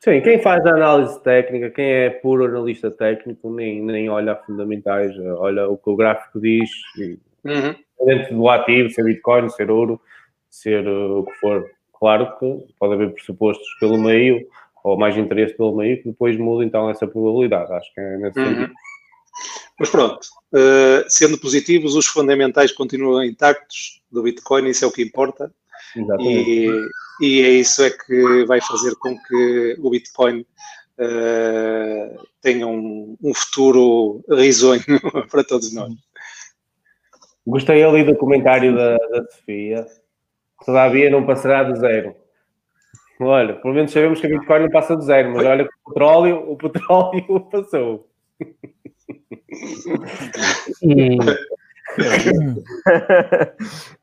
Sim, 0.00 0.20
quem 0.20 0.40
faz 0.40 0.64
a 0.64 0.70
análise 0.70 1.20
técnica, 1.22 1.70
quem 1.70 1.84
é 1.84 2.10
puro 2.10 2.44
analista 2.44 2.90
técnico, 2.90 3.52
nem, 3.52 3.82
nem 3.82 4.08
olha 4.08 4.32
a 4.32 4.36
fundamentais, 4.36 5.12
olha 5.38 5.68
o 5.68 5.76
que 5.76 5.90
o 5.90 5.96
gráfico 5.96 6.40
diz, 6.40 6.70
uhum. 7.44 7.74
dentro 8.06 8.36
do 8.36 8.48
ativo, 8.48 8.90
ser 8.90 9.04
Bitcoin, 9.04 9.48
ser 9.48 9.70
ouro, 9.70 10.00
ser 10.48 10.86
uh, 10.86 11.18
o 11.18 11.24
que 11.24 11.32
for. 11.34 11.68
Claro 11.98 12.38
que 12.38 12.74
pode 12.78 12.94
haver 12.94 13.12
pressupostos 13.12 13.66
pelo 13.80 13.98
meio, 13.98 14.46
ou 14.84 14.96
mais 14.96 15.16
interesse 15.16 15.56
pelo 15.56 15.76
meio, 15.76 16.00
que 16.00 16.10
depois 16.10 16.38
muda 16.38 16.64
então 16.64 16.88
essa 16.88 17.06
probabilidade. 17.06 17.72
Acho 17.72 17.92
que 17.92 18.00
é 18.00 18.16
nesse 18.18 18.38
uhum. 18.38 18.46
sentido. 18.46 18.72
Mas 19.80 19.90
pronto, 19.90 20.20
uh, 20.54 21.04
sendo 21.08 21.38
positivos, 21.38 21.96
os 21.96 22.06
fundamentais 22.06 22.70
continuam 22.70 23.24
intactos 23.24 24.00
do 24.10 24.22
Bitcoin, 24.22 24.68
isso 24.68 24.84
é 24.84 24.88
o 24.88 24.92
que 24.92 25.02
importa. 25.02 25.52
E, 26.20 26.70
e 27.20 27.42
é 27.42 27.50
isso 27.50 27.82
é 27.82 27.90
que 27.90 28.44
vai 28.46 28.60
fazer 28.60 28.94
com 28.96 29.16
que 29.18 29.76
o 29.80 29.90
Bitcoin 29.90 30.40
uh, 30.40 32.26
tenha 32.40 32.66
um, 32.66 33.16
um, 33.22 33.34
futuro 33.34 34.24
risonho 34.30 34.82
para 35.30 35.44
todos 35.44 35.72
nós. 35.72 35.92
Gostei 37.46 37.82
ali 37.82 38.04
do 38.04 38.16
comentário 38.16 38.76
da, 38.76 38.96
da 38.96 39.24
Sofia. 39.30 39.86
Todavia 40.64 41.10
não 41.10 41.24
passará 41.24 41.64
de 41.64 41.78
zero. 41.78 42.14
Olha, 43.20 43.56
pelo 43.56 43.74
menos 43.74 43.90
sabemos 43.90 44.20
que 44.20 44.26
a 44.26 44.30
Bitcoin 44.30 44.60
não 44.60 44.70
passa 44.70 44.96
de 44.96 45.04
zero, 45.04 45.32
mas 45.32 45.44
olha 45.44 45.64
que 45.64 45.70
o 45.84 45.88
petróleo, 45.88 46.52
o 46.52 46.56
petróleo 46.56 47.40
passou. 47.50 48.08
E 50.82 51.18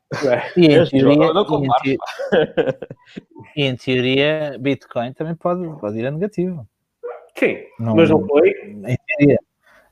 em, 0.56 0.84
teoria, 0.84 1.24
e, 1.24 1.92
em 1.92 1.96
te... 1.96 1.98
e 3.56 3.64
em 3.64 3.76
teoria, 3.76 4.56
Bitcoin 4.58 5.12
também 5.12 5.34
pode, 5.34 5.66
pode 5.80 5.98
ir 5.98 6.06
a 6.06 6.10
negativo. 6.10 6.66
Sim, 7.36 7.58
não, 7.78 7.96
mas 7.96 8.08
não 8.08 8.26
foi. 8.26 8.50
Em 8.50 8.96
teoria. 9.06 9.38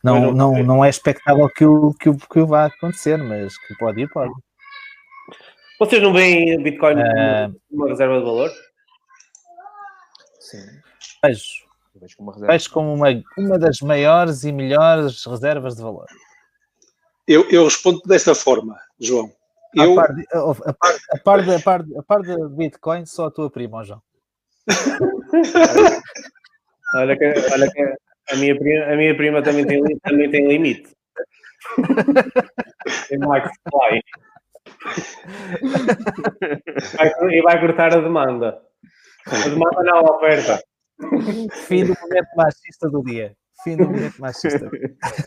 Não, 0.03 0.21
não, 0.21 0.33
não, 0.33 0.63
não, 0.63 0.85
é 0.85 0.89
expectável 0.89 1.49
que 1.49 1.65
o, 1.65 1.93
que, 1.95 2.11
o, 2.11 2.17
que 2.17 2.39
o 2.39 2.47
vá 2.47 2.67
acontecer, 2.67 3.17
mas 3.17 3.57
que 3.59 3.75
pode 3.77 4.03
ir, 4.03 4.09
pode. 4.11 4.33
Vocês 5.79 6.03
não 6.03 6.13
veem 6.13 6.63
Bitcoin 6.63 6.97
uh, 6.97 7.61
uma 7.71 7.89
reserva 7.89 8.19
de 8.19 8.25
valor? 8.25 8.51
Sim. 10.39 10.59
Vejo. 11.25 11.65
Vejo 11.95 12.17
como, 12.17 12.33
Vejo 12.33 12.71
como 12.71 12.95
uma, 12.95 13.09
uma 13.39 13.59
das 13.59 13.81
maiores 13.81 14.45
e 14.45 14.53
melhores 14.53 15.25
reservas 15.25 15.75
de 15.77 15.83
valor. 15.83 16.07
Eu, 17.27 17.49
eu 17.51 17.65
respondo 17.65 18.01
desta 18.07 18.35
forma, 18.35 18.79
João. 19.01 19.33
Eu... 19.77 19.99
A, 19.99 20.03
par 20.03 20.15
de, 20.15 20.25
a, 20.33 20.55
par, 20.75 20.95
a, 21.11 21.19
par 21.19 21.43
de, 21.43 21.55
a, 21.55 21.61
par 21.61 21.83
de, 21.83 21.99
a 21.99 22.03
par 22.03 22.23
de 22.23 22.49
Bitcoin, 22.57 23.07
só 23.07 23.27
a 23.27 23.31
tua 23.31 23.51
prima, 23.51 23.85
João. 23.85 24.03
olha, 26.97 27.17
que, 27.17 27.25
olha 27.53 27.71
que 27.71 27.95
a 28.31 28.37
minha 28.37 28.59
prima, 28.59 28.85
a 28.85 28.97
minha 28.97 29.17
prima 29.17 29.43
também, 29.43 29.67
tem, 29.67 29.83
também 29.99 30.31
tem 30.31 30.49
limite. 30.49 30.95
tem 33.09 33.19
max 33.19 33.51
e 37.31 37.43
vai 37.43 37.61
cortar 37.61 37.95
a 37.95 38.01
demanda. 38.01 38.61
A 39.27 39.49
demanda 39.49 39.83
não, 39.83 39.99
a 39.99 40.17
oferta. 40.17 40.63
Fim 41.67 41.87
do 41.87 41.95
momento 42.01 42.29
machista 42.37 42.89
do 42.91 43.03
dia. 43.03 43.35
Fim 43.63 43.77
do 43.77 43.85
momento 43.85 44.21
machista. 44.21 44.71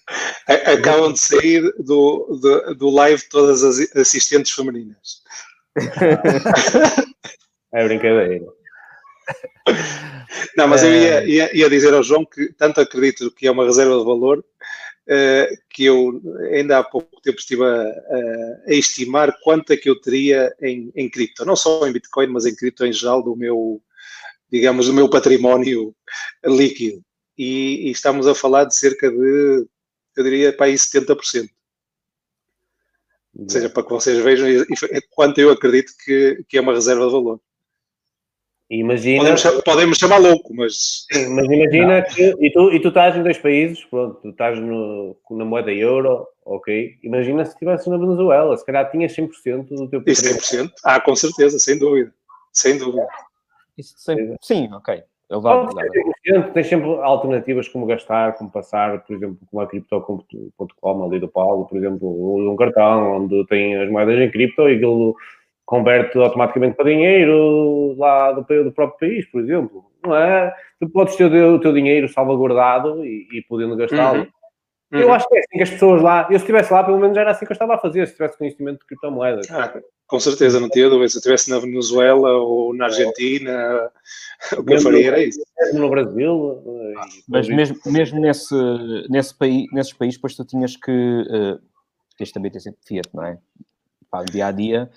Acabam 0.48 1.14
de 1.14 1.20
sair 1.20 1.62
do, 1.80 2.40
do, 2.42 2.76
do 2.76 2.90
live 2.90 3.22
todas 3.30 3.64
as 3.64 3.80
assistentes 3.96 4.52
femininas. 4.52 5.22
É 7.74 7.84
brincadeira. 7.84 8.46
Não, 10.56 10.68
mas 10.68 10.84
eu 10.84 10.90
ia, 10.90 11.22
é. 11.22 11.28
ia, 11.28 11.58
ia, 11.58 11.70
dizer 11.70 11.94
ao 11.94 12.02
João 12.02 12.26
que 12.26 12.54
tanto 12.54 12.80
acredito 12.80 13.30
que 13.30 13.46
é 13.46 13.52
uma 13.52 13.66
reserva 13.66 13.98
de 14.00 14.06
valor 14.06 14.40
uh, 14.40 15.58
que 15.70 15.86
eu 15.86 16.22
ainda 16.54 16.80
há 16.80 16.84
pouco 16.84 17.22
tempo 17.22 17.38
estive 17.38 17.64
a, 17.64 17.84
a, 18.68 18.74
estimar 18.74 19.38
quanto 19.44 19.74
é 19.74 19.78
que 19.78 19.90
eu 19.90 20.00
teria 20.00 20.54
em, 20.62 20.92
em 20.96 21.10
cripto, 21.10 21.46
não 21.46 21.56
só 21.56 21.86
em 21.86 21.92
Bitcoin, 21.92 22.28
mas 22.28 22.46
em 22.46 22.56
cripto 22.56 22.86
em 22.86 22.94
geral 22.94 23.22
do 23.22 23.36
meu, 23.36 23.82
digamos, 24.50 24.88
do 24.88 24.94
meu 24.94 25.10
património 25.10 25.94
líquido. 26.46 27.04
E, 27.38 27.88
e 27.88 27.92
estamos 27.92 28.28
a 28.28 28.34
falar 28.34 28.66
de 28.66 28.76
cerca 28.76 29.10
de, 29.12 29.68
eu 30.16 30.24
diria, 30.24 30.52
para 30.52 30.66
aí 30.66 30.74
70%. 30.74 31.50
Ou 33.40 33.50
seja, 33.50 33.70
para 33.70 33.84
que 33.84 33.90
vocês 33.90 34.18
vejam 34.24 34.48
quanto 35.12 35.40
eu 35.40 35.52
acredito 35.52 35.94
que, 36.04 36.44
que 36.50 36.58
é 36.58 36.62
uma 36.62 36.74
reserva 36.74 37.06
de 37.06 37.12
valor. 37.12 37.40
Imagina, 38.70 39.20
podemos, 39.20 39.64
podemos 39.64 39.98
chamar 39.98 40.18
louco, 40.18 40.54
mas. 40.54 41.06
Sim, 41.10 41.30
mas 41.30 41.46
imagina 41.46 42.02
que. 42.02 42.36
E 42.38 42.52
tu, 42.52 42.70
e 42.74 42.82
tu 42.82 42.90
estás 42.90 43.16
em 43.16 43.24
dois 43.24 43.38
países, 43.38 43.86
pronto, 43.86 44.20
tu 44.22 44.30
estás 44.30 44.60
no, 44.60 45.16
na 45.32 45.46
moeda 45.46 45.72
euro, 45.72 46.28
ok. 46.44 46.98
Imagina 47.02 47.46
se 47.46 47.54
estivesse 47.54 47.90
na 47.90 47.98
Venezuela, 47.98 48.58
se 48.58 48.66
calhar 48.66 48.92
tinhas 48.92 49.16
100% 49.16 49.68
do 49.70 49.88
teu 49.88 50.04
patrimônio. 50.04 50.42
100%? 50.42 50.72
Ah, 50.84 51.00
com 51.00 51.16
certeza, 51.16 51.58
sem 51.60 51.80
dúvida. 51.80 52.14
Sem 52.52 52.78
dúvida. 52.78 53.08
Isso, 53.78 53.94
sim, 53.98 54.36
sim, 54.42 54.74
ok. 54.74 55.02
Eu 55.30 55.42
vou, 55.42 55.68
Tens 56.54 56.68
sempre 56.68 56.90
alternativas 57.02 57.68
como 57.68 57.86
gastar, 57.86 58.34
como 58.34 58.50
passar, 58.50 59.04
por 59.04 59.16
exemplo, 59.16 59.38
com 59.52 59.60
a 59.60 59.68
Crypto.com 59.68 61.04
ali 61.04 61.20
do 61.20 61.28
Paulo, 61.28 61.66
por 61.66 61.78
exemplo, 61.78 62.52
um 62.52 62.56
cartão 62.56 63.18
onde 63.18 63.46
tem 63.48 63.76
as 63.76 63.90
moedas 63.90 64.18
em 64.20 64.32
cripto 64.32 64.70
e 64.70 64.76
aquilo 64.76 65.16
converte 65.66 66.18
automaticamente 66.18 66.78
para 66.78 66.90
dinheiro 66.90 67.94
lá 67.98 68.32
do, 68.32 68.42
do 68.42 68.72
próprio 68.72 69.00
país, 69.00 69.26
por 69.26 69.42
exemplo. 69.42 69.86
Não 70.02 70.16
é? 70.16 70.54
Tu 70.80 70.90
podes 70.90 71.18
ter 71.18 71.26
o 71.26 71.60
teu 71.60 71.74
dinheiro 71.74 72.08
salvaguardado 72.08 73.04
e, 73.06 73.28
e 73.34 73.42
podendo 73.50 73.76
gastá-lo. 73.76 74.20
Uhum. 74.20 74.28
Uhum. 74.94 75.00
Eu 75.02 75.12
acho 75.12 75.28
que 75.28 75.36
é 75.36 75.40
assim 75.40 75.58
que 75.58 75.64
as 75.64 75.70
pessoas 75.70 76.02
lá, 76.02 76.22
eu 76.30 76.40
se 76.40 76.46
estivesse 76.46 76.72
lá, 76.72 76.82
pelo 76.84 77.00
menos 77.00 77.18
era 77.18 77.32
assim 77.32 77.46
que 77.46 77.52
eu 77.52 77.56
estava 77.56 77.76
a 77.76 77.80
fazer, 77.80 78.08
se 78.08 78.14
tivesse 78.14 78.38
conhecimento 78.38 78.80
de 78.80 78.86
criptomoedas. 78.86 79.52
Ah, 79.52 79.74
com 80.08 80.20
certeza, 80.20 80.60
não 80.60 80.70
tinha 80.70 80.90
dúvida. 80.90 81.10
Se 81.10 81.18
eu 81.18 81.20
estivesse 81.20 81.50
na 81.50 81.60
Venezuela 81.60 82.32
ou 82.38 82.74
na 82.74 82.86
Argentina, 82.86 83.92
o 84.58 84.64
que 84.64 84.74
eu 84.74 84.82
faria 84.82 85.08
era 85.08 85.24
isso. 85.24 85.42
Mesmo 85.60 85.80
no 85.80 85.90
Brasil. 85.90 86.64
Mas 87.28 87.48
mesmo, 87.48 87.78
mesmo 87.86 88.20
nesse, 88.20 88.56
nesse 89.10 89.36
país, 89.36 89.66
nesses 89.72 89.94
países, 89.94 90.18
depois 90.18 90.36
tu 90.36 90.46
tinhas 90.46 90.76
que. 90.76 90.92
Uh, 90.92 91.60
tens 92.18 92.32
também 92.32 92.50
ter 92.50 92.60
sempre 92.60 92.80
Fiat, 92.86 93.10
não 93.14 93.24
é? 93.24 93.38
Pá, 94.10 94.24
dia 94.24 94.48
a 94.48 94.52
dia 94.52 94.90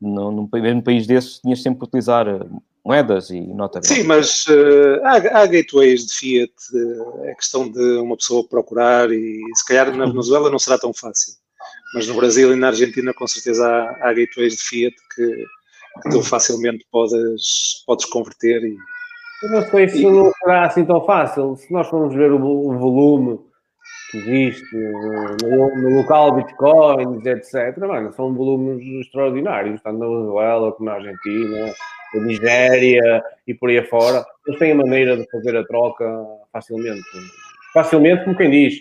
no, 0.00 0.30
num, 0.30 0.48
mesmo 0.52 0.82
país 0.82 1.06
desses 1.06 1.38
tinhas 1.38 1.62
sempre 1.62 1.80
que 1.80 1.86
utilizar 1.86 2.26
eh, 2.28 2.40
moedas 2.84 3.30
e 3.30 3.40
nota. 3.40 3.80
Sim, 3.82 4.04
mas 4.04 4.44
uh, 4.46 5.00
há, 5.02 5.40
há, 5.40 5.46
gateways 5.46 6.06
de 6.06 6.14
Fiat, 6.14 6.52
uh, 6.74 7.24
é 7.24 7.34
questão 7.34 7.70
de 7.70 7.98
uma 7.98 8.16
pessoa 8.16 8.46
procurar 8.46 9.10
e 9.10 9.40
se 9.54 9.64
calhar 9.66 9.94
na 9.96 10.06
Venezuela 10.06 10.50
não 10.50 10.58
será 10.58 10.78
tão 10.78 10.92
fácil, 10.92 11.34
mas 11.94 12.08
no 12.08 12.14
Brasil 12.14 12.52
e 12.52 12.56
na 12.56 12.68
Argentina 12.68 13.14
com 13.14 13.26
certeza 13.26 13.66
há, 13.66 14.08
há 14.08 14.12
gateways 14.12 14.56
de 14.56 14.62
Fiat 14.64 14.96
que, 15.14 15.44
que 16.02 16.10
tu 16.10 16.22
facilmente 16.22 16.84
podes, 16.90 17.84
podes 17.86 18.04
converter 18.06 18.62
e... 18.64 18.76
Eu 19.42 19.50
não 19.50 19.62
sei 19.62 19.88
se 19.88 20.02
e, 20.02 20.10
não 20.10 20.32
será 20.32 20.66
assim 20.66 20.84
tão 20.84 21.04
fácil, 21.04 21.56
se 21.56 21.72
nós 21.72 21.88
formos 21.88 22.14
ver 22.14 22.32
o, 22.32 22.40
o 22.40 22.78
volume 22.78 23.38
que 24.10 24.18
existe 24.18 24.74
no, 24.74 25.76
no, 25.76 25.96
local 25.96 26.36
bitcoins, 26.36 27.26
etc. 27.26 27.76
Mano, 27.78 28.12
são 28.12 28.34
volumes 28.34 28.82
extraordinários, 29.04 29.80
tanto 29.82 29.98
na 29.98 30.06
Venezuela 30.06 30.72
como 30.72 30.88
na 30.88 30.96
Argentina, 30.96 31.74
na 32.14 32.20
Nigéria 32.22 33.22
e 33.46 33.54
por 33.54 33.68
aí 33.68 33.78
afora. 33.78 34.24
Eles 34.46 34.58
têm 34.58 34.72
a 34.72 34.76
maneira 34.76 35.16
de 35.16 35.28
fazer 35.30 35.56
a 35.56 35.64
troca 35.64 36.04
facilmente. 36.52 37.02
Facilmente, 37.72 38.24
como 38.24 38.36
quem 38.36 38.50
diz. 38.50 38.78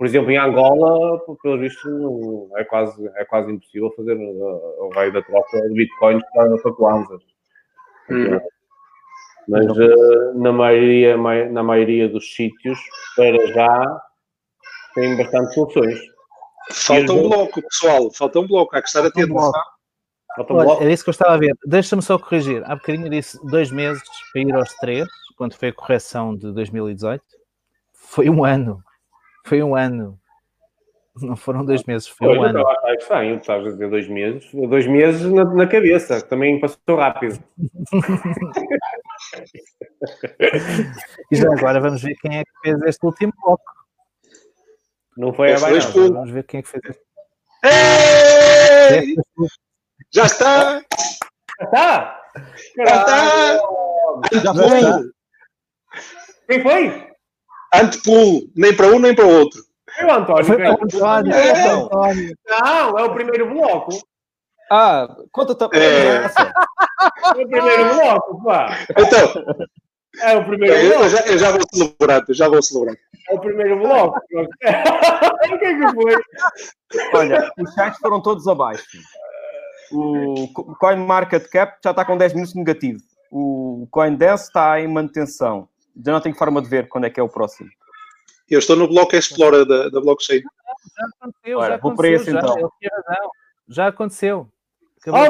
Por 0.00 0.06
exemplo, 0.06 0.30
em 0.30 0.38
Angola, 0.38 1.20
pelo 1.42 1.58
visto, 1.58 2.50
é 2.56 2.64
quase, 2.64 3.06
é 3.16 3.24
quase 3.26 3.52
impossível 3.52 3.92
fazer 3.94 4.14
o 4.14 4.88
raio 4.94 5.12
da 5.12 5.20
troca 5.20 5.60
de 5.60 5.74
bitcoins 5.74 6.22
para, 6.32 6.56
para 6.56 6.72
kwanzas. 6.72 7.22
Hum. 8.08 8.40
Mas 9.46 9.66
uh, 9.66 10.38
na, 10.38 10.52
maioria, 10.52 11.18
na 11.50 11.62
maioria 11.62 12.08
dos 12.08 12.34
sítios, 12.34 12.78
para 13.14 13.46
já, 13.48 14.02
tem 14.94 15.18
bastante 15.18 15.52
soluções. 15.52 16.00
Falta 16.72 17.12
um 17.12 17.28
bloco, 17.28 17.60
pessoal, 17.60 18.10
falta 18.10 18.40
um 18.40 18.46
bloco, 18.46 18.74
há 18.74 18.80
que 18.80 18.88
estar 18.88 19.04
atento. 19.04 19.34
Um 19.34 19.52
Falta 20.34 20.52
um 20.54 20.56
Olha. 20.56 20.80
Era 20.80 20.92
isso 20.92 21.04
que 21.04 21.10
eu 21.10 21.12
estava 21.12 21.34
a 21.34 21.38
ver. 21.38 21.54
Deixa-me 21.66 22.00
só 22.00 22.18
corrigir. 22.18 22.62
Há 22.64 22.74
bocadinho 22.74 23.10
disse 23.10 23.38
dois 23.50 23.70
meses 23.70 24.02
para 24.32 24.40
ir 24.40 24.54
aos 24.54 24.74
três, 24.76 25.06
quando 25.36 25.54
foi 25.54 25.68
a 25.68 25.74
correção 25.74 26.34
de 26.34 26.50
2018. 26.54 27.22
Foi 27.92 28.30
um 28.30 28.46
ano. 28.46 28.82
Foi 29.44 29.62
um 29.62 29.74
ano. 29.74 30.18
Não 31.20 31.36
foram 31.36 31.64
dois 31.64 31.82
meses, 31.84 32.08
foi 32.08 32.38
um 32.38 32.42
ano. 32.42 32.60
Está 32.60 32.94
estranho, 32.94 33.36
estás 33.36 33.66
a 33.66 33.70
dizer 33.70 33.90
dois 33.90 34.08
meses. 34.08 34.48
Dois 34.52 34.86
meses 34.86 35.30
na, 35.30 35.44
na 35.44 35.66
cabeça, 35.66 36.22
também 36.22 36.58
passou 36.60 36.96
rápido. 36.96 37.42
e 41.30 41.36
já 41.36 41.52
agora 41.52 41.78
vamos 41.80 42.02
ver 42.02 42.16
quem 42.16 42.38
é 42.38 42.44
que 42.44 42.50
fez 42.62 42.80
este 42.82 43.04
último 43.04 43.32
bloco. 43.42 43.62
Não 45.16 45.32
foi 45.32 45.52
a 45.52 45.56
Binance. 45.56 45.92
Vamos 45.92 46.30
ver 46.30 46.44
quem 46.44 46.60
é 46.60 46.62
que 46.62 46.68
fez 46.68 46.84
isso. 46.84 47.00
Ei! 47.64 49.16
Já 50.12 50.24
está! 50.24 50.80
Já 51.58 51.64
está! 51.64 52.22
Já 52.76 52.84
está! 52.84 53.58
Antepulo! 54.32 55.10
Quem 56.48 56.62
foi? 56.62 57.09
Antepulo! 57.72 58.42
Nem 58.56 58.76
para 58.76 58.88
um, 58.88 58.98
nem 58.98 59.14
para 59.14 59.26
o 59.26 59.38
outro. 59.40 59.60
Foi 59.94 60.04
o 60.04 60.12
António. 60.12 60.44
Foi 60.44 60.56
o 60.56 60.72
António. 60.72 61.32
É. 61.32 61.72
António. 61.72 62.36
Não, 62.48 62.98
é 62.98 63.04
o 63.04 63.14
primeiro 63.14 63.50
bloco. 63.50 63.90
Ah, 64.70 65.16
conta 65.32 65.54
também. 65.54 65.80
É. 65.82 66.24
é 66.24 67.30
o 67.30 67.34
primeiro 67.34 67.94
bloco, 67.94 68.44
pá. 68.44 68.78
Então, 68.90 69.44
é 70.20 70.36
o 70.36 70.44
primeiro 70.44 70.74
eu, 70.76 70.88
bloco. 70.90 71.04
Eu 71.04 71.08
já, 71.08 71.20
eu 71.26 71.38
já 71.38 71.50
vou 71.50 71.60
celebrar, 71.72 72.22
eu 72.28 72.34
já 72.34 72.48
vou 72.48 72.62
celebrar. 72.62 72.96
É 73.28 73.34
o 73.34 73.40
primeiro 73.40 73.78
bloco. 73.78 74.20
o 74.32 75.58
que 75.58 75.64
é 75.64 75.74
que 75.74 75.94
foi? 75.94 76.16
Olha, 77.14 77.50
os 77.58 77.74
chats 77.74 77.98
foram 77.98 78.22
todos 78.22 78.46
abaixo. 78.46 78.84
O 79.92 80.48
CoinMarketCap 80.78 81.78
já 81.82 81.90
está 81.90 82.04
com 82.04 82.16
10 82.16 82.34
minutos 82.34 82.54
negativo. 82.54 83.00
O 83.30 83.88
CoinDance 83.90 84.44
está 84.44 84.80
em 84.80 84.86
manutenção. 84.86 85.68
Já 86.04 86.12
não 86.12 86.20
tenho 86.20 86.34
forma 86.34 86.62
de 86.62 86.68
ver 86.68 86.88
quando 86.88 87.06
é 87.06 87.10
que 87.10 87.20
é 87.20 87.22
o 87.22 87.28
próximo. 87.28 87.70
Eu 88.48 88.58
estou 88.58 88.76
no 88.76 88.88
bloco 88.88 89.14
Explorer 89.14 89.64
da, 89.64 89.88
da 89.88 90.00
blockchain. 90.00 90.42
Já 90.42 91.06
aconteceu, 91.06 91.58
Ora, 91.58 91.74
já 91.74 91.80
vou 91.80 91.94
para 91.94 92.08
esse 92.08 92.30
já, 92.30 92.38
então. 92.38 92.70
Já 93.68 93.86
aconteceu. 93.88 94.48
Acabou 95.00 95.20
ah, 95.20 95.26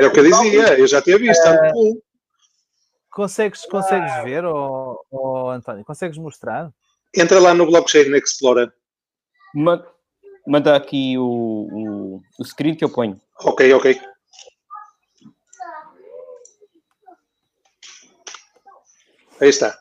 é 0.00 0.06
o 0.06 0.12
que 0.12 0.20
eu 0.20 0.24
dizia, 0.24 0.78
eu 0.78 0.86
já 0.86 1.02
tinha 1.02 1.18
visto. 1.18 1.46
Uh, 1.46 2.02
Consegues, 3.12 3.66
consegues 3.66 4.10
ah. 4.10 4.22
ver, 4.22 4.44
oh, 4.44 4.98
oh, 5.10 5.50
António? 5.50 5.84
Consegues 5.84 6.16
mostrar? 6.16 6.72
Entra 7.14 7.38
lá 7.38 7.52
no 7.52 7.66
Blockchain 7.66 8.10
Explorer. 8.16 8.72
Ma 9.54 9.84
manda 10.46 10.74
aqui 10.74 11.16
o, 11.18 11.22
o, 11.22 12.22
o 12.38 12.44
screen 12.44 12.74
que 12.74 12.82
eu 12.82 12.88
ponho. 12.90 13.20
Ok, 13.44 13.70
ok. 13.74 14.00
Aí 19.42 19.48
está. 19.48 19.76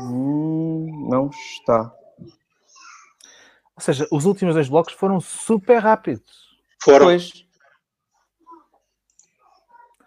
Hum, 0.00 1.06
não 1.10 1.28
está. 1.28 1.92
Ou 3.76 3.80
seja, 3.80 4.08
os 4.10 4.24
últimos 4.24 4.54
dois 4.54 4.68
blocos 4.70 4.94
foram 4.94 5.20
super 5.20 5.78
rápidos. 5.78 6.48
Foram. 6.82 7.06
Pois. 7.06 7.44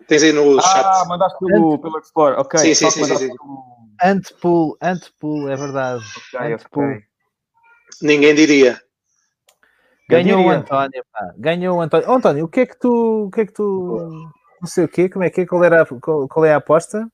Tens 0.07 0.23
aí 0.23 0.31
no 0.31 0.59
chat. 0.59 0.85
Ah, 0.85 1.05
mandaste 1.05 1.37
pelo, 1.37 1.77
pelo 1.77 1.99
Explorer. 1.99 2.39
Ok. 2.39 2.59
Sim, 2.59 2.73
sim, 2.73 2.89
sim, 2.89 3.03
sim, 3.03 3.15
sim. 3.15 3.27
pelo- 3.27 3.77
Antepool, 4.03 4.77
Antepool, 4.81 5.49
é 5.49 5.55
verdade. 5.55 6.03
Ok, 6.33 6.53
Antepool. 6.53 6.83
ok. 6.83 7.01
Ninguém 8.01 8.33
diria. 8.35 8.81
Ganhou 10.09 10.39
o 10.39 10.43
Ganharia. 10.43 10.59
António, 10.61 11.05
pá. 11.11 11.33
Ganhou 11.37 11.77
o 11.77 11.81
António. 11.81 12.09
Ó, 12.09 12.15
António, 12.15 12.45
o 12.45 12.47
que 12.47 12.61
é 12.61 12.65
que 12.65 12.79
tu. 12.79 13.25
O 13.27 13.31
que 13.31 13.41
é 13.41 13.45
que 13.45 13.53
tu. 13.53 14.31
Não 14.61 14.67
sei 14.67 14.85
o 14.85 14.87
quê, 14.87 15.09
como 15.09 15.23
é 15.25 15.29
que 15.29 15.41
é? 15.41 15.45
Qual, 15.45 15.63
era 15.63 15.83
a, 15.83 15.85
qual, 15.85 16.27
qual 16.27 16.45
é 16.45 16.53
a 16.53 16.57
aposta? 16.57 17.07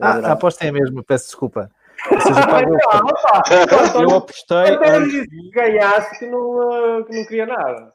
Ah, 0.00 0.18
a 0.28 0.32
aposta 0.32 0.64
é 0.64 0.68
a 0.68 0.72
mesma, 0.72 1.02
peço 1.02 1.26
desculpa. 1.26 1.70
Ou 2.10 2.20
seja, 2.20 2.40
Eu 4.02 4.10
apostei 4.16 4.76
disse 5.04 5.26
que 5.28 5.50
ganhasse 5.50 6.18
que 6.18 6.26
não, 6.26 6.98
eh, 6.98 7.04
que 7.04 7.16
não 7.16 7.24
queria 7.26 7.46
nada. 7.46 7.92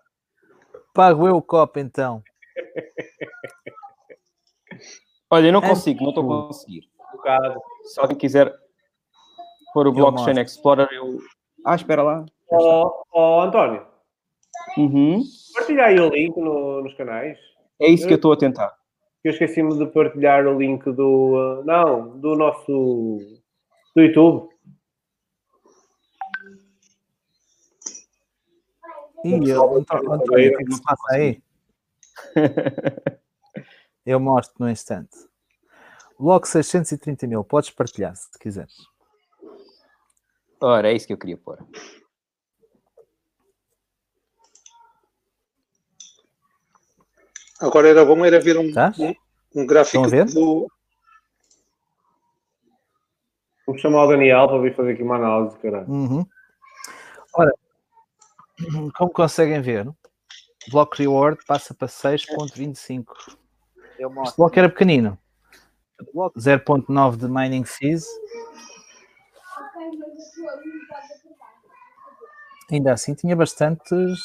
pago 0.93 1.27
eu 1.27 1.35
o 1.35 1.41
copo 1.41 1.79
então. 1.79 2.23
Olha, 5.29 5.47
eu 5.47 5.53
não 5.53 5.61
consigo, 5.61 6.01
não 6.03 6.09
estou 6.09 6.23
a 6.43 6.47
conseguir. 6.47 6.83
Um. 7.25 7.59
Se 7.87 7.99
alguém 7.99 8.17
quiser 8.17 8.53
pôr 9.73 9.87
o 9.87 9.91
Blockchain. 9.91 10.39
Explorer, 10.39 10.87
eu. 10.91 11.19
Ah, 11.65 11.75
espera 11.75 12.01
lá. 12.03 12.25
Ó 12.49 13.03
ó, 13.11 13.41
António, 13.43 13.85
Uhum. 14.77 15.21
partilha 15.53 15.85
aí 15.85 15.99
o 15.99 16.09
link 16.09 16.37
no- 16.37 16.81
nos 16.81 16.93
canais. 16.93 17.37
É 17.79 17.87
isso 17.87 18.07
que 18.07 18.13
eu 18.13 18.17
estou 18.17 18.31
a 18.31 18.37
tentar. 18.37 18.73
Eu 19.27 19.31
esqueci-me 19.31 19.77
de 19.77 19.85
partilhar 19.87 20.47
o 20.47 20.57
link 20.57 20.89
do. 20.89 21.59
eh, 21.59 21.63
não, 21.65 22.17
do 22.17 22.33
nosso. 22.33 23.17
do 23.93 24.01
YouTube. 24.01 24.47
Ih, 29.25 29.49
eu, 29.49 29.75
Antó- 29.79 29.97
António, 29.97 30.53
o 30.53 30.57
que 30.57 30.63
que 30.63 30.73
se 30.75 30.81
passa 30.81 31.13
aí? 31.13 31.43
Eu 34.05 34.17
mostro 34.21 34.55
no 34.59 34.69
instante. 34.69 35.17
Bloco 36.17 36.47
630 36.47 37.27
mil, 37.27 37.43
podes 37.43 37.69
partilhar 37.71 38.15
se 38.15 38.39
quiseres. 38.39 38.77
Ora, 40.61 40.89
é 40.89 40.93
isso 40.95 41.05
que 41.05 41.11
eu 41.11 41.17
queria 41.17 41.35
pôr. 41.37 41.57
Agora 47.59 47.89
era 47.89 48.05
bom 48.05 48.23
era 48.25 48.39
ver 48.39 48.57
um, 48.57 48.71
Tá? 48.71 48.93
um, 48.99 49.61
um 49.61 49.65
gráfico 49.65 50.05
Estão 50.05 50.19
a 50.21 50.23
ver? 50.25 50.33
do. 50.33 50.67
Vamos 53.65 53.81
chamar 53.81 54.05
o 54.05 54.07
Daniel 54.07 54.47
para 54.47 54.61
vir 54.61 54.75
fazer 54.75 54.93
aqui 54.93 55.03
uma 55.03 55.15
análise, 55.17 55.57
caralho. 55.57 55.89
Uhum. 55.89 56.25
Ora, 57.33 57.51
como 58.95 59.11
conseguem 59.11 59.61
ver, 59.61 59.87
o 59.87 59.95
bloco 60.71 60.95
reward 60.95 61.43
passa 61.45 61.73
para 61.73 61.87
6.25. 61.87 63.05
Este 64.23 64.37
bloco 64.37 64.57
era 64.57 64.69
pequenino. 64.69 65.17
0.9 66.37 67.17
de 67.17 67.27
mining 67.27 67.65
fees. 67.65 68.05
Ainda 72.71 72.93
assim 72.93 73.13
tinha 73.13 73.35
bastantes 73.35 74.19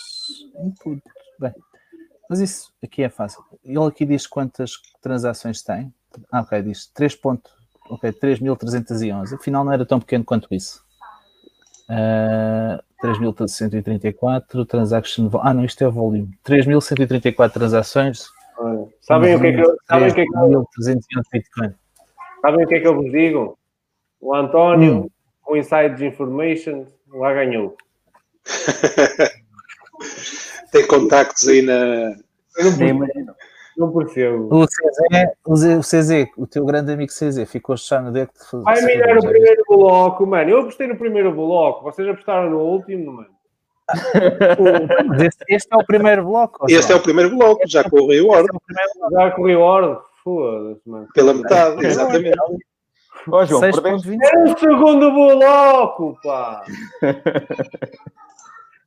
inputs. 0.62 1.02
Bem, 1.38 1.54
mas 2.28 2.40
isso 2.40 2.72
aqui 2.82 3.02
é 3.02 3.08
fácil. 3.08 3.42
Ele 3.64 3.78
aqui 3.86 4.04
diz 4.06 4.26
quantas 4.26 4.72
transações 5.00 5.62
tem. 5.62 5.92
Ah, 6.30 6.40
ok, 6.40 6.62
diz 6.62 6.86
3. 6.88 7.14
ponto- 7.14 7.50
Ok, 7.90 8.10
3.311. 8.12 9.34
Afinal, 9.34 9.64
não 9.64 9.72
era 9.72 9.84
tão 9.84 9.98
pequeno 10.00 10.24
quanto 10.24 10.46
isso. 10.54 10.82
Uh, 11.90 12.80
3.134 13.02 14.64
transaction. 14.64 15.28
vo- 15.28 15.40
Ah, 15.42 15.52
não, 15.52 15.64
isto 15.64 15.82
é 15.82 15.88
o 15.88 15.92
volume. 15.92 16.30
3.134 16.44 17.52
transações. 17.52 18.26
Olha, 18.56 18.86
Sabem 19.00 19.34
o 19.34 19.40
que 19.40 19.46
é 19.48 19.52
que 19.52 19.60
eu, 19.60 19.76
sabem 19.88 20.10
o 20.10 20.14
que 20.14 20.20
é 20.20 20.24
que 20.24 20.34
eu, 20.36 20.66
3.311 20.78 21.28
Bitcoin. 21.32 21.74
sabem 22.40 22.64
o 22.64 22.68
que 22.68 22.74
é 22.76 22.80
que 22.80 22.86
eu 22.86 22.94
vos 22.94 23.10
digo? 23.10 23.58
O 24.20 24.34
António, 24.34 25.04
Hum. 25.04 25.08
com 25.42 25.56
Inside 25.56 26.06
Information, 26.06 26.86
lá 27.08 27.32
ganhou. 27.34 27.76
Tem 30.72 30.86
contactos 30.86 31.46
aí 31.46 31.62
na. 31.62 31.74
Eu 31.74 32.64
não, 32.64 32.76
percebo, 32.76 32.84
imagino. 33.04 33.34
não 33.78 33.92
percebo. 33.92 34.48
O 34.54 34.66
CZ, 34.66 35.28
o 35.46 35.56
Z- 35.56 35.76
o 35.76 35.80
CZ, 35.80 36.10
o 36.36 36.46
teu 36.46 36.64
grande 36.64 36.92
amigo 36.92 37.12
CZ, 37.12 37.48
ficou 37.48 37.76
já 37.76 38.00
no 38.00 38.10
dedo 38.10 38.30
de 38.38 38.44
fazer. 38.50 38.64
Vai 38.64 38.80
mirar 38.82 39.16
o 39.18 39.20
primeiro 39.22 39.62
bloco, 39.68 40.26
mano. 40.26 40.50
Eu 40.50 40.60
apostei 40.62 40.86
no 40.88 40.96
primeiro 40.96 41.32
bloco, 41.32 41.82
vocês 41.84 42.08
apostaram 42.08 42.50
no 42.50 42.58
último, 42.58 43.12
mano. 43.12 43.28
Mas 45.08 45.22
Este, 45.22 45.44
este 45.48 45.68
é 45.72 45.76
o 45.76 45.84
primeiro 45.86 46.24
bloco. 46.24 46.66
Este 46.68 46.92
é 46.92 46.94
o 46.96 47.00
primeiro 47.02 47.36
bloco, 47.36 47.60
já 47.66 47.88
com 47.88 48.00
o 48.00 48.08
reward, 48.08 48.48
Já 49.12 49.30
corri 49.32 49.56
hora, 49.56 50.00
foda-se, 50.24 50.80
mano. 50.88 51.08
pela 51.14 51.34
metade, 51.34 51.84
exatamente. 51.86 52.38
Ó, 53.30 53.44
João, 53.44 53.60
perdeste. 53.60 54.08
6.20. 54.08 54.18
Era 54.22 54.44
o 54.44 54.58
segundo 54.58 55.12
bloco, 55.12 56.18
pá! 56.22 56.64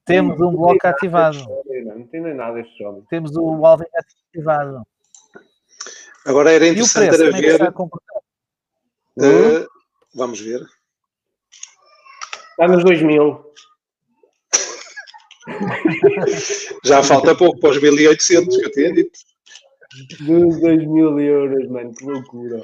Temos 0.06 0.40
um 0.40 0.52
bloco 0.56 0.88
ativado. 0.88 1.38
Não 1.86 2.00
entendem 2.00 2.34
nada 2.36 2.54
deste 2.54 2.78
jogo. 2.78 3.06
Temos 3.10 3.36
o 3.36 3.66
Alvin 3.66 3.86
ativado. 4.30 4.86
Agora 6.26 6.52
era 6.52 6.66
E 6.66 6.70
o 6.70 6.72
interessante 6.74 7.10
preço, 7.10 7.24
era 7.24 7.32
como 7.32 7.38
é 7.38 7.42
que 7.42 7.48
está 7.48 7.64
a 7.64 7.68
ver. 7.68 7.74
comportar? 7.74 8.22
eh, 9.22 9.66
vamos 10.14 10.40
ver. 10.40 10.62
Está 12.52 12.68
nos 12.68 12.84
2000. 12.84 13.46
Já 16.84 17.04
falta 17.04 17.36
pouco 17.36 17.60
para 17.60 17.72
os 17.72 17.82
1800 17.82 18.58
que 18.58 18.66
eu 18.66 18.72
tinha 18.72 18.94
dito. 18.94 19.20
Dos 20.22 20.60
2000 20.62 21.20
euros, 21.20 21.70
mano. 21.70 21.94
Que 21.94 22.06
loucura. 22.06 22.62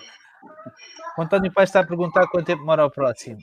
O 1.17 1.21
António 1.21 1.51
Pai 1.53 1.63
está 1.65 1.81
a 1.81 1.85
perguntar 1.85 2.27
quanto 2.27 2.45
tempo 2.47 2.61
demora 2.61 2.85
o 2.85 2.91
próximo. 2.91 3.37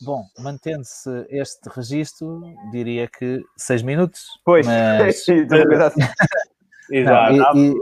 Bom, 0.00 0.24
mantendo-se 0.38 1.26
este 1.28 1.68
registro, 1.70 2.42
diria 2.70 3.08
que 3.08 3.42
6 3.56 3.82
minutos. 3.82 4.26
Pois, 4.44 4.66
Mas, 4.66 5.26
a 5.52 5.86
assim. 5.86 6.00
Exato. 6.90 7.32
Não, 7.32 7.56
e- 7.56 7.70
e 7.70 7.74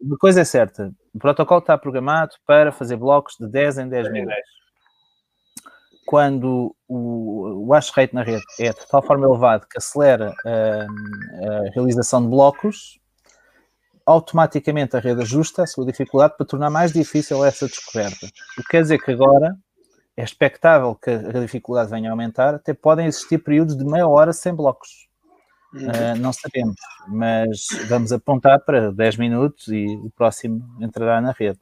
uma 0.00 0.16
coisa 0.18 0.40
é 0.40 0.44
certa: 0.44 0.92
o 1.14 1.18
protocolo 1.18 1.60
está 1.60 1.76
programado 1.76 2.32
para 2.46 2.72
fazer 2.72 2.96
blocos 2.96 3.36
de 3.38 3.46
10 3.48 3.78
em 3.78 3.88
10 3.88 4.10
minutos. 4.10 4.36
Quando 6.06 6.74
o, 6.88 7.66
o 7.66 7.72
hash 7.74 7.90
rate 7.90 8.14
na 8.14 8.22
rede 8.22 8.42
é 8.58 8.72
de 8.72 8.88
tal 8.88 9.02
forma 9.02 9.26
elevado 9.26 9.66
que 9.68 9.76
acelera 9.76 10.32
hum, 10.46 10.86
a 11.66 11.70
realização 11.74 12.22
de 12.22 12.28
blocos, 12.28 12.98
automaticamente 14.06 14.96
a 14.96 15.00
rede 15.00 15.20
ajusta 15.20 15.64
a 15.64 15.66
sua 15.66 15.84
dificuldade 15.84 16.34
para 16.34 16.46
tornar 16.46 16.70
mais 16.70 16.92
difícil 16.92 17.44
essa 17.44 17.66
descoberta. 17.66 18.26
O 18.58 18.62
que 18.62 18.68
quer 18.70 18.80
dizer 18.82 18.98
que 18.98 19.10
agora 19.12 19.54
é 20.18 20.24
expectável 20.24 20.96
que 20.96 21.10
a 21.10 21.38
dificuldade 21.38 21.92
venha 21.92 22.10
a 22.10 22.12
aumentar, 22.12 22.52
até 22.52 22.74
podem 22.74 23.06
existir 23.06 23.38
períodos 23.38 23.78
de 23.78 23.84
meia 23.84 24.08
hora 24.08 24.32
sem 24.32 24.52
blocos. 24.52 25.08
Uh, 25.72 26.18
não 26.18 26.32
sabemos, 26.32 26.74
mas 27.06 27.68
vamos 27.88 28.10
apontar 28.10 28.58
para 28.64 28.90
10 28.90 29.16
minutos 29.16 29.68
e 29.68 29.86
o 29.86 30.10
próximo 30.10 30.60
entrará 30.80 31.20
na 31.20 31.30
rede. 31.30 31.60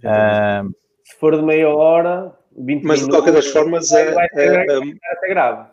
Uh, 0.00 0.74
Se 1.02 1.16
for 1.18 1.34
de 1.36 1.42
meia 1.42 1.70
hora, 1.70 2.36
20 2.52 2.82
Mas 2.82 2.98
de 2.98 3.06
minutos. 3.06 3.08
qualquer 3.08 3.32
das 3.32 3.46
formas, 3.46 3.90
é, 3.92 4.12
vai 4.12 4.28
ser, 4.28 4.68
é, 4.68 4.76
é, 4.76 5.20
ser 5.20 5.28
grave. 5.28 5.70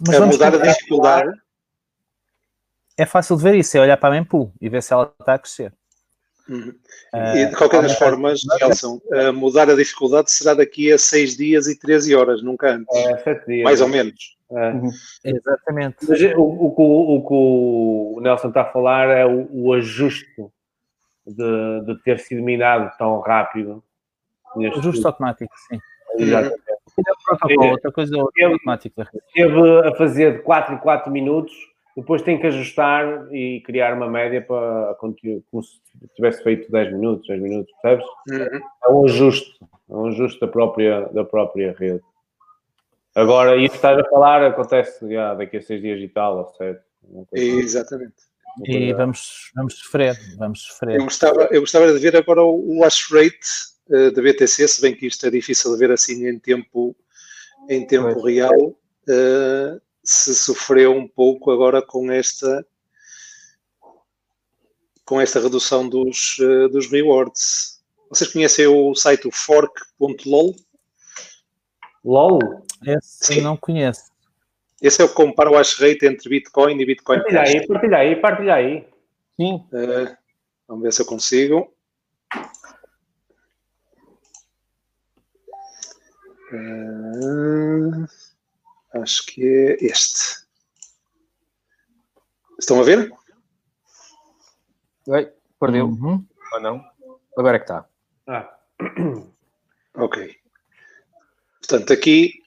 mas 0.00 0.16
é 0.16 0.18
vamos 0.18 0.36
mudar 0.36 0.54
a 0.54 0.66
dificuldade. 0.72 1.30
é 2.96 3.04
fácil 3.04 3.36
de 3.36 3.42
ver 3.42 3.54
isso, 3.54 3.76
é 3.76 3.80
olhar 3.82 3.98
para 3.98 4.14
a 4.14 4.18
mempool 4.18 4.50
e 4.62 4.70
ver 4.70 4.82
se 4.82 4.94
ela 4.94 5.12
está 5.20 5.34
a 5.34 5.38
crescer. 5.38 5.74
Uhum. 6.48 6.74
Uh, 7.14 7.36
E 7.36 7.46
de 7.46 7.56
qualquer 7.56 7.82
das 7.82 7.90
aumentar- 7.92 8.04
formas, 8.10 8.40
Nelson, 8.60 9.00
eh, 9.12 9.30
mudar 9.32 9.68
a 9.70 9.74
dificuldade 9.74 10.30
será 10.30 10.54
daqui 10.54 10.92
a 10.92 10.98
6 10.98 11.36
dias 11.36 11.66
e 11.66 11.78
13 11.78 12.14
horas, 12.14 12.42
nunca 12.42 12.70
antes. 12.74 12.96
É, 12.96 13.18
sete 13.18 13.46
dias. 13.46 13.64
Mais 13.64 13.80
ou 13.80 13.88
menos. 13.88 14.36
É. 14.52 15.30
Exatamente. 15.30 15.96
Mas 16.08 16.22
o, 16.36 16.40
o, 16.40 16.74
que 16.74 16.82
o- 16.82 17.16
o 17.16 17.22
que 17.26 17.34
o 17.34 18.20
Nelson 18.22 18.48
está 18.48 18.62
a 18.62 18.72
falar 18.72 19.08
é 19.08 19.26
o, 19.26 19.48
o 19.50 19.72
ajuste 19.72 20.24
de, 21.26 21.80
de 21.84 22.02
ter 22.04 22.20
sido 22.20 22.42
minado 22.42 22.90
tão 22.96 23.18
rápido. 23.20 23.82
neste 24.54 24.78
Ajuste 24.78 25.04
automático, 25.06 25.52
sim. 25.68 25.80
Exatamente. 26.18 26.62
É 26.68 27.12
o 27.12 27.16
protocolo, 27.26 27.70
outra 27.72 27.92
coisa 27.92 28.16
é 28.38 28.44
automático 28.44 28.96
da 28.96 29.02
rede. 29.04 29.18
Esteve 29.26 29.88
a 29.88 29.94
fazer 29.96 30.36
de 30.36 30.42
4 30.44 30.74
em 30.74 30.78
4 30.78 31.10
minutos, 31.12 31.52
depois 31.96 32.20
tem 32.22 32.38
que 32.38 32.46
ajustar 32.46 33.26
e 33.32 33.62
criar 33.62 33.94
uma 33.94 34.08
média 34.08 34.42
para 34.42 34.94
conteúdo, 35.00 35.42
como 35.50 35.62
se 35.62 35.80
tivesse 36.14 36.42
feito 36.42 36.70
10 36.70 36.92
minutos, 36.92 37.26
10 37.26 37.40
minutos, 37.40 37.72
percebes? 37.80 38.06
Uhum. 38.30 38.60
É 38.84 38.88
um 38.90 39.04
ajuste, 39.06 39.58
é 39.62 39.94
um 39.94 40.06
ajuste 40.06 40.38
da 40.40 40.46
própria, 40.46 41.08
da 41.12 41.24
própria 41.24 41.74
rede. 41.78 42.02
Agora, 43.14 43.56
isso 43.56 43.70
que 43.70 43.76
estás 43.76 43.98
a 43.98 44.04
falar 44.10 44.44
acontece 44.44 45.10
já, 45.10 45.32
daqui 45.32 45.56
a 45.56 45.62
seis 45.62 45.80
dias 45.80 45.98
e 46.00 46.08
tal, 46.08 46.36
ou 46.36 46.46
sete. 46.48 46.82
Exatamente. 47.32 48.14
E 48.66 48.92
vamos, 48.92 49.50
vamos 49.54 49.78
sofrer, 49.78 50.18
vamos 50.36 50.62
sofrer. 50.64 50.96
Eu 50.96 51.04
gostava, 51.04 51.48
eu 51.50 51.60
gostava 51.60 51.92
de 51.92 51.98
ver 51.98 52.14
agora 52.14 52.42
o, 52.42 52.80
wash 52.80 53.10
rate 53.10 53.38
uh, 53.88 54.10
da 54.10 54.20
BTC, 54.20 54.68
se 54.68 54.82
bem 54.82 54.94
que 54.94 55.06
isto 55.06 55.26
é 55.26 55.30
difícil 55.30 55.72
de 55.72 55.78
ver 55.78 55.90
assim 55.90 56.26
em 56.26 56.38
tempo, 56.38 56.94
em 57.70 57.86
tempo 57.86 58.20
real, 58.22 58.54
uh, 58.54 59.80
se 60.10 60.34
sofreu 60.34 60.92
um 60.92 61.06
pouco 61.06 61.50
agora 61.50 61.82
com 61.82 62.10
esta 62.10 62.64
com 65.04 65.20
esta 65.20 65.38
redução 65.38 65.88
dos, 65.88 66.36
uh, 66.38 66.68
dos 66.68 66.90
rewards. 66.90 67.80
Vocês 68.10 68.32
conhecem 68.32 68.66
o 68.66 68.94
site 68.94 69.28
fork.lol? 69.30 70.54
LOL? 72.04 72.40
Esse 72.84 73.34
Sim. 73.34 73.40
não 73.40 73.56
conheço. 73.56 74.10
Esse 74.82 75.00
é 75.00 75.04
o 75.04 75.08
que 75.08 75.14
compara 75.14 75.50
o 75.50 75.56
hash 75.56 75.78
rate 75.78 76.06
entre 76.06 76.28
Bitcoin 76.28 76.80
e 76.80 76.84
Bitcoin 76.84 77.18
Partilha 77.18 77.40
Cash. 77.40 77.54
aí, 77.54 77.66
partilha 77.66 77.98
aí, 77.98 78.16
partilha 78.16 78.54
aí. 78.54 78.88
Sim. 79.36 79.54
Uh, 79.72 80.16
vamos 80.68 80.82
ver 80.82 80.92
se 80.92 81.02
eu 81.02 81.06
consigo. 81.06 81.72
Uh, 86.52 88.06
acho 89.02 89.26
que 89.26 89.42
é 89.42 89.84
este. 89.84 90.46
Estão 92.58 92.80
a 92.80 92.84
ver? 92.84 93.12
Oi, 95.06 95.32
perdeu. 95.60 95.86
Uhum. 95.86 96.24
Ou 96.52 96.60
não? 96.60 96.84
Agora 97.36 97.56
é 97.56 97.58
que 97.58 97.64
está. 97.64 97.88
Ah. 98.26 98.52
Ok. 99.98 100.36
Portanto, 101.60 101.90
aqui 101.90 102.44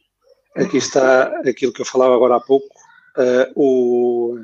Aqui 0.55 0.77
está 0.77 1.39
aquilo 1.47 1.71
que 1.71 1.81
eu 1.81 1.85
falava 1.85 2.15
agora 2.15 2.35
há 2.35 2.39
pouco, 2.39 2.67
uh, 3.17 3.51
o, 3.55 4.39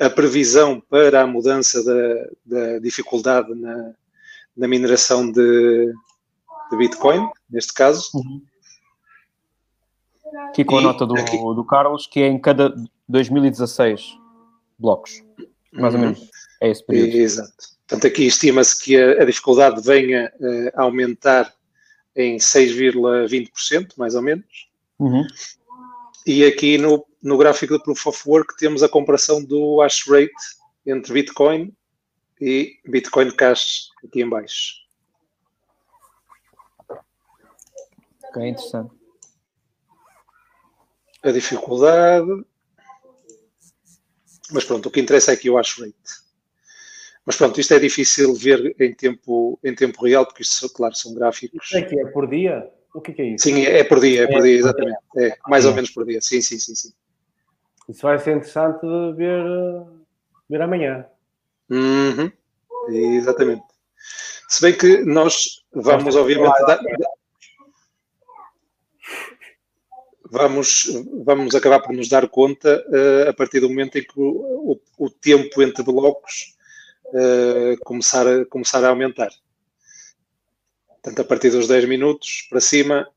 a 0.00 0.10
previsão 0.10 0.80
para 0.80 1.22
a 1.22 1.26
mudança 1.26 1.82
da, 1.82 2.28
da 2.44 2.78
dificuldade 2.80 3.54
na, 3.54 3.94
na 4.56 4.68
mineração 4.68 5.30
de, 5.30 5.92
de, 6.70 6.76
Bitcoin, 6.76 7.26
neste 7.48 7.72
caso. 7.72 8.10
Uhum. 8.14 8.42
Aqui 10.48 10.64
com 10.64 10.78
a 10.78 10.80
nota 10.80 11.06
do, 11.06 11.14
do 11.54 11.64
Carlos, 11.64 12.06
que 12.06 12.20
é 12.20 12.26
em 12.26 12.38
cada 12.38 12.74
2016 13.08 14.16
blocos. 14.78 15.22
Mais 15.72 15.94
ou 15.94 16.00
uhum. 16.00 16.06
menos 16.06 16.30
é 16.60 16.70
esse 16.70 16.84
período. 16.84 17.16
Exato. 17.16 17.76
Portanto, 17.86 18.06
aqui 18.06 18.26
estima-se 18.26 18.82
que 18.82 18.96
a, 18.96 19.22
a, 19.22 19.24
dificuldade 19.24 19.80
venha 19.82 20.32
uh, 20.40 20.70
a 20.74 20.82
aumentar 20.82 21.52
em 22.16 22.36
6,20%, 22.36 23.92
mais 23.96 24.14
ou 24.14 24.22
menos. 24.22 24.68
Uhum. 24.98 25.26
E 26.26 26.44
aqui 26.44 26.78
no, 26.78 27.06
no 27.22 27.38
gráfico 27.38 27.74
do 27.74 27.82
Proof 27.82 28.06
of 28.06 28.22
Work 28.26 28.56
temos 28.56 28.82
a 28.82 28.88
comparação 28.88 29.44
do 29.44 29.80
hash 29.80 30.08
rate 30.08 30.32
entre 30.84 31.12
Bitcoin 31.12 31.72
e 32.40 32.78
Bitcoin 32.86 33.30
Cash 33.30 33.90
aqui 34.04 34.22
em 34.22 34.28
baixo. 34.28 34.74
Ok, 38.24 38.48
interessante. 38.48 38.95
A 41.26 41.32
dificuldade. 41.32 42.44
Mas 44.52 44.64
pronto, 44.64 44.86
o 44.88 44.90
que 44.92 45.00
interessa 45.00 45.32
é 45.32 45.34
aqui 45.34 45.50
o 45.50 45.56
hash 45.56 45.80
rate. 45.80 45.92
Mas 47.24 47.34
pronto, 47.34 47.60
isto 47.60 47.74
é 47.74 47.80
difícil 47.80 48.32
ver 48.34 48.76
em 48.78 48.94
tempo, 48.94 49.58
em 49.64 49.74
tempo 49.74 50.04
real, 50.04 50.24
porque 50.24 50.42
isto, 50.42 50.68
claro, 50.70 50.94
são 50.94 51.12
gráficos. 51.12 51.64
Isto 51.64 51.78
aqui 51.78 51.98
é 51.98 52.06
por 52.06 52.28
dia? 52.28 52.70
O 52.94 53.00
que, 53.00 53.12
que, 53.12 53.22
é 53.22 53.24
isso? 53.30 53.42
Sim, 53.42 53.64
é 53.64 53.82
por 53.82 53.98
dia, 53.98 54.22
é 54.22 54.26
por 54.28 54.40
dia, 54.40 54.56
exatamente. 54.56 54.98
É, 55.16 55.36
mais 55.48 55.66
ou 55.66 55.74
menos 55.74 55.90
por 55.90 56.06
dia. 56.06 56.20
Sim, 56.22 56.40
sim, 56.40 56.60
sim, 56.60 56.76
sim. 56.76 56.92
Isso 57.88 58.02
vai 58.02 58.18
ser 58.20 58.36
interessante 58.36 58.80
de 58.80 59.12
ver, 59.16 59.44
ver 60.48 60.62
amanhã. 60.62 61.06
Uhum. 61.68 62.30
Exatamente. 62.88 63.64
Se 64.48 64.62
bem 64.62 64.78
que 64.78 65.04
nós 65.04 65.64
vamos, 65.74 66.14
obviamente, 66.14 66.54
dar, 66.66 66.78
vamos, 70.30 70.86
vamos 71.24 71.54
acabar 71.54 71.80
por 71.80 71.94
nos 71.94 72.08
dar 72.08 72.28
conta 72.28 72.84
uh, 72.88 73.28
a 73.28 73.32
partir 73.32 73.60
do 73.60 73.68
momento 73.68 73.98
em 73.98 74.02
que 74.02 74.12
o, 74.16 74.72
o, 74.72 75.06
o 75.06 75.10
tempo 75.10 75.62
entre 75.62 75.82
blocos 75.82 76.56
uh, 77.06 77.76
começar, 77.84 78.26
a, 78.26 78.44
começar 78.46 78.84
a 78.84 78.88
aumentar. 78.88 79.30
Portanto, 80.88 81.20
a 81.20 81.24
partir 81.24 81.50
dos 81.50 81.68
10 81.68 81.86
minutos 81.86 82.46
para 82.50 82.60
cima 82.60 83.08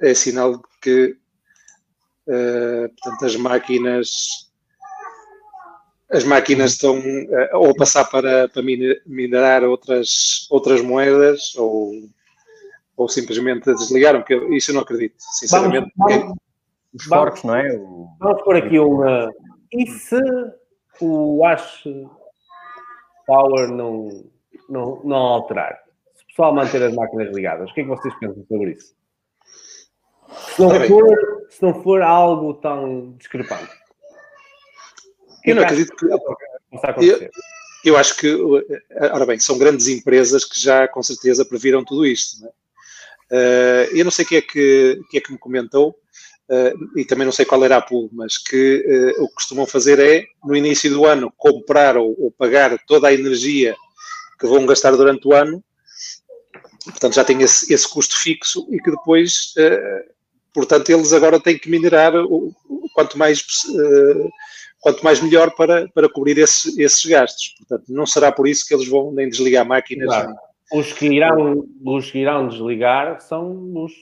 é 0.00 0.14
sinal 0.14 0.56
de 0.56 0.62
que 0.80 1.16
uh, 2.26 2.88
portanto, 2.88 3.24
as 3.24 3.36
máquinas 3.36 4.10
as 6.12 6.24
máquinas 6.24 6.72
estão 6.72 6.98
uh, 6.98 7.56
ou 7.56 7.70
a 7.70 7.74
passar 7.74 8.04
para, 8.04 8.48
para 8.48 8.62
minerar 9.06 9.62
outras, 9.64 10.46
outras 10.50 10.82
moedas 10.82 11.54
ou, 11.56 11.92
ou 12.96 13.08
simplesmente 13.08 13.72
desligaram, 13.74 14.20
porque 14.20 14.34
isso 14.56 14.72
eu 14.72 14.74
não 14.74 14.82
acredito, 14.82 15.14
sinceramente. 15.18 15.92
Vamos, 15.96 16.16
vamos, 16.16 16.49
os 16.94 17.04
forks, 17.04 17.44
não 17.44 17.56
é? 17.56 17.68
Vamos 18.18 18.42
por 18.42 18.56
aqui 18.56 18.78
uma. 18.78 19.30
E 19.72 19.86
se 19.86 20.20
o 21.00 21.44
Ash 21.44 21.84
Power 23.26 23.68
não, 23.68 24.08
não, 24.68 25.00
não 25.04 25.16
alterar? 25.16 25.78
pessoal 26.40 26.54
manter 26.54 26.82
as 26.82 26.94
máquinas 26.94 27.34
ligadas. 27.34 27.70
O 27.70 27.74
que 27.74 27.80
é 27.80 27.84
que 27.84 27.90
vocês 27.90 28.14
pensam 28.18 28.44
sobre 28.48 28.72
isso? 28.72 28.94
Se 30.56 30.62
não, 30.62 30.80
for, 30.86 31.46
se 31.50 31.62
não 31.62 31.82
for 31.82 32.02
algo 32.02 32.54
tão 32.54 33.12
discrepante. 33.18 33.70
Eu 35.44 35.56
não 35.56 35.62
acredito 35.62 35.94
que. 35.96 36.06
Eu, 36.06 37.30
eu 37.84 37.96
acho 37.96 38.16
que, 38.16 38.36
ora 39.12 39.26
bem, 39.26 39.38
são 39.38 39.58
grandes 39.58 39.88
empresas 39.88 40.44
que 40.44 40.60
já 40.60 40.86
com 40.86 41.02
certeza 41.02 41.44
previram 41.44 41.84
tudo 41.84 42.06
isto. 42.06 42.40
Não 42.40 42.48
é? 42.48 42.52
uh, 43.32 43.96
eu 43.96 44.04
não 44.04 44.10
sei 44.10 44.24
quem 44.24 44.38
é 44.38 44.42
que, 44.42 45.00
quem 45.10 45.18
é 45.18 45.20
que 45.20 45.32
me 45.32 45.38
comentou, 45.38 45.98
uh, 46.50 46.98
e 46.98 47.04
também 47.04 47.24
não 47.24 47.32
sei 47.32 47.44
qual 47.44 47.64
era 47.64 47.76
a 47.76 47.82
pool, 47.82 48.10
mas 48.12 48.36
que 48.36 48.84
uh, 49.16 49.22
o 49.22 49.28
que 49.28 49.34
costumam 49.34 49.66
fazer 49.66 49.98
é, 49.98 50.24
no 50.44 50.56
início 50.56 50.90
do 50.90 51.06
ano, 51.06 51.32
comprar 51.36 51.96
ou, 51.96 52.14
ou, 52.18 52.30
pagar 52.30 52.76
toda 52.86 53.08
a 53.08 53.14
energia 53.14 53.74
que 54.38 54.46
vão 54.46 54.66
gastar 54.66 54.92
durante 54.92 55.26
o 55.26 55.32
ano 55.32 55.62
Portanto, 56.82 57.14
já 57.14 57.22
tem 57.22 57.42
esse, 57.42 57.72
esse 57.72 57.86
custo 57.86 58.18
fixo 58.18 58.66
e 58.70 58.78
que 58.78 58.90
depois, 58.90 59.52
uh, 59.58 60.10
portanto, 60.52 60.88
eles 60.88 61.12
agora 61.12 61.38
têm 61.38 61.58
que 61.58 61.68
minerar 61.68 62.16
o, 62.16 62.54
o 62.68 62.88
quanto 62.94 63.18
mais 63.18 63.44
quanto 64.80 65.04
mais 65.04 65.20
melhor 65.20 65.54
para, 65.54 65.88
para 65.90 66.08
cobrir 66.08 66.38
esse, 66.38 66.80
esses 66.80 67.04
gastos. 67.04 67.54
Portanto, 67.58 67.84
não 67.88 68.06
será 68.06 68.32
por 68.32 68.48
isso 68.48 68.66
que 68.66 68.74
eles 68.74 68.88
vão 68.88 69.12
nem 69.12 69.28
desligar 69.28 69.66
máquinas. 69.66 70.06
Claro. 70.06 70.34
Os 70.72 70.92
que, 70.92 71.06
irão, 71.06 71.66
os 71.84 72.10
que 72.10 72.18
irão 72.18 72.46
desligar 72.46 73.20
são 73.20 73.72
os, 73.74 73.92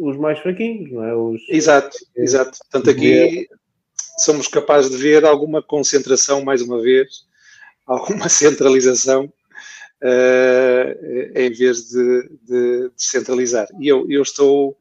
os 0.00 0.16
mais 0.16 0.38
fraquinhos, 0.38 0.90
não 0.90 1.04
é? 1.04 1.14
Os... 1.14 1.40
Exato, 1.50 1.96
exato. 2.16 2.58
Portanto, 2.58 2.90
aqui 2.90 3.46
somos 4.18 4.48
capazes 4.48 4.90
de 4.90 4.96
ver 4.96 5.24
alguma 5.24 5.62
concentração, 5.62 6.42
mais 6.42 6.62
uma 6.62 6.80
vez, 6.80 7.26
alguma 7.86 8.28
centralização 8.30 9.30
uh, 10.02 11.38
em 11.38 11.50
vez 11.52 11.88
de, 11.88 12.30
de, 12.42 12.90
descentralizar. 12.96 13.68
E 13.78 13.88
eu, 13.88 14.06
eu, 14.08 14.22
estou 14.22 14.76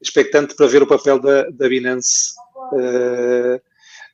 expectante 0.00 0.54
para 0.54 0.66
ver 0.66 0.82
o 0.82 0.86
papel 0.86 1.18
da, 1.18 1.50
da 1.50 1.68
Binance. 1.68 2.34
Uh, 2.72 3.60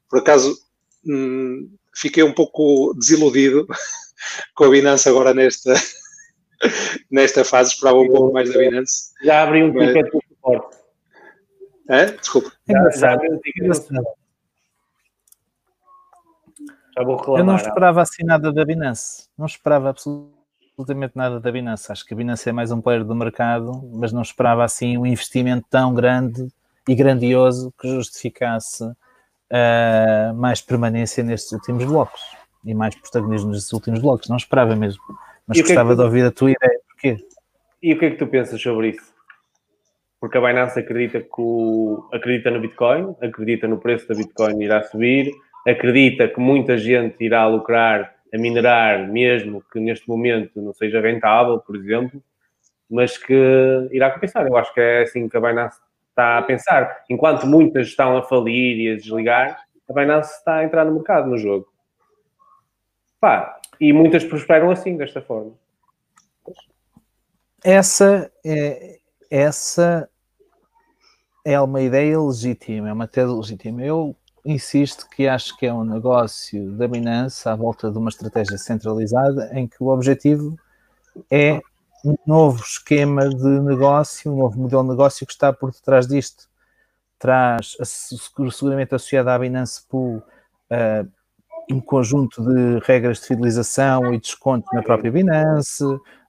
por 0.08 0.20
acaso, 0.20 0.56
hum, 1.04 1.70
fiquei 1.94 2.22
um 2.22 2.32
pouco 2.32 2.94
desiludido 2.94 3.66
com 4.54 4.64
a 4.64 4.70
Binance 4.70 5.08
agora 5.08 5.34
nesta, 5.34 5.74
nesta 7.10 7.44
fase, 7.44 7.70
esperava 7.70 7.98
um 7.98 8.08
pouco 8.08 8.32
mais 8.32 8.52
da 8.52 8.58
Binance. 8.58 9.12
Já 9.22 9.42
abri 9.42 9.62
um 9.62 9.72
ticket 9.72 10.06
de 10.06 10.28
suporte. 10.28 10.76
É? 11.88 12.06
Desculpa. 12.06 12.52
Já, 12.68 12.90
já 12.90 13.12
abri 13.14 13.32
um 13.32 13.38
ticket 13.38 13.74
suporte. 13.74 14.20
Já 16.96 17.04
vou 17.04 17.16
reclamar. 17.16 17.40
Eu 17.40 17.44
não 17.44 17.56
esperava 17.56 18.02
assim 18.02 18.24
nada 18.24 18.52
da 18.52 18.64
Binance. 18.64 19.28
Não 19.38 19.46
esperava 19.46 19.90
absolutamente 19.90 20.40
absolutamente 20.80 21.12
nada 21.14 21.38
da 21.38 21.52
Binance. 21.52 21.92
Acho 21.92 22.04
que 22.04 22.14
a 22.14 22.16
Binance 22.16 22.48
é 22.48 22.52
mais 22.52 22.72
um 22.72 22.80
player 22.80 23.04
do 23.04 23.14
mercado, 23.14 23.82
mas 23.92 24.12
não 24.12 24.22
esperava 24.22 24.64
assim 24.64 24.96
um 24.96 25.06
investimento 25.06 25.66
tão 25.70 25.94
grande 25.94 26.48
e 26.88 26.94
grandioso 26.94 27.72
que 27.78 27.88
justificasse 27.88 28.84
uh, 28.84 30.34
mais 30.34 30.60
permanência 30.60 31.22
nestes 31.22 31.52
últimos 31.52 31.84
blocos 31.84 32.20
e 32.64 32.74
mais 32.74 32.94
protagonismo 32.94 33.50
nestes 33.50 33.72
últimos 33.72 34.00
blocos. 34.00 34.28
Não 34.28 34.36
esperava 34.36 34.74
mesmo, 34.74 35.02
mas 35.50 35.58
é 35.58 35.62
gostava 35.62 35.92
é 35.92 35.96
de 35.96 36.02
ouvir 36.02 36.24
a 36.24 36.30
tua 36.30 36.50
ideia. 36.50 36.80
Porquê? 36.88 37.16
E 37.82 37.92
o 37.92 37.98
que 37.98 38.04
é 38.06 38.10
que 38.10 38.16
tu 38.16 38.26
pensas 38.26 38.60
sobre 38.60 38.90
isso? 38.90 39.14
Porque 40.20 40.38
a 40.38 40.40
Binance 40.40 40.78
acredita, 40.78 41.20
que 41.20 41.28
o, 41.38 42.08
acredita 42.12 42.50
no 42.50 42.60
Bitcoin, 42.60 43.14
acredita 43.22 43.66
no 43.66 43.78
preço 43.78 44.06
da 44.08 44.14
Bitcoin 44.14 44.62
irá 44.62 44.82
subir, 44.82 45.30
acredita 45.66 46.28
que 46.28 46.38
muita 46.38 46.76
gente 46.76 47.16
irá 47.24 47.46
lucrar 47.46 48.14
a 48.32 48.38
minerar, 48.38 49.08
mesmo 49.10 49.62
que 49.72 49.80
neste 49.80 50.08
momento 50.08 50.60
não 50.60 50.72
seja 50.72 51.00
rentável, 51.00 51.58
por 51.58 51.74
exemplo, 51.74 52.22
mas 52.88 53.16
que 53.16 53.88
irá 53.92 54.10
compensar. 54.10 54.46
Eu 54.46 54.56
acho 54.56 54.72
que 54.74 54.80
é 54.80 55.02
assim 55.02 55.28
que 55.28 55.36
a 55.36 55.40
Binance 55.40 55.76
está 55.76 55.90
está 56.20 56.38
a 56.38 56.42
pensar. 56.42 57.04
Enquanto 57.08 57.46
muitas 57.46 57.88
estão 57.88 58.16
a 58.16 58.22
falir 58.22 58.78
e 58.78 58.92
a 58.92 58.96
desligar, 58.96 59.64
a 59.88 59.92
Binance 59.92 60.34
está 60.34 60.56
a 60.56 60.64
entrar 60.64 60.84
no 60.84 60.94
mercado, 60.94 61.28
no 61.28 61.38
jogo. 61.38 61.66
Pá, 63.20 63.59
e 63.80 63.92
muitas 63.92 64.22
prosperam 64.22 64.70
assim, 64.70 64.96
desta 64.96 65.22
forma. 65.22 65.52
Essa 67.64 68.30
é, 68.44 68.98
essa 69.30 70.08
é 71.44 71.58
uma 71.60 71.80
ideia 71.80 72.20
legítima, 72.20 72.90
é 72.90 72.92
uma 72.92 73.08
tese 73.08 73.32
legítima. 73.32 73.82
Eu 73.82 74.14
insisto 74.44 75.08
que 75.08 75.26
acho 75.26 75.56
que 75.56 75.66
é 75.66 75.72
um 75.72 75.84
negócio 75.84 76.72
da 76.72 76.86
Binance 76.86 77.48
à 77.48 77.54
volta 77.54 77.90
de 77.90 77.98
uma 77.98 78.08
estratégia 78.08 78.58
centralizada 78.58 79.50
em 79.52 79.66
que 79.66 79.82
o 79.82 79.88
objetivo 79.88 80.58
é 81.30 81.60
um 82.04 82.16
novo 82.26 82.62
esquema 82.62 83.28
de 83.28 83.60
negócio, 83.60 84.32
um 84.32 84.38
novo 84.38 84.58
modelo 84.58 84.82
de 84.82 84.90
negócio 84.90 85.26
que 85.26 85.32
está 85.32 85.52
por 85.52 85.70
detrás 85.70 86.06
disto. 86.06 86.48
Traz 87.18 87.76
seguramente 88.50 88.94
associado 88.94 89.28
à 89.28 89.38
Binance 89.38 89.82
Pool 89.86 90.16
uh, 90.16 91.10
um 91.72 91.80
conjunto 91.80 92.42
de 92.42 92.78
regras 92.84 93.20
de 93.20 93.26
fidelização 93.26 94.12
e 94.12 94.18
desconto 94.18 94.66
na 94.72 94.82
própria 94.82 95.10
Binance, 95.10 95.84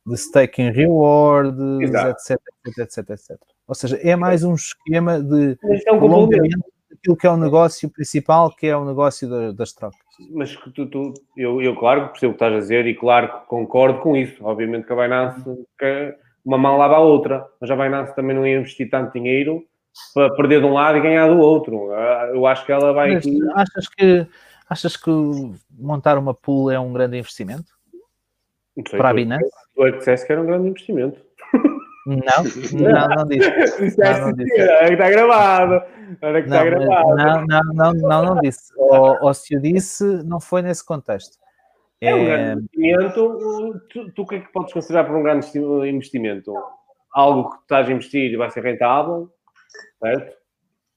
de 0.06 0.16
staking 0.16 0.72
rewards, 0.72 1.58
etc, 1.82 2.39
etc, 2.66 2.80
etc, 2.80 3.10
etc. 3.10 3.38
Ou 3.68 3.76
seja, 3.76 3.98
é 4.02 4.16
mais 4.16 4.44
um 4.44 4.54
esquema 4.54 5.22
de 5.22 5.58
é 5.64 5.96
prolongamento 5.96 6.72
daquilo 6.89 7.16
que 7.16 7.28
é 7.28 7.30
o 7.30 7.38
negócio 7.38 7.89
principal, 7.89 8.54
que 8.56 8.68
é 8.68 8.76
o 8.76 8.86
negócio 8.86 9.30
da, 9.30 9.52
das 9.52 9.74
trocas. 9.74 10.00
Mas 10.32 10.56
tu, 10.56 10.86
tu, 10.88 11.14
eu, 11.38 11.62
eu, 11.62 11.76
claro, 11.76 12.06
que 12.06 12.12
percebo 12.12 12.34
o 12.34 12.36
que 12.36 12.44
estás 12.44 12.54
a 12.54 12.60
dizer 12.60 12.86
e 12.86 12.96
claro 12.96 13.28
que 13.28 13.48
concordo 13.48 14.00
com 14.00 14.16
isso. 14.16 14.44
Obviamente 14.44 14.86
que 14.86 14.94
a 14.94 14.96
Binance, 14.96 15.44
que 15.80 16.16
uma 16.44 16.58
mão 16.58 16.78
lava 16.78 16.96
a 16.96 17.00
outra, 17.00 17.46
mas 17.60 17.70
a 17.72 17.76
Binance 17.76 18.16
também 18.16 18.36
não 18.36 18.46
ia 18.46 18.58
investir 18.58 18.89
tanto 18.89 19.14
dinheiro 19.14 19.64
para 20.14 20.34
perder 20.36 20.60
de 20.62 20.66
um 20.66 20.74
lado 20.74 20.98
e 20.98 21.02
ganhar 21.02 21.28
do 21.28 21.39
outro. 21.39 21.92
Ah, 21.92 22.32
eu 22.34 22.46
acho 22.46 22.66
que 22.66 22.72
ela 22.72 22.94
vai. 22.94 23.14
Mas, 23.14 23.26
achas 23.56 23.88
que 23.88 24.28
achas 24.72 24.95
que 24.95 25.11
montar 25.69 26.17
uma 26.17 26.34
pool 26.34 26.72
é 26.72 26.80
um 26.80 26.93
grande 26.93 27.17
investimento? 27.17 27.74
Para 28.91 29.09
a 29.09 29.13
Binance? 29.13 29.51
Tu 29.76 29.86
é 29.86 29.91
que 29.91 29.97
disseste 29.97 30.26
que 30.26 30.32
era 30.32 30.41
um 30.41 30.45
grande 30.45 30.69
investimento. 30.69 31.22
Não, 32.07 32.15
não, 32.80 33.07
não 33.09 33.28
disse. 33.28 33.97
Não, 33.97 34.28
não 34.28 34.34
disse. 34.34 34.61
Olha 34.61 34.88
que 34.88 34.93
está 34.93 35.09
gravado. 35.09 35.86
Olha 36.22 36.41
que 36.41 36.47
está 36.47 36.63
gravado. 36.63 37.15
Não, 37.15 37.45
não, 37.45 37.61
não, 37.74 37.93
não, 37.93 38.26
não 38.26 38.41
disse. 38.41 38.72
Ou, 38.80 39.17
ou 39.22 39.34
se 39.34 39.53
eu 39.53 39.59
disse, 39.59 40.03
não 40.24 40.39
foi 40.39 40.61
nesse 40.61 40.86
contexto. 40.86 41.38
É, 41.99 42.15
um 42.15 42.26
grande 42.26 42.61
investimento. 42.74 43.82
Tu, 43.89 44.11
tu 44.11 44.22
o 44.22 44.28
que 44.28 44.36
é 44.36 44.39
que 44.39 44.51
podes 44.53 44.72
considerar 44.72 45.03
por 45.03 45.17
um 45.17 45.24
grande 45.24 45.45
investimento? 45.89 46.53
Algo 47.13 47.51
que 47.51 47.57
estás 47.63 47.89
a 47.89 47.91
investir 47.91 48.32
e 48.32 48.38
vai 48.38 48.49
ser 48.49 48.63
rentável, 48.63 49.30
certo? 49.99 50.38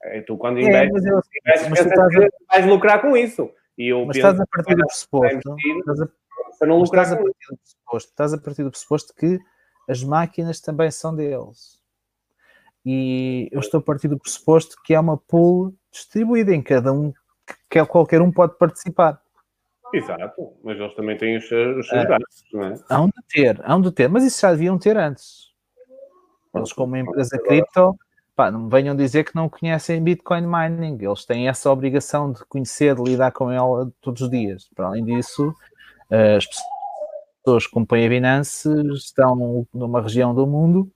É, 0.05 0.21
tu 0.21 0.37
quando 0.37 0.61
investes, 0.61 1.05
é, 1.05 1.09
investes 1.09 1.69
mas 1.71 1.81
estás 1.81 2.17
a... 2.17 2.29
vais 2.53 2.67
lucrar 2.67 3.01
com 3.01 3.17
isso. 3.17 3.51
E 3.77 3.89
eu 3.89 4.07
mas 4.07 4.17
estás 4.17 4.41
a 4.41 4.47
partir 4.47 4.75
do 4.75 4.87
pressuposto. 4.87 5.57
Estás 5.79 6.01
a, 6.01 6.09
para 6.59 6.69
não 6.69 6.79
lucrar 6.79 7.05
estás 7.05 7.21
a 7.21 7.23
partir 7.23 7.47
do 7.51 7.57
pressuposto. 7.57 8.11
Estás 8.11 8.35
a 8.35 8.39
partir 8.39 8.65
do 8.65 8.71
pressuposto 8.71 9.15
que 9.15 9.41
as 9.89 10.03
máquinas 10.03 10.61
também 10.61 10.91
são 10.91 11.15
deles. 11.15 11.83
E 12.87 13.49
eu 13.51 13.61
estou 13.61 13.79
a 13.81 13.83
partir 13.83 14.09
do 14.09 14.19
pressuposto 14.19 14.77
que 14.85 14.95
é 14.95 15.01
uma 15.01 15.17
pool 15.17 15.75
distribuída 15.91 16.55
em 16.55 16.63
cada 16.63 16.93
um, 16.93 17.13
que 17.71 17.85
qualquer 17.87 18.21
um 18.21 18.31
pode 18.31 18.57
participar. 18.59 19.21
Exato, 19.93 20.55
mas 20.63 20.79
eles 20.79 20.95
também 20.95 21.17
têm 21.17 21.37
os 21.37 21.49
seus, 21.49 21.79
os 21.79 21.89
seus 21.89 22.05
gastos, 22.05 22.45
não 22.53 22.65
é? 22.65 22.75
Hão 22.91 23.07
de 23.07 23.23
ter, 23.29 23.61
hão 23.65 23.81
de 23.81 23.93
ter, 23.93 24.09
mas 24.09 24.25
isso 24.25 24.41
já 24.41 24.51
deviam 24.51 24.77
ter 24.77 24.97
antes. 24.97 25.53
Eles, 26.55 26.73
como 26.73 26.97
empresa 26.97 27.39
cripto, 27.39 27.97
pá, 28.35 28.51
não 28.51 28.69
venham 28.69 28.97
dizer 28.97 29.25
que 29.25 29.35
não 29.35 29.49
conhecem 29.49 30.03
Bitcoin 30.03 30.47
mining. 30.47 30.99
Eles 31.01 31.25
têm 31.25 31.49
essa 31.49 31.71
obrigação 31.71 32.33
de 32.33 32.45
conhecer, 32.47 32.95
de 32.95 33.03
lidar 33.03 33.33
com 33.33 33.51
ela 33.51 33.91
todos 34.01 34.23
os 34.23 34.31
dias. 34.31 34.69
Para 34.75 34.87
além 34.89 35.05
disso, 35.05 35.55
as 36.37 36.47
pessoas 37.43 37.67
que 37.67 37.73
compõem 37.73 38.07
a 38.07 38.09
Binance 38.09 38.69
estão 38.93 39.67
numa 39.73 40.01
região 40.01 40.35
do 40.35 40.47
mundo 40.47 40.91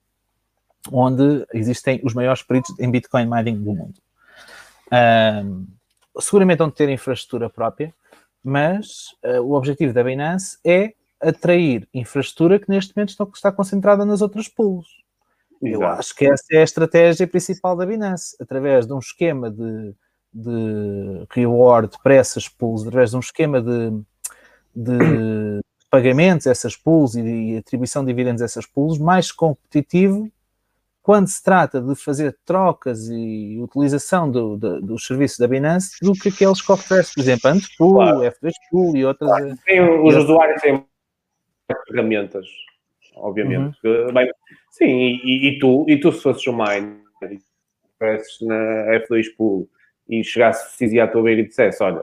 onde 0.93 1.47
existem 1.53 2.01
os 2.05 2.15
maiores 2.15 2.43
peritos 2.43 2.79
em 2.79 2.91
Bitcoin 2.91 3.27
mining 3.27 3.63
do 3.63 3.75
mundo. 3.75 3.95
Um, 5.45 5.67
seguramente 6.19 6.59
vão 6.59 6.71
ter 6.71 6.89
infraestrutura 6.89 7.51
própria, 7.51 7.95
mas 8.43 9.09
uh, 9.25 9.43
o 9.43 9.55
objetivo 9.55 9.93
da 9.93 10.03
Binance 10.03 10.59
é 10.65 10.95
atrair 11.21 11.89
infraestrutura 11.93 12.59
que 12.59 12.69
neste 12.69 12.97
momento 12.97 13.15
está 13.35 13.53
concentrada 13.53 14.05
nas 14.05 14.23
outras 14.23 14.49
pools. 14.49 14.87
Eu 15.63 15.85
acho 15.87 16.15
que 16.15 16.27
essa 16.27 16.45
é 16.53 16.59
a 16.59 16.65
estratégia 16.65 17.27
principal 17.27 17.77
da 17.77 17.85
Binance, 17.85 18.37
através 18.41 18.87
de 18.87 18.93
um 18.93 18.99
esquema 18.99 19.51
de, 19.51 19.95
de 20.33 21.27
reward 21.31 21.97
para 22.03 22.15
essas 22.15 22.49
pools, 22.49 22.87
através 22.87 23.11
de 23.11 23.17
um 23.17 23.21
esquema 23.21 23.61
de, 23.61 23.91
de 24.75 25.61
pagamentos 25.91 26.47
essas 26.47 26.77
pools 26.77 27.15
e, 27.15 27.57
atribuição 27.57 28.05
de 28.05 28.13
dividendos 28.13 28.43
a 28.43 28.45
essas 28.45 28.67
pools 28.67 28.99
mais 28.99 29.33
competitivo 29.33 30.31
quando 31.03 31.27
se 31.27 31.43
trata 31.43 31.81
de 31.81 31.95
fazer 31.95 32.37
trocas 32.45 33.09
e 33.09 33.59
utilização 33.63 34.31
do, 34.31 34.59
do, 34.59 34.83
dos 34.83 35.07
serviços 35.07 35.39
da 35.39 35.49
Binance 35.49 35.97
do 36.03 36.13
que 36.13 36.29
aqueles 36.29 36.61
que 36.61 36.71
oferece, 36.71 37.15
por 37.15 37.21
exemplo, 37.23 37.51
Antepool, 37.51 37.95
claro. 37.95 38.21
F2 38.21 38.53
Pool 38.71 38.95
e 38.95 39.07
outras. 39.07 39.31
Claro. 39.31 39.59
Tem, 39.65 39.81
os 39.81 40.15
usuários 40.15 40.61
têm 40.61 40.85
ferramentas, 41.87 42.47
obviamente. 43.19 43.79
Uhum. 43.85 44.13
Bem, 44.13 44.31
sim, 44.71 45.21
e, 45.25 45.49
e, 45.49 45.59
tu, 45.59 45.85
e 45.89 45.99
tu 45.99 46.13
se 46.13 46.23
fosses 46.23 46.47
um 46.47 46.53
miner 46.53 46.99
e 47.23 47.39
estivesses 47.91 48.41
na 48.43 48.99
F2 49.07 49.27
Pool 49.37 49.69
e 50.09 50.25
chegasse 50.25 51.01
a 51.01 51.07
tua 51.07 51.23
beira 51.23 51.43
e 51.43 51.47
dissesse, 51.47 51.83
olha, 51.83 52.03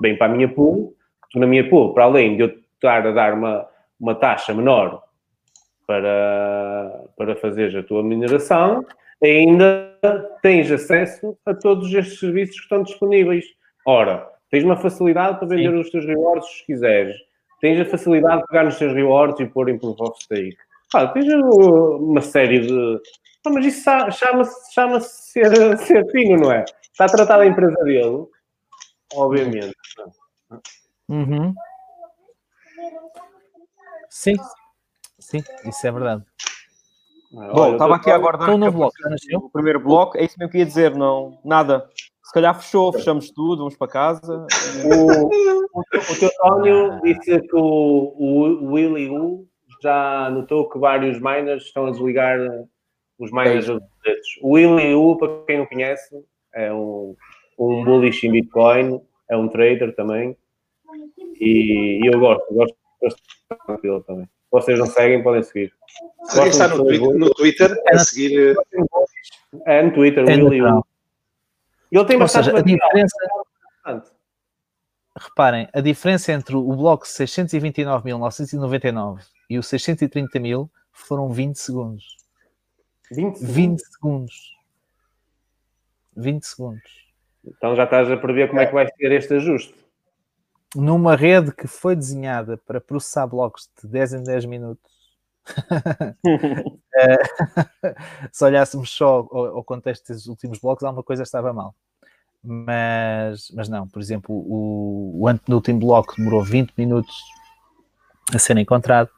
bem 0.00 0.16
para 0.16 0.32
a 0.32 0.34
minha 0.34 0.48
pool, 0.48 0.96
tu 1.30 1.38
na 1.38 1.46
minha 1.46 1.68
pool, 1.68 1.92
para 1.92 2.04
além 2.04 2.36
de 2.36 2.42
eu 2.42 2.62
estar 2.74 3.06
a 3.06 3.12
dar 3.12 3.34
uma, 3.34 3.68
uma 4.00 4.14
taxa 4.14 4.54
menor 4.54 5.02
para, 5.86 7.04
para 7.16 7.36
fazer 7.36 7.76
a 7.76 7.82
tua 7.82 8.02
mineração, 8.02 8.84
ainda 9.22 9.96
tens 10.42 10.70
acesso 10.70 11.36
a 11.44 11.54
todos 11.54 11.92
estes 11.92 12.18
serviços 12.18 12.56
que 12.56 12.62
estão 12.62 12.82
disponíveis. 12.82 13.44
Ora, 13.86 14.28
tens 14.50 14.64
uma 14.64 14.76
facilidade 14.76 15.38
para 15.38 15.48
vender 15.48 15.70
Sim. 15.70 15.80
os 15.80 15.90
teus 15.90 16.06
rewards 16.06 16.48
se 16.48 16.66
quiseres. 16.66 17.16
Tens 17.62 17.78
a 17.78 17.84
facilidade 17.88 18.40
de 18.40 18.48
pegar 18.48 18.64
nos 18.64 18.76
teus 18.76 18.92
rewards 18.92 19.38
e 19.38 19.46
pôr 19.46 19.68
em 19.68 19.78
proof 19.78 20.00
of 20.00 20.20
stake. 20.20 20.56
Ah, 20.92 21.06
tens 21.06 21.32
uma 21.32 22.20
série 22.20 22.58
de. 22.58 23.00
Ah, 23.46 23.50
mas 23.50 23.64
isso 23.64 23.84
chama-se 24.10 24.74
chama 24.74 25.00
ser, 25.00 25.78
ser 25.78 26.04
fino, 26.10 26.42
não 26.42 26.52
é? 26.52 26.64
Está 26.90 27.04
a 27.04 27.08
tratar 27.08 27.40
a 27.40 27.46
empresa 27.46 27.76
dele, 27.84 28.26
obviamente. 29.14 29.76
Uhum. 31.08 31.54
Sim, 34.10 34.34
sim, 35.20 35.42
isso 35.64 35.86
é 35.86 35.92
verdade. 35.92 36.24
Bom, 37.30 37.74
estava 37.74 37.94
aqui 37.94 38.10
a 38.10 38.16
aguardar 38.16 38.50
o, 38.50 38.72
bloco, 38.72 38.94
o 39.36 39.50
primeiro 39.50 39.80
bloco, 39.80 40.18
é 40.18 40.24
isso 40.24 40.34
mesmo 40.36 40.50
que 40.50 40.58
ia 40.58 40.66
dizer, 40.66 40.96
não, 40.96 41.40
nada. 41.44 41.88
Se 42.32 42.34
calhar 42.34 42.58
fechou, 42.58 42.90
fechamos 42.94 43.30
tudo, 43.30 43.58
vamos 43.58 43.76
para 43.76 43.88
casa. 43.88 44.46
O, 44.86 45.26
o, 45.26 45.80
o 45.80 46.18
teu 46.18 46.30
Tónio 46.38 46.98
disse 47.02 47.38
que 47.42 47.54
o, 47.54 48.14
o 48.18 48.72
Willy 48.72 49.10
U 49.10 49.46
já 49.82 50.30
notou 50.30 50.66
que 50.70 50.78
vários 50.78 51.20
miners 51.20 51.64
estão 51.64 51.84
a 51.84 51.90
desligar 51.90 52.38
os 53.18 53.30
miners 53.30 53.68
é 53.68 53.76
O 54.40 54.52
Willy 54.52 54.94
U, 54.94 55.18
para 55.18 55.44
quem 55.46 55.58
não 55.58 55.66
conhece, 55.66 56.24
é 56.54 56.72
um, 56.72 57.14
um 57.58 57.84
bullish 57.84 58.26
em 58.26 58.32
Bitcoin, 58.32 59.02
é 59.28 59.36
um 59.36 59.48
trader 59.48 59.94
também. 59.94 60.34
E, 61.38 62.00
e 62.02 62.06
eu 62.06 62.18
gosto, 62.18 62.46
gosto 62.54 62.74
tranquilo 63.66 64.02
também. 64.04 64.26
Vocês 64.50 64.78
não 64.78 64.86
seguem, 64.86 65.22
podem 65.22 65.42
seguir. 65.42 65.70
Se 66.24 66.38
alguém 66.38 66.50
está 66.50 66.68
no, 66.68 66.82
Twitter, 66.82 67.14
no 67.14 67.34
Twitter 67.34 67.82
a 67.88 67.98
seguir. 67.98 68.56
Eh, 68.56 68.82
é 69.66 69.82
no 69.82 69.92
Twitter, 69.92 70.24
é 70.26 70.42
o 70.42 70.82
Ele 71.92 72.04
tem 72.06 72.18
bastante 72.18 72.46
seja, 72.46 72.58
a 72.58 72.62
diferença. 72.62 73.14
Reparem, 75.16 75.68
a 75.72 75.80
diferença 75.80 76.32
entre 76.32 76.56
o 76.56 76.74
bloco 76.74 77.04
629.999 77.04 79.20
e 79.50 79.58
o 79.58 79.62
630.000 79.62 80.68
foram 80.90 81.28
20 81.28 81.56
segundos. 81.56 82.16
20 83.10 83.36
segundos? 83.36 83.54
20 83.54 83.80
segundos. 83.80 84.56
20 86.16 86.42
segundos. 86.44 87.12
Então 87.44 87.76
já 87.76 87.84
estás 87.84 88.10
a 88.10 88.16
prever 88.16 88.48
como 88.48 88.60
é 88.60 88.66
que 88.66 88.72
vai 88.72 88.86
ser 88.86 89.12
este 89.12 89.34
ajuste 89.34 89.82
numa 90.74 91.14
rede 91.14 91.52
que 91.52 91.66
foi 91.66 91.94
desenhada 91.94 92.56
para 92.56 92.80
processar 92.80 93.26
blocos 93.26 93.70
de 93.80 93.88
10 93.88 94.14
em 94.14 94.22
10 94.22 94.44
minutos, 94.46 94.90
se 98.30 98.44
olhássemos 98.44 98.90
só 98.90 99.26
ao, 99.30 99.64
contexto 99.64 100.12
dos 100.12 100.26
últimos 100.26 100.58
blocos, 100.58 100.84
alguma 100.84 101.02
coisa 101.02 101.22
estava 101.22 101.52
mal. 101.52 101.74
Mas, 102.42 103.50
mas 103.54 103.68
não, 103.68 103.86
por 103.86 104.00
exemplo, 104.00 104.34
o, 104.34 105.22
o 105.22 105.28
antepenúltimo 105.28 105.78
bloco 105.78 106.16
demorou 106.16 106.42
20 106.42 106.72
minutos 106.76 107.16
a 108.34 108.38
ser 108.38 108.56
encontrado. 108.58 109.10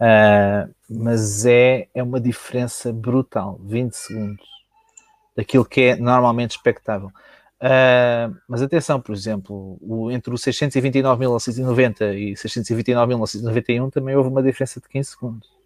Uh, 0.00 0.72
mas 0.88 1.44
é, 1.44 1.88
é 1.94 2.02
uma 2.02 2.20
diferença 2.20 2.92
brutal, 2.92 3.58
20 3.62 3.92
segundos. 3.92 4.46
daquilo 5.36 5.64
que 5.64 5.82
é 5.82 5.96
normalmente 5.96 6.52
expectável. 6.52 7.10
Uh, 7.62 8.34
mas 8.48 8.62
atenção, 8.62 9.00
por 9.00 9.14
exemplo, 9.14 9.78
o, 9.82 10.10
entre 10.10 10.32
o 10.32 10.36
629.990 10.36 12.14
e 12.16 12.32
629.991 12.32 13.92
também 13.92 14.16
houve 14.16 14.30
uma 14.30 14.42
diferença 14.42 14.80
de 14.80 14.88
15 14.88 15.10
segundos. 15.10 15.59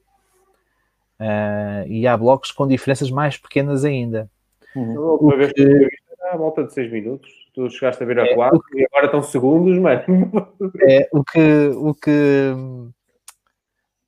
Uh, 1.21 1.87
e 1.87 2.07
há 2.07 2.17
blocos 2.17 2.51
com 2.51 2.67
diferenças 2.67 3.11
mais 3.11 3.37
pequenas 3.37 3.85
ainda. 3.85 4.29
Uhum. 4.75 4.99
O 4.99 5.39
que... 5.55 5.89
À 6.31 6.37
volta 6.37 6.65
de 6.65 6.73
6 6.73 6.91
minutos, 6.91 7.31
tu 7.55 7.69
chegaste 7.71 8.03
a 8.03 8.07
ver 8.07 8.19
a 8.19 8.35
4 8.35 8.59
é, 8.59 8.81
e 8.81 8.87
agora 8.87 9.07
estão 9.07 9.23
segundos, 9.23 9.79
mano. 9.79 10.03
É, 10.89 11.09
o 11.13 11.23
que, 11.23 11.69
o 11.77 11.95
que 11.95 12.55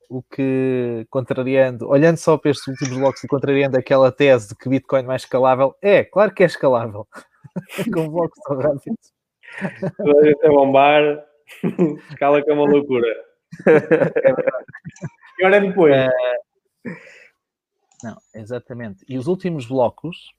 o 0.09 0.23
que, 0.23 1.07
contrariando, 1.11 1.89
olhando 1.89 2.17
só 2.17 2.37
para 2.39 2.51
estes 2.51 2.67
últimos 2.69 2.97
blocos 2.97 3.25
e 3.25 3.29
contrariando 3.29 3.77
aquela 3.77 4.11
tese 4.13 4.49
de 4.49 4.55
que 4.55 4.69
Bitcoin 4.69 5.01
é 5.01 5.07
mais 5.07 5.23
escalável, 5.23 5.75
é, 5.83 6.05
claro 6.05 6.33
que 6.33 6.43
é 6.43 6.47
escalável, 6.47 7.07
com 7.93 8.09
blocos 8.09 8.39
tão 8.47 8.57
rápidos. 8.57 9.13
Toda 9.97 10.21
a 10.21 10.25
gente 10.25 10.47
a 10.47 10.49
bombar, 10.49 11.25
escala 12.11 12.43
que 12.43 12.51
é 12.51 12.55
uma 12.55 12.69
loucura. 12.69 13.07
e 15.39 15.45
agora 15.45 15.61
depois. 15.61 15.95
É... 15.95 16.09
Não, 18.03 18.17
exatamente. 18.35 19.05
E 19.09 19.19
os 19.19 19.27
últimos 19.27 19.67
blocos, 19.67 20.35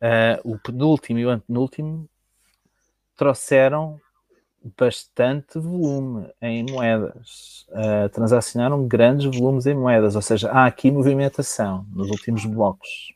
uh, 0.00 0.40
o 0.44 0.58
penúltimo 0.58 1.18
e 1.18 1.26
o 1.26 1.30
antepenúltimo, 1.30 2.08
trouxeram 3.16 4.00
bastante 4.78 5.58
volume 5.58 6.28
em 6.40 6.64
moedas, 6.70 7.66
uh, 7.70 8.08
transacionaram 8.10 8.86
grandes 8.86 9.26
volumes 9.36 9.66
em 9.66 9.74
moedas, 9.74 10.14
ou 10.14 10.22
seja, 10.22 10.50
há 10.50 10.66
aqui 10.66 10.90
movimentação 10.90 11.84
nos 11.90 12.08
últimos 12.10 12.44
blocos. 12.44 13.14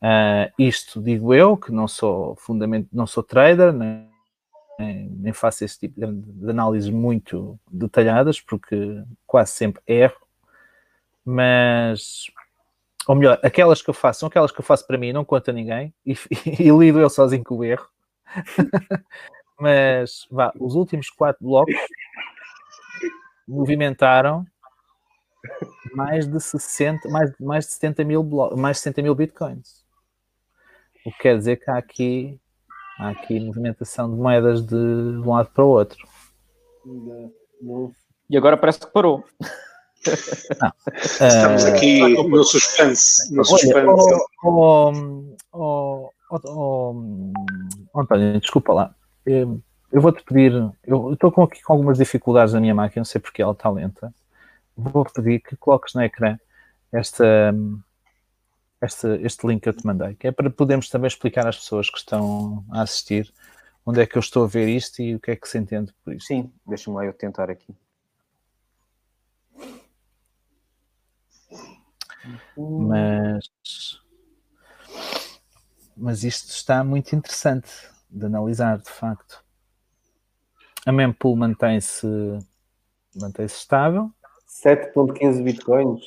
Uh, 0.00 0.52
isto 0.58 1.02
digo 1.02 1.34
eu, 1.34 1.56
que 1.56 1.72
não 1.72 1.88
sou 1.88 2.36
fundamento, 2.36 2.88
não 2.92 3.06
sou 3.06 3.22
trader, 3.22 3.72
nem, 3.72 4.08
nem 4.78 5.32
faço 5.32 5.64
esse 5.64 5.80
tipo 5.80 5.98
de, 5.98 6.50
análises 6.50 6.90
muito 6.90 7.58
detalhadas, 7.70 8.40
porque 8.40 9.02
quase 9.26 9.52
sempre 9.52 9.82
erro, 9.86 10.25
mas 11.26 12.30
ou 13.06 13.14
melhor, 13.14 13.38
aquelas 13.42 13.80
que 13.80 13.88
eu 13.88 13.94
faço 13.94 14.20
são 14.20 14.26
aquelas 14.28 14.50
que 14.50 14.60
eu 14.60 14.64
faço 14.64 14.86
para 14.86 14.98
mim, 14.98 15.12
não 15.12 15.24
conta 15.24 15.52
a 15.52 15.54
ninguém, 15.54 15.94
e, 16.04 16.12
e, 16.12 16.62
e 16.68 16.70
lido 16.70 16.98
eu 17.00 17.08
sozinho 17.08 17.44
com 17.44 17.56
o 17.56 17.64
erro. 17.64 17.88
mas 19.58 20.26
vá, 20.30 20.52
os 20.58 20.74
últimos 20.74 21.08
quatro 21.08 21.44
blocos 21.44 21.74
movimentaram 23.46 24.44
mais 25.94 26.26
de 26.26 26.40
60, 26.40 27.08
mais, 27.08 27.32
mais 27.38 27.66
de 27.66 27.72
70 27.72 28.04
mil 28.04 28.24
mais 28.56 28.78
de 28.78 28.82
60 28.82 29.02
mil 29.02 29.14
bitcoins. 29.14 29.86
O 31.04 31.12
que 31.12 31.18
quer 31.18 31.38
dizer 31.38 31.56
que 31.56 31.70
há 31.70 31.78
aqui, 31.78 32.40
há 32.98 33.10
aqui 33.10 33.38
movimentação 33.38 34.10
de 34.10 34.16
moedas 34.16 34.62
de, 34.62 34.70
de 34.70 35.18
um 35.18 35.32
lado 35.32 35.48
para 35.54 35.64
o 35.64 35.68
outro. 35.68 36.04
E 38.28 38.36
agora 38.36 38.56
parece 38.56 38.80
que 38.80 38.86
parou. 38.88 39.24
Não. 40.60 40.72
Estamos 41.02 41.64
uh, 41.64 41.68
aqui 41.68 42.00
no 42.00 42.44
suspense. 42.44 43.34
No 43.34 43.44
suspense. 43.44 43.86
Oh, 44.44 44.92
oh, 45.52 46.10
oh, 46.30 47.32
oh, 47.92 48.00
António, 48.00 48.40
desculpa 48.40 48.72
lá 48.72 48.94
eu 49.96 50.00
vou-te 50.00 50.22
pedir, 50.22 50.52
eu 50.84 51.12
estou 51.12 51.30
com, 51.32 51.42
aqui 51.42 51.62
com 51.62 51.72
algumas 51.72 51.98
dificuldades 51.98 52.52
na 52.54 52.60
minha 52.60 52.74
máquina, 52.74 53.00
não 53.00 53.04
sei 53.04 53.20
porque 53.20 53.42
ela 53.42 53.52
está 53.52 53.70
lenta. 53.70 54.14
Vou-te 54.76 55.12
pedir 55.12 55.40
que 55.40 55.56
coloques 55.56 55.94
no 55.94 56.02
ecrã 56.02 56.38
esta, 56.92 57.54
esta, 58.80 59.16
este 59.22 59.46
link 59.46 59.62
que 59.62 59.68
eu 59.68 59.72
te 59.72 59.86
mandei, 59.86 60.14
que 60.14 60.26
é 60.26 60.32
para 60.32 60.50
podermos 60.50 60.88
também 60.88 61.08
explicar 61.08 61.46
às 61.46 61.56
pessoas 61.56 61.88
que 61.88 61.98
estão 61.98 62.64
a 62.70 62.82
assistir 62.82 63.32
onde 63.84 64.00
é 64.00 64.06
que 64.06 64.18
eu 64.18 64.20
estou 64.20 64.44
a 64.44 64.48
ver 64.48 64.68
isto 64.68 65.00
e 65.00 65.14
o 65.14 65.20
que 65.20 65.30
é 65.30 65.36
que 65.36 65.48
se 65.48 65.56
entende 65.56 65.94
por 66.04 66.12
isto. 66.12 66.26
Sim, 66.26 66.52
deixa-me 66.66 66.96
lá 66.96 67.04
eu 67.04 67.12
tentar 67.12 67.48
aqui. 67.50 67.74
Mas, 72.56 74.00
mas 75.96 76.24
isto 76.24 76.50
está 76.50 76.82
muito 76.82 77.14
interessante 77.14 77.70
de 78.10 78.26
analisar, 78.26 78.78
de 78.78 78.90
facto. 78.90 79.44
A 80.84 80.92
mempool 80.92 81.36
mantém-se 81.36 82.06
mantém-se 83.14 83.56
estável. 83.56 84.10
7.15 84.48 85.42
bitcoins 85.42 86.02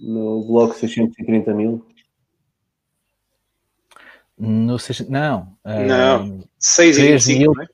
no 0.00 0.44
bloco 0.46 0.74
630 0.74 1.54
mil. 1.54 1.86
No, 4.38 4.76
não. 5.08 5.56
Não, 5.64 6.38
uh, 6.38 6.48
6 6.58 7.26
mil. 7.28 7.52
Né? 7.56 7.66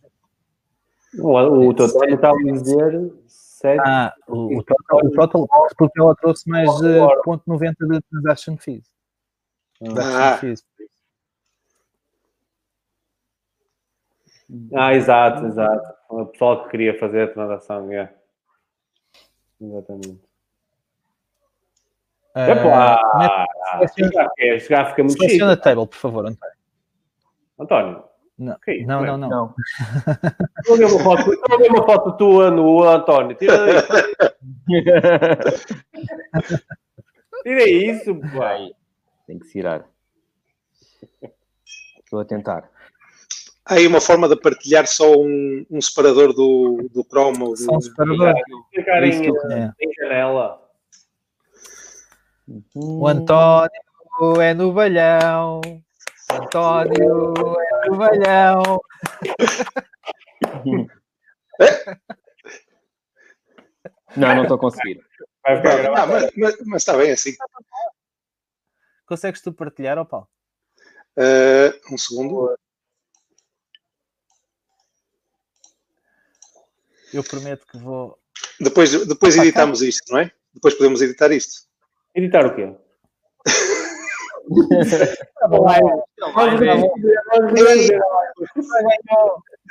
O, 1.18 1.68
o 1.68 1.74
total 1.74 2.05
está 2.09 2.30
a 2.30 2.53
dizer 2.53 3.12
7. 3.63 3.81
Ah, 3.81 4.15
o, 4.29 4.59
o, 4.59 4.63
total, 4.65 5.01
o 5.05 5.11
total, 5.13 5.67
porque 5.79 6.01
ela 6.01 6.15
trouxe 6.17 6.51
mais 6.51 6.69
uh, 6.81 7.09
0.90 7.25 7.75
de 7.89 8.01
transaction 8.03 8.57
fees. 8.59 8.93
Ah. 9.97 10.37
Fees. 10.39 10.65
Ah, 14.75 14.95
exato, 14.95 15.47
exato. 15.47 15.95
O 16.11 16.27
pessoal 16.27 16.65
que 16.65 16.71
queria 16.71 16.99
fazer 16.99 17.23
a 17.23 17.33
transação, 17.33 17.91
é. 17.93 18.13
Exatamente. 19.61 20.21
Uh, 22.35 22.51
Epá! 22.51 23.47
Fica 23.95 25.03
muito 25.05 25.19
Seleciona 25.19 25.53
a 25.53 25.57
table, 25.57 25.87
por 25.87 25.97
favor, 25.97 26.27
António. 26.27 26.57
António. 27.59 28.12
Não, 28.43 28.55
okay, 28.55 28.84
não, 28.84 29.05
não, 29.05 29.16
não, 29.16 29.28
não. 29.28 29.55
Estou 30.59 30.74
a 30.74 30.78
ver 30.78 30.86
uma 30.86 30.99
foto, 30.99 31.32
estou 31.32 31.55
a 31.55 31.59
ver 31.59 31.70
uma 31.70 31.86
foto 31.86 32.16
tua 32.16 32.51
no 32.51 32.82
António. 32.82 33.36
Tira. 33.36 33.55
Tira 37.45 37.68
isso, 37.68 38.18
pai. 38.36 38.72
Tem 39.28 39.38
que 39.38 39.49
tirar. 39.49 39.84
Estou 42.05 42.18
a 42.18 42.24
tentar. 42.24 42.68
Há 43.64 43.74
aí 43.74 43.86
uma 43.86 44.01
forma 44.01 44.28
de 44.28 44.34
partilhar 44.34 44.88
só 44.88 45.12
um, 45.12 45.64
um 45.70 45.80
separador 45.80 46.32
do, 46.32 46.88
do 46.93 47.05
Chrome. 47.05 47.57
Só 47.57 47.76
um 47.76 47.80
separador. 47.80 48.34
Ficar 48.74 49.05
em, 49.05 49.28
em 49.28 49.93
janela. 50.01 50.61
O 52.74 53.07
António 53.07 53.70
é 54.40 54.53
no 54.53 54.72
balhão. 54.72 55.61
António 56.32 57.34
é 57.61 57.72
no 57.87 57.97
balhão. 57.97 58.80
Não, 64.16 64.35
não 64.35 64.43
estou 64.43 64.59
conseguindo. 64.59 65.02
Não, 65.47 66.07
mas, 66.07 66.31
mas, 66.36 66.57
mas, 66.66 66.82
está 66.82 66.97
bem 66.97 67.11
assim. 67.12 67.35
Consegues 69.07 69.40
tu 69.40 69.52
partilhar, 69.52 69.98
ou 69.98 70.05
Paulo? 70.05 70.28
Uh, 71.16 71.94
um 71.94 71.98
segundo. 71.98 72.57
Eu 77.12 77.24
prometo 77.24 77.66
que 77.66 77.78
vou. 77.78 78.19
Depois, 78.61 79.07
depois 79.07 79.36
editamos 79.36 79.82
isto, 79.82 80.12
não 80.12 80.20
é? 80.20 80.31
Depois 80.55 80.74
podemos 80.74 81.01
editar 81.02 81.32
isto. 81.32 81.66
Editar 82.15 82.47
o 82.47 82.55
quê? 82.55 82.77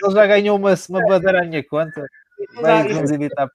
Ele 0.03 0.13
já 0.13 0.27
ganhou 0.27 0.57
uma, 0.57 0.73
uma 0.89 1.05
bandeira 1.07 1.41
à 1.41 1.45
minha 1.45 1.63
conta. 1.67 2.05
Vai, 2.55 2.87
vamos 2.87 3.11
editar. 3.11 3.47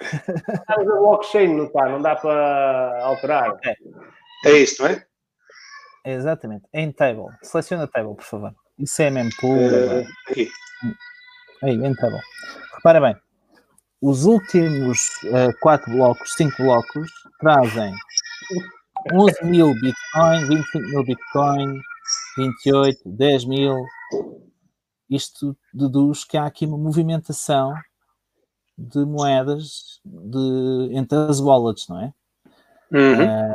Estamos 0.00 0.88
a 0.88 0.96
blockchain, 0.96 1.54
não 1.54 1.64
está? 1.64 1.88
Não 1.88 2.00
dá 2.00 2.16
para 2.16 3.04
alterar. 3.04 3.58
É, 3.64 3.74
é 4.46 4.52
isto, 4.58 4.82
não 4.82 4.90
é? 4.90 5.04
Exatamente. 6.04 6.64
Em 6.72 6.90
table. 6.90 7.26
Seleciona 7.42 7.86
table, 7.86 8.16
por 8.16 8.24
favor. 8.24 8.54
Isso 8.78 9.02
é 9.02 9.10
mesmo 9.10 9.30
pool. 9.38 9.58
Uh, 9.58 10.06
aqui. 10.28 10.48
Aí, 11.62 11.74
em 11.74 11.94
table. 11.94 12.20
Repara 12.76 13.00
bem, 13.00 13.16
os 14.00 14.24
últimos 14.24 15.22
uh, 15.24 15.54
quatro 15.60 15.92
blocos, 15.92 16.32
cinco 16.32 16.62
blocos, 16.62 17.10
trazem 17.38 17.92
11 19.12 19.44
mil 19.44 19.74
Bitcoin, 19.74 20.46
25 20.46 20.78
mil 20.88 21.04
Bitcoin, 21.04 21.80
28, 22.36 23.00
10 23.06 23.44
mil. 23.46 23.84
Isto 25.08 25.56
deduz 25.72 26.24
que 26.24 26.36
há 26.36 26.46
aqui 26.46 26.66
uma 26.66 26.78
movimentação 26.78 27.74
de 28.76 29.04
moedas 29.04 30.00
de, 30.04 30.90
entre 30.92 31.18
as 31.18 31.40
wallets, 31.40 31.88
não 31.88 32.00
é? 32.00 32.14
Uhum. 32.92 33.24
Uh, 33.24 33.54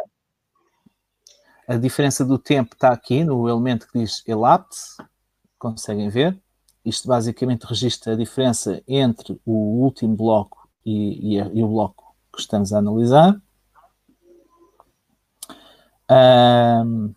a 1.67 1.77
diferença 1.77 2.23
do 2.23 2.37
tempo 2.37 2.75
está 2.75 2.91
aqui 2.91 3.23
no 3.23 3.49
elemento 3.49 3.87
que 3.87 3.99
diz 3.99 4.23
elapse, 4.27 4.97
conseguem 5.57 6.09
ver. 6.09 6.39
Isto 6.83 7.07
basicamente 7.07 7.63
registra 7.63 8.13
a 8.13 8.15
diferença 8.15 8.83
entre 8.87 9.39
o 9.43 9.81
último 9.81 10.15
bloco 10.15 10.69
e, 10.85 11.37
e, 11.37 11.37
e 11.37 11.63
o 11.63 11.67
bloco 11.67 12.15
que 12.31 12.39
estamos 12.39 12.71
a 12.71 12.77
analisar. 12.77 13.41
Um, 16.09 17.13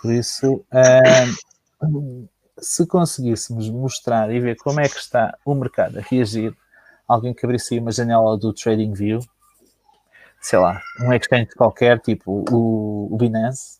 Por 0.00 0.12
isso, 0.12 0.64
uh, 0.72 2.28
se 2.58 2.86
conseguíssemos 2.86 3.68
mostrar 3.70 4.32
e 4.32 4.40
ver 4.40 4.56
como 4.56 4.80
é 4.80 4.88
que 4.88 4.98
está 4.98 5.36
o 5.44 5.54
mercado 5.54 5.98
a 5.98 6.02
reagir, 6.02 6.56
alguém 7.06 7.34
que 7.34 7.44
abrisse 7.44 7.78
uma 7.78 7.92
janela 7.92 8.36
do 8.36 8.52
TradingView, 8.52 9.20
sei 10.40 10.58
lá, 10.58 10.80
um 11.00 11.12
exchange 11.12 11.50
qualquer, 11.56 12.00
tipo 12.00 12.44
o, 12.50 13.12
o 13.12 13.16
Binance, 13.16 13.78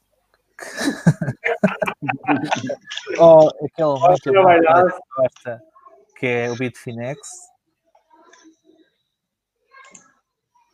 Ou 3.18 3.48
aquele 3.48 3.88
muito 3.88 4.32
gosta, 5.16 5.62
que 6.16 6.26
é 6.26 6.50
o 6.50 6.56
Bitfinex. 6.56 7.20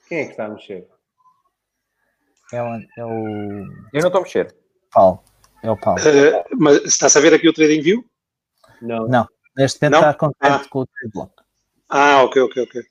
Quem 0.09 0.21
é 0.21 0.25
que 0.25 0.31
está 0.31 0.47
a 0.47 0.49
mexer? 0.49 0.89
É 2.53 2.63
o. 2.63 2.67
É 2.97 3.05
o... 3.05 3.13
Eu 3.93 4.01
não 4.01 4.09
estou 4.09 4.21
a 4.21 4.23
mexer. 4.23 4.57
Paulo. 4.95 5.23
É 5.63 5.71
o 5.71 5.77
Paulo. 5.77 6.01
Uh, 6.01 6.57
mas 6.59 6.85
está 6.85 7.07
a 7.07 7.23
ver 7.23 7.35
aqui 7.35 7.49
o 7.49 7.53
TradingView? 7.53 8.05
Não. 8.81 9.09
Não. 9.09 9.27
Neste 9.57 9.83
momento 9.83 9.97
está 9.97 10.15
contente 10.15 10.65
ah. 10.67 10.69
com 10.69 10.81
o 10.81 10.87
TradeBlock. 10.87 11.33
Ah, 11.91 12.23
ok, 12.23 12.43
ok, 12.43 12.63
ok. 12.63 12.83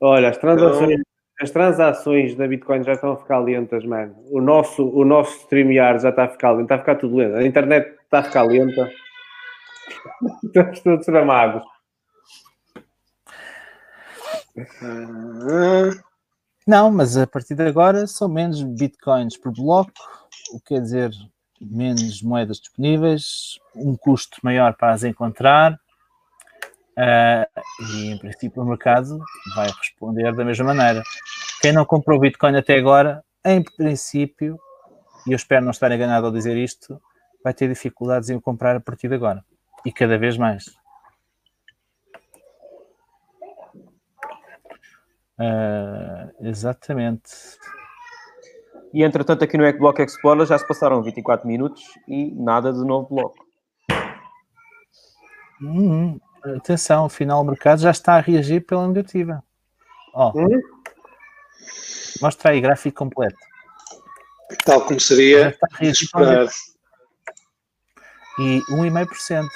Olha, 0.00 0.28
as 0.28 0.38
transações 0.38 0.92
então 0.92 1.14
as 1.40 1.50
transações 1.50 2.36
da 2.36 2.46
Bitcoin 2.46 2.84
já 2.84 2.92
estão 2.92 3.12
a 3.12 3.16
ficar 3.16 3.38
lentas, 3.38 3.84
mano. 3.84 4.14
O 4.30 4.40
nosso, 4.40 4.88
o 4.88 5.04
nosso 5.04 5.36
StreamYard 5.40 6.02
já 6.02 6.10
está 6.10 6.24
a 6.24 6.28
ficar 6.28 6.52
lento, 6.52 6.62
está 6.62 6.76
a 6.76 6.78
ficar 6.78 6.94
tudo 6.96 7.16
lento. 7.16 7.36
A 7.36 7.44
internet 7.44 7.88
está 8.04 8.20
a 8.20 8.22
ficar 8.22 8.42
lenta. 8.42 8.90
Estamos 10.44 10.80
todos 10.80 11.06
tramados. 11.06 11.62
Não, 16.66 16.90
mas 16.90 17.16
a 17.16 17.26
partir 17.26 17.56
de 17.56 17.66
agora 17.66 18.06
são 18.06 18.28
menos 18.28 18.62
bitcoins 18.62 19.36
por 19.36 19.52
bloco, 19.52 19.92
o 20.52 20.58
que 20.60 20.74
quer 20.74 20.80
dizer 20.80 21.10
menos 21.60 22.20
moedas 22.22 22.58
disponíveis, 22.58 23.58
um 23.74 23.96
custo 23.96 24.38
maior 24.42 24.74
para 24.74 24.92
as 24.92 25.04
encontrar 25.04 25.78
Uh, 26.94 27.60
e 27.90 28.12
em 28.12 28.18
princípio 28.18 28.62
o 28.62 28.64
mercado 28.66 29.18
vai 29.56 29.68
responder 29.68 30.32
da 30.32 30.44
mesma 30.44 30.72
maneira. 30.72 31.02
Quem 31.60 31.72
não 31.72 31.84
comprou 31.84 32.20
Bitcoin 32.20 32.56
até 32.56 32.78
agora, 32.78 33.24
em 33.44 33.62
princípio, 33.62 34.58
e 35.26 35.32
eu 35.32 35.36
espero 35.36 35.64
não 35.64 35.72
estar 35.72 35.90
enganado 35.90 36.26
ao 36.26 36.32
dizer 36.32 36.56
isto, 36.56 37.00
vai 37.42 37.52
ter 37.52 37.68
dificuldades 37.68 38.30
em 38.30 38.36
o 38.36 38.40
comprar 38.40 38.76
a 38.76 38.80
partir 38.80 39.08
de 39.08 39.16
agora. 39.16 39.44
E 39.84 39.92
cada 39.92 40.16
vez 40.16 40.36
mais. 40.38 40.68
Uh, 45.36 46.30
exatamente. 46.46 47.58
E 48.94 49.02
entretanto, 49.02 49.44
aqui 49.44 49.58
no 49.58 49.66
Ecblock 49.66 50.00
Explorer 50.00 50.46
já 50.46 50.56
se 50.56 50.66
passaram 50.66 51.02
24 51.02 51.46
minutos 51.46 51.82
e 52.08 52.32
nada 52.32 52.72
de 52.72 52.82
novo 52.82 53.08
bloco. 53.14 53.44
Uhum 55.60 56.18
atenção, 56.52 57.06
afinal 57.06 57.40
o 57.40 57.44
mercado 57.44 57.80
já 57.80 57.90
está 57.90 58.14
a 58.14 58.20
reagir 58.20 58.60
pela 58.60 58.86
negativa. 58.86 59.42
Oh, 60.12 60.30
hum? 60.34 60.60
Mostra 62.20 62.50
aí 62.50 62.60
gráfico 62.60 62.98
completo. 62.98 63.36
Tal 64.64 64.82
como 64.82 65.00
seria 65.00 65.56
esperar. 65.80 66.46
E 68.38 68.60
1,5% 68.70 69.46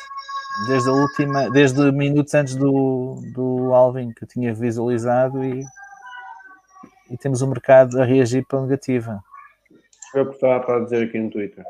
desde 0.68 0.88
a 0.88 0.92
última, 0.92 1.50
desde 1.50 1.92
minutos 1.92 2.34
antes 2.34 2.56
do, 2.56 3.20
do 3.34 3.74
Alvin 3.74 4.12
que 4.12 4.24
eu 4.24 4.28
tinha 4.28 4.54
visualizado 4.54 5.44
e, 5.44 5.62
e 7.10 7.16
temos 7.18 7.42
o 7.42 7.46
mercado 7.46 8.00
a 8.00 8.04
reagir 8.04 8.44
pela 8.46 8.62
negativa. 8.62 9.22
Foi 10.10 10.22
o 10.22 10.28
que 10.28 10.34
estava 10.34 10.64
para 10.64 10.84
dizer 10.84 11.08
aqui 11.08 11.18
no 11.18 11.30
Twitter. 11.30 11.64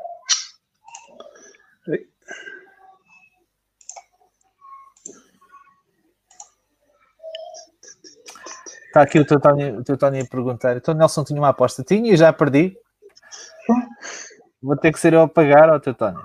Está 8.87 9.03
aqui 9.03 9.19
o 9.19 9.25
teu 9.25 9.39
Tony, 9.39 9.71
o 9.71 9.83
teu 9.83 9.97
Tony 9.97 10.21
a 10.21 10.25
perguntar. 10.25 10.75
Então, 10.75 10.95
Nelson 10.95 11.23
tinha 11.23 11.39
uma 11.39 11.49
aposta. 11.49 11.83
Tinha 11.83 12.11
e 12.11 12.17
já 12.17 12.33
perdi. 12.33 12.75
Vou 14.61 14.75
ter 14.75 14.91
que 14.91 14.99
ser 14.99 15.13
eu 15.13 15.21
a 15.21 15.27
pagar 15.27 15.69
ao 15.69 15.79
teu 15.79 15.93
Tony. 15.93 16.19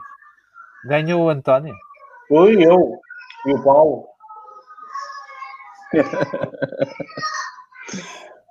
Ganhou 0.87 1.25
o 1.25 1.29
António. 1.29 1.75
Foi 2.27 2.55
eu. 2.55 2.99
E 3.47 3.53
o 3.53 3.63
Paulo. 3.63 4.09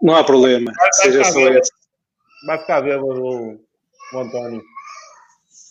Não 0.02 0.16
há 0.16 0.24
problema. 0.24 0.72
Seja 0.92 1.24
só 1.24 1.40
esse. 1.50 1.83
Vai 2.46 2.58
ficar 2.60 2.82
vendo 2.82 3.06
o, 3.06 3.60
o 4.14 4.20
António. 4.20 4.62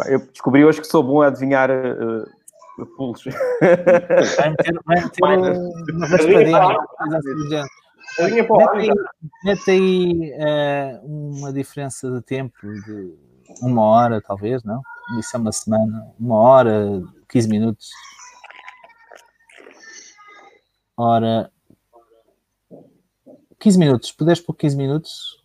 Eu 0.06 0.18
descobri 0.18 0.64
hoje 0.64 0.80
que 0.80 0.86
sou 0.86 1.02
bom 1.02 1.22
a 1.22 1.26
adivinhar 1.28 1.70
uh, 1.70 2.86
pulos. 2.96 3.22
Vai 3.24 4.50
meter, 4.50 4.80
vai 4.84 5.02
meter 5.02 5.24
uma 5.94 6.06
raspadinha. 6.06 6.68
Mete 9.44 9.70
aí 9.70 10.32
uh, 10.34 11.06
uma 11.06 11.52
diferença 11.52 12.10
de 12.10 12.20
tempo 12.22 12.56
de 12.62 13.14
uma 13.60 13.82
hora, 13.82 14.20
talvez, 14.20 14.62
não? 14.64 14.80
Isso 15.18 15.36
é 15.36 15.38
uma 15.38 15.52
semana, 15.52 16.12
uma 16.18 16.36
hora, 16.36 17.02
15 17.28 17.48
minutos. 17.48 17.90
Ora, 20.96 21.50
15 23.58 23.78
minutos, 23.78 24.12
puderes 24.12 24.40
por 24.40 24.54
15 24.54 24.76
minutos? 24.76 25.41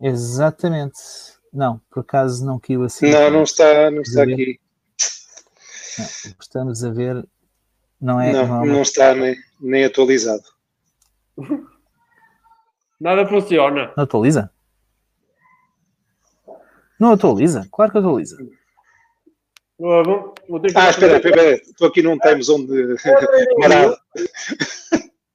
Exatamente. 0.00 0.98
Não, 1.52 1.80
por 1.90 2.00
acaso 2.00 2.44
não 2.44 2.58
caiu 2.58 2.82
assim. 2.82 3.10
Não, 3.10 3.30
não 3.30 3.42
está, 3.42 3.90
não 3.90 4.02
está 4.02 4.22
aqui. 4.22 4.60
Não, 5.98 6.34
estamos 6.40 6.84
a 6.84 6.90
ver. 6.90 7.26
Não, 8.00 8.20
é, 8.20 8.32
não, 8.32 8.46
não, 8.46 8.64
é 8.64 8.66
não 8.66 8.82
está 8.82 9.14
nem, 9.14 9.34
nem 9.60 9.84
atualizado. 9.84 10.44
Nada 13.00 13.26
funciona. 13.26 13.92
Não 13.96 14.04
atualiza? 14.04 14.50
Não 16.98 17.12
atualiza? 17.12 17.68
Claro 17.70 17.92
que 17.92 17.98
atualiza. 17.98 18.36
Logo, 19.78 20.34
ah, 20.74 20.88
espera, 20.88 21.16
espera, 21.16 21.52
estou 21.52 21.88
aqui 21.88 22.02
num 22.02 22.18
time 22.18 22.42
zone 22.42 22.66
de 22.66 22.96
marado. 23.58 23.96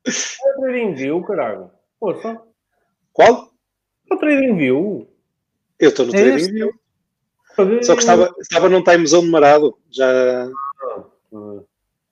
É 0.03 0.91
View, 0.93 1.23
caralho. 1.23 1.69
Força. 1.99 2.41
Qual? 3.13 3.50
O 4.11 4.17
Trading 4.17 4.57
View. 4.57 5.07
Eu 5.79 5.89
estou 5.89 6.05
no 6.05 6.15
é 6.15 6.21
Trading 6.21 6.51
View. 6.51 6.73
Só 7.81 7.93
que 7.95 8.01
estava, 8.01 8.33
estava 8.39 8.69
num 8.69 8.83
time 8.83 9.07
zone 9.07 9.29
marado. 9.29 9.77
Já. 9.89 10.49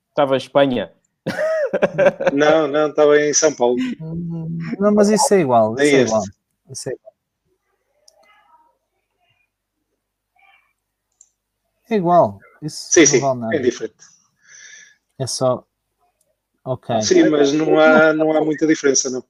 Estava 0.09 0.35
em 0.35 0.37
Espanha. 0.37 0.93
Não, 2.33 2.67
não, 2.67 2.89
estava 2.89 3.19
em 3.21 3.33
São 3.33 3.53
Paulo. 3.53 3.77
Não, 4.79 4.93
mas 4.93 5.09
isso 5.09 5.33
é 5.33 5.41
igual. 5.41 5.75
Isso 5.75 5.83
é, 5.83 5.99
é 5.99 6.01
igual. 6.01 6.23
Isso 6.69 6.89
é 6.89 6.93
igual. 6.93 7.13
É 11.89 11.95
igual. 11.95 12.39
Isso 12.61 12.87
sim, 12.91 13.05
sim, 13.05 13.19
vale 13.19 13.55
é 13.55 13.59
diferente. 13.59 13.95
É 15.17 15.27
só. 15.27 15.65
Ok. 16.63 17.01
Sim, 17.01 17.29
mas 17.29 17.51
não 17.51 17.79
há, 17.79 18.13
não 18.13 18.31
há 18.31 18.43
muita 18.43 18.67
diferença, 18.67 19.09
não. 19.09 19.23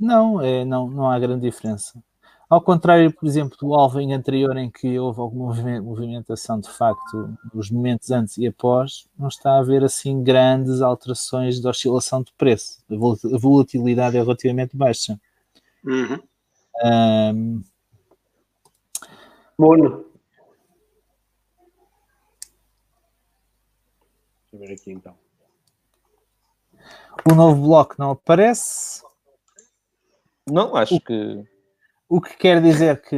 Não, 0.00 0.40
é, 0.40 0.64
não, 0.64 0.88
não 0.88 1.10
há 1.10 1.18
grande 1.18 1.42
diferença. 1.42 2.02
Ao 2.48 2.60
contrário, 2.60 3.12
por 3.12 3.26
exemplo, 3.28 3.56
do 3.60 3.74
alving 3.74 4.12
anterior 4.12 4.56
em 4.56 4.68
que 4.70 4.98
houve 4.98 5.20
alguma 5.20 5.54
movimentação 5.80 6.58
de 6.58 6.68
facto 6.68 7.32
nos 7.54 7.70
momentos 7.70 8.10
antes 8.10 8.38
e 8.38 8.46
após, 8.46 9.06
não 9.16 9.28
está 9.28 9.52
a 9.52 9.58
haver 9.58 9.84
assim 9.84 10.20
grandes 10.24 10.80
alterações 10.80 11.60
de 11.60 11.68
oscilação 11.68 12.22
de 12.22 12.32
preço. 12.32 12.82
A 12.90 13.38
volatilidade 13.38 14.16
é 14.16 14.20
relativamente 14.20 14.76
baixa. 14.76 15.20
Uhum. 15.84 16.18
Um... 16.82 17.62
Mono. 19.56 20.06
Deixa 24.50 24.54
eu 24.54 24.58
ver 24.58 24.72
aqui 24.74 24.90
então. 24.90 25.14
O 27.30 27.34
novo 27.34 27.62
bloco 27.62 27.94
não 27.98 28.12
aparece. 28.12 29.08
Não, 30.50 30.76
acho 30.76 31.00
que 31.00 31.44
O 32.08 32.20
que 32.20 32.36
quer 32.36 32.60
dizer 32.60 33.00
que 33.02 33.16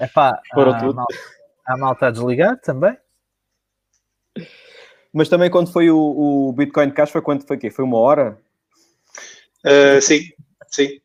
epá, 0.00 0.40
Foram 0.52 0.72
há, 0.72 0.78
tudo. 0.80 0.94
malta, 0.94 1.14
há 1.66 1.76
malta 1.76 2.06
a 2.06 2.10
desligar 2.10 2.60
também. 2.60 2.96
Mas 5.12 5.28
também 5.28 5.50
quando 5.50 5.72
foi 5.72 5.90
o, 5.90 5.98
o 5.98 6.52
Bitcoin 6.52 6.90
Cash 6.90 7.10
foi 7.10 7.22
quanto 7.22 7.46
foi 7.46 7.58
quê? 7.58 7.70
Foi 7.70 7.84
uma 7.84 7.98
hora? 7.98 8.38
Uh, 9.64 10.00
sim, 10.00 10.20
sim. 10.68 11.00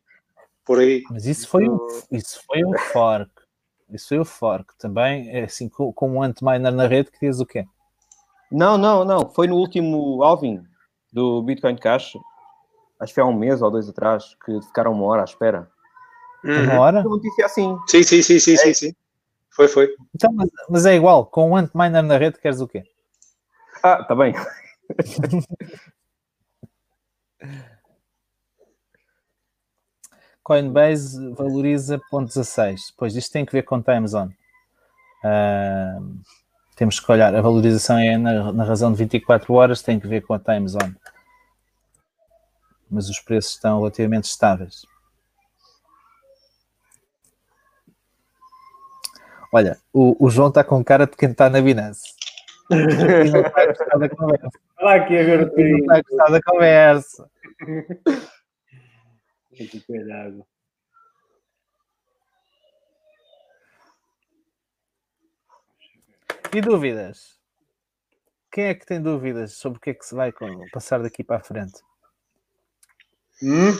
Por 0.64 0.80
aí. 0.80 1.02
Mas 1.10 1.26
isso 1.26 1.48
foi 1.48 1.68
um, 1.68 1.78
isso 2.10 2.40
foi 2.46 2.64
um 2.64 2.76
fork. 2.92 3.30
Isso 3.90 4.08
foi 4.08 4.18
o 4.18 4.24
fork. 4.24 4.76
Também, 4.78 5.28
é 5.30 5.44
assim, 5.44 5.68
com, 5.68 5.92
com 5.92 6.10
um 6.10 6.22
anti-miner 6.22 6.72
na 6.72 6.86
rede, 6.86 7.10
que 7.10 7.20
diz 7.20 7.40
o 7.40 7.46
quê? 7.46 7.64
Não, 8.50 8.76
não, 8.78 9.04
não. 9.04 9.28
Foi 9.28 9.46
no 9.46 9.56
último 9.56 10.22
Alvin 10.22 10.62
do 11.12 11.42
Bitcoin 11.42 11.76
Cash. 11.76 12.14
Acho 12.98 13.10
que 13.10 13.14
foi 13.14 13.22
há 13.22 13.26
um 13.26 13.36
mês 13.36 13.60
ou 13.62 13.70
dois 13.70 13.88
atrás 13.88 14.36
que 14.44 14.60
ficaram 14.62 14.92
uma 14.92 15.04
hora 15.06 15.22
à 15.22 15.24
espera. 15.24 15.70
Uhum. 16.44 16.64
Uma 16.64 16.80
hora? 16.80 17.00
Uma 17.00 17.16
notícia 17.16 17.46
assim. 17.46 17.76
Sim, 17.86 18.02
sim, 18.02 18.22
sim, 18.22 18.38
sim, 18.38 18.56
sim, 18.56 18.74
sim. 18.74 18.94
Foi, 19.50 19.68
foi. 19.68 19.94
Então, 20.14 20.32
mas, 20.32 20.48
mas 20.68 20.86
é 20.86 20.94
igual, 20.94 21.26
com 21.26 21.50
um 21.50 21.56
anti-miner 21.56 22.02
na 22.02 22.16
rede, 22.18 22.38
queres 22.38 22.60
o 22.60 22.68
quê? 22.68 22.84
Ah, 23.82 24.04
tá 24.04 24.14
bem. 24.14 24.34
Coinbase 30.42 31.32
valoriza 31.32 31.98
0.16. 32.12 32.92
Pois 32.96 33.16
isto 33.16 33.32
tem 33.32 33.44
que 33.44 33.52
ver 33.52 33.62
com 33.62 33.82
time 33.82 34.06
zone. 34.06 34.32
Ah, 35.24 35.98
temos 36.76 37.00
que 37.00 37.10
olhar, 37.10 37.34
a 37.34 37.40
valorização 37.40 37.98
é 37.98 38.16
na, 38.16 38.52
na 38.52 38.62
razão 38.64 38.92
de 38.92 38.98
24 38.98 39.52
horas, 39.54 39.82
tem 39.82 39.98
que 39.98 40.06
ver 40.06 40.20
com 40.20 40.34
a 40.34 40.38
time 40.38 40.68
zone. 40.68 40.94
Mas 42.90 43.08
os 43.08 43.20
preços 43.20 43.52
estão 43.52 43.78
relativamente 43.78 44.24
estáveis. 44.24 44.86
Olha, 49.52 49.78
o, 49.92 50.24
o 50.24 50.30
João 50.30 50.48
está 50.48 50.62
com 50.62 50.84
cara 50.84 51.06
de 51.06 51.16
quem 51.16 51.30
está 51.30 51.48
na 51.48 51.60
Binance. 51.60 52.14
E 52.70 53.30
não 53.30 53.40
está 53.40 53.62
a 53.62 53.66
gostar 53.66 53.98
da 53.98 54.08
conversa. 54.08 54.50
Olha 54.78 55.02
aqui 55.02 55.18
a 55.18 55.22
ver 55.22 55.42
o 55.42 55.56
não 55.56 55.78
está 55.78 55.96
a 55.96 56.02
gostar 56.02 56.30
da 56.30 56.42
conversa. 56.42 57.30
Aqui, 59.52 59.80
cuidado. 59.80 60.46
E 66.54 66.60
dúvidas? 66.60 67.38
Quem 68.52 68.64
é 68.66 68.74
que 68.74 68.84
tem 68.84 69.00
dúvidas 69.00 69.54
sobre 69.54 69.78
o 69.78 69.80
que 69.80 69.90
é 69.90 69.94
que 69.94 70.04
se 70.04 70.14
vai 70.14 70.30
passar 70.72 71.02
daqui 71.02 71.24
para 71.24 71.38
a 71.38 71.42
frente? 71.42 71.82
Hum? 73.42 73.72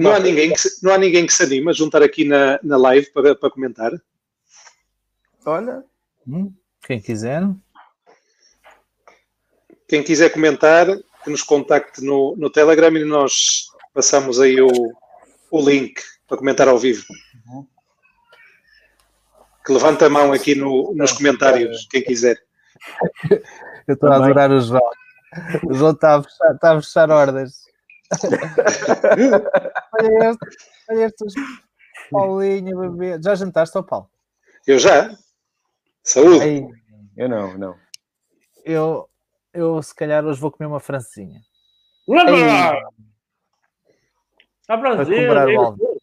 Não 0.00 0.12
há, 0.12 0.18
ninguém 0.18 0.50
que 0.52 0.58
se, 0.60 0.82
não 0.84 0.92
há 0.92 0.98
ninguém 0.98 1.26
que 1.26 1.32
se 1.32 1.42
anima 1.42 1.70
a 1.70 1.74
juntar 1.74 2.02
aqui 2.02 2.24
na, 2.24 2.58
na 2.62 2.76
live 2.76 3.10
para, 3.12 3.34
para 3.34 3.50
comentar. 3.50 3.92
Olha. 5.44 5.84
Hum? 6.26 6.52
Quem 6.86 7.00
quiser? 7.00 7.42
Quem 9.86 10.02
quiser 10.02 10.30
comentar, 10.30 10.86
que 11.24 11.30
nos 11.30 11.42
contacte 11.42 12.02
no, 12.04 12.34
no 12.36 12.50
Telegram 12.50 12.94
e 12.96 13.04
nós 13.04 13.68
passamos 13.94 14.40
aí 14.40 14.60
o, 14.60 14.68
o 15.50 15.60
link 15.68 16.00
para 16.26 16.36
comentar 16.38 16.68
ao 16.68 16.78
vivo. 16.78 17.04
Que 19.64 19.72
levanta 19.72 20.06
a 20.06 20.10
mão 20.10 20.32
aqui 20.32 20.54
no- 20.54 20.94
nos 20.94 21.12
comentários, 21.12 21.86
quem 21.90 22.02
quiser. 22.02 22.38
Eu 23.86 23.94
estou 23.94 24.08
a 24.08 24.12
Também. 24.14 24.30
adorar 24.30 24.50
o 24.50 24.60
João. 24.60 24.90
O 25.66 25.74
João 25.74 25.92
está 25.92 26.16
a 26.16 26.22
fechar, 26.22 26.54
está 26.54 26.72
a 26.72 26.82
fechar 26.82 27.10
ordens. 27.10 27.67
Olha 29.92 30.30
este, 30.30 30.46
olha 30.90 31.04
estes 31.04 31.34
Paulinho, 32.10 32.78
bebê. 32.78 33.20
Já 33.22 33.34
jantaste 33.34 33.76
ao 33.76 33.84
Paulo? 33.84 34.08
Eu 34.66 34.78
já. 34.78 35.16
Saúde. 36.02 36.44
Ei, 36.44 36.66
Eu 37.16 37.28
não, 37.28 37.58
não. 37.58 37.74
eu, 38.64 39.08
eu 39.52 39.82
se 39.82 39.94
calhar 39.94 40.24
hoje 40.24 40.40
vou 40.40 40.50
comer 40.50 40.68
uma 40.68 40.80
francesinha. 40.80 41.40
A 44.68 44.78
comemorar 45.04 45.48
o 45.48 45.60
álbum. 45.60 45.98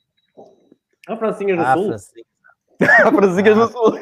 A 1.08 1.18
Francinha 1.18 1.56
do 1.56 1.64
Sul. 1.64 1.88
francesinha. 1.88 2.26
Franzinhas 3.16 3.56
do 3.56 3.68
Sul. 3.72 4.00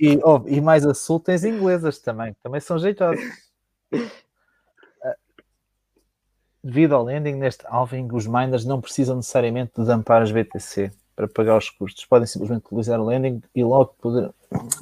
E, 0.00 0.20
oh, 0.22 0.42
e 0.46 0.60
mais 0.60 0.86
a 0.86 0.94
sul 0.94 1.18
tens 1.18 1.44
inglesas 1.44 1.98
também, 1.98 2.32
que 2.32 2.40
também 2.40 2.60
são 2.60 2.78
jeitosas. 2.78 3.20
Devido 6.62 6.94
ao 6.96 7.04
landing 7.04 7.34
neste 7.34 7.64
halving, 7.66 8.08
os 8.12 8.26
miners 8.26 8.64
não 8.64 8.80
precisam 8.80 9.16
necessariamente 9.16 9.72
de 9.78 9.84
dumpar 9.86 10.22
as 10.22 10.32
BTC 10.32 10.90
para 11.14 11.28
pagar 11.28 11.56
os 11.56 11.70
custos. 11.70 12.04
Podem 12.04 12.26
simplesmente 12.26 12.66
utilizar 12.66 13.00
o 13.00 13.04
landing 13.04 13.40
e 13.54 13.62
logo 13.62 13.94
poder- 14.00 14.30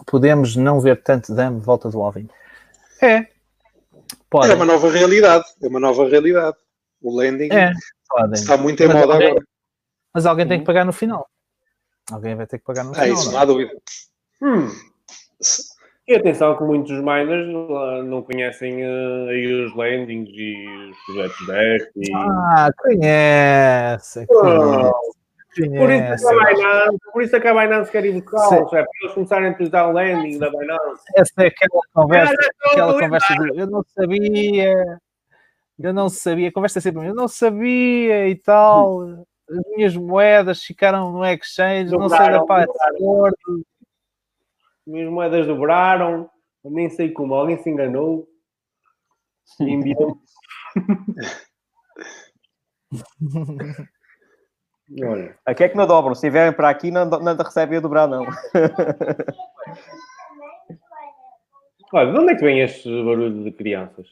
podemos 0.06 0.56
não 0.56 0.80
ver 0.80 1.02
tanto 1.02 1.34
dump 1.34 1.60
de 1.60 1.64
volta 1.66 1.90
do 1.90 2.00
halving. 2.02 2.28
É. 3.02 3.26
Podem. 4.30 4.52
É 4.52 4.54
uma 4.54 4.64
nova 4.64 4.90
realidade. 4.90 5.44
É 5.62 5.68
uma 5.68 5.80
nova 5.80 6.08
realidade. 6.08 6.56
O 7.02 7.14
landing 7.14 7.52
É, 7.52 7.72
podem. 8.08 8.32
está 8.32 8.56
muito 8.56 8.82
em 8.82 8.86
Mas 8.88 8.96
moda 8.96 9.12
alguém- 9.12 9.30
agora. 9.30 9.46
Mas 10.14 10.26
alguém 10.26 10.48
tem 10.48 10.58
que 10.60 10.64
pagar 10.66 10.84
no 10.86 10.92
final. 10.94 11.28
Alguém 12.10 12.34
vai 12.34 12.46
ter 12.46 12.58
que 12.58 12.64
pagar 12.64 12.84
no 12.84 12.92
É 12.92 12.94
final. 12.94 13.08
isso, 13.14 13.24
não 13.26 13.32
não 13.32 13.38
há 13.40 13.44
dúvida. 13.44 13.72
Hum. 14.42 14.68
E 16.08 16.14
atenção 16.14 16.56
que 16.56 16.62
muitos 16.62 16.92
miners 17.00 17.48
não 18.04 18.22
conhecem 18.22 18.80
eh, 18.80 19.28
aí 19.28 19.64
os 19.64 19.74
landings 19.74 20.30
e 20.32 20.66
os 20.90 20.96
projetos 21.04 21.46
DEX 21.48 21.90
e... 21.96 22.14
Ah, 22.14 22.70
conhece. 22.78 24.24
Oh. 24.30 24.92
conhece, 25.56 25.74
Por 25.82 25.90
isso, 25.90 26.04
é 26.04 26.20
que 26.20 26.22
conhece. 26.22 26.26
a 26.28 26.54
Binance, 26.54 26.98
por 27.12 27.22
isso 27.22 27.36
é 27.36 27.40
que 27.40 27.48
a 27.48 27.54
Binance 27.54 27.90
quer 27.90 28.12
buscá-los, 28.12 28.72
é 28.72 28.82
para 28.82 28.86
eles 29.02 29.14
começarem 29.14 29.48
a 29.48 29.50
utilizar 29.50 29.88
o 29.88 29.92
landing 29.92 30.38
da 30.38 30.48
Binance. 30.50 31.02
Essa 31.16 31.32
é 31.38 31.46
aquela 31.46 31.80
conversa, 31.92 32.34
aquela 32.70 33.00
conversa 33.00 33.34
do 33.34 33.58
eu 33.58 33.66
não 33.66 33.82
sabia, 33.82 34.98
eu 35.80 35.92
não 35.92 36.08
sabia, 36.08 36.48
a 36.48 36.52
conversa 36.52 36.78
é 36.78 36.82
sempre 36.82 37.04
eu 37.04 37.14
não 37.16 37.26
sabia 37.26 38.28
e 38.28 38.36
tal, 38.36 39.02
as 39.50 39.76
minhas 39.76 39.96
moedas 39.96 40.62
ficaram 40.62 41.10
no 41.10 41.24
exchange, 41.24 41.90
não 41.90 42.08
sei 42.08 42.18
da 42.18 42.38
Dobraram, 42.38 42.46
password, 42.46 43.36
Minhas 44.86 45.10
moedas 45.10 45.46
dobraram, 45.46 46.30
nem 46.64 46.88
sei 46.88 47.10
como, 47.10 47.34
alguém 47.34 47.62
se 47.62 47.68
enganou. 47.68 48.26
E 49.60 49.64
enviou. 49.64 50.18
Olha, 55.02 55.36
Aqui 55.44 55.64
é 55.64 55.68
que 55.68 55.76
não 55.76 55.84
dobram. 55.86 56.14
Se 56.14 56.30
vierem 56.30 56.52
para 56.52 56.70
aqui, 56.70 56.92
não, 56.92 57.06
não 57.06 57.36
recebem 57.36 57.78
a 57.78 57.80
dobrar, 57.80 58.06
não. 58.06 58.24
olha, 61.92 62.12
de 62.12 62.18
onde 62.18 62.32
é 62.32 62.36
que 62.36 62.44
vem 62.44 62.60
este 62.60 62.88
barulho 63.04 63.42
de 63.42 63.50
crianças? 63.50 64.06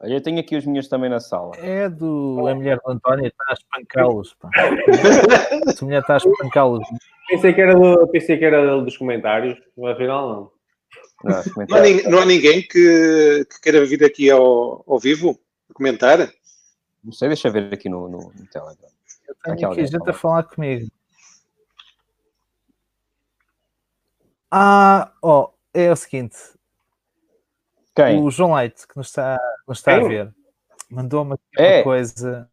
Olha, 0.00 0.14
eu 0.14 0.20
tenho 0.20 0.38
aqui 0.38 0.56
os 0.56 0.66
meus 0.66 0.88
também 0.88 1.08
na 1.08 1.20
sala. 1.20 1.52
é 1.56 1.88
do, 1.88 2.46
a 2.46 2.54
mulher 2.54 2.78
do 2.84 2.90
António 2.90 3.26
está 3.26 3.44
a 3.48 3.52
espancá-los, 3.54 4.36
a 5.80 5.84
mulher 5.84 6.00
está 6.00 6.14
a 6.14 6.16
espancá-los, 6.18 6.86
Pensei 7.28 7.52
que 7.54 7.60
era, 7.60 7.74
do, 7.74 8.06
pensei 8.08 8.38
que 8.38 8.44
era 8.44 8.80
dos 8.80 8.96
comentários, 8.96 9.58
mas 9.76 9.94
afinal 9.94 10.28
não. 10.28 10.52
Não, 11.24 11.32
Não 11.32 11.38
há, 11.40 11.44
comentários. 11.52 11.96
nin- 12.04 12.10
não 12.10 12.18
há 12.20 12.24
ninguém 12.26 12.62
que, 12.62 13.44
que 13.50 13.60
queira 13.62 13.84
vir 13.84 14.04
aqui 14.04 14.30
ao, 14.30 14.84
ao 14.86 14.98
vivo 14.98 15.36
comentar? 15.74 16.18
Não 17.02 17.12
sei, 17.12 17.28
deixa 17.28 17.50
ver 17.50 17.72
aqui 17.72 17.88
no, 17.88 18.06
no, 18.08 18.18
no 18.18 18.46
Telegram. 18.52 18.90
eu 19.26 19.34
tenho 19.34 19.40
Aqui 19.44 19.52
aqui 19.54 19.64
alguém 19.64 19.86
gente 19.86 19.98
fala. 19.98 20.10
a 20.10 20.14
falar 20.14 20.42
comigo. 20.44 20.88
Ah, 24.50 25.12
ó, 25.22 25.50
é 25.74 25.90
o 25.90 25.96
seguinte, 25.96 26.36
Quem? 27.96 28.22
O 28.22 28.30
João 28.30 28.54
Leite, 28.54 28.86
que 28.86 28.96
nos 28.96 29.06
está, 29.08 29.40
nos 29.66 29.78
está 29.78 29.96
a 29.96 30.00
Quem? 30.00 30.08
ver, 30.08 30.34
mandou-me 30.90 31.32
aqui 31.32 31.42
É. 31.58 31.78
uma 31.78 31.84
coisa. 31.84 32.50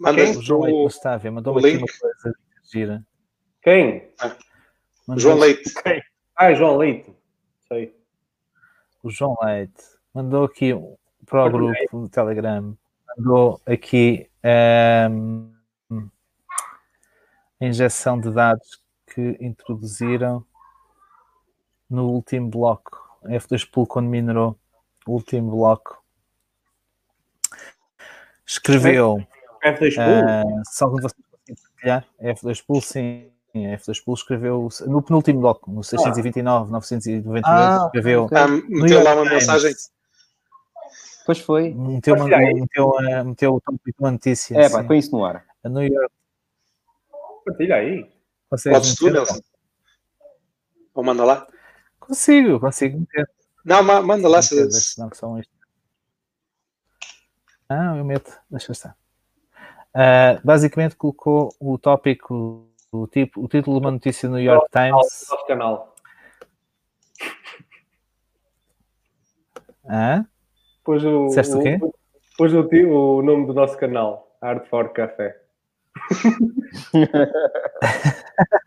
O 0.00 0.42
João 0.42 0.60
Leite 0.62 0.82
nos 0.84 0.94
está 0.96 1.14
a 1.14 1.16
ver, 1.16 1.30
mandou-me 1.30 1.60
aqui 1.60 1.76
uma 1.78 1.86
coisa 1.86 2.38
gira. 2.70 3.06
Quem? 3.62 4.10
Mandou- 5.06 5.20
João 5.22 5.38
Leite. 5.38 5.72
Ah, 6.36 6.52
João 6.54 6.76
Leite. 6.76 7.16
Sei. 7.68 7.96
O 9.02 9.10
João 9.10 9.36
Leite 9.42 9.82
mandou 10.12 10.44
aqui 10.44 10.72
para 11.24 11.46
o 11.46 11.50
grupo 11.50 12.00
do 12.00 12.08
Telegram, 12.08 12.76
mandou 13.16 13.60
aqui 13.64 14.28
ehm, 14.42 15.50
a 17.60 17.64
injeção 17.64 18.20
de 18.20 18.30
dados 18.30 18.82
que 19.14 19.36
introduziram 19.40 20.44
no 21.88 22.08
último 22.08 22.48
bloco. 22.48 23.18
A 23.24 23.30
F2 23.30 23.68
Pool 23.70 23.86
quando 23.86 24.08
minerou 24.08 24.56
o 25.06 25.12
último 25.12 25.50
bloco. 25.50 26.02
Escreveu. 28.46 29.26
F2 29.64 29.94
Pool? 29.94 30.28
Ah, 30.28 30.62
se 30.64 30.84
algum 30.84 30.96
de 30.96 31.02
vocês 31.02 31.24
conseguir 31.30 31.60
partilhar, 31.62 32.06
a 32.20 32.24
F2 32.24 32.64
Pool, 32.64 32.80
sim. 32.80 33.30
A 33.54 33.78
F2 33.78 34.04
Pool 34.04 34.14
escreveu 34.14 34.68
no 34.86 35.02
penúltimo 35.02 35.40
bloco, 35.40 35.70
no 35.70 35.82
629, 35.82 36.70
992, 36.70 37.42
Ah, 37.44 37.84
escreveu. 37.86 38.28
Ah, 38.32 38.46
meteu 38.68 39.02
lá 39.02 39.14
uma 39.14 39.24
mensagem. 39.24 39.72
Pois 41.24 41.40
foi. 41.40 41.74
Meteu 41.74 42.14
uma, 42.14 42.26
meteu, 42.28 42.98
ah, 42.98 43.24
meteu 43.24 43.54
o 43.54 43.60
tópico 43.60 43.84
de 43.86 43.94
uma 43.98 44.12
notícia. 44.12 44.56
É, 44.56 44.68
pá, 44.68 44.84
põe 44.84 44.98
isso 44.98 45.10
no 45.10 45.24
ar. 45.24 45.44
A 45.64 45.68
New 45.68 45.82
York. 45.82 46.12
Partilha 47.44 47.76
aí. 47.76 48.08
Podes 48.48 48.94
tu, 48.94 49.10
Nelson? 49.10 49.40
Ou 50.94 51.02
manda 51.02 51.24
lá? 51.24 51.46
Consigo, 52.06 52.60
consigo 52.60 53.00
meter. 53.00 53.28
Não, 53.64 53.82
manda 53.82 54.28
lá. 54.28 54.40
Se... 54.40 54.54
Não, 54.98 55.10
que 55.10 55.16
são 55.16 55.36
isto. 55.38 55.52
Não, 57.68 57.98
eu 57.98 58.04
meto. 58.04 58.38
Deixa 58.48 58.70
estar. 58.70 58.96
Uh, 59.94 60.38
basicamente 60.44 60.94
colocou 60.94 61.52
o 61.58 61.76
tópico, 61.78 62.68
o, 62.92 63.08
tipo, 63.08 63.42
o 63.42 63.48
título 63.48 63.80
de 63.80 63.86
uma 63.86 63.90
notícia 63.90 64.28
no 64.28 64.36
New 64.36 64.44
York 64.44 64.70
Times. 64.70 64.92
Nosso 64.92 65.46
canal. 65.46 65.96
Hã? 69.88 70.26
Pôs 70.84 71.04
o, 71.04 71.26
Disseste 71.26 71.56
o 71.56 71.62
quê? 71.62 71.80
Pôs 72.36 72.52
o, 72.52 72.60
o 72.60 73.22
nome 73.22 73.46
do 73.46 73.54
nosso 73.54 73.76
canal, 73.78 74.36
Art 74.40 74.68
for 74.68 74.92
Café. 74.92 75.40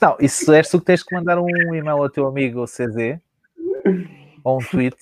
Não, 0.00 0.16
isso 0.20 0.52
és 0.52 0.68
tu 0.68 0.78
que 0.78 0.86
tens 0.86 1.02
que 1.02 1.14
mandar 1.14 1.38
um 1.38 1.48
e-mail 1.48 1.90
ao 1.90 2.10
teu 2.10 2.26
amigo 2.26 2.64
CZ 2.64 3.20
ou 4.44 4.58
um 4.58 4.64
tweet 4.64 4.96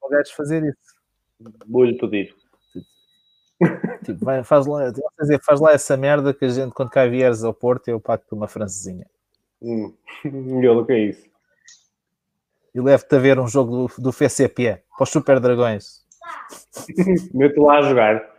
ou 0.00 0.10
deves 0.10 0.30
fazer 0.30 0.64
isso. 0.64 0.98
Vou-lhe 1.66 1.96
pedir. 1.98 2.34
Tipo, 4.04 4.24
vai, 4.24 4.44
faz, 4.44 4.66
lá, 4.66 4.90
dizer, 5.20 5.40
faz 5.44 5.60
lá 5.60 5.72
essa 5.72 5.96
merda 5.96 6.32
que 6.32 6.44
a 6.44 6.48
gente, 6.48 6.72
quando 6.72 6.90
cá 6.90 7.06
vieres 7.06 7.42
ao 7.42 7.52
Porto, 7.52 7.88
eu 7.88 8.00
pago-te 8.00 8.32
uma 8.32 8.46
francesinha. 8.46 9.06
Hum, 9.60 9.92
melhor 10.24 10.76
do 10.76 10.86
que 10.86 10.92
é 10.92 10.98
isso. 10.98 11.28
E 12.74 12.80
levo-te 12.80 13.16
a 13.16 13.18
ver 13.18 13.38
um 13.38 13.48
jogo 13.48 13.88
do, 13.88 14.02
do 14.02 14.12
FCP 14.12 14.82
para 14.96 15.02
os 15.02 15.10
Super 15.10 15.40
Dragões. 15.40 16.04
Meto 17.34 17.62
lá 17.62 17.78
a 17.78 17.82
jogar. 17.82 18.38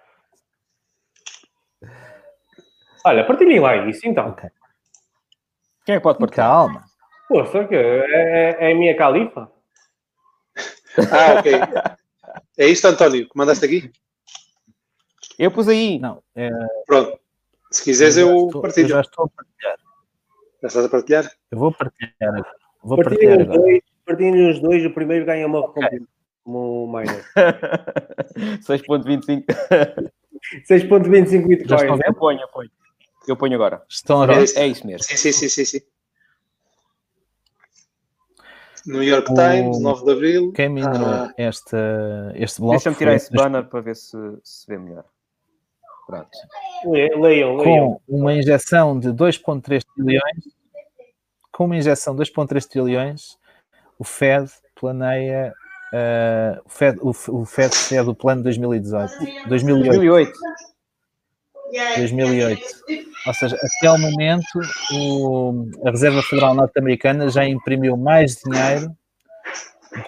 Olha, 3.05 3.25
partilhem 3.25 3.59
lá 3.59 3.75
isso 3.87 4.07
então. 4.07 4.29
Okay. 4.29 4.49
Quem 5.89 5.95
é 5.95 5.97
que 5.97 6.03
pode 6.03 6.19
partilhar? 6.19 6.51
Calma. 6.51 6.85
Pô, 7.27 7.43
só 7.47 7.63
que 7.63 7.73
é, 7.73 7.79
é, 7.81 8.69
é 8.69 8.71
a 8.71 8.75
minha 8.75 8.95
califa. 8.95 9.51
Ah, 11.11 11.39
ok. 11.39 11.51
É 12.57 12.67
isto, 12.67 12.85
António, 12.87 13.27
que 13.27 13.35
mandaste 13.35 13.65
aqui? 13.65 13.91
Eu 15.39 15.49
pus 15.49 15.67
aí. 15.67 15.97
Não. 15.97 16.21
É... 16.35 16.49
Pronto. 16.85 17.19
Se 17.71 17.83
quiseres, 17.83 18.17
eu, 18.17 18.29
eu 18.29 18.45
estou, 18.45 18.61
partilho. 18.61 18.85
Eu 18.85 18.89
já 18.89 19.01
estou 19.01 19.25
a 19.25 19.29
partilhar. 19.29 19.77
Já 20.61 20.67
estás 20.67 20.85
a 20.85 20.89
partilhar? 20.89 21.31
Eu 21.51 21.57
vou 21.57 21.71
partilhar 21.71 22.11
agora. 22.21 22.45
Vou 22.83 22.97
partilhar 23.03 23.39
os 23.39 23.47
dois, 23.47 23.81
partilhem 24.05 24.51
os 24.51 24.59
dois, 24.59 24.85
o 24.85 24.93
primeiro 24.93 25.25
ganha 25.25 25.47
uma 25.47 25.61
recompensa. 25.61 26.05
Como 26.43 26.85
o 26.85 26.87
Miner. 26.91 27.25
6.25. 28.61 29.45
6.25 30.67 31.47
bitcoins. 31.47 31.99
Eu 32.05 32.13
ponho, 32.13 32.41
eu 32.41 32.47
ponho. 33.19 33.27
Eu 33.27 33.37
ponho 33.37 33.55
agora. 33.55 33.83
Estão 33.89 34.21
a 34.21 34.25
ver? 34.25 34.45
É 34.55 34.67
isso 34.67 34.85
mesmo. 34.85 35.03
Sim, 35.03 35.17
sim, 35.17 35.31
sim, 35.31 35.49
sim. 35.49 35.65
sim. 35.65 35.81
New 38.85 39.03
York 39.03 39.27
Times, 39.33 39.77
o... 39.77 39.81
9 39.81 40.05
de 40.05 40.11
Abril. 40.11 40.51
Quem 40.53 40.69
minerou 40.69 41.07
ah. 41.07 41.33
esta, 41.37 41.77
este 42.35 42.59
bloco? 42.59 42.75
Deixa-me 42.75 42.95
tirar 42.95 43.15
esse 43.15 43.31
banner 43.31 43.65
para 43.65 43.81
ver 43.81 43.95
se 43.95 44.17
se 44.43 44.65
vê 44.67 44.77
melhor. 44.77 45.05
Pronto. 46.07 46.29
Leiam, 46.85 47.19
leiam. 47.19 47.57
Com 47.57 48.01
uma 48.07 48.33
injeção 48.33 48.99
de 48.99 49.09
2,3 49.09 49.83
trilhões, 49.95 50.43
com 51.51 51.65
uma 51.65 51.77
injeção 51.77 52.15
de 52.15 52.23
2,3 52.23 52.65
trilhões, 52.67 53.37
o 53.97 54.03
Fed 54.03 54.49
planeia. 54.75 55.53
Uh, 55.91 56.61
o, 56.65 56.69
Fed, 56.69 56.99
o, 57.01 57.41
o 57.41 57.45
Fed 57.45 57.75
cede 57.75 58.09
o 58.09 58.15
plano 58.15 58.41
de 58.41 58.45
2018. 58.45 59.47
2008. 59.49 59.85
2008. 59.87 60.31
2008. 61.97 62.61
Ou 63.27 63.33
seja, 63.33 63.55
até 63.55 63.87
ao 63.87 63.97
momento, 63.97 64.45
o, 64.93 65.69
a 65.85 65.91
Reserva 65.91 66.21
Federal 66.23 66.55
Norte-Americana 66.55 67.29
já 67.29 67.45
imprimiu 67.45 67.97
mais 67.97 68.35
dinheiro 68.35 68.95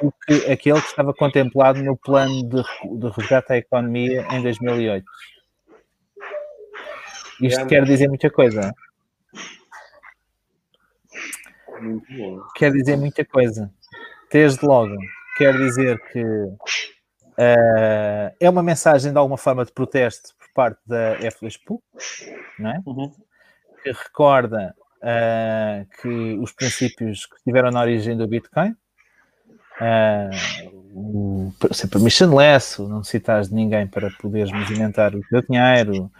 do 0.01 0.13
que 0.25 0.51
aquele 0.51 0.79
que 0.79 0.87
estava 0.87 1.13
contemplado 1.13 1.81
no 1.83 1.97
plano 1.97 2.43
de, 2.47 2.63
de 2.99 3.09
resgate 3.09 3.53
à 3.53 3.57
economia 3.57 4.25
em 4.31 4.41
2008. 4.41 5.05
Isto 7.41 7.65
quer 7.67 7.83
dizer 7.83 8.07
muita 8.07 8.29
coisa. 8.29 8.73
Quer 12.55 12.71
dizer 12.71 12.95
muita 12.97 13.25
coisa. 13.25 13.71
Desde 14.31 14.65
logo, 14.65 14.95
quer 15.37 15.57
dizer 15.57 15.99
que 16.11 16.23
uh, 16.23 16.55
é 18.39 18.49
uma 18.49 18.63
mensagem 18.63 19.11
de 19.11 19.17
alguma 19.17 19.37
forma 19.37 19.65
de 19.65 19.71
protesto 19.71 20.33
parte 20.53 20.79
da 20.85 21.17
F2PU, 21.19 21.79
não 22.59 22.71
é? 22.71 22.81
Uhum. 22.85 23.11
que 23.83 23.91
recorda 23.91 24.75
uh, 25.01 25.85
que 26.01 26.37
os 26.39 26.51
princípios 26.51 27.25
que 27.25 27.35
estiveram 27.35 27.71
na 27.71 27.81
origem 27.81 28.15
do 28.15 28.27
Bitcoin, 28.27 28.75
uh, 29.81 31.53
ser 31.73 31.87
permissionless, 31.87 32.79
não 32.79 32.99
necessitas 32.99 33.49
de 33.49 33.55
ninguém 33.55 33.87
para 33.87 34.11
poderes 34.11 34.51
movimentar 34.51 35.15
o 35.15 35.21
teu 35.29 35.41
dinheiro, 35.41 36.11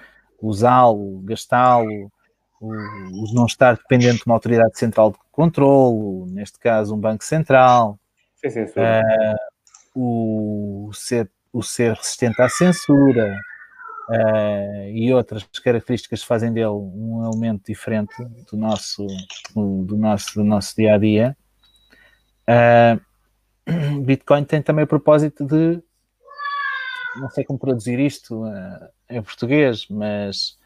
usá-lo, 0.41 1.22
gastá-lo, 1.22 2.12
o, 2.60 2.74
o, 2.74 3.34
não 3.34 3.45
estar 3.45 3.76
dependente 3.76 4.18
de 4.18 4.24
uma 4.26 4.36
autoridade 4.36 4.78
central 4.78 5.12
de 5.12 5.18
controlo, 5.32 6.26
neste 6.28 6.60
caso 6.60 6.95
um 6.95 6.99
banco 6.99 7.24
central. 7.24 7.99
Uh, 8.44 9.38
o, 9.94 10.91
ser, 10.94 11.30
o 11.53 11.62
ser 11.62 11.94
resistente 11.94 12.41
à 12.41 12.49
censura 12.49 13.38
uh, 14.11 14.89
e 14.89 15.13
outras 15.13 15.43
características 15.63 16.23
fazem 16.23 16.51
dele 16.51 16.67
um 16.67 17.23
elemento 17.25 17.65
diferente 17.65 18.13
do 18.51 18.57
nosso, 18.57 19.07
do 19.55 19.97
nosso, 19.97 20.35
do 20.35 20.43
nosso 20.43 20.75
dia 20.75 20.95
a 20.95 20.97
dia. 20.97 21.38
Uh, 22.47 24.01
Bitcoin 24.03 24.43
tem 24.43 24.61
também 24.61 24.83
o 24.83 24.88
propósito 24.88 25.45
de 25.45 25.81
não 27.15 27.29
sei 27.29 27.43
como 27.43 27.59
traduzir 27.59 27.99
isto 27.99 28.45
uh, 28.45 28.89
em 29.09 29.21
português, 29.21 29.85
mas 29.89 30.57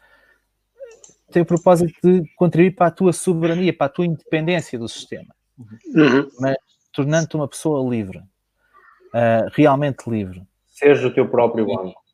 tem 1.32 1.42
o 1.42 1.46
propósito 1.46 1.94
de 2.02 2.28
contribuir 2.36 2.74
para 2.74 2.86
a 2.86 2.90
tua 2.90 3.12
soberania, 3.12 3.76
para 3.76 3.86
a 3.86 3.90
tua 3.90 4.06
independência 4.06 4.78
do 4.78 4.88
sistema, 4.88 5.34
uhum. 5.58 6.28
mas 6.38 6.56
tornando-te 6.92 7.36
uma 7.36 7.48
pessoa 7.48 7.88
livre, 7.88 8.18
uh, 8.18 9.50
realmente 9.52 10.08
livre. 10.08 10.46
Seja 10.66 11.08
o 11.08 11.14
teu 11.14 11.28
próprio 11.28 11.66
banco. 11.66 12.05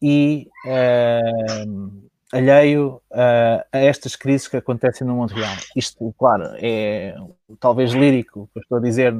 E 0.00 0.48
uh, 0.64 2.08
alheio 2.32 3.00
uh, 3.10 3.64
a 3.72 3.78
estas 3.78 4.14
crises 4.14 4.48
que 4.48 4.56
acontecem 4.56 5.06
no 5.06 5.16
mundo 5.16 5.34
real. 5.34 5.56
Isto, 5.74 6.14
claro, 6.18 6.44
é 6.56 7.14
talvez 7.58 7.92
lírico, 7.92 8.48
que 8.52 8.60
estou 8.60 8.78
a 8.78 8.80
dizer, 8.80 9.12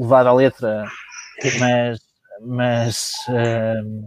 levado 0.00 0.28
à 0.28 0.32
letra, 0.32 0.84
mas 1.60 2.06
mas, 2.40 3.12
uh, 3.28 4.06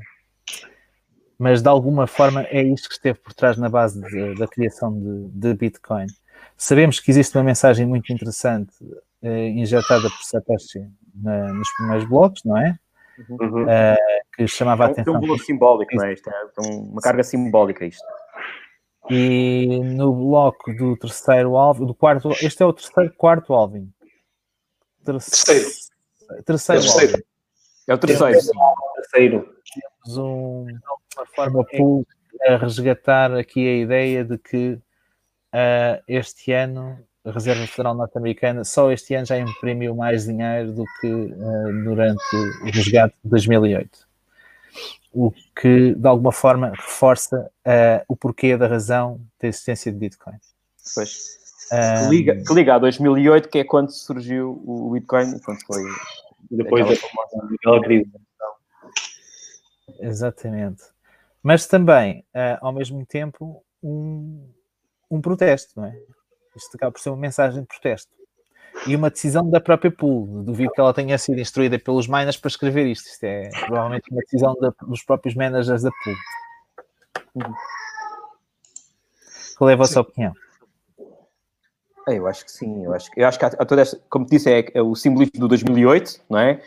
mas 1.38 1.62
de 1.62 1.68
alguma 1.68 2.06
forma 2.08 2.44
é 2.44 2.62
isto 2.62 2.88
que 2.88 2.96
esteve 2.96 3.20
por 3.20 3.34
trás 3.34 3.58
na 3.58 3.70
base 3.70 4.00
de, 4.02 4.36
da 4.36 4.48
criação 4.48 4.94
de, 5.00 5.30
de, 5.30 5.54
Bitcoin. 5.56 6.06
Sabemos 6.56 7.00
que 7.00 7.10
existe 7.10 7.36
uma 7.38 7.44
mensagem 7.44 7.86
muito 7.86 8.12
interessante 8.14 8.74
injetada 9.22 10.10
por 10.10 10.24
Satoshi 10.24 10.88
na, 11.16 11.54
nos 11.54 11.70
primeiros 11.74 12.08
blocos, 12.08 12.42
não 12.46 12.58
é? 12.58 12.78
Uhum. 13.28 13.64
Uh, 13.64 13.96
que 14.36 14.48
chamava 14.48 14.86
a 14.86 14.88
atenção. 14.88 15.16
É 15.16 15.18
um 15.18 15.22
bloco 15.22 15.44
simbólico, 15.44 15.96
não 15.96 16.06
é? 16.06 16.14
Isto 16.14 16.30
é 16.30 16.62
uma 16.70 17.02
carga 17.02 17.24
simbólica 17.24 17.86
isto. 17.86 18.06
E 19.10 19.80
no 19.84 20.14
bloco 20.14 20.74
do 20.74 20.96
terceiro 20.96 21.58
alvo, 21.58 21.86
do 21.86 21.96
quarto, 21.96 22.30
este 22.42 22.62
é 22.62 22.66
o 22.66 22.74
terceiro, 22.74 23.12
quarto 23.18 23.54
alvin. 23.54 23.92
Terceiro. 25.04 25.68
Terceiro, 26.46 26.82
terceiro. 26.82 27.24
É 27.88 27.94
o 27.94 27.98
terceiro. 27.98 28.40
terceiro. 28.96 29.56
Temos 30.04 30.18
um, 30.18 30.68
uma 31.18 31.26
forma 31.36 31.66
a 32.48 32.56
resgatar 32.58 33.34
aqui 33.34 33.68
a 33.68 33.78
ideia 33.78 34.24
de 34.24 34.38
que 34.38 34.74
uh, 34.74 36.04
este 36.08 36.52
ano 36.52 37.00
a 37.30 37.34
Reserva 37.34 37.66
Federal 37.68 37.94
Norte-Americana 37.96 38.64
só 38.64 38.92
este 38.92 39.14
ano 39.14 39.26
já 39.26 39.38
imprimiu 39.38 39.96
mais 39.96 40.26
dinheiro 40.26 40.72
do 40.72 40.84
que 41.00 41.08
uh, 41.08 41.84
durante 41.84 42.36
o 42.36 42.66
resgate 42.66 43.16
de 43.24 43.30
2008. 43.30 44.08
O 45.12 45.32
que, 45.60 45.96
de 45.96 46.08
alguma 46.08 46.32
forma, 46.32 46.70
reforça 46.70 47.50
uh, 47.66 48.06
o 48.08 48.16
porquê 48.16 48.56
da 48.58 48.68
razão 48.68 49.20
da 49.42 49.48
existência 49.48 49.92
de 49.92 49.98
Bitcoin. 49.98 50.38
Pois. 50.94 51.38
Um, 51.72 52.04
que, 52.04 52.16
liga, 52.16 52.44
que 52.44 52.54
liga 52.54 52.76
a 52.76 52.80
2008, 52.80 53.50
que 53.50 53.60
é 53.60 53.64
quando 53.64 53.92
surgiu 53.92 54.62
o 54.66 54.92
Bitcoin, 54.92 55.40
quando 55.40 55.60
foi 55.66 55.84
depois 56.50 56.86
daquela 56.86 57.82
crise. 57.82 58.12
Exatamente. 60.00 60.84
Mas 61.42 61.68
também, 61.68 62.26
uh, 62.36 62.58
ao 62.62 62.74
mesmo 62.74 63.06
tempo, 63.06 63.64
um, 63.82 64.52
um 65.10 65.22
protesto, 65.22 65.80
não 65.80 65.86
é? 65.86 65.96
Isto 66.56 66.76
acaba 66.76 66.92
por 66.92 67.00
ser 67.00 67.10
uma 67.10 67.18
mensagem 67.18 67.62
de 67.62 67.68
protesto. 67.68 68.12
E 68.88 68.96
uma 68.96 69.10
decisão 69.10 69.50
da 69.50 69.60
própria 69.60 69.92
pool. 69.92 70.44
Duvido 70.44 70.72
que 70.72 70.80
ela 70.80 70.94
tenha 70.94 71.18
sido 71.18 71.40
instruída 71.40 71.78
pelos 71.78 72.08
miners 72.08 72.38
para 72.38 72.50
escrever 72.50 72.88
isto. 72.88 73.08
Isto 73.08 73.24
é 73.24 73.50
provavelmente 73.66 74.12
uma 74.12 74.22
decisão 74.22 74.56
da, 74.56 74.74
dos 74.82 75.04
próprios 75.04 75.36
managers 75.36 75.84
da 75.84 75.90
pool. 76.04 76.16
Qual 79.58 79.70
é 79.70 79.74
a 79.74 79.78
vossa 79.78 80.00
opinião? 80.00 80.34
É, 82.08 82.18
eu 82.18 82.28
acho 82.28 82.46
que 82.46 82.52
sim, 82.52 82.86
eu 82.86 82.94
acho, 82.94 83.10
eu 83.16 83.28
acho 83.28 83.38
que 83.38 83.46
há, 83.46 83.48
há 83.50 83.66
toda 83.66 83.82
esta, 83.82 84.00
como 84.10 84.26
disse, 84.26 84.50
é, 84.52 84.66
é, 84.74 84.82
o 84.82 84.96
simbolismo 84.96 85.40
do 85.40 85.48
2008, 85.48 86.22
não 86.30 86.40
é? 86.40 86.62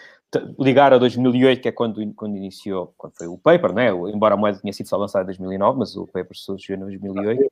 Ligar 0.58 0.92
a 0.92 0.98
2008, 0.98 1.60
que 1.60 1.68
é 1.68 1.72
quando, 1.72 2.00
quando 2.14 2.36
iniciou, 2.36 2.94
quando 2.96 3.14
foi 3.16 3.26
o 3.26 3.36
paper, 3.36 3.72
não 3.72 3.82
é? 3.82 3.88
Embora 4.10 4.34
a 4.34 4.36
moeda 4.36 4.60
tenha 4.60 4.72
sido 4.72 4.88
só 4.88 4.96
lançada 4.96 5.24
em 5.24 5.26
2009, 5.26 5.78
mas 5.78 5.96
o 5.96 6.06
paper 6.06 6.36
surgiu 6.36 6.76
em 6.76 6.80
2008. 6.80 7.50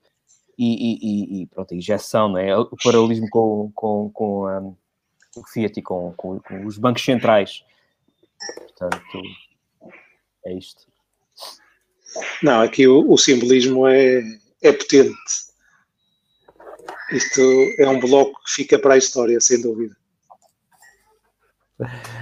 E, 0.63 1.39
e, 1.39 1.43
e 1.43 1.47
pronto, 1.47 1.73
a 1.73 1.77
injeção, 1.77 2.29
não 2.29 2.39
é? 2.39 2.57
O 2.57 2.77
paralelismo 2.83 3.29
com, 3.31 3.73
com, 3.75 4.11
com 4.13 4.47
um, 4.47 4.77
o 5.37 5.47
Fiat 5.47 5.79
e 5.79 5.83
com, 5.83 6.13
com, 6.17 6.39
com, 6.41 6.67
os 6.67 6.77
bancos 6.77 7.03
centrais. 7.03 7.65
Portanto, 8.57 9.23
é 10.45 10.53
isto. 10.53 10.83
Não, 12.43 12.61
aqui 12.61 12.87
o, 12.87 13.11
o 13.11 13.17
simbolismo 13.17 13.87
é, 13.87 14.21
é 14.61 14.73
potente 14.73 15.51
isto 17.13 17.41
é 17.79 17.89
um 17.89 17.99
bloco 17.99 18.41
que 18.45 18.53
fica 18.53 18.79
para 18.79 18.95
a 18.95 18.99
história, 18.99 19.41
sem 19.41 19.61
dúvida. 19.61 19.97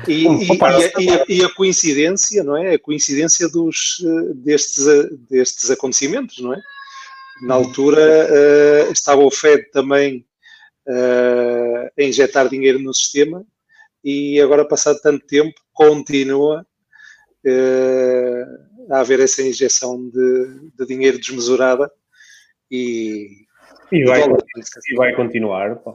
E, 0.06 0.24
e, 0.24 0.46
e, 0.46 1.10
a, 1.10 1.24
e, 1.28 1.44
a, 1.44 1.54
coincidência, 1.54 2.44
não 2.44 2.56
é? 2.56 2.74
A 2.74 2.78
coincidência 2.78 3.48
dos, 3.48 3.98
destes, 4.36 4.86
destes 5.28 5.70
acontecimentos, 5.70 6.38
não 6.38 6.54
é? 6.54 6.62
Na 7.42 7.54
altura 7.54 8.00
uh, 8.00 8.92
estava 8.92 9.22
o 9.22 9.30
Fed 9.30 9.70
também 9.70 10.26
uh, 10.86 11.90
a 11.98 12.02
injetar 12.02 12.48
dinheiro 12.48 12.78
no 12.78 12.92
sistema 12.92 13.44
e 14.02 14.40
agora, 14.40 14.64
passado 14.64 15.00
tanto 15.02 15.26
tempo, 15.26 15.54
continua 15.72 16.66
uh, 17.44 18.94
a 18.94 19.00
haver 19.00 19.20
essa 19.20 19.42
injeção 19.42 20.08
de, 20.08 20.70
de 20.78 20.86
dinheiro 20.86 21.18
desmesurada 21.18 21.90
e, 22.70 23.44
e 23.92 24.04
vai, 24.04 24.22
e 24.22 24.96
vai 24.96 25.14
continuar. 25.14 25.76
Pá. 25.76 25.94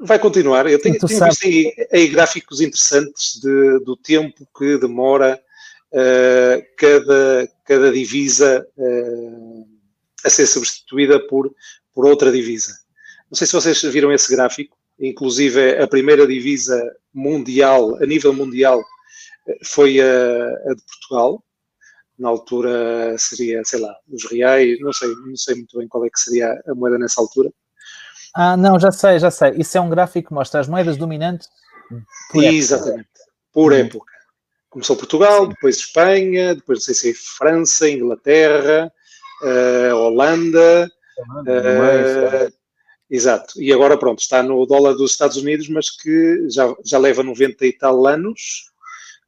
Vai 0.00 0.18
continuar. 0.18 0.66
Eu 0.66 0.80
tenho, 0.80 0.98
tenho 0.98 1.28
visto 1.28 1.46
aí, 1.46 1.72
aí, 1.92 2.08
gráficos 2.08 2.60
interessantes 2.60 3.40
de, 3.40 3.78
do 3.84 3.96
tempo 3.96 4.46
que 4.56 4.78
demora 4.78 5.40
uh, 5.92 6.62
cada, 6.76 7.48
cada 7.64 7.92
divisa 7.92 8.66
uh, 8.76 9.71
a 10.24 10.30
ser 10.30 10.46
substituída 10.46 11.20
por, 11.26 11.54
por 11.94 12.06
outra 12.06 12.30
divisa. 12.30 12.72
Não 13.30 13.36
sei 13.36 13.46
se 13.46 13.52
vocês 13.52 13.82
viram 13.82 14.12
esse 14.12 14.34
gráfico. 14.34 14.76
Inclusive, 14.98 15.78
a 15.78 15.88
primeira 15.88 16.26
divisa 16.26 16.80
mundial, 17.12 17.96
a 18.02 18.06
nível 18.06 18.32
mundial, 18.32 18.84
eh, 19.48 19.58
foi 19.64 20.00
a, 20.00 20.04
a 20.04 20.74
de 20.74 20.82
Portugal, 20.82 21.42
na 22.18 22.28
altura 22.28 23.16
seria, 23.18 23.64
sei 23.64 23.80
lá, 23.80 23.94
os 24.08 24.30
reais, 24.30 24.78
não 24.80 24.92
sei, 24.92 25.08
não 25.08 25.36
sei 25.36 25.56
muito 25.56 25.78
bem 25.78 25.88
qual 25.88 26.04
é 26.04 26.10
que 26.10 26.20
seria 26.20 26.62
a 26.68 26.74
moeda 26.74 26.98
nessa 26.98 27.20
altura. 27.20 27.50
Ah, 28.34 28.56
não, 28.56 28.78
já 28.78 28.90
sei, 28.90 29.18
já 29.18 29.30
sei. 29.30 29.52
Isso 29.56 29.76
é 29.76 29.80
um 29.80 29.90
gráfico 29.90 30.28
que 30.28 30.34
mostra 30.34 30.60
as 30.60 30.68
moedas 30.68 30.96
dominantes 30.96 31.48
por 32.30 32.44
Exatamente, 32.44 33.08
por 33.52 33.72
hum. 33.72 33.76
época. 33.76 34.12
Começou 34.70 34.96
Portugal, 34.96 35.46
depois 35.46 35.76
Espanha, 35.76 36.54
depois 36.54 36.78
não 36.78 36.84
sei 36.84 36.94
se 36.94 37.10
é 37.10 37.14
França, 37.14 37.90
Inglaterra, 37.90 38.90
uh, 39.42 39.94
Holanda. 39.94 40.90
Uh, 41.18 42.52
exato. 43.10 43.60
E 43.60 43.72
agora, 43.72 43.98
pronto, 43.98 44.20
está 44.20 44.42
no 44.42 44.64
dólar 44.66 44.94
dos 44.94 45.12
Estados 45.12 45.36
Unidos, 45.36 45.68
mas 45.68 45.90
que 45.90 46.48
já, 46.48 46.74
já 46.84 46.98
leva 46.98 47.22
90 47.22 47.66
e 47.66 47.72
tal 47.72 48.06
anos 48.06 48.70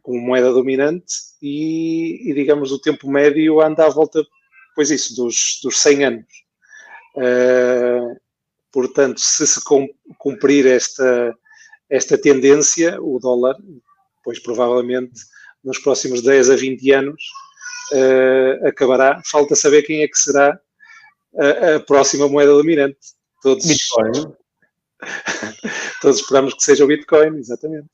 como 0.02 0.20
moeda 0.20 0.52
dominante 0.52 1.14
e, 1.40 2.30
e, 2.30 2.34
digamos, 2.34 2.70
o 2.70 2.78
tempo 2.78 3.10
médio 3.10 3.60
anda 3.62 3.86
à 3.86 3.88
volta, 3.88 4.22
pois 4.74 4.90
isso, 4.90 5.16
dos, 5.16 5.60
dos 5.62 5.80
100 5.80 6.04
anos. 6.04 6.26
Uh, 7.16 8.20
portanto, 8.70 9.18
se 9.18 9.46
se 9.46 9.60
cumprir 10.18 10.66
esta, 10.66 11.34
esta 11.88 12.18
tendência, 12.18 13.00
o 13.00 13.18
dólar, 13.18 13.56
pois 14.22 14.38
provavelmente 14.38 15.22
nos 15.62 15.78
próximos 15.78 16.22
10 16.22 16.50
a 16.50 16.56
20 16.56 16.92
anos 16.92 17.22
uh, 17.92 18.68
acabará. 18.68 19.20
Falta 19.30 19.54
saber 19.54 19.82
quem 19.82 20.02
é 20.02 20.08
que 20.08 20.18
será 20.18 20.58
a, 21.38 21.76
a 21.76 21.80
próxima 21.80 22.28
moeda 22.28 22.52
dominante. 22.52 22.98
Todos, 23.42 23.66
Bitcoin. 23.66 24.34
todos 26.00 26.20
esperamos 26.20 26.54
que 26.54 26.64
seja 26.64 26.84
o 26.84 26.88
Bitcoin, 26.88 27.38
exatamente. 27.38 27.86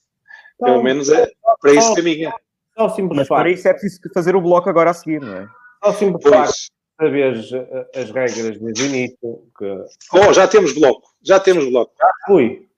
Pelo 0.59 0.83
menos 0.83 1.09
é 1.09 1.31
para 1.61 1.73
isso 1.73 1.95
caminha. 1.95 2.33
Só 2.77 2.89
simples 2.91 3.19
Mas 3.19 3.29
para 3.29 3.51
isso 3.51 3.67
é 3.67 3.73
preciso 3.73 4.01
fazer 4.15 4.37
o 4.37 4.41
bloco 4.41 4.69
agora 4.69 4.91
a 4.91 4.95
seguir, 4.95 5.21
não 5.21 5.35
é? 5.35 5.49
Só 5.83 5.93
simples 5.93 6.23
facto 6.23 6.71
saber 7.01 7.35
as 7.95 8.11
regras 8.11 8.59
desde 8.59 8.83
o 8.83 8.87
início. 8.87 9.43
Que... 9.59 9.85
Oh, 10.13 10.33
já 10.33 10.47
temos 10.47 10.75
bloco. 10.75 11.09
Já 11.23 11.41
temos 11.41 11.69
bloco. 11.69 11.93
Já 11.99 12.13
fui. 12.27 12.69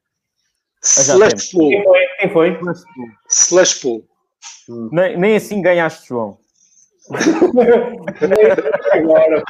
Slash 0.83 1.51
pool. 1.51 1.71
Quem 2.19 2.33
foi? 2.33 2.59
Slash 3.29 3.81
pool. 3.81 4.05
Nem, 4.69 5.19
nem 5.19 5.37
assim 5.37 5.61
ganhaste, 5.61 6.09
João. 6.09 6.39
Agora. 8.93 9.43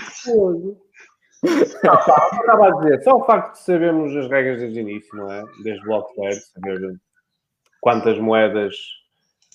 Não, 1.83 1.95
estava 1.95 2.69
a 2.69 2.71
dizer, 2.71 3.03
só 3.03 3.17
o 3.17 3.25
facto 3.25 3.55
de 3.55 3.65
sabermos 3.65 4.15
as 4.17 4.31
regras 4.31 4.61
desde 4.61 4.79
o 4.79 4.83
início, 4.83 5.17
não 5.17 5.33
é? 5.33 5.43
Desde 5.65 5.89
o 5.89 6.07
zero, 6.15 6.41
saber 6.55 7.01
quantas 7.81 8.19
moedas 8.19 8.77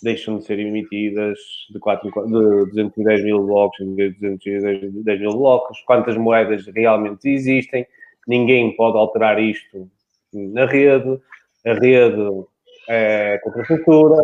deixam 0.03 0.37
de 0.37 0.45
ser 0.45 0.59
emitidas 0.59 1.39
de, 1.71 1.79
4, 1.79 2.09
de 2.09 2.65
210 2.71 3.23
mil 3.23 3.43
blocos 3.45 3.79
em 3.79 3.95
210 3.95 5.19
mil 5.19 5.31
blocos, 5.31 5.81
quantas 5.85 6.17
moedas 6.17 6.67
realmente 6.67 7.29
existem, 7.29 7.87
ninguém 8.27 8.75
pode 8.75 8.97
alterar 8.97 9.39
isto 9.39 9.89
na 10.33 10.65
rede, 10.65 11.19
a 11.65 11.73
rede 11.73 12.45
é 12.89 13.39
contrafatura, 13.39 14.23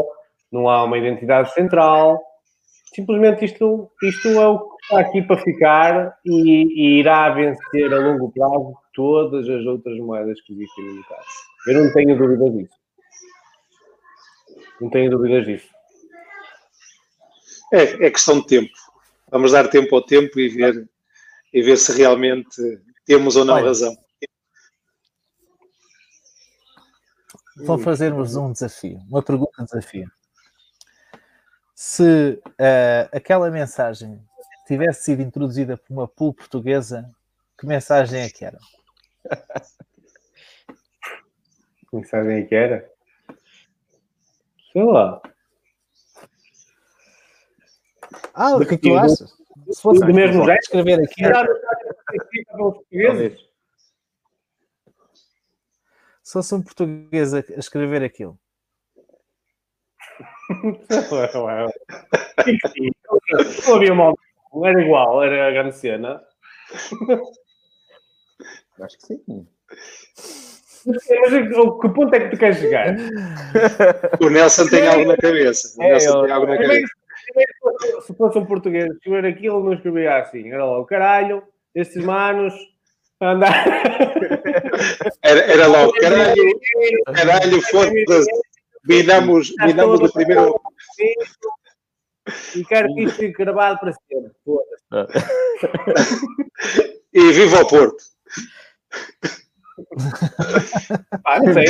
não 0.51 0.69
há 0.69 0.83
uma 0.83 0.97
identidade 0.97 1.51
central, 1.53 2.21
simplesmente 2.93 3.45
isto, 3.45 3.91
isto 4.03 4.27
é 4.27 4.47
o 4.47 4.59
que 4.59 4.83
está 4.83 4.99
aqui 4.99 5.21
para 5.21 5.41
ficar 5.41 6.17
e, 6.25 6.31
e, 6.31 6.99
irá 6.99 7.29
vencer 7.29 7.93
a 7.93 7.99
longo 7.99 8.31
prazo 8.31 8.73
todas 8.93 9.47
as 9.49 9.65
outras 9.65 9.97
moedas 9.99 10.39
que 10.41 10.53
existem 10.53 10.85
no 10.85 10.95
mercado. 10.95 11.25
Eu 11.67 11.83
não 11.83 11.93
tenho 11.93 12.17
dúvida 12.17 12.49
disso. 12.51 12.75
Não 14.79 14.89
tenho 14.89 15.09
dúvidas 15.09 15.45
disso. 15.45 15.69
É, 17.73 18.05
é 18.05 18.11
questão 18.11 18.39
de 18.39 18.47
tempo. 18.47 18.73
Vamos 19.31 19.51
dar 19.51 19.67
tempo 19.67 19.95
ao 19.95 20.01
tempo 20.01 20.39
e 20.39 20.47
ver, 20.49 20.87
e 21.51 21.61
ver 21.61 21.77
se 21.77 21.97
realmente 21.97 22.61
temos 23.05 23.35
ou 23.35 23.45
não 23.45 23.55
Olha, 23.55 23.65
razão. 23.65 23.95
Vou 27.57 27.77
fazer-vos 27.77 28.35
um 28.35 28.51
desafio, 28.51 28.99
uma 29.09 29.23
pergunta 29.23 29.63
de 29.63 29.65
desafio. 29.65 30.07
Se 31.75 32.39
uh, 32.45 33.09
aquela 33.11 33.49
mensagem 33.49 34.21
tivesse 34.67 35.03
sido 35.03 35.21
introduzida 35.21 35.75
por 35.77 35.91
uma 35.91 36.07
pool 36.07 36.33
portuguesa, 36.33 37.09
que 37.57 37.65
mensagem 37.65 38.21
é 38.21 38.29
que 38.29 38.45
era? 38.45 38.59
que 41.89 41.95
mensagem 41.95 42.37
é 42.37 42.43
que 42.43 42.55
era? 42.55 42.91
Sei 44.71 44.83
lá. 44.83 45.21
Ah, 48.33 48.55
o 48.55 48.65
que, 48.65 48.77
tu 48.77 48.95
achas? 48.97 49.35
Se 49.71 49.81
fosse 49.81 49.99
do 49.99 50.13
mesmo 50.13 50.43
jeito, 50.45 50.59
escrever 50.61 50.99
aqui. 50.99 51.23
Se 56.23 56.33
fosse 56.33 56.55
um 56.55 56.61
português 56.61 57.33
a 57.33 57.39
escrever 57.39 58.03
aquilo. 58.03 58.39
Não 63.67 63.75
havia 63.75 63.95
mal. 63.95 64.17
Era 64.63 64.81
igual, 64.81 65.23
era 65.23 65.47
a 65.47 65.51
grande 65.51 65.75
cena. 65.75 66.21
Acho 68.81 68.97
que 68.97 69.05
sim. 69.05 69.47
Mas 70.85 71.03
que 71.81 71.89
ponto 71.89 72.13
é 72.13 72.19
que 72.19 72.29
tu 72.29 72.37
queres 72.37 72.57
chegar? 72.57 72.95
O 74.21 74.29
Nelson 74.29 74.67
tem 74.67 74.87
algo 74.87 75.05
na 75.05 75.17
cabeça. 75.17 75.79
O 75.79 75.83
é, 75.83 75.91
Nelson 75.91 76.23
tem 76.23 76.31
algo 76.31 76.47
na 76.47 76.57
cabeça. 76.57 76.93
Se 78.05 78.13
fosse 78.15 78.37
um 78.37 78.45
português 78.45 78.91
escrever 78.91 79.25
aquilo, 79.25 79.63
não 79.63 79.73
escrevia 79.73 80.17
assim. 80.17 80.51
Era 80.51 80.65
logo, 80.65 80.85
caralho, 80.85 81.41
estes 81.73 82.03
manos 82.03 82.53
andar. 83.21 83.65
Era, 85.21 85.39
era 85.39 85.67
logo, 85.67 85.93
caralho, 85.93 86.59
caralho, 87.15 87.61
foda-se. 87.61 88.29
Vinamos, 88.85 89.53
vinamos 89.65 89.99
do 89.99 90.11
primeiro. 90.11 90.59
E 92.55 92.65
quero 92.65 92.93
que 92.93 93.03
isto 93.03 93.17
fique 93.17 93.43
gravado 93.43 93.79
para 93.79 93.93
sempre. 93.93 94.31
E 97.13 97.31
viva 97.31 97.61
o 97.61 97.67
Porto! 97.67 98.03
Ah, 101.25 101.39
não 101.39 101.53
sei. 101.53 101.65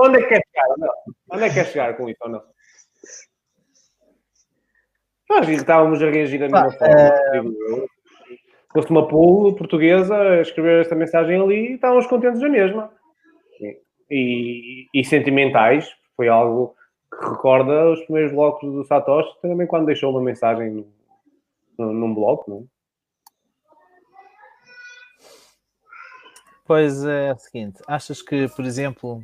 Onde 0.00 0.18
é 0.18 0.22
que 0.22 0.28
quer 0.28 0.42
chegar? 0.46 0.76
Não? 0.76 0.88
Onde 1.32 1.44
é 1.44 1.48
que 1.48 1.54
quer 1.54 1.66
chegar 1.66 1.96
com 1.96 2.08
isso 2.08 2.18
ou 2.22 2.30
não? 2.30 2.42
Nós 5.30 5.48
estávamos 5.48 6.02
a 6.02 6.10
reagir 6.10 6.38
da 6.40 6.48
mesma 6.48 6.72
forma. 6.72 7.50
Uh... 7.50 7.86
fosse 8.72 8.90
uma 8.90 9.06
pool 9.08 9.54
portuguesa 9.54 10.16
a 10.16 10.40
escrever 10.42 10.80
esta 10.80 10.94
mensagem 10.94 11.40
ali, 11.40 11.74
estávamos 11.74 12.06
contentes 12.06 12.40
da 12.40 12.48
mesma. 12.48 12.92
E, 14.10 14.86
e, 14.92 15.04
sentimentais, 15.04 15.88
foi 16.20 16.28
algo 16.28 16.76
que 17.10 17.30
recorda 17.30 17.92
os 17.92 18.02
primeiros 18.02 18.30
blocos 18.30 18.70
do 18.70 18.84
Satoshi, 18.84 19.40
também 19.40 19.66
quando 19.66 19.86
deixou 19.86 20.10
uma 20.10 20.20
mensagem 20.20 20.70
no, 20.70 20.86
no, 21.78 21.94
num 21.94 22.14
bloco, 22.14 22.50
não 22.50 22.58
é? 22.58 22.64
Pois 26.66 27.02
é, 27.06 27.28
é 27.28 27.32
o 27.32 27.38
seguinte, 27.38 27.82
achas 27.86 28.20
que, 28.20 28.48
por 28.48 28.66
exemplo, 28.66 29.22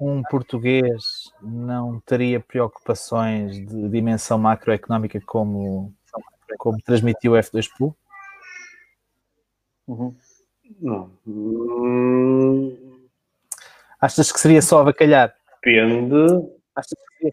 um 0.00 0.22
português 0.22 1.30
não 1.42 2.00
teria 2.00 2.40
preocupações 2.40 3.56
de 3.58 3.88
dimensão 3.90 4.38
macroeconómica 4.38 5.20
como, 5.26 5.92
como 6.56 6.80
transmitiu 6.80 7.32
o 7.32 7.36
F2 7.36 7.68
Pool? 7.76 7.94
Uhum. 9.86 10.16
Não. 10.80 11.10
Achas 14.00 14.32
que 14.32 14.40
seria 14.40 14.62
só 14.62 14.80
avacalhar? 14.80 15.34
Depende. 15.64 16.48
Achas 16.74 16.92
que 16.92 17.16
seria... 17.18 17.32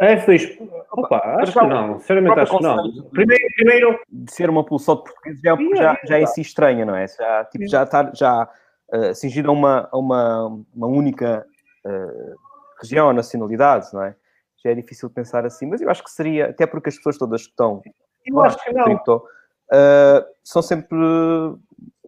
A 0.00 0.06
F2. 0.06 0.58
Opa, 0.92 1.18
acho 1.40 1.52
que 1.52 1.66
não. 1.66 1.98
Sinceramente, 2.00 2.40
acho 2.40 2.56
que 2.56 2.62
não. 2.62 3.10
Primeiro, 3.10 3.44
primeiro. 3.56 4.00
De 4.08 4.32
ser 4.32 4.50
uma 4.50 4.64
pulsão 4.64 4.96
de 4.96 5.04
portugueses 5.04 5.40
já, 5.40 5.56
já, 5.76 6.00
já 6.04 6.18
é 6.18 6.26
si 6.26 6.40
estranha, 6.40 6.84
não 6.84 6.96
é? 6.96 7.06
Já, 7.06 7.44
tipo, 7.44 7.68
já 7.68 7.84
está 7.84 8.10
já, 8.12 8.48
uh, 8.92 9.48
a 9.48 9.52
uma, 9.52 9.88
a 9.92 9.96
uma, 9.96 10.64
uma 10.74 10.86
única 10.88 11.46
uh, 11.84 12.34
região, 12.80 13.12
nacionalidade, 13.12 13.86
não 13.92 14.02
é? 14.02 14.16
Já 14.64 14.70
é 14.70 14.74
difícil 14.74 15.08
pensar 15.10 15.46
assim, 15.46 15.66
mas 15.66 15.80
eu 15.80 15.88
acho 15.88 16.02
que 16.02 16.10
seria, 16.10 16.46
até 16.46 16.66
porque 16.66 16.88
as 16.88 16.96
pessoas 16.96 17.16
todas 17.16 17.42
que 17.42 17.50
estão 17.50 17.80
eu 18.26 18.40
acho 18.40 18.62
que 18.64 18.72
não. 18.72 18.84
Cripto, 18.84 19.16
uh, 19.16 20.24
são 20.42 20.62
sempre 20.62 20.96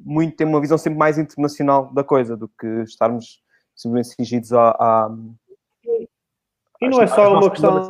muito, 0.06 0.36
têm 0.36 0.46
uma 0.46 0.60
visão 0.60 0.78
sempre 0.78 0.98
mais 0.98 1.18
internacional 1.18 1.92
da 1.92 2.04
coisa 2.04 2.36
do 2.36 2.48
que 2.48 2.66
estarmos 2.82 3.42
simplesmente 3.74 4.14
cingidos 4.14 4.52
a. 4.52 4.70
a 4.70 5.10
e 6.80 6.88
não 6.88 7.02
é 7.02 7.08
só 7.08 7.32
uma 7.32 7.50
questão 7.50 7.80
de 7.80 7.88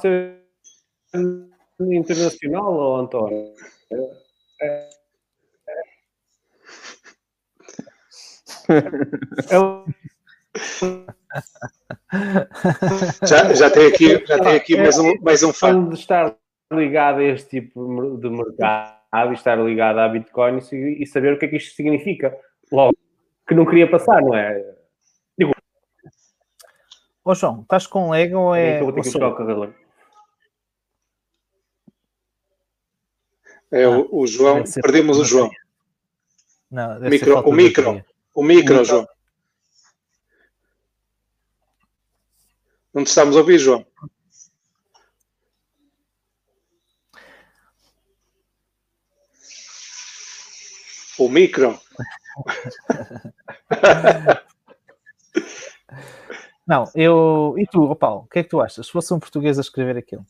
ser 0.00 0.38
internacional, 1.80 2.74
ou 2.74 2.96
António? 2.96 3.52
É, 4.62 4.90
já, 13.26 13.54
já 13.54 13.70
tem 13.70 13.86
aqui, 13.86 14.26
já 14.26 14.38
tem 14.38 14.56
aqui 14.56 14.76
mais 14.76 14.98
um, 14.98 15.14
mais 15.22 15.42
um 15.42 15.50
fã. 15.52 15.88
De 15.88 15.94
estar 15.94 16.36
ligado 16.70 17.20
a 17.20 17.24
este 17.24 17.60
tipo 17.60 18.18
de 18.18 18.28
mercado 18.28 18.99
e 19.12 19.32
estar 19.32 19.56
ligado 19.56 19.98
à 19.98 20.08
Bitcoin 20.08 20.58
e, 20.72 21.06
saber 21.06 21.34
o 21.34 21.38
que 21.38 21.46
é 21.46 21.48
que 21.48 21.56
isto 21.56 21.74
significa. 21.74 22.36
Logo, 22.70 22.96
que 23.46 23.54
não 23.54 23.66
queria 23.66 23.90
passar, 23.90 24.20
não 24.22 24.34
é? 24.34 24.76
Digo. 25.36 25.52
Ô 27.24 27.34
João, 27.34 27.62
estás 27.62 27.86
com 27.86 28.10
Lego 28.10 28.38
ou 28.38 28.54
é. 28.54 28.80
Eu 28.80 28.84
vou 28.84 28.92
ter 28.92 29.02
que 29.02 29.08
buscar 29.08 29.28
o 29.28 29.34
carregador. 29.34 29.74
É 33.72 33.86
o, 33.86 34.08
o 34.10 34.26
João, 34.26 34.64
perdemos 34.82 35.18
o 35.18 35.24
João. 35.24 35.50
Não, 36.70 37.00
micro, 37.00 37.40
o 37.40 37.52
micro, 37.52 38.04
o 38.34 38.42
micro, 38.42 38.84
João. 38.84 39.06
Não 42.92 43.04
te 43.04 43.08
estamos 43.08 43.36
a 43.36 43.40
ouvir, 43.40 43.58
João. 43.58 43.86
O 51.20 51.28
micro. 51.28 51.78
Não, 56.66 56.90
eu. 56.94 57.54
E 57.58 57.66
tu, 57.66 57.94
Paulo, 57.94 58.22
o 58.22 58.26
que 58.26 58.38
é 58.38 58.42
que 58.42 58.48
tu 58.48 58.58
achas? 58.58 58.86
Se 58.86 58.92
fosse 58.92 59.12
um 59.12 59.20
português 59.20 59.58
a 59.58 59.60
escrever 59.60 59.98
aquilo? 59.98 60.24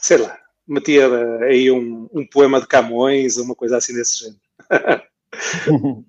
Sei 0.00 0.16
lá, 0.16 0.38
metia 0.66 1.06
aí 1.42 1.70
um, 1.70 2.08
um 2.10 2.26
poema 2.26 2.58
de 2.58 2.66
Camões, 2.66 3.36
uma 3.36 3.54
coisa 3.54 3.76
assim 3.76 3.92
desse 3.92 4.20
género. 4.24 4.40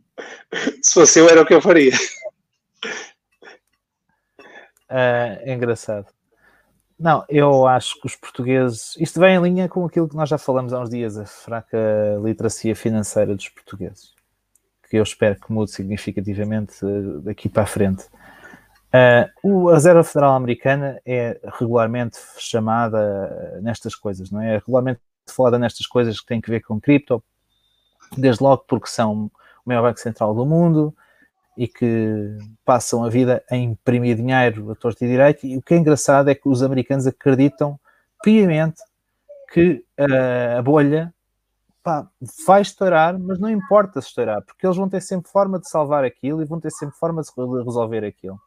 Se 0.82 0.94
fosse 0.94 1.20
eu, 1.20 1.28
era 1.28 1.42
o 1.42 1.46
que 1.46 1.54
eu 1.54 1.62
faria. 1.62 1.94
Uh, 4.90 5.40
é 5.42 5.54
engraçado. 5.54 6.08
Não, 7.02 7.26
eu 7.28 7.65
acho 7.65 7.99
que 7.99 8.06
os 8.06 8.15
portugueses. 8.15 8.95
Isto 8.99 9.19
vem 9.19 9.36
em 9.36 9.41
linha 9.41 9.68
com 9.68 9.84
aquilo 9.84 10.07
que 10.07 10.15
nós 10.15 10.30
já 10.30 10.38
falamos 10.38 10.72
há 10.72 10.80
uns 10.80 10.90
dias, 10.91 11.18
a 11.18 11.26
fraca 11.26 11.76
literacia 12.23 12.76
financeira 12.76 13.36
dos 13.36 13.49
portugueses, 13.49 14.14
que 14.88 14.98
eu 14.98 15.02
espero 15.02 15.36
que 15.36 15.52
mude 15.52 15.72
significativamente 15.72 16.76
eh, 16.86 17.22
daqui 17.23 17.49
para 17.49 17.64
a 17.64 17.65
frente. 17.65 18.03
Uh, 19.44 19.69
a 19.69 19.73
Reserva 19.73 20.03
Federal 20.03 20.36
Americana 20.36 21.02
é 21.03 21.41
regularmente 21.60 22.19
chamada 22.38 23.60
nestas 23.64 23.95
coisas, 23.95 24.30
não 24.30 24.40
é? 24.40 24.53
É 24.53 24.57
regularmente 24.60 24.99
falada 25.28 25.57
nestas 25.57 25.88
coisas 25.88 26.19
que 26.19 26.28
têm 26.28 26.40
que 26.40 26.52
ver 26.52 26.60
com 26.60 26.80
cripto, 26.80 27.23
desde 28.15 28.44
logo 28.44 28.64
porque 28.68 28.88
são 28.88 29.26
o 29.26 29.32
maior 29.65 29.82
banco 29.82 29.99
central 29.99 30.36
do 30.36 30.45
mundo, 30.45 30.95
e 31.57 31.68
que 31.68 32.38
passam 32.65 33.03
a 33.03 33.10
vida 33.10 33.44
a 33.49 33.56
imprimir 33.56 34.15
dinheiro 34.15 34.72
a 34.72 34.76
torto 34.76 35.03
e 35.03 35.07
direito. 35.07 35.45
E 35.45 35.57
o 35.57 35.61
que 35.61 35.73
é 35.73 35.78
engraçado 35.78 36.30
é 36.30 36.36
que 36.36 36.48
os 36.48 36.64
americanos 36.64 37.06
acreditam 37.06 37.80
piamente 38.23 38.82
que 39.52 39.84
uh, 39.99 40.57
a 40.57 40.61
bolha 40.61 41.14
pá, 41.84 42.07
vai 42.45 42.61
estourar, 42.61 43.19
mas 43.19 43.40
não 43.40 43.49
importa 43.49 44.02
se 44.02 44.07
estourar, 44.07 44.41
porque 44.44 44.65
eles 44.65 44.78
vão 44.78 44.88
ter 44.88 45.02
sempre 45.02 45.30
forma 45.30 45.60
de 45.60 45.69
salvar 45.69 46.03
aquilo 46.03 46.41
e 46.41 46.45
vão 46.45 46.60
ter 46.60 46.72
sempre 46.72 46.95
forma 46.98 47.22
de 47.22 47.30
resolver 47.64 48.06
aquilo. 48.06 48.40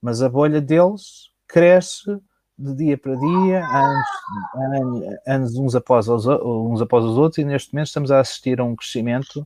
Mas 0.00 0.22
a 0.22 0.28
bolha 0.28 0.60
deles 0.60 1.30
cresce 1.48 2.20
de 2.56 2.74
dia 2.74 2.98
para 2.98 3.16
dia, 3.16 3.66
anos, 3.66 4.06
anos, 4.54 5.18
anos 5.26 5.56
uns, 5.56 5.74
após 5.74 6.08
os, 6.08 6.26
uns 6.26 6.82
após 6.82 7.04
os 7.04 7.16
outros, 7.16 7.38
e 7.38 7.44
neste 7.44 7.72
momento 7.72 7.86
estamos 7.86 8.10
a 8.12 8.20
assistir 8.20 8.60
a 8.60 8.64
um 8.64 8.76
crescimento 8.76 9.42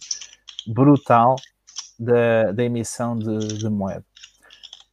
brutal 0.66 1.36
da, 1.99 2.53
da 2.53 2.65
emissão 2.65 3.16
de, 3.16 3.59
de, 3.59 3.69
moeda. 3.69 4.05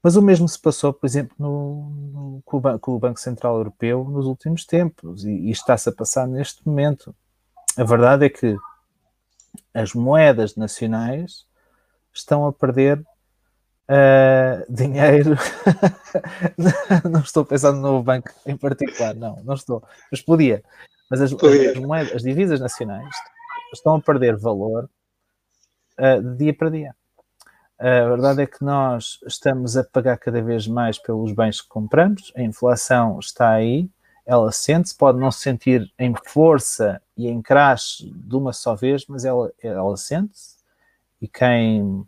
Mas 0.04 0.16
o 0.16 0.22
mesmo 0.22 0.48
se 0.48 0.60
passou, 0.60 0.94
por 0.94 1.06
exemplo, 1.06 1.36
no, 1.38 1.90
no, 2.12 2.42
com, 2.44 2.58
o, 2.58 2.80
com, 2.80 2.92
o, 2.94 3.00
Banco 3.00 3.20
Central 3.20 3.58
Europeu 3.58 4.04
nos 4.04 4.26
últimos 4.26 4.66
tempos, 4.66 5.24
e, 5.26 5.32
e 5.32 5.52
está-se 5.52 5.90
a 5.90 5.92
passar 5.92 6.28
neste 6.28 6.66
momento. 6.68 7.16
A 7.78 7.84
verdade 7.84 8.26
é 8.26 8.30
que 8.30 8.56
as 9.74 9.94
moedas 9.94 10.56
nacionais 10.56 11.46
estão 12.14 12.46
a 12.46 12.54
perder 12.54 13.00
uh, 13.90 14.74
dinheiro. 14.74 15.38
não 17.10 17.22
estou 17.22 17.46
pensando 17.46 17.80
no 17.80 18.02
banco 18.02 18.30
em 18.46 18.58
particular, 18.58 19.16
não, 19.16 19.42
não 19.44 19.54
estou. 19.54 19.84
Mas 20.12 20.22
podia. 20.22 20.64
Mas 21.10 21.22
as, 21.22 21.34
as, 21.34 21.78
moedas, 21.78 22.16
as 22.16 22.22
divisas 22.22 22.60
nacionais 22.60 23.14
estão 23.74 23.96
a 23.96 24.02
perder 24.02 24.38
valor 24.38 24.90
uh, 26.02 26.22
de 26.22 26.38
dia 26.38 26.54
para 26.54 26.70
dia. 26.70 26.96
A 27.80 28.10
verdade 28.10 28.44
é 28.44 28.46
que 28.46 28.64
nós 28.64 29.20
estamos 29.26 29.76
a 29.76 29.84
pagar 29.84 30.16
cada 30.18 30.40
vez 30.40 30.68
mais 30.68 31.00
pelos 31.00 31.32
bens 31.32 31.62
que 31.62 31.68
compramos, 31.68 32.32
a 32.36 32.42
inflação 32.44 33.18
está 33.20 33.50
aí, 33.50 33.90
ela 34.24 34.52
sente-se, 34.52 34.96
pode 34.96 35.18
não 35.18 35.32
se 35.32 35.40
sentir 35.40 35.92
em 35.98 36.14
força 36.28 37.02
e 37.18 37.28
em 37.28 37.42
crash 37.42 38.06
de 38.14 38.36
uma 38.36 38.54
só 38.54 38.76
vez, 38.76 39.06
mas 39.08 39.26
ela, 39.26 39.52
ela 39.64 39.98
sente-se. 39.98 40.58
E 41.20 41.28
quem, 41.28 42.06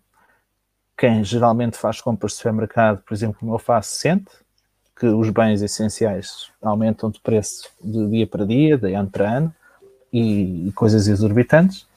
quem 0.96 1.24
geralmente 1.24 1.76
faz 1.76 2.00
compras 2.00 2.34
de 2.34 2.38
supermercado, 2.38 3.02
por 3.02 3.14
exemplo, 3.16 3.40
como 3.40 3.56
eu 3.56 3.60
faço, 3.60 3.96
sente 3.96 4.32
que 4.96 5.08
os 5.08 5.32
bens 5.32 5.64
essenciais 5.64 6.52
aumentam 6.62 7.10
de 7.10 7.20
preço 7.20 7.72
de 7.84 8.08
dia 8.10 8.28
para 8.28 8.46
dia, 8.46 8.78
de 8.78 8.94
ano 8.94 9.10
para 9.10 9.38
ano, 9.38 9.56
e, 10.12 10.68
e 10.68 10.72
coisas 10.74 11.08
exorbitantes 11.08 11.88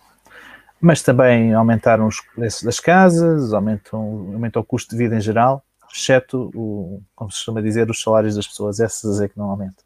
mas 0.81 1.03
também 1.03 1.55
aumentaram 1.55 2.07
os 2.07 2.21
preços 2.21 2.63
das 2.63 2.81
casas, 2.81 3.53
aumentam, 3.53 4.01
aumentou 4.33 4.63
o 4.63 4.67
custo 4.67 4.91
de 4.91 4.97
vida 4.97 5.17
em 5.17 5.21
geral, 5.21 5.65
exceto, 5.93 6.51
o, 6.55 7.03
como 7.15 7.31
se 7.31 7.39
costuma 7.39 7.63
dizer, 7.63 7.91
os 7.91 8.01
salários 8.01 8.37
das 8.37 8.47
pessoas, 8.47 8.81
essas 8.81 9.21
é 9.21 9.29
que 9.29 9.39
não 9.39 9.51
aumentam. 9.51 9.85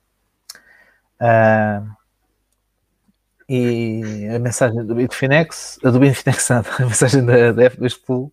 Uh, 1.20 2.00
e 3.48 4.28
a 4.34 4.38
mensagem 4.38 4.84
do 4.84 4.94
Bitfinex, 4.94 5.78
a 5.84 5.90
do 5.90 5.98
Bitfinex, 5.98 6.50
a 6.50 6.62
mensagem 6.80 7.24
da, 7.24 7.52
da 7.52 7.70
F2 7.70 8.00
Pool 8.04 8.32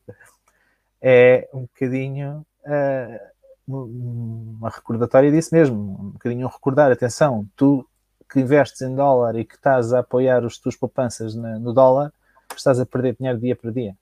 é 1.01 1.47
um 1.53 1.61
bocadinho 1.61 2.45
uh, 2.65 3.37
uma 3.67 4.69
recordatória 4.69 5.31
disso 5.31 5.53
mesmo, 5.53 5.77
um 5.99 6.09
bocadinho 6.11 6.47
recordar, 6.47 6.91
atenção, 6.91 7.45
tu 7.55 7.85
que 8.29 8.39
investes 8.39 8.81
em 8.81 8.93
dólar 8.95 9.35
e 9.35 9.45
que 9.45 9.55
estás 9.55 9.93
a 9.93 9.99
apoiar 9.99 10.43
os 10.43 10.57
tuas 10.57 10.75
poupanças 10.75 11.35
na, 11.35 11.59
no 11.59 11.73
dólar, 11.73 12.11
estás 12.59 12.79
a 12.79 12.85
perder 12.85 13.15
dinheiro 13.15 13.39
dia 13.39 13.55
por 13.55 13.71
dia. 13.71 13.95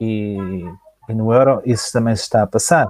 E, 0.00 0.36
e, 1.08 1.14
no 1.14 1.32
euro 1.32 1.62
isso 1.64 1.92
também 1.92 2.16
se 2.16 2.22
está 2.22 2.42
a 2.42 2.46
passar. 2.46 2.88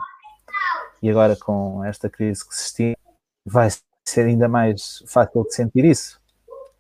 E 1.03 1.11
agora 1.11 1.37
com 1.37 1.85
esta 1.85 2.09
crise 2.09 2.47
que 2.47 2.55
se 2.55 2.65
estima, 2.67 2.97
vai 3.45 3.69
ser 4.05 4.27
ainda 4.27 4.49
mais 4.49 5.03
fácil 5.07 5.45
de 5.45 5.55
sentir 5.55 5.85
isso. 5.85 6.21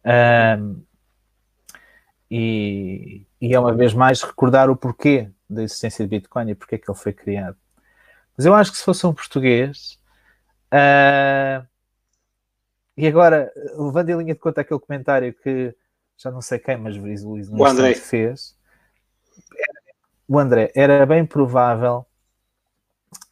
Um, 0.05 0.83
e, 2.31 3.27
e 3.41 3.55
é 3.55 3.61
uma 3.61 3.75
vez 3.75 3.93
mais 3.93 4.23
recordar 4.23 4.71
o 4.71 4.77
porquê 4.77 5.31
da 5.49 5.63
existência 5.63 6.05
de 6.05 6.09
Bitcoin 6.09 6.51
e 6.51 6.55
porque 6.55 6.77
é 6.77 6.79
que 6.79 6.91
ele 6.91 6.99
foi 6.99 7.13
criado. 7.13 7.57
Mas 8.37 8.47
eu 8.47 8.55
acho 8.55 8.73
que 8.73 8.79
se 8.79 8.85
fosse 8.85 9.07
um 9.07 9.13
português, 9.13 9.99
uh, 10.73 11.67
e 12.97 13.07
agora, 13.07 13.53
levando 13.77 14.11
em 14.11 14.17
linha 14.19 14.35
de 14.35 14.41
conta 14.41 14.61
aquele 14.61 14.81
comentário 14.81 15.35
que 15.35 15.75
já 16.17 16.31
não 16.31 16.41
sei 16.41 16.59
quem, 16.59 16.77
mas 16.77 16.97
Luís 16.97 17.23
o 17.61 17.65
André. 17.65 17.95
Fez, 17.95 18.57
o 20.29 20.39
André, 20.39 20.73
era 20.75 21.05
bem 21.05 21.27
provável 21.27 22.07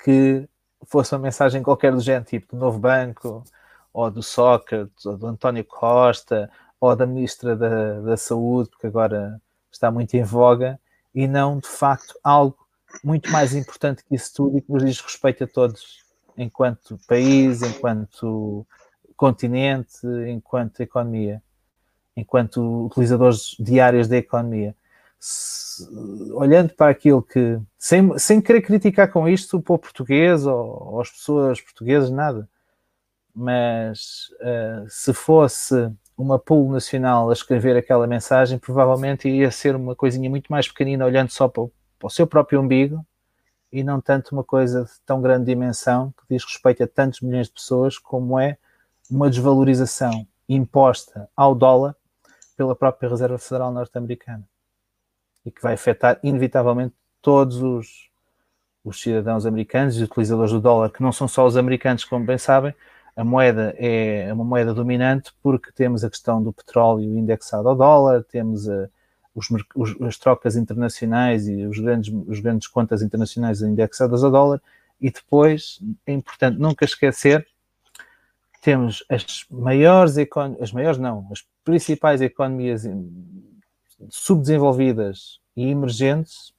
que 0.03 0.49
fosse 0.85 1.15
uma 1.15 1.21
mensagem 1.21 1.63
qualquer 1.63 1.93
do 1.93 2.01
género, 2.01 2.25
tipo 2.25 2.57
do 2.57 2.61
Novo 2.61 2.79
Banco, 2.79 3.45
ou 3.93 4.11
do 4.11 4.23
Sócrates, 4.23 5.07
ou 5.07 5.17
do 5.17 5.27
António 5.27 5.65
Costa, 5.65 6.51
ou 6.81 6.95
da 6.97 7.07
Ministra 7.07 7.57
da, 7.57 8.01
da 8.01 8.17
Saúde, 8.17 8.71
porque 8.71 8.87
agora 8.87 9.41
está 9.71 9.91
muito 9.91 10.15
em 10.15 10.23
voga, 10.23 10.81
e 11.15 11.27
não, 11.27 11.59
de 11.59 11.69
facto, 11.69 12.19
algo 12.23 12.57
muito 13.05 13.31
mais 13.31 13.55
importante 13.55 14.05
que 14.05 14.15
isso 14.15 14.35
tudo 14.35 14.59
e 14.59 14.61
que 14.61 14.73
nos 14.73 14.85
diz 14.85 15.01
respeito 15.01 15.45
a 15.45 15.47
todos, 15.47 16.05
enquanto 16.37 16.99
país, 17.07 17.63
enquanto 17.63 18.67
continente, 19.17 20.07
enquanto 20.29 20.81
economia, 20.81 21.43
enquanto 22.21 22.87
utilizadores 22.87 23.57
diários 23.59 24.09
da 24.09 24.17
economia. 24.17 24.75
Se, 25.19 25.87
olhando 26.33 26.73
para 26.75 26.91
aquilo 26.91 27.23
que, 27.23 27.59
sem, 27.79 28.19
sem 28.19 28.41
querer 28.41 28.63
criticar 28.63 29.11
com 29.11 29.29
isto 29.29 29.57
o 29.57 29.63
povo 29.63 29.81
português 29.81 30.47
ou, 30.47 30.93
ou 30.93 31.01
as 31.01 31.11
pessoas 31.11 31.61
portuguesas, 31.61 32.11
nada, 32.11 32.49
mas 33.35 34.31
uh, 34.41 34.87
se 34.89 35.13
fosse 35.13 35.91
uma 36.17 36.39
pool 36.39 36.71
nacional 36.71 37.31
a 37.31 37.33
escrever 37.33 37.77
aquela 37.77 38.07
mensagem, 38.07 38.59
provavelmente 38.59 39.29
ia 39.29 39.51
ser 39.51 39.75
uma 39.75 39.97
coisinha 39.97 40.29
muito 40.29 40.49
mais 40.49 40.69
pequenina, 40.69 41.07
olhando 41.07 41.31
só 41.31 41.49
para 41.49 41.63
o, 41.63 41.73
para 41.99 42.07
o 42.07 42.11
seu 42.11 42.27
próprio 42.27 42.61
umbigo 42.61 43.05
e 43.73 43.83
não 43.83 44.01
tanto 44.01 44.33
uma 44.33 44.45
coisa 44.45 44.85
de 44.85 44.91
tão 45.07 45.23
grande 45.23 45.47
dimensão 45.47 46.13
que 46.13 46.35
diz 46.35 46.45
respeito 46.45 46.83
a 46.83 46.87
tantos 46.87 47.21
milhões 47.21 47.47
de 47.47 47.55
pessoas, 47.55 47.99
como 47.99 48.39
é 48.39 48.57
uma 49.11 49.31
desvalorização 49.31 50.27
imposta 50.49 51.29
ao 51.37 51.55
dólar 51.55 51.95
pela 52.61 52.77
própria 52.77 53.09
Reserva 53.09 53.39
Federal 53.39 53.73
norte-americana 53.73 54.47
e 55.47 55.51
que 55.51 55.63
vai 55.63 55.73
afetar 55.73 56.21
inevitavelmente 56.23 56.95
todos 57.23 57.57
os, 57.63 58.11
os 58.85 59.01
cidadãos 59.01 59.47
americanos 59.47 59.97
e 59.97 60.05
utilizadores 60.05 60.53
do 60.53 60.61
dólar, 60.61 60.91
que 60.91 61.03
não 61.03 61.11
são 61.11 61.27
só 61.27 61.47
os 61.47 61.57
americanos, 61.57 62.05
como 62.05 62.23
bem 62.23 62.37
sabem, 62.37 62.75
a 63.17 63.25
moeda 63.25 63.75
é 63.79 64.31
uma 64.31 64.45
moeda 64.45 64.75
dominante 64.75 65.33
porque 65.43 65.73
temos 65.73 66.05
a 66.05 66.11
questão 66.11 66.43
do 66.43 66.53
petróleo 66.53 67.19
indexado 67.19 67.67
ao 67.67 67.75
dólar, 67.75 68.25
temos 68.25 68.69
a, 68.69 68.91
os, 69.35 69.49
os, 69.75 69.99
as 70.03 70.19
trocas 70.19 70.55
internacionais 70.55 71.49
e 71.49 71.65
os 71.65 71.79
grandes, 71.79 72.13
os 72.27 72.41
grandes 72.41 72.69
contas 72.69 73.01
internacionais 73.01 73.63
indexadas 73.63 74.23
ao 74.23 74.31
dólar, 74.31 74.61
e 75.01 75.11
depois 75.11 75.81
é 76.05 76.13
importante 76.13 76.59
nunca 76.59 76.85
esquecer 76.85 77.47
temos 78.61 79.05
as 79.09 79.45
maiores 79.51 80.17
as 80.61 80.73
maiores 80.73 80.99
não, 80.99 81.27
as 81.33 81.45
principais 81.65 82.21
economias 82.21 82.85
subdesenvolvidas 84.09 85.41
e 85.57 85.69
emergentes 85.69 86.53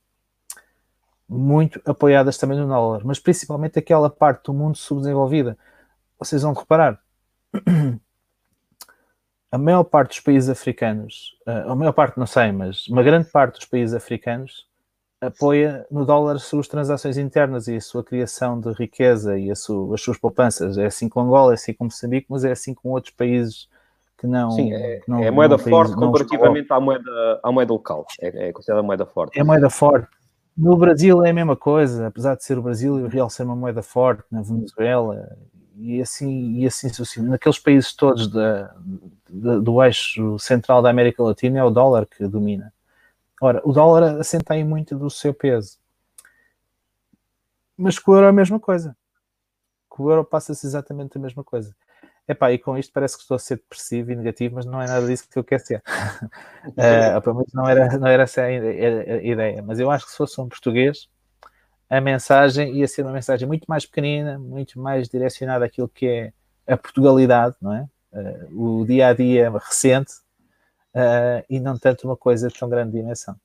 muito 1.28 1.82
apoiadas 1.86 2.38
também 2.38 2.58
no 2.58 2.68
dólar, 2.68 3.04
mas 3.06 3.18
principalmente 3.18 3.80
aquela 3.80 4.10
parte 4.10 4.46
do 4.46 4.54
mundo 4.54 4.78
subdesenvolvida. 4.78 5.58
Vocês 6.20 6.42
vão 6.42 6.54
reparar, 6.54 7.02
a 9.50 9.58
maior 9.58 9.86
parte 9.86 10.10
dos 10.10 10.20
países 10.20 10.50
africanos, 10.50 11.38
eh, 11.48 11.64
a 11.68 11.74
maior 11.74 11.94
parte 11.94 12.20
não 12.20 12.28
sei, 12.28 12.52
mas 12.52 12.86
uma 12.88 13.02
grande 13.02 13.30
parte 13.30 13.56
dos 13.60 13.66
países 13.66 13.96
africanos 13.96 14.68
apoia 15.22 15.86
no 15.92 16.04
dólar 16.04 16.36
as 16.36 16.44
suas 16.44 16.68
transações 16.68 17.18
internas 17.18 17.68
e 17.68 17.76
a 17.76 17.82
sua 17.82 18.04
criação 18.04 18.60
de 18.60 18.72
riqueza 18.74 19.38
e 19.38 19.56
sua, 19.56 19.94
as 19.94 20.02
suas 20.02 20.18
poupanças. 20.18 20.78
É 20.78 20.88
assim 20.88 21.08
com 21.08 21.22
Angola, 21.22 21.54
é 21.54 21.56
assim 21.56 21.74
com 21.74 21.86
Moçambique, 21.86 22.26
mas 22.28 22.44
é 22.44 22.52
assim 22.52 22.74
com 22.74 22.90
outros 22.90 23.14
países 23.14 23.70
que 24.18 24.26
não. 24.26 24.50
Sim, 24.52 24.74
é, 24.74 25.00
que 25.00 25.10
não, 25.10 25.24
é 25.24 25.30
moeda 25.30 25.58
forte 25.58 25.94
comparativamente 25.94 26.74
à 26.74 26.80
moeda, 26.80 27.40
à 27.44 27.52
moeda 27.52 27.72
local. 27.72 28.06
É, 28.20 28.50
é 28.50 28.52
considerada 28.52 28.84
moeda 28.84 29.06
forte. 29.06 29.40
É 29.40 29.44
moeda 29.44 29.70
forte. 29.70 30.08
No 30.58 30.76
Brasil 30.76 31.24
é 31.24 31.30
a 31.30 31.34
mesma 31.34 31.56
coisa, 31.56 32.08
apesar 32.08 32.36
de 32.36 32.44
ser 32.44 32.58
o 32.58 32.62
Brasil 32.62 33.00
e 33.00 33.04
o 33.04 33.08
real 33.08 33.30
ser 33.30 33.44
uma 33.44 33.56
moeda 33.56 33.82
forte, 33.82 34.24
na 34.30 34.42
Venezuela 34.42 35.38
e 35.78 36.02
assim, 36.02 36.60
e 36.60 36.66
assim 36.66 36.90
sucessivamente. 36.90 37.32
Naqueles 37.32 37.60
países 37.60 37.94
todos 37.94 38.28
da, 38.28 38.74
da, 39.30 39.60
do 39.60 39.84
eixo 39.84 40.38
central 40.40 40.82
da 40.82 40.90
América 40.90 41.24
Latina 41.24 41.60
é 41.60 41.64
o 41.64 41.70
dólar 41.70 42.06
que 42.06 42.28
domina. 42.28 42.74
Ora, 43.42 43.60
o 43.66 43.74
dólar 43.74 44.20
assenta 44.20 44.54
aí 44.54 44.64
muito 44.64 44.96
do 44.96 45.10
seu 45.10 45.34
peso. 45.34 45.80
Mas 47.76 47.98
com 47.98 48.12
o 48.12 48.16
euro 48.16 48.28
é 48.28 48.30
a 48.30 48.34
mesma 48.34 48.60
coisa. 48.60 48.96
Com 49.90 50.04
o 50.04 50.12
euro 50.12 50.24
passa-se 50.24 50.64
exatamente 50.68 51.18
a 51.18 51.20
mesma 51.20 51.44
coisa. 51.44 51.76
Epá, 52.28 52.52
e 52.52 52.60
com 52.60 52.78
isto 52.78 52.94
parece 52.94 53.16
que 53.16 53.24
estou 53.24 53.34
a 53.34 53.40
ser 53.40 53.56
depressivo 53.56 54.12
e 54.12 54.16
negativo, 54.16 54.54
mas 54.56 54.66
não 54.68 54.80
é 54.80 54.86
nada 54.86 55.08
disso 55.08 55.28
que 55.28 55.40
eu 55.40 55.44
quero 55.44 55.66
ser. 55.66 55.82
uh, 56.70 57.20
pelo 57.24 57.38
menos 57.38 57.52
não 57.52 57.68
era, 57.68 57.98
não 57.98 58.08
era 58.08 58.24
essa 58.24 58.44
a 58.44 58.52
ideia. 58.54 59.64
Mas 59.64 59.80
eu 59.80 59.90
acho 59.90 60.06
que 60.06 60.12
se 60.12 60.18
fosse 60.18 60.40
um 60.40 60.48
português, 60.48 61.10
a 61.90 62.00
mensagem 62.00 62.76
ia 62.78 62.88
ser 62.88 63.02
uma 63.02 63.12
mensagem 63.12 63.48
muito 63.48 63.66
mais 63.66 63.88
pequenina, 63.88 64.38
muito 64.38 64.80
mais 64.80 65.10
direcionada 65.10 65.66
àquilo 65.66 65.90
que 65.90 66.08
é 66.08 66.34
a 66.72 66.78
Portugalidade, 66.78 67.56
não 67.60 67.74
é? 67.74 67.90
Uh, 68.14 68.82
o 68.82 68.86
dia 68.86 69.08
a 69.08 69.14
dia 69.14 69.50
recente 69.50 70.14
uh, 70.96 71.46
e 71.50 71.60
não 71.60 71.78
tanto 71.78 72.06
uma 72.08 72.16
coisa 72.16 72.48
de 72.48 72.58
tão 72.58 72.70
grande 72.70 72.92
dimensão. 72.92 73.36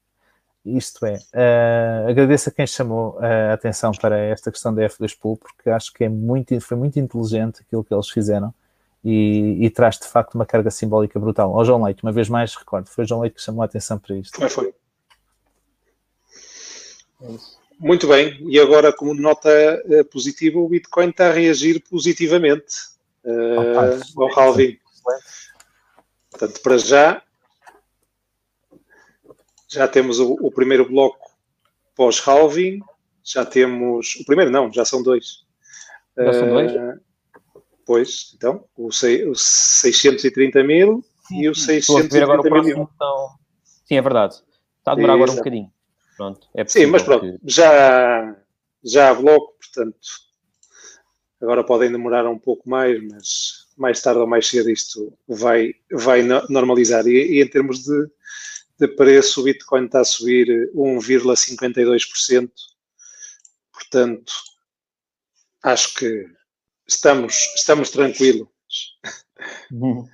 Isto 0.65 1.07
é, 1.07 1.15
uh, 1.15 2.11
agradeço 2.11 2.49
a 2.49 2.53
quem 2.53 2.67
chamou 2.67 3.19
a 3.21 3.53
atenção 3.53 3.93
para 3.93 4.19
esta 4.19 4.51
questão 4.51 4.75
da 4.75 4.83
F2 4.83 5.17
Pool, 5.19 5.37
porque 5.37 5.71
acho 5.71 5.93
que 5.93 6.05
é 6.05 6.09
muito, 6.09 6.61
foi 6.61 6.77
muito 6.77 6.99
inteligente 6.99 7.63
aquilo 7.63 7.85
que 7.85 7.95
eles 7.95 8.09
fizeram 8.09 8.53
e, 9.05 9.65
e 9.65 9.71
traz 9.71 9.99
de 9.99 10.07
facto 10.07 10.35
uma 10.35 10.45
carga 10.45 10.71
simbólica 10.71 11.21
brutal. 11.21 11.57
Ao 11.57 11.65
João 11.65 11.85
Leite, 11.85 12.03
uma 12.03 12.13
vez 12.13 12.29
mais, 12.29 12.55
recordo, 12.57 12.89
foi 12.89 13.05
o 13.05 13.07
João 13.07 13.21
Leite 13.21 13.35
que 13.35 13.43
chamou 13.43 13.63
a 13.63 13.67
atenção 13.67 13.99
para 13.99 14.17
isto. 14.17 14.37
Foi, 14.37 14.49
foi. 14.49 14.75
Muito 17.79 18.09
bem, 18.09 18.37
e 18.51 18.59
agora, 18.59 18.93
como 18.93 19.15
nota 19.15 19.51
positiva, 20.11 20.59
o 20.59 20.69
Bitcoin 20.69 21.11
está 21.11 21.29
a 21.29 21.33
reagir 21.33 21.83
positivamente 21.89 22.97
uh, 23.25 24.23
ao 24.23 24.39
halving. 24.39 24.79
Portanto, 26.31 26.61
para 26.61 26.79
já, 26.79 27.23
já 29.69 29.89
temos 29.89 30.19
o, 30.21 30.35
o 30.35 30.51
primeiro 30.51 30.89
bloco 30.89 31.31
pós-halving, 31.95 32.81
já 33.25 33.45
temos. 33.45 34.17
O 34.21 34.25
primeiro, 34.25 34.51
não, 34.51 34.73
já 34.73 34.85
são 34.85 35.03
dois. 35.03 35.45
Já 36.17 36.33
são 36.33 36.49
dois? 36.49 36.73
Uh, 36.73 37.01
pois, 37.85 38.33
então, 38.37 38.65
o, 38.77 38.93
sei, 38.93 39.29
o 39.29 39.35
630 39.35 40.63
mil 40.63 41.05
e 41.31 41.49
o 41.49 41.55
630 41.55 42.51
mil. 42.63 42.89
Então... 42.95 43.29
Sim, 43.85 43.97
é 43.97 44.03
verdade. 44.03 44.37
Está 44.79 44.93
a 44.93 44.95
demorar 44.95 45.15
agora 45.15 45.33
um 45.33 45.37
bocadinho. 45.37 45.73
Pronto, 46.17 46.49
é 46.55 46.65
Sim, 46.67 46.87
mas 46.87 47.03
pronto, 47.03 47.21
que... 47.21 47.39
já, 47.45 48.35
já 48.83 49.11
há 49.11 49.15
bloco, 49.15 49.55
portanto, 49.61 49.99
agora 51.43 51.63
podem 51.63 51.93
demorar 51.93 52.27
um 52.27 52.39
pouco 52.39 52.69
mais, 52.69 53.03
mas 53.11 53.67
mais 53.77 54.01
tarde 54.01 54.21
ou 54.21 54.27
mais 54.27 54.49
cedo 54.49 54.71
isto 54.71 55.13
vai, 55.29 55.75
vai 55.93 56.23
normalizar. 56.49 57.07
E, 57.07 57.35
e 57.35 57.43
em 57.43 57.49
termos 57.49 57.85
de, 57.85 58.09
de 58.79 58.89
preço, 58.89 59.41
o 59.41 59.45
Bitcoin 59.45 59.87
está 59.87 60.01
a 60.01 60.05
subir 60.05 60.71
1,52%, 60.75 62.51
portanto, 63.73 64.33
acho 65.63 65.95
que 65.95 66.27
estamos, 66.87 67.35
estamos 67.57 67.91
tranquilos. 67.91 68.49
Uhum. 69.71 70.09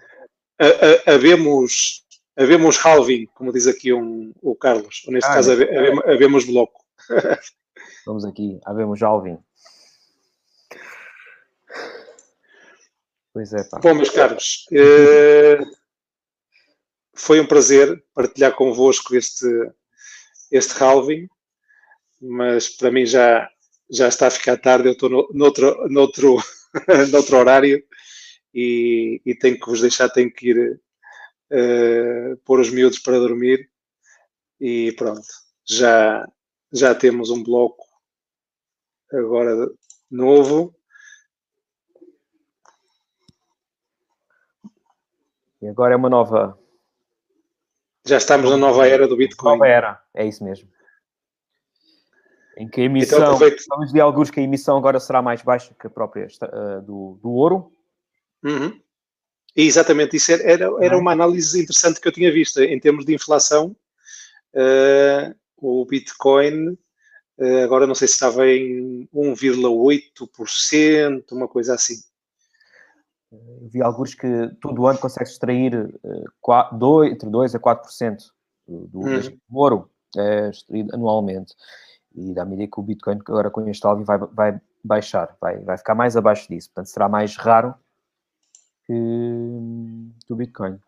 Havemos 1.06 2.02
havemos 2.36 2.78
halving, 2.78 3.26
como 3.34 3.52
diz 3.52 3.66
aqui 3.66 3.92
um, 3.92 4.32
o 4.40 4.54
Carlos, 4.54 5.02
ou 5.06 5.12
neste 5.12 5.28
ah, 5.30 5.34
caso 5.34 5.52
havemos, 5.52 6.04
havemos 6.06 6.44
bloco. 6.46 6.84
Vamos 8.06 8.24
aqui, 8.24 8.60
havemos 8.64 9.02
halving. 9.02 9.38
Pois 13.32 13.52
é, 13.52 13.64
pá. 13.64 13.78
Bom, 13.80 13.94
meus 13.94 14.10
caros, 14.10 14.66
eh, 14.72 15.58
foi 17.14 17.40
um 17.40 17.46
prazer 17.46 18.02
partilhar 18.14 18.54
convosco 18.54 19.14
este, 19.14 19.46
este 20.50 20.82
halving, 20.82 21.28
mas 22.20 22.68
para 22.68 22.90
mim 22.90 23.04
já, 23.04 23.48
já 23.90 24.08
está 24.08 24.28
a 24.28 24.30
ficar 24.30 24.56
tarde, 24.56 24.88
eu 24.88 24.92
estou 24.92 25.10
no, 25.10 25.28
noutro, 25.32 25.88
noutro, 25.88 26.36
noutro 27.10 27.36
horário 27.36 27.82
e, 28.54 29.20
e 29.24 29.34
tenho 29.34 29.58
que 29.58 29.66
vos 29.66 29.80
deixar, 29.80 30.08
tenho 30.08 30.32
que 30.32 30.50
ir 30.50 30.80
uh, 31.52 32.36
pôr 32.44 32.60
os 32.60 32.70
miúdos 32.70 32.98
para 32.98 33.18
dormir 33.18 33.70
e 34.60 34.92
pronto, 34.92 35.26
já, 35.64 36.26
já 36.72 36.94
temos 36.94 37.30
um 37.30 37.42
bloco 37.42 37.84
agora 39.12 39.68
novo 40.10 40.74
E 45.62 45.68
agora 45.68 45.94
é 45.94 45.96
uma 45.96 46.10
nova. 46.10 46.58
Já 48.12 48.18
estamos 48.18 48.50
na 48.50 48.58
nova 48.58 48.86
era 48.86 49.08
do 49.08 49.16
Bitcoin. 49.16 49.52
Nova 49.52 49.66
era, 49.66 49.98
é 50.12 50.26
isso 50.26 50.44
mesmo. 50.44 50.68
Em 52.58 52.68
que 52.68 52.82
a 52.82 52.84
emissão, 52.84 53.36
então, 53.36 53.48
estamos 53.48 53.90
de 53.90 53.98
alguns 54.02 54.30
que 54.30 54.38
a 54.38 54.42
emissão 54.42 54.76
agora 54.76 55.00
será 55.00 55.22
mais 55.22 55.40
baixa 55.40 55.74
que 55.80 55.86
a 55.86 55.90
própria 55.90 56.26
uh, 56.26 56.82
do, 56.82 57.18
do 57.22 57.30
ouro. 57.30 57.72
Uhum. 58.44 58.78
E 59.56 59.62
exatamente, 59.62 60.16
isso 60.16 60.30
era, 60.30 60.42
era, 60.42 60.70
era, 60.84 60.98
uma 60.98 61.12
análise 61.12 61.58
interessante 61.58 62.02
que 62.02 62.06
eu 62.06 62.12
tinha 62.12 62.30
visto. 62.30 62.60
Em 62.60 62.78
termos 62.78 63.06
de 63.06 63.14
inflação, 63.14 63.74
uh, 64.54 65.34
o 65.56 65.86
Bitcoin 65.86 66.76
uh, 67.38 67.64
agora 67.64 67.86
não 67.86 67.94
sei 67.94 68.08
se 68.08 68.14
estava 68.14 68.46
em 68.46 69.08
1,8%, 69.14 71.32
uma 71.32 71.48
coisa 71.48 71.76
assim. 71.76 71.94
Vi 73.70 73.82
alguns 73.82 74.14
que 74.14 74.48
todo 74.60 74.86
ano 74.86 74.98
consegue 74.98 75.28
extrair 75.28 75.74
uh, 75.74 76.76
dois, 76.76 77.12
entre 77.12 77.28
2% 77.30 77.54
a 77.54 77.58
4% 77.58 78.18
do, 78.66 78.86
do, 78.88 79.00
hum. 79.00 79.38
ouro 79.50 79.90
é 80.16 80.50
extraído 80.50 80.94
anualmente. 80.94 81.54
E 82.14 82.38
à 82.38 82.44
medida 82.44 82.70
que 82.70 82.80
o 82.80 82.82
Bitcoin 82.82 83.18
agora 83.26 83.50
com 83.50 83.66
este 83.68 83.86
alvo 83.86 84.04
vai, 84.04 84.18
vai 84.18 84.60
baixar, 84.84 85.34
vai, 85.40 85.58
vai 85.60 85.78
ficar 85.78 85.94
mais 85.94 86.16
abaixo 86.16 86.48
disso. 86.48 86.68
Portanto, 86.68 86.92
será 86.92 87.08
mais 87.08 87.36
raro 87.36 87.74
que, 88.86 88.92
que 90.26 90.32
o 90.32 90.36
Bitcoin. 90.36 90.78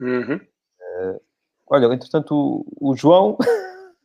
Uhum. 0.00 0.36
Uh, 0.36 1.20
olha, 1.66 1.86
entretanto, 1.86 2.34
o, 2.34 2.90
o, 2.90 2.96
João. 2.96 3.38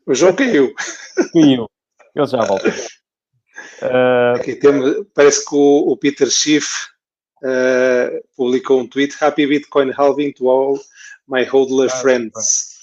O 0.06 0.14
João 0.14 0.36
caiu. 0.36 0.74
caiu. 1.34 1.70
Ele 2.16 2.26
já 2.28 2.46
volta. 2.46 2.70
Uh, 2.70 4.40
Aqui 4.40 4.56
temos, 4.56 5.06
parece 5.14 5.46
que 5.46 5.56
o, 5.56 5.92
o 5.92 5.98
Peter 5.98 6.30
Schiff 6.30 6.95
uh, 7.44 8.22
publicou 8.36 8.82
um 8.82 8.88
tweet: 8.88 9.16
Happy 9.20 9.46
Bitcoin 9.46 9.92
halving 9.92 10.34
to 10.34 10.48
all 10.48 10.80
my 11.28 11.46
hodler 11.46 11.90
ah, 11.90 12.02
friends. 12.02 12.82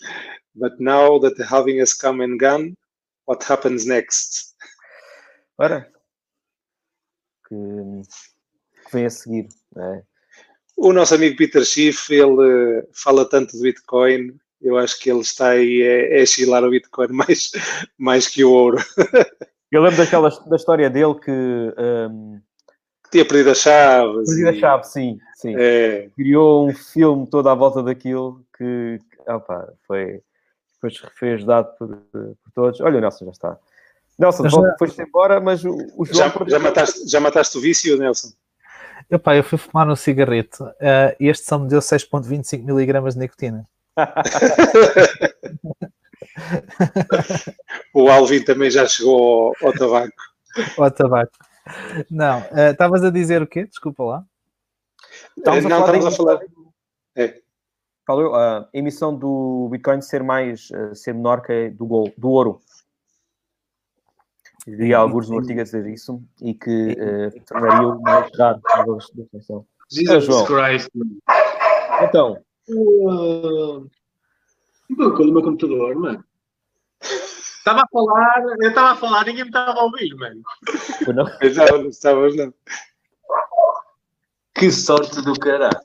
But 0.55 0.79
now 0.79 1.19
that 1.21 1.37
the 1.37 1.45
halving 1.45 1.81
has 1.81 1.95
come 1.95 2.21
and 2.21 2.39
gone, 2.39 2.77
what 3.27 3.43
happens 3.43 3.87
next? 3.87 4.55
Ora, 5.59 5.87
que, 7.49 7.55
que 8.85 8.93
vem 8.93 9.07
a 9.07 9.11
seguir, 9.11 9.49
é? 9.77 10.03
O 10.77 10.93
nosso 10.93 11.15
amigo 11.15 11.37
Peter 11.37 11.65
Schiff, 11.65 12.13
ele 12.13 12.81
uh, 12.81 12.89
fala 12.93 13.29
tanto 13.29 13.57
de 13.57 13.63
Bitcoin, 13.63 14.37
eu 14.61 14.79
acho 14.79 14.99
que 14.99 15.11
ele 15.11 15.21
está 15.21 15.51
aí 15.51 15.83
a, 16.19 16.23
a 16.23 16.27
chilar 16.27 16.65
o 16.65 16.71
Bitcoin 16.71 17.09
mais, 17.13 17.53
mais 17.99 18.27
que 18.27 18.43
o 18.43 18.51
ouro. 18.51 18.79
eu 19.71 19.83
lembro 19.83 19.99
daquela 19.99 20.29
da 20.29 20.57
história 20.57 20.89
dele 20.89 21.15
que 21.21 21.31
um, 21.31 22.41
tinha 23.13 23.25
perdido 23.25 23.51
a 23.51 23.55
chave. 23.55 24.25
Perdido 24.25 24.49
a 24.49 24.55
chave, 24.55 24.85
sim. 24.85 25.21
sim. 25.37 25.55
É. 25.57 26.09
Criou 26.17 26.69
um 26.69 26.75
filme 26.75 27.27
todo 27.27 27.49
à 27.49 27.55
volta 27.55 27.83
daquilo 27.83 28.45
que 28.57 28.99
opa, 29.29 29.73
foi, 29.87 30.21
depois 30.75 30.97
foi 31.19 31.35
ajudado 31.35 31.69
por, 31.79 31.97
por 32.11 32.53
todos. 32.55 32.81
Olha, 32.81 32.99
o 32.99 33.01
Nelson 33.01 33.27
já 33.27 33.31
está. 33.31 33.57
Nelson, 34.19 34.49
já... 34.49 34.77
foste 34.79 35.03
embora, 35.03 35.41
mas 35.41 35.65
o, 35.65 35.77
o 35.97 36.05
João... 36.05 36.29
Já, 36.29 36.33
já, 36.49 36.59
mataste, 36.59 37.09
já 37.09 37.21
mataste 37.21 37.57
o 37.59 37.61
vício, 37.61 37.97
Nelson? 37.97 38.33
Epá, 39.11 39.37
eu 39.37 39.45
fui 39.45 39.59
fumar 39.59 39.89
um 39.89 39.97
cigarrito. 39.97 40.65
Uh, 40.65 41.15
este 41.21 41.47
só 41.47 41.59
me 41.59 41.69
deu 41.69 41.81
6,25 41.81 42.65
miligramas 42.65 43.15
de 43.15 43.21
nicotina. 43.21 43.69
o 47.93 48.09
Alvin 48.09 48.43
também 48.43 48.71
já 48.71 48.87
chegou 48.87 49.55
ao, 49.61 49.69
ao 49.69 49.75
tabaco. 49.75 50.15
Ao 50.79 50.91
tabaco. 50.91 51.33
Não, 52.11 52.39
eh, 52.51 52.71
estavas 52.73 53.03
uh, 53.03 53.07
a 53.07 53.11
dizer 53.11 53.43
o 53.43 53.47
quê? 53.47 53.65
Desculpa 53.65 54.03
lá. 54.05 54.25
Estamos 55.37 55.65
não, 55.65 55.77
a 55.77 55.87
falar, 55.87 55.97
estamos 55.99 56.15
a 56.15 56.17
falar. 56.17 56.41
É. 57.17 57.41
Falou 58.07 58.35
a 58.35 58.69
emissão 58.73 59.17
do 59.17 59.69
Bitcoin 59.71 60.01
ser 60.03 60.23
mais 60.23 60.71
uh, 60.71 60.95
ser 60.95 61.15
menor 61.15 61.43
que 61.43 61.71
do, 61.71 61.87
gol, 61.87 62.13
do 62.17 62.29
ouro. 62.31 62.61
Vi 64.67 64.95
alguns 64.95 65.29
no 65.29 65.39
artigo 65.39 65.61
a 65.61 65.65
dizer 65.65 65.87
isso 65.87 66.23
e 66.41 66.55
que 66.55 66.93
uh, 66.93 67.45
tornaria 67.47 67.95
mais 67.97 68.31
raro 68.39 68.61
a 68.73 68.85
definição. 69.15 69.67
Jesus 69.91 70.47
Christ. 70.47 70.89
Então. 72.03 72.39
Uh, 72.69 73.89
o 74.89 74.97
meu 74.97 75.43
computador, 75.43 75.95
mano. 75.97 76.25
Estava 77.63 77.83
a 77.83 77.87
falar, 77.87 78.45
eu 78.61 78.69
estava 78.71 78.91
a 78.91 78.97
falar, 78.97 79.25
ninguém 79.25 79.45
me 79.45 79.51
estava 79.51 79.79
a 79.79 79.85
ouvir, 79.85 80.13
mano. 80.17 80.43
Não? 81.15 81.39
Pensava, 81.39 81.79
não 81.79 81.89
estavas, 81.91 82.35
não. 82.35 82.53
Que 84.53 84.69
sorte 84.73 85.23
do 85.23 85.33
caralho. 85.39 85.81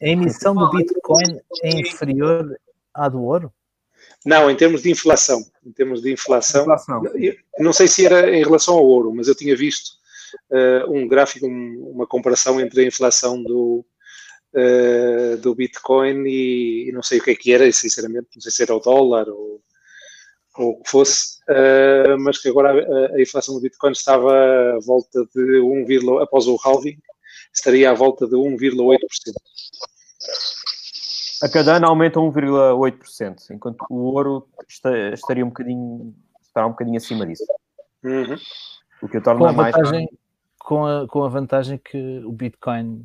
A 0.00 0.06
emissão 0.06 0.54
do 0.54 0.70
Bitcoin 0.70 1.40
é 1.64 1.80
inferior 1.80 2.56
à 2.94 3.08
do 3.08 3.24
ouro? 3.24 3.52
Não, 4.24 4.48
em 4.48 4.54
termos 4.54 4.82
de 4.82 4.90
inflação. 4.92 5.44
Em 5.66 5.72
termos 5.72 6.00
de 6.00 6.12
inflação. 6.12 6.62
inflação. 6.62 7.02
não 7.58 7.72
sei 7.72 7.88
se 7.88 8.06
era 8.06 8.30
em 8.30 8.44
relação 8.44 8.74
ao 8.74 8.86
ouro, 8.86 9.12
mas 9.12 9.26
eu 9.26 9.34
tinha 9.34 9.56
visto 9.56 9.94
uh, 10.52 10.92
um 10.92 11.08
gráfico, 11.08 11.44
um, 11.44 11.90
uma 11.92 12.06
comparação 12.06 12.60
entre 12.60 12.82
a 12.82 12.86
inflação 12.86 13.42
do, 13.42 13.84
uh, 14.54 15.36
do 15.38 15.56
Bitcoin 15.56 16.24
e, 16.24 16.88
e, 16.88 16.92
não 16.92 17.02
sei 17.02 17.18
o 17.18 17.24
que 17.24 17.32
é 17.32 17.34
que 17.34 17.52
era, 17.52 17.72
sinceramente, 17.72 18.28
não 18.36 18.40
sei 18.40 18.52
se 18.52 18.62
era 18.62 18.76
o 18.76 18.78
dólar 18.78 19.28
ou 19.28 19.60
ou 20.56 20.72
o 20.72 20.82
que 20.82 20.90
fosse, 20.90 21.38
uh, 21.48 22.18
mas 22.18 22.38
que 22.38 22.48
agora 22.48 22.70
a, 22.70 23.14
a, 23.16 23.22
inflação 23.22 23.54
do 23.54 23.60
Bitcoin 23.60 23.92
estava 23.92 24.30
à 24.30 24.78
volta 24.84 25.26
de 25.34 25.60
1, 25.60 26.18
após 26.18 26.46
o 26.46 26.58
halving, 26.62 26.98
estaria 27.52 27.90
à 27.90 27.94
volta 27.94 28.26
de 28.26 28.34
1,8%. 28.34 28.98
A 31.42 31.48
cada 31.48 31.76
ano 31.76 31.88
aumenta 31.88 32.20
1,8%, 32.20 33.50
enquanto 33.50 33.84
o 33.90 33.96
ouro 33.96 34.46
está, 34.68 34.90
estaria 35.08 35.44
um 35.44 35.48
bocadinho, 35.48 36.14
estará 36.40 36.66
um 36.66 36.70
bocadinho 36.70 36.96
acima 36.96 37.26
disso. 37.26 37.44
Uhum. 38.04 38.36
O 39.02 39.08
que 39.08 39.18
o 39.18 39.22
torna 39.22 39.48
com 39.48 39.52
mais. 39.52 39.74
Vantagem, 39.74 40.08
com, 40.58 40.86
a, 40.86 41.08
com 41.08 41.24
a 41.24 41.28
vantagem 41.28 41.78
que 41.78 42.22
o 42.24 42.30
Bitcoin, 42.30 43.04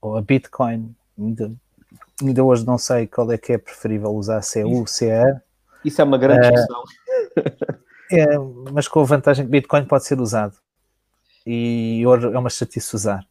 ou 0.00 0.16
a 0.16 0.22
Bitcoin, 0.22 0.94
ainda, 1.18 1.52
ainda 2.22 2.44
hoje 2.44 2.64
não 2.64 2.78
sei 2.78 3.06
qual 3.06 3.32
é 3.32 3.38
que 3.38 3.52
é 3.52 3.58
preferível 3.58 4.10
usar, 4.10 4.42
se 4.42 4.60
é 4.60 4.64
U, 4.64 4.86
se 4.86 5.08
é 5.08 5.40
isso 5.84 6.00
é 6.00 6.04
uma 6.04 6.18
grande 6.18 6.50
discussão. 6.50 6.82
É, 8.12 8.38
mas 8.72 8.86
com 8.86 9.00
a 9.00 9.04
vantagem 9.04 9.44
que 9.44 9.50
Bitcoin 9.50 9.84
pode 9.86 10.04
ser 10.04 10.20
usado. 10.20 10.54
E 11.46 12.02
ouro 12.06 12.32
é 12.32 12.38
uma 12.38 12.50
chatice 12.50 12.94
usar. 12.94 13.24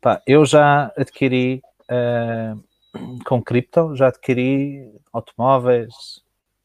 Pá, 0.00 0.22
eu 0.26 0.44
já 0.44 0.92
adquiri 0.96 1.62
uh, 1.90 3.18
com 3.24 3.42
cripto, 3.42 3.94
já 3.96 4.08
adquiri 4.08 4.92
automóveis, 5.12 6.22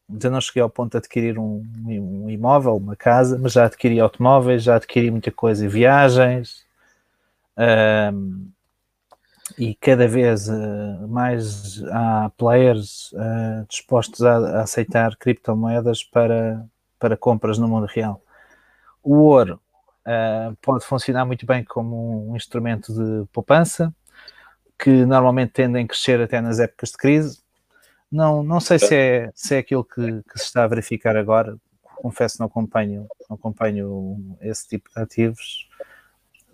ainda 0.08 0.30
não 0.30 0.40
cheguei 0.40 0.62
ao 0.62 0.70
ponto 0.70 0.92
de 0.92 0.98
adquirir 0.98 1.38
um, 1.38 1.64
um, 1.86 2.30
imóvel, 2.30 2.76
uma 2.76 2.94
casa, 2.94 3.38
mas 3.38 3.52
já 3.52 3.66
adquiri 3.66 3.98
automóveis, 3.98 4.62
já 4.62 4.76
adquiri 4.76 5.10
muita 5.10 5.30
coisa, 5.30 5.68
viagens, 5.68 6.64
uh, 7.56 8.46
e 9.58 9.74
cada 9.74 10.08
vez 10.08 10.48
uh, 10.48 11.06
mais 11.08 11.82
há 11.84 12.30
players 12.36 13.12
uh, 13.12 13.66
dispostos 13.68 14.22
a, 14.22 14.62
aceitar 14.62 15.16
criptomoedas 15.16 16.02
para, 16.02 16.64
para 16.98 17.16
compras 17.16 17.58
no 17.58 17.68
mundo 17.68 17.86
real. 17.86 18.22
O 19.02 19.16
ouro 19.16 19.60
uh, 20.06 20.56
pode 20.62 20.84
funcionar 20.84 21.24
muito 21.26 21.44
bem 21.44 21.62
como 21.62 22.30
um 22.30 22.36
instrumento 22.36 22.92
de 22.92 23.26
poupança, 23.32 23.94
que 24.78 25.04
normalmente 25.04 25.52
tendem 25.52 25.84
a 25.84 25.88
crescer 25.88 26.20
até 26.20 26.40
nas 26.40 26.58
épocas 26.58 26.90
de 26.90 26.96
crise. 26.96 27.42
Não, 28.10 28.42
não 28.42 28.60
sei 28.60 28.78
se 28.78 28.94
é, 28.94 29.30
se 29.34 29.54
é 29.56 29.58
aquilo 29.58 29.84
que, 29.84 30.22
que 30.22 30.38
se 30.38 30.44
está 30.44 30.64
a 30.64 30.68
verificar 30.68 31.16
agora. 31.16 31.56
Confesso 31.96 32.36
não 32.38 32.46
acompanho, 32.46 33.06
não 33.28 33.36
acompanho 33.36 34.36
esse 34.40 34.68
tipo 34.68 34.90
de 34.94 35.00
ativos 35.00 35.68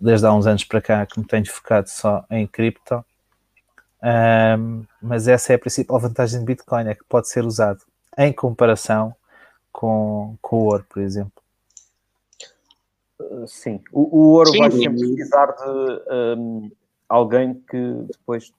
desde 0.01 0.25
há 0.25 0.33
uns 0.33 0.47
anos 0.47 0.63
para 0.63 0.81
cá 0.81 1.05
que 1.05 1.19
me 1.19 1.25
tenho 1.25 1.45
focado 1.45 1.89
só 1.89 2.25
em 2.29 2.47
cripto. 2.47 3.05
Um, 4.03 4.83
mas 4.99 5.27
essa 5.27 5.53
é 5.53 5.55
a 5.55 5.59
principal 5.59 5.99
vantagem 5.99 6.39
de 6.39 6.45
Bitcoin, 6.45 6.87
é 6.87 6.95
que 6.95 7.03
pode 7.07 7.29
ser 7.29 7.45
usado 7.45 7.81
em 8.17 8.33
comparação 8.33 9.15
com, 9.71 10.35
com 10.41 10.57
o 10.57 10.65
ouro, 10.65 10.85
por 10.89 11.01
exemplo. 11.01 11.31
Uh, 13.19 13.47
sim, 13.47 13.79
o, 13.91 14.17
o 14.17 14.29
ouro 14.31 14.49
sim, 14.49 14.57
vai 14.57 14.71
sempre 14.71 14.97
precisar 14.97 15.45
de 15.45 16.39
um, 16.39 16.71
alguém 17.07 17.53
que 17.69 17.93
depois 18.07 18.51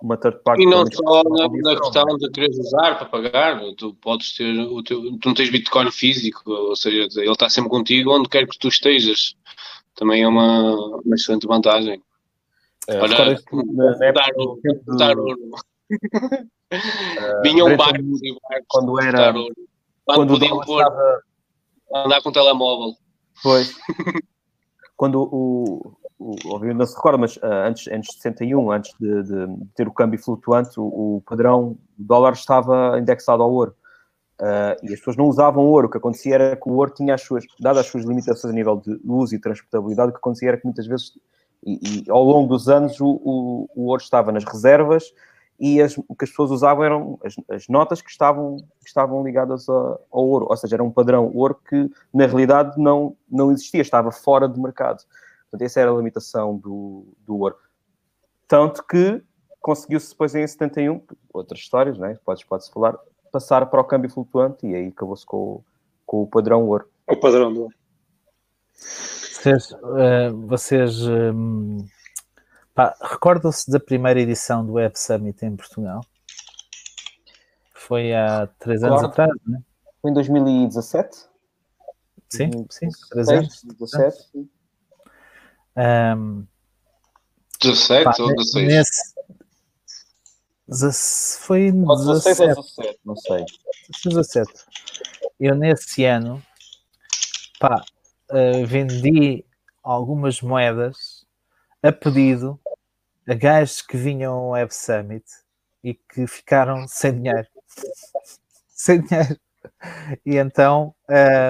uma 0.00 0.16
third 0.16 0.38
party. 0.44 0.62
E 0.62 0.66
não 0.66 0.84
só 0.86 1.22
na, 1.24 1.48
na 1.48 1.80
questão 1.80 2.04
de 2.18 2.30
quereres 2.30 2.58
usar 2.58 2.96
para 2.96 3.06
pagar, 3.06 3.60
tu 3.76 3.94
podes 3.94 4.36
ter 4.36 4.56
o 4.60 4.82
teu, 4.82 5.00
tu 5.18 5.28
não 5.28 5.34
tens 5.34 5.50
Bitcoin 5.50 5.90
físico, 5.90 6.48
ou 6.50 6.76
seja, 6.76 7.08
ele 7.20 7.32
está 7.32 7.48
sempre 7.48 7.70
contigo 7.70 8.14
onde 8.14 8.28
quer 8.28 8.46
que 8.46 8.58
tu 8.58 8.68
estejas 8.68 9.34
também 9.94 10.22
é 10.22 10.28
uma, 10.28 10.74
uma 11.04 11.14
excelente 11.14 11.46
vantagem. 11.46 12.02
É, 12.88 13.00
Olha, 13.00 13.16
dar 14.12 14.30
ouro. 14.36 14.60
Dar 14.98 15.18
ouro. 15.18 15.38
Vinha 17.42 17.64
um 17.64 17.76
barco 17.76 18.00
e 18.00 18.36
barcos 18.40 18.66
quando 18.68 19.00
era 19.00 19.32
quando, 20.04 20.34
podiam 20.34 20.60
pôr 20.60 20.80
estava... 20.80 21.22
andar 21.94 22.22
com 22.22 22.32
telemóvel. 22.32 22.94
Pois. 23.42 23.74
quando 24.96 25.22
o, 25.22 25.96
o, 26.18 26.34
obviamente 26.46 26.78
não 26.78 26.86
se 26.86 26.94
recorda, 26.94 27.18
mas 27.18 27.36
uh, 27.36 27.46
antes, 27.66 27.88
antes 27.88 28.14
de 28.14 28.22
61, 28.22 28.70
antes 28.70 28.94
de, 28.98 29.22
de, 29.22 29.46
ter 29.74 29.88
o 29.88 29.92
câmbio 29.92 30.22
flutuante, 30.22 30.78
o, 30.78 31.16
o 31.16 31.22
padrão 31.26 31.78
dólar 31.96 32.32
estava 32.32 32.98
indexado 32.98 33.42
ao 33.42 33.52
ouro. 33.52 33.74
Uh, 34.40 34.74
e 34.82 34.92
as 34.92 34.98
pessoas 34.98 35.16
não 35.16 35.26
usavam 35.26 35.64
ouro. 35.64 35.86
O 35.86 35.90
que 35.90 35.98
acontecia 35.98 36.34
era 36.34 36.56
que 36.56 36.68
o 36.68 36.72
ouro 36.72 36.90
tinha 36.92 37.14
as 37.14 37.22
suas, 37.22 37.44
dadas 37.60 37.80
as 37.80 37.86
suas 37.86 38.04
limitações 38.04 38.52
a 38.52 38.54
nível 38.54 38.76
de 38.76 39.00
uso 39.04 39.34
e 39.34 39.38
transportabilidade, 39.38 40.10
o 40.10 40.12
que 40.12 40.18
acontecia 40.18 40.48
era 40.48 40.56
que 40.56 40.64
muitas 40.64 40.86
vezes, 40.86 41.12
e, 41.64 42.04
e 42.04 42.10
ao 42.10 42.22
longo 42.22 42.48
dos 42.48 42.68
anos, 42.68 43.00
o, 43.00 43.06
o, 43.06 43.70
o, 43.74 43.86
ouro 43.86 44.02
estava 44.02 44.32
nas 44.32 44.44
reservas 44.44 45.12
e 45.58 45.80
as, 45.80 45.96
o 45.96 46.14
que 46.16 46.24
as 46.24 46.30
pessoas 46.30 46.50
usavam 46.50 46.84
eram 46.84 47.18
as, 47.24 47.34
as 47.48 47.68
notas 47.68 48.02
que 48.02 48.10
estavam, 48.10 48.56
que 48.80 48.88
estavam 48.88 49.22
ligadas 49.22 49.68
a, 49.68 49.72
ao 50.10 50.26
ouro. 50.26 50.46
Ou 50.50 50.56
seja, 50.56 50.76
era 50.76 50.82
um 50.82 50.90
padrão 50.90 51.30
ouro 51.32 51.56
que, 51.68 51.88
na 52.12 52.26
realidade, 52.26 52.76
não, 52.76 53.16
não 53.30 53.52
existia, 53.52 53.82
estava 53.82 54.10
fora 54.10 54.48
do 54.48 54.60
mercado. 54.60 55.04
Portanto, 55.42 55.62
essa 55.62 55.80
era 55.80 55.92
a 55.92 55.96
limitação 55.96 56.56
do, 56.56 57.06
do 57.24 57.38
ouro. 57.38 57.56
Tanto 58.48 58.84
que 58.84 59.22
conseguiu-se 59.60 60.10
depois 60.10 60.34
em 60.34 60.46
71, 60.46 61.00
outras 61.32 61.60
histórias, 61.60 61.96
né? 61.96 62.18
pode-se 62.22 62.46
pode 62.46 62.70
falar, 62.70 62.98
passar 63.34 63.66
para 63.66 63.80
o 63.80 63.84
câmbio 63.84 64.08
flutuante 64.08 64.64
e 64.64 64.76
aí 64.76 64.86
acabou-se 64.86 65.26
com, 65.26 65.60
com 66.06 66.22
o 66.22 66.26
padrão 66.26 66.64
ouro. 66.68 66.88
O 67.08 67.16
padrão 67.16 67.52
do 67.52 67.62
ouro. 67.62 67.74
Vocês, 68.72 69.72
uh, 69.72 70.46
vocês 70.46 71.06
um, 71.08 71.84
recordam-se 73.02 73.68
da 73.68 73.80
primeira 73.80 74.20
edição 74.20 74.64
do 74.64 74.74
Web 74.74 74.96
Summit 74.96 75.44
em 75.44 75.56
Portugal? 75.56 76.00
Foi 77.74 78.14
há 78.14 78.46
três 78.60 78.80
claro. 78.80 78.94
anos 78.94 79.10
atrás, 79.10 79.32
não 79.44 79.58
é? 79.58 79.62
Foi 80.00 80.10
em 80.12 80.14
2017? 80.14 81.16
Sim, 82.28 82.50
sim, 82.70 82.88
três 83.10 83.28
anos. 83.28 83.64
17. 83.64 84.48
Um, 85.76 86.46
17 87.60 88.04
pá, 88.04 88.14
ou 88.20 88.34
16? 88.34 88.66
Nesse, 88.68 89.13
foi 91.40 91.66
em 91.68 91.84
16 91.84 92.40
ou 92.40 92.62
17, 92.62 93.00
não 93.04 93.16
sei. 93.16 93.44
17. 94.04 94.52
Eu 95.38 95.54
nesse 95.54 96.04
ano 96.04 96.42
pá, 97.58 97.84
uh, 98.30 98.66
vendi 98.66 99.44
algumas 99.82 100.40
moedas 100.40 101.26
a 101.82 101.92
pedido 101.92 102.58
a 103.26 103.34
gajos 103.34 103.82
que 103.82 103.96
vinham 103.96 104.34
ao 104.34 104.48
Web 104.50 104.74
Summit 104.74 105.24
e 105.82 105.94
que 105.94 106.26
ficaram 106.26 106.86
sem 106.88 107.14
dinheiro. 107.14 107.46
sem 108.68 109.00
dinheiro. 109.02 109.38
E 110.24 110.36
então 110.36 110.94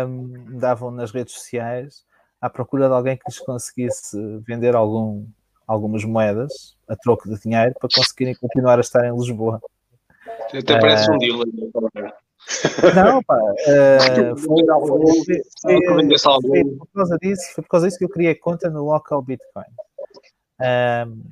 um, 0.09 0.59
davam 0.59 0.91
nas 0.91 1.11
redes 1.11 1.35
sociais 1.35 2.05
à 2.41 2.49
procura 2.49 2.89
de 2.89 2.95
alguém 2.95 3.17
que 3.17 3.25
lhes 3.27 3.39
conseguisse 3.39 4.17
vender 4.47 4.75
algum, 4.75 5.27
algumas 5.67 6.05
moedas 6.05 6.77
a 6.89 6.97
troco 6.97 7.29
de 7.29 7.41
dinheiro 7.41 7.75
para 7.79 7.89
conseguirem 7.95 8.35
continuar 8.35 8.79
a 8.79 8.81
estar 8.81 9.05
em 9.07 9.15
Lisboa. 9.15 9.61
Até 10.53 10.79
parece 10.79 11.11
uh, 11.11 11.15
um 11.15 11.19
dealer. 11.19 11.47
Não, 12.95 13.23
pá. 13.23 13.39
Uh, 13.39 14.37
foi, 14.37 14.65
foi, 15.63 15.79
foi, 16.43 16.65
por 16.77 16.89
causa 16.95 17.17
disso, 17.19 17.43
foi 17.55 17.65
por 17.65 17.71
causa 17.71 17.87
disso 17.87 17.99
que 17.99 18.05
eu 18.05 18.09
criei 18.09 18.35
conta 18.35 18.69
no 18.69 18.85
local 18.85 19.23
Bitcoin. 19.23 19.65
Um, 20.61 21.23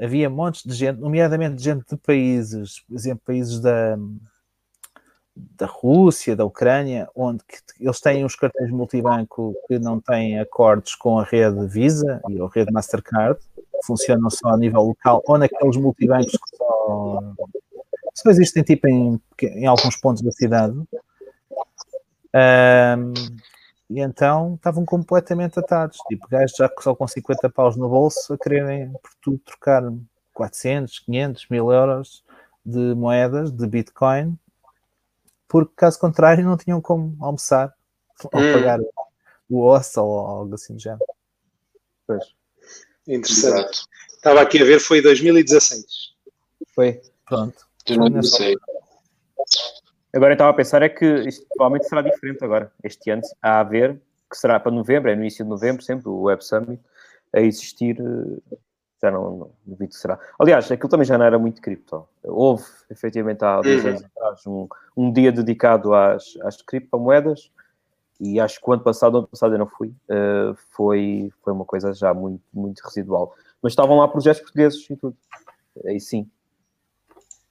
havia 0.00 0.30
montes 0.30 0.62
de 0.62 0.74
gente, 0.74 1.00
nomeadamente 1.00 1.56
de 1.56 1.64
gente 1.64 1.84
de 1.88 1.96
países, 1.96 2.80
por 2.86 2.94
exemplo, 2.94 3.22
países 3.24 3.60
da, 3.60 3.96
da 5.56 5.66
Rússia, 5.66 6.34
da 6.34 6.44
Ucrânia, 6.44 7.08
onde 7.14 7.42
eles 7.78 8.00
têm 8.00 8.24
os 8.24 8.34
cartões 8.34 8.70
multibanco 8.70 9.54
que 9.66 9.78
não 9.78 10.00
têm 10.00 10.38
acordos 10.38 10.94
com 10.94 11.18
a 11.18 11.24
rede 11.24 11.66
Visa 11.66 12.20
e 12.28 12.40
a 12.40 12.48
rede 12.48 12.72
Mastercard, 12.72 13.38
funcionam 13.84 14.30
só 14.30 14.48
a 14.50 14.56
nível 14.56 14.82
local, 14.82 15.22
ou 15.26 15.38
naqueles 15.38 15.76
multibancos 15.76 16.32
que 16.32 16.56
só, 16.56 17.20
só 18.14 18.30
existem 18.30 18.62
tipo 18.62 18.88
em, 18.88 19.20
em 19.42 19.66
alguns 19.66 19.96
pontos 19.96 20.22
da 20.22 20.32
cidade. 20.32 20.76
Um, 22.34 23.12
e 23.90 24.00
então 24.00 24.54
estavam 24.54 24.84
completamente 24.84 25.58
atados. 25.58 25.98
Tipo, 26.08 26.28
gajos 26.28 26.56
já 26.56 26.70
só 26.80 26.94
com 26.94 27.06
50 27.06 27.48
paus 27.50 27.76
no 27.76 27.88
bolso 27.88 28.34
a 28.34 28.38
quererem 28.38 28.92
por 28.92 29.10
tudo 29.22 29.38
trocar 29.38 29.82
400, 30.34 30.98
500, 31.00 31.46
mil 31.48 31.72
euros 31.72 32.22
de 32.64 32.94
moedas, 32.94 33.50
de 33.50 33.66
Bitcoin, 33.66 34.38
porque 35.48 35.72
caso 35.74 35.98
contrário 35.98 36.44
não 36.44 36.56
tinham 36.56 36.80
como 36.80 37.16
almoçar 37.20 37.74
ou 38.32 38.40
hum. 38.40 38.52
pagar 38.52 38.78
o 39.48 39.62
hostel 39.62 40.04
ou 40.04 40.26
algo 40.26 40.54
assim 40.54 40.74
do 40.74 40.80
género. 40.80 41.04
Pois. 42.06 42.24
Interessante. 43.06 43.58
Exato. 43.58 43.88
Estava 44.12 44.42
aqui 44.42 44.60
a 44.60 44.64
ver, 44.64 44.80
foi 44.80 45.00
2016. 45.00 45.84
Foi. 46.74 47.00
Pronto. 47.26 47.66
2016. 47.86 48.56
Agora 50.14 50.32
eu 50.32 50.34
estava 50.34 50.50
a 50.50 50.54
pensar 50.54 50.82
é 50.82 50.88
que 50.88 51.04
isto 51.28 51.46
provavelmente 51.48 51.88
será 51.88 52.02
diferente 52.02 52.44
agora. 52.44 52.72
Este 52.82 53.10
ano 53.10 53.22
há 53.42 53.60
a 53.60 53.64
ver, 53.64 54.00
que 54.30 54.36
será 54.36 54.58
para 54.58 54.72
novembro, 54.72 55.10
é 55.10 55.14
no 55.14 55.22
início 55.22 55.44
de 55.44 55.50
novembro, 55.50 55.82
sempre, 55.82 56.08
o 56.08 56.22
Web 56.22 56.44
Summit, 56.44 56.82
a 57.32 57.40
existir, 57.40 57.98
eh, 58.00 58.56
já 59.00 59.10
não, 59.10 59.36
não 59.36 59.50
duvido 59.64 59.92
que 59.92 59.96
será. 59.96 60.18
Aliás, 60.38 60.70
aquilo 60.70 60.88
também 60.88 61.06
já 61.06 61.16
não 61.16 61.24
era 61.24 61.38
muito 61.38 61.60
cripto. 61.60 62.06
Houve, 62.24 62.64
efetivamente, 62.90 63.44
há 63.44 63.60
dois 63.60 63.82
uhum. 63.82 63.90
anos 63.90 64.04
atrás, 64.04 64.46
um, 64.46 64.68
um 64.96 65.12
dia 65.12 65.30
dedicado 65.30 65.94
às, 65.94 66.36
às 66.42 66.60
criptomoedas, 66.62 67.50
e 68.20 68.40
acho 68.40 68.60
que 68.60 68.68
o 68.68 68.72
ano 68.72 68.82
passado, 68.82 69.18
ano 69.18 69.28
passado 69.28 69.54
eu 69.54 69.58
não 69.58 69.68
fui, 69.68 69.88
uh, 69.88 70.54
foi, 70.72 71.32
foi 71.42 71.52
uma 71.52 71.64
coisa 71.64 71.92
já 71.92 72.12
muito, 72.12 72.42
muito 72.52 72.80
residual. 72.80 73.32
Mas 73.62 73.72
estavam 73.72 73.98
lá 73.98 74.08
projetos 74.08 74.42
portugueses 74.42 74.88
e 74.90 74.96
tudo. 74.96 75.16
Aí 75.86 76.00
sim. 76.00 76.28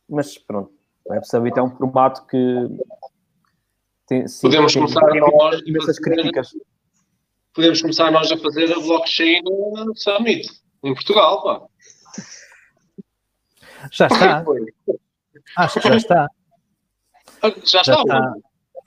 Mas 0.09 0.37
pronto, 0.37 0.71
o 1.05 1.13
Web 1.13 1.25
Summit 1.25 1.57
é 1.57 1.63
um 1.63 1.69
formato 1.69 2.25
que 2.25 2.69
tem, 4.07 4.27
sim, 4.27 4.41
podemos 4.41 4.73
tem, 4.73 4.81
começar 4.81 5.13
nós 5.13 5.61
imensas 5.65 5.99
críticas. 5.99 6.49
Podemos 7.53 7.81
começar 7.81 8.11
nós 8.11 8.31
a 8.31 8.37
fazer 8.37 8.71
a 8.71 8.79
blockchain 8.79 9.41
Summit 9.95 10.47
em 10.83 10.93
Portugal, 10.93 11.43
pá. 11.43 11.67
Já 13.91 14.07
está. 14.07 14.43
Acho 15.57 15.79
que 15.79 15.87
já 15.87 15.97
está. 15.97 16.27
Já, 17.43 17.49
já 17.63 17.81
está. 17.81 18.01
está. 18.01 18.33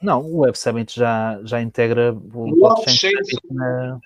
Não, 0.02 0.22
o 0.22 0.38
Web 0.40 0.58
Summit 0.58 0.94
já, 0.94 1.38
já 1.44 1.60
integra 1.60 2.12
o 2.12 2.56
blockchain. 2.56 3.12
Na... 3.50 4.00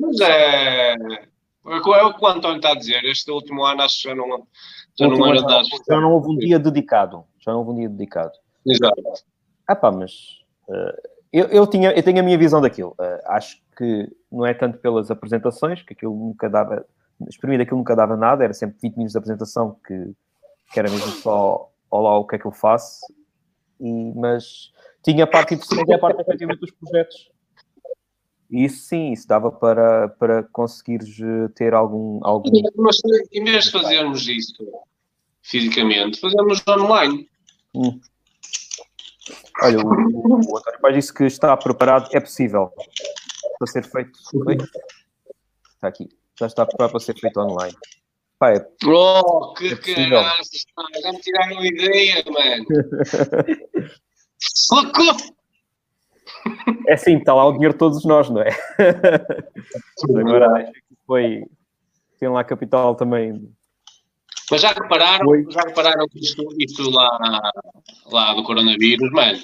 Mas 0.00 0.20
é. 0.20 0.94
É 0.94 2.04
o 2.04 2.14
que 2.14 2.24
o 2.24 2.26
António 2.26 2.56
está 2.56 2.72
a 2.72 2.76
dizer. 2.76 3.04
Este 3.04 3.30
último 3.30 3.64
ano 3.64 3.82
acho 3.82 4.02
que 4.02 4.08
já 4.08 4.14
não, 4.14 4.46
já 4.98 5.08
não 5.08 5.26
era 5.26 5.42
dado. 5.42 5.66
Já 5.88 6.00
não 6.00 6.12
houve 6.12 6.28
um 6.28 6.38
dia 6.38 6.58
dedicado. 6.58 7.24
Já 7.40 7.52
não 7.52 7.58
houve 7.60 7.70
um 7.72 7.76
dia 7.76 7.88
dedicado. 7.88 8.32
Exato. 8.64 9.02
Ah 9.66 9.74
pá, 9.74 9.90
mas 9.90 10.12
uh, 10.68 10.94
eu, 11.32 11.46
eu, 11.46 11.66
tinha, 11.66 11.90
eu 11.90 12.02
tenho 12.02 12.20
a 12.20 12.22
minha 12.22 12.38
visão 12.38 12.60
daquilo. 12.60 12.94
Uh, 13.00 13.20
acho 13.26 13.60
que 13.76 14.08
não 14.30 14.46
é 14.46 14.54
tanto 14.54 14.78
pelas 14.78 15.10
apresentações, 15.10 15.82
que 15.82 15.92
aquilo 15.92 16.14
nunca 16.14 16.48
dava. 16.48 16.86
Exprimir 17.28 17.60
aquilo 17.60 17.78
nunca 17.78 17.96
dava 17.96 18.16
nada, 18.16 18.44
era 18.44 18.52
sempre 18.52 18.78
20 18.82 18.96
minutos 18.96 19.12
de 19.12 19.18
apresentação 19.18 19.78
que, 19.86 20.12
que 20.72 20.78
era 20.78 20.90
mesmo 20.90 21.10
só 21.12 21.70
olá 21.90 22.18
o 22.18 22.26
que 22.26 22.36
é 22.36 22.38
que 22.38 22.46
eu 22.46 22.52
faço. 22.52 23.00
E, 23.80 24.12
mas 24.14 24.70
tinha 25.02 25.24
a 25.24 25.26
parte 25.26 25.54
interessante 25.54 25.88
e 25.88 25.94
a 25.94 25.98
parte 25.98 26.20
efetivamente 26.20 26.60
dos 26.60 26.70
projetos. 26.72 27.30
E 28.50 28.64
isso 28.64 28.84
sim, 28.84 29.12
isso 29.12 29.26
dava 29.26 29.50
para, 29.50 30.08
para 30.08 30.42
conseguires 30.44 31.18
eh, 31.20 31.48
ter 31.54 31.74
algum. 31.74 32.20
algum... 32.24 32.50
Mas 32.76 32.98
em 33.32 33.44
vez 33.44 33.64
de 33.64 33.72
fazermos 33.72 34.28
isso 34.28 34.54
fisicamente, 35.42 36.20
fazemos 36.20 36.62
online. 36.68 37.28
Hum. 37.74 38.00
Olha, 39.62 39.78
o, 39.78 39.88
o, 39.88 40.52
o 40.52 40.58
António 40.58 40.80
Paz 40.80 40.94
disse 40.94 41.12
que 41.12 41.24
está 41.24 41.56
preparado, 41.56 42.08
é 42.12 42.20
possível 42.20 42.70
para 43.58 43.66
ser 43.66 43.84
feito. 43.84 44.18
Está 45.74 45.88
aqui, 45.88 46.08
já 46.38 46.46
está 46.46 46.66
preparado 46.66 46.92
para 46.92 47.00
ser 47.00 47.18
feito 47.18 47.40
online. 47.40 47.74
Pá, 48.38 48.52
é, 48.52 48.68
oh, 48.86 49.54
que 49.54 49.68
é 49.68 49.76
caraças, 49.76 50.64
já 51.02 51.12
me 51.12 51.20
tiraram 51.20 51.58
a 51.58 51.66
ideia, 51.66 52.24
mano. 52.30 52.66
Socorro! 54.38 55.36
É 56.86 56.94
assim, 56.94 57.16
está 57.16 57.34
lá 57.34 57.46
o 57.46 57.52
dinheiro 57.52 57.72
de 57.72 57.78
todos 57.78 58.04
nós, 58.04 58.28
não 58.28 58.42
é? 58.42 58.50
Agora 60.20 60.52
acho 60.62 60.72
que 60.72 60.96
foi. 61.06 61.44
Tem 62.20 62.28
lá 62.28 62.44
capital 62.44 62.94
também. 62.94 63.50
Mas 64.50 64.60
já 64.60 64.72
repararam, 64.72 65.24
foi. 65.24 65.44
já 65.50 65.60
repararam 65.62 66.06
que 66.08 66.20
isto, 66.20 66.46
isto 66.58 66.90
lá, 66.90 67.50
lá 68.06 68.34
do 68.34 68.44
coronavírus, 68.44 69.10
mano, 69.10 69.38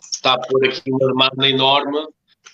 está 0.00 0.34
a 0.34 0.38
pôr 0.38 0.66
aqui 0.66 0.90
uma 0.90 1.08
demanda 1.08 1.48
enorme 1.48 2.08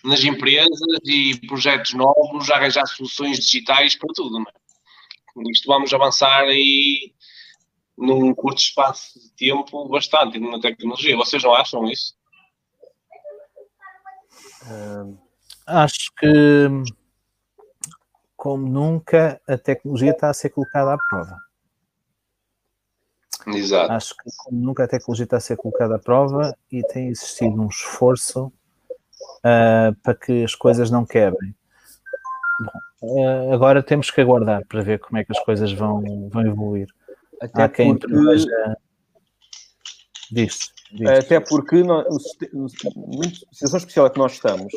nas 0.04 0.22
empresas 0.24 0.78
e 1.04 1.38
projetos 1.46 1.94
novos, 1.94 2.50
arranjar 2.50 2.86
soluções 2.86 3.38
digitais 3.38 3.96
para 3.96 4.08
tudo, 4.14 4.38
mano. 4.38 5.50
Isto 5.50 5.68
vamos 5.68 5.92
avançar 5.92 6.42
aí 6.42 7.12
num 7.96 8.34
curto 8.34 8.58
espaço 8.58 9.18
de 9.18 9.30
tempo 9.32 9.88
bastante 9.88 10.38
numa 10.38 10.60
tecnologia. 10.60 11.16
Vocês 11.16 11.42
não 11.42 11.54
acham 11.54 11.84
isso? 11.88 12.16
Uh, 14.62 15.18
acho 15.66 16.12
que 16.18 16.26
como 18.36 18.68
nunca 18.68 19.40
a 19.48 19.58
tecnologia 19.58 20.12
está 20.12 20.30
a 20.30 20.34
ser 20.34 20.50
colocada 20.50 20.94
à 20.94 20.98
prova. 20.98 21.36
Exato. 23.48 23.92
Acho 23.92 24.14
que 24.16 24.30
como 24.36 24.60
nunca 24.60 24.84
a 24.84 24.88
tecnologia 24.88 25.24
está 25.24 25.36
a 25.38 25.40
ser 25.40 25.56
colocada 25.56 25.96
à 25.96 25.98
prova 25.98 26.56
e 26.70 26.82
tem 26.88 27.08
existido 27.08 27.60
um 27.60 27.68
esforço 27.68 28.52
uh, 29.38 29.94
para 30.02 30.14
que 30.14 30.44
as 30.44 30.54
coisas 30.54 30.90
não 30.90 31.04
quebrem. 31.04 31.54
Bom, 32.60 32.80
uh, 33.02 33.52
agora 33.52 33.82
temos 33.82 34.10
que 34.10 34.20
aguardar 34.20 34.64
para 34.66 34.82
ver 34.82 34.98
como 34.98 35.18
é 35.18 35.24
que 35.24 35.32
as 35.32 35.40
coisas 35.40 35.72
vão, 35.72 36.28
vão 36.30 36.46
evoluir. 36.46 36.88
Até 37.40 37.62
Há 37.62 37.68
quem 37.68 37.96
porque, 37.96 38.06
preveja. 38.06 38.76
Diz, 40.30 40.72
diz. 40.92 41.08
até 41.08 41.40
porque 41.40 41.82
nós, 41.82 42.06
muito, 42.52 43.38
situação 43.52 43.78
especial 43.78 44.06
é 44.06 44.10
que 44.10 44.18
nós 44.18 44.32
estamos, 44.32 44.72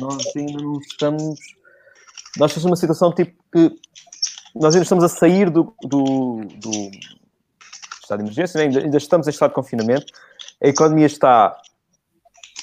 nós 0.00 0.36
ainda 0.36 0.62
não 0.62 0.78
estamos. 0.80 1.38
Nós 2.38 2.50
estamos 2.50 2.64
numa 2.64 2.76
situação 2.76 3.12
tipo 3.12 3.32
que 3.52 3.76
nós 4.54 4.74
ainda 4.74 4.82
estamos 4.82 5.04
a 5.04 5.08
sair 5.08 5.50
do, 5.50 5.74
do, 5.82 6.40
do 6.60 6.90
estado 8.02 8.18
de 8.18 8.24
emergência, 8.24 8.58
né? 8.58 8.64
ainda, 8.64 8.80
ainda 8.80 8.96
estamos 8.96 9.26
em 9.26 9.30
estado 9.30 9.50
de 9.50 9.54
confinamento, 9.54 10.06
a 10.62 10.68
economia 10.68 11.06
está. 11.06 11.56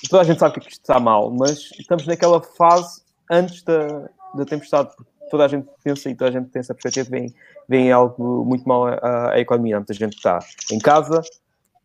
Toda 0.09 0.21
a 0.21 0.25
gente 0.25 0.39
sabe 0.39 0.59
que 0.59 0.69
isto 0.69 0.81
está 0.81 0.99
mal, 0.99 1.31
mas 1.31 1.71
estamos 1.79 2.05
naquela 2.05 2.41
fase 2.41 3.01
antes 3.31 3.63
da, 3.63 4.09
da 4.35 4.45
tempestade. 4.45 4.89
porque 4.95 5.11
Toda 5.29 5.45
a 5.45 5.47
gente 5.47 5.67
pensa 5.83 6.09
e 6.09 6.15
toda 6.15 6.29
a 6.29 6.33
gente 6.33 6.49
tem 6.49 6.59
essa 6.59 6.73
perspectiva, 6.73 7.09
vem, 7.09 7.33
vem 7.67 7.91
algo 7.91 8.45
muito 8.45 8.67
mal 8.67 8.85
à, 8.87 9.39
economia. 9.39 9.77
Muita 9.77 9.93
gente 9.93 10.15
está 10.15 10.39
em 10.71 10.77
casa 10.77 11.21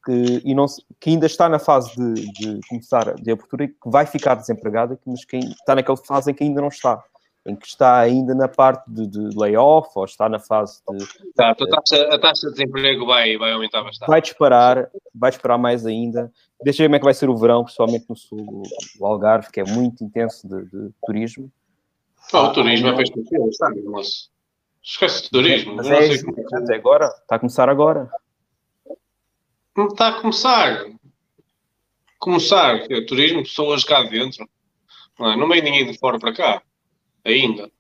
que, 0.05 0.43
e 0.45 0.55
não, 0.55 0.67
que 1.01 1.11
ainda 1.11 1.27
está 1.27 1.49
na 1.49 1.59
fase 1.59 1.91
de, 1.97 2.33
de 2.33 2.61
começar 2.69 3.15
de 3.15 3.31
abertura 3.31 3.65
e 3.65 3.69
que 3.69 3.77
vai 3.87 4.05
ficar 4.05 4.35
desempregada, 4.35 4.99
mas 5.07 5.25
que 5.25 5.37
está 5.37 5.75
naquela 5.75 5.97
fase 5.97 6.31
em 6.31 6.35
que 6.35 6.45
ainda 6.45 6.61
não 6.61 6.69
está, 6.69 7.03
em 7.49 7.57
que 7.57 7.67
está 7.67 7.99
ainda 7.99 8.35
na 8.35 8.47
parte 8.47 8.85
de, 8.91 9.07
de 9.07 9.39
layoff 9.39 9.89
ou 9.95 10.05
está 10.05 10.29
na 10.29 10.39
fase 10.39 10.83
de 10.89 10.97
Exato. 11.35 11.65
A 11.65 11.69
taxa, 11.69 12.15
a 12.15 12.19
taxa 12.19 12.47
de 12.49 12.53
desemprego 12.53 13.07
vai, 13.07 13.39
vai 13.39 13.53
aumentar 13.53 13.83
bastante. 13.83 14.07
vai 14.09 14.21
disparar, 14.21 14.91
vai 15.15 15.31
disparar 15.31 15.59
mais 15.59 15.87
ainda. 15.87 16.31
Deixa 16.63 16.83
eu 16.83 16.85
ver 16.85 16.89
como 16.89 16.97
é 16.97 16.99
que 16.99 17.05
vai 17.07 17.15
ser 17.15 17.31
o 17.31 17.37
verão, 17.37 17.65
principalmente 17.65 18.05
no 18.07 18.17
sul, 18.17 18.63
o 19.01 19.07
Algarve, 19.07 19.51
que 19.51 19.61
é 19.61 19.65
muito 19.65 20.05
intenso 20.05 20.47
de, 20.47 20.65
de 20.67 20.91
turismo. 21.07 21.51
O 22.33 22.49
turismo 22.53 22.89
é 22.89 22.93
para 22.93 23.03
esquecer, 23.03 23.53
sabe, 23.53 23.81
moço? 23.83 24.31
Esquece 24.83 25.27
o 25.27 25.31
turismo. 25.31 25.77
Mas 25.77 25.87
é, 25.89 26.07
sei 26.09 26.23
como 26.23 26.41
é 26.41 26.45
que- 26.45 26.57
até 26.57 26.75
agora, 26.75 27.07
está 27.07 27.37
a 27.37 27.39
começar 27.39 27.69
agora. 27.71 28.11
Não 29.75 29.87
está 29.87 30.09
a 30.09 30.21
começar. 30.21 30.85
Começar, 32.19 32.87
que 32.87 32.93
é 32.93 33.07
turismo, 33.07 33.43
pessoas 33.43 33.85
cá 33.85 34.03
dentro. 34.03 34.47
Não, 35.19 35.33
é? 35.33 35.37
não 35.37 35.49
vem 35.49 35.63
ninguém 35.63 35.87
de 35.91 35.97
fora 35.99 36.19
para 36.19 36.35
cá. 36.35 36.63
Ainda. 37.29 37.71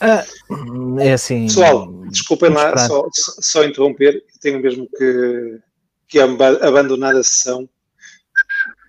Ah, 0.00 0.24
é 1.00 1.12
assim. 1.12 1.46
Pessoal, 1.46 1.90
desculpem 2.10 2.50
lá 2.50 2.76
só, 2.76 3.08
só 3.12 3.64
interromper, 3.64 4.22
tenho 4.40 4.60
mesmo 4.60 4.86
que, 4.90 5.60
que 6.08 6.18
abandonar 6.20 7.16
a 7.16 7.22
sessão. 7.22 7.66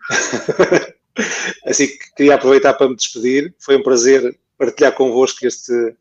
assim 1.65 1.87
que 1.87 2.15
queria 2.17 2.35
aproveitar 2.35 2.73
para 2.73 2.89
me 2.89 2.95
despedir. 2.95 3.55
Foi 3.59 3.77
um 3.77 3.83
prazer 3.83 4.37
partilhar 4.57 4.93
convosco 4.93 5.47
este, 5.47 5.95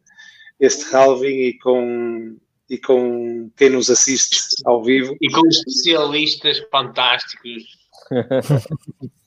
este 0.58 0.92
halving 0.92 1.40
e 1.40 1.58
com, 1.58 2.36
e 2.68 2.78
com 2.78 3.48
quem 3.56 3.70
nos 3.70 3.90
assiste 3.90 4.40
ao 4.64 4.82
vivo. 4.82 5.16
E 5.20 5.30
com 5.30 5.46
especialistas 5.46 6.58
fantásticos. 6.68 7.62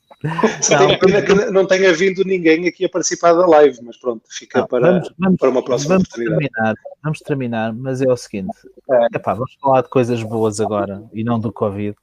Só 0.62 0.78
tenho 0.78 0.98
pena 0.98 1.22
que 1.22 1.34
não 1.50 1.66
tenha 1.66 1.92
vindo 1.92 2.24
ninguém 2.24 2.66
aqui 2.66 2.84
a 2.84 2.88
participar 2.88 3.34
da 3.34 3.46
live, 3.46 3.78
mas 3.82 3.98
pronto, 3.98 4.22
fica 4.28 4.60
Não, 4.60 4.66
para, 4.66 4.92
vamos, 4.92 5.14
vamos, 5.18 5.38
para 5.38 5.50
uma 5.50 5.62
próxima 5.62 5.94
vamos 5.94 6.08
oportunidade. 6.08 6.50
terminar, 6.50 6.74
vamos 7.02 7.18
terminar, 7.20 7.74
mas 7.74 8.00
é 8.00 8.10
o 8.10 8.16
seguinte: 8.16 8.56
epá, 9.14 9.34
vamos 9.34 9.54
falar 9.60 9.82
de 9.82 9.88
coisas 9.88 10.22
boas 10.22 10.60
agora 10.60 11.04
e 11.12 11.22
não 11.22 11.38
do 11.38 11.52
Covid. 11.52 11.96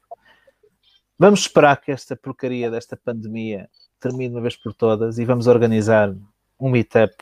Vamos 1.17 1.41
esperar 1.41 1.79
que 1.81 1.91
esta 1.91 2.15
porcaria 2.15 2.69
desta 2.69 2.95
pandemia 2.97 3.69
termine 3.99 4.35
uma 4.35 4.41
vez 4.41 4.55
por 4.55 4.73
todas 4.73 5.17
e 5.17 5.25
vamos 5.25 5.47
organizar 5.47 6.13
um 6.59 6.69
meetup 6.69 7.15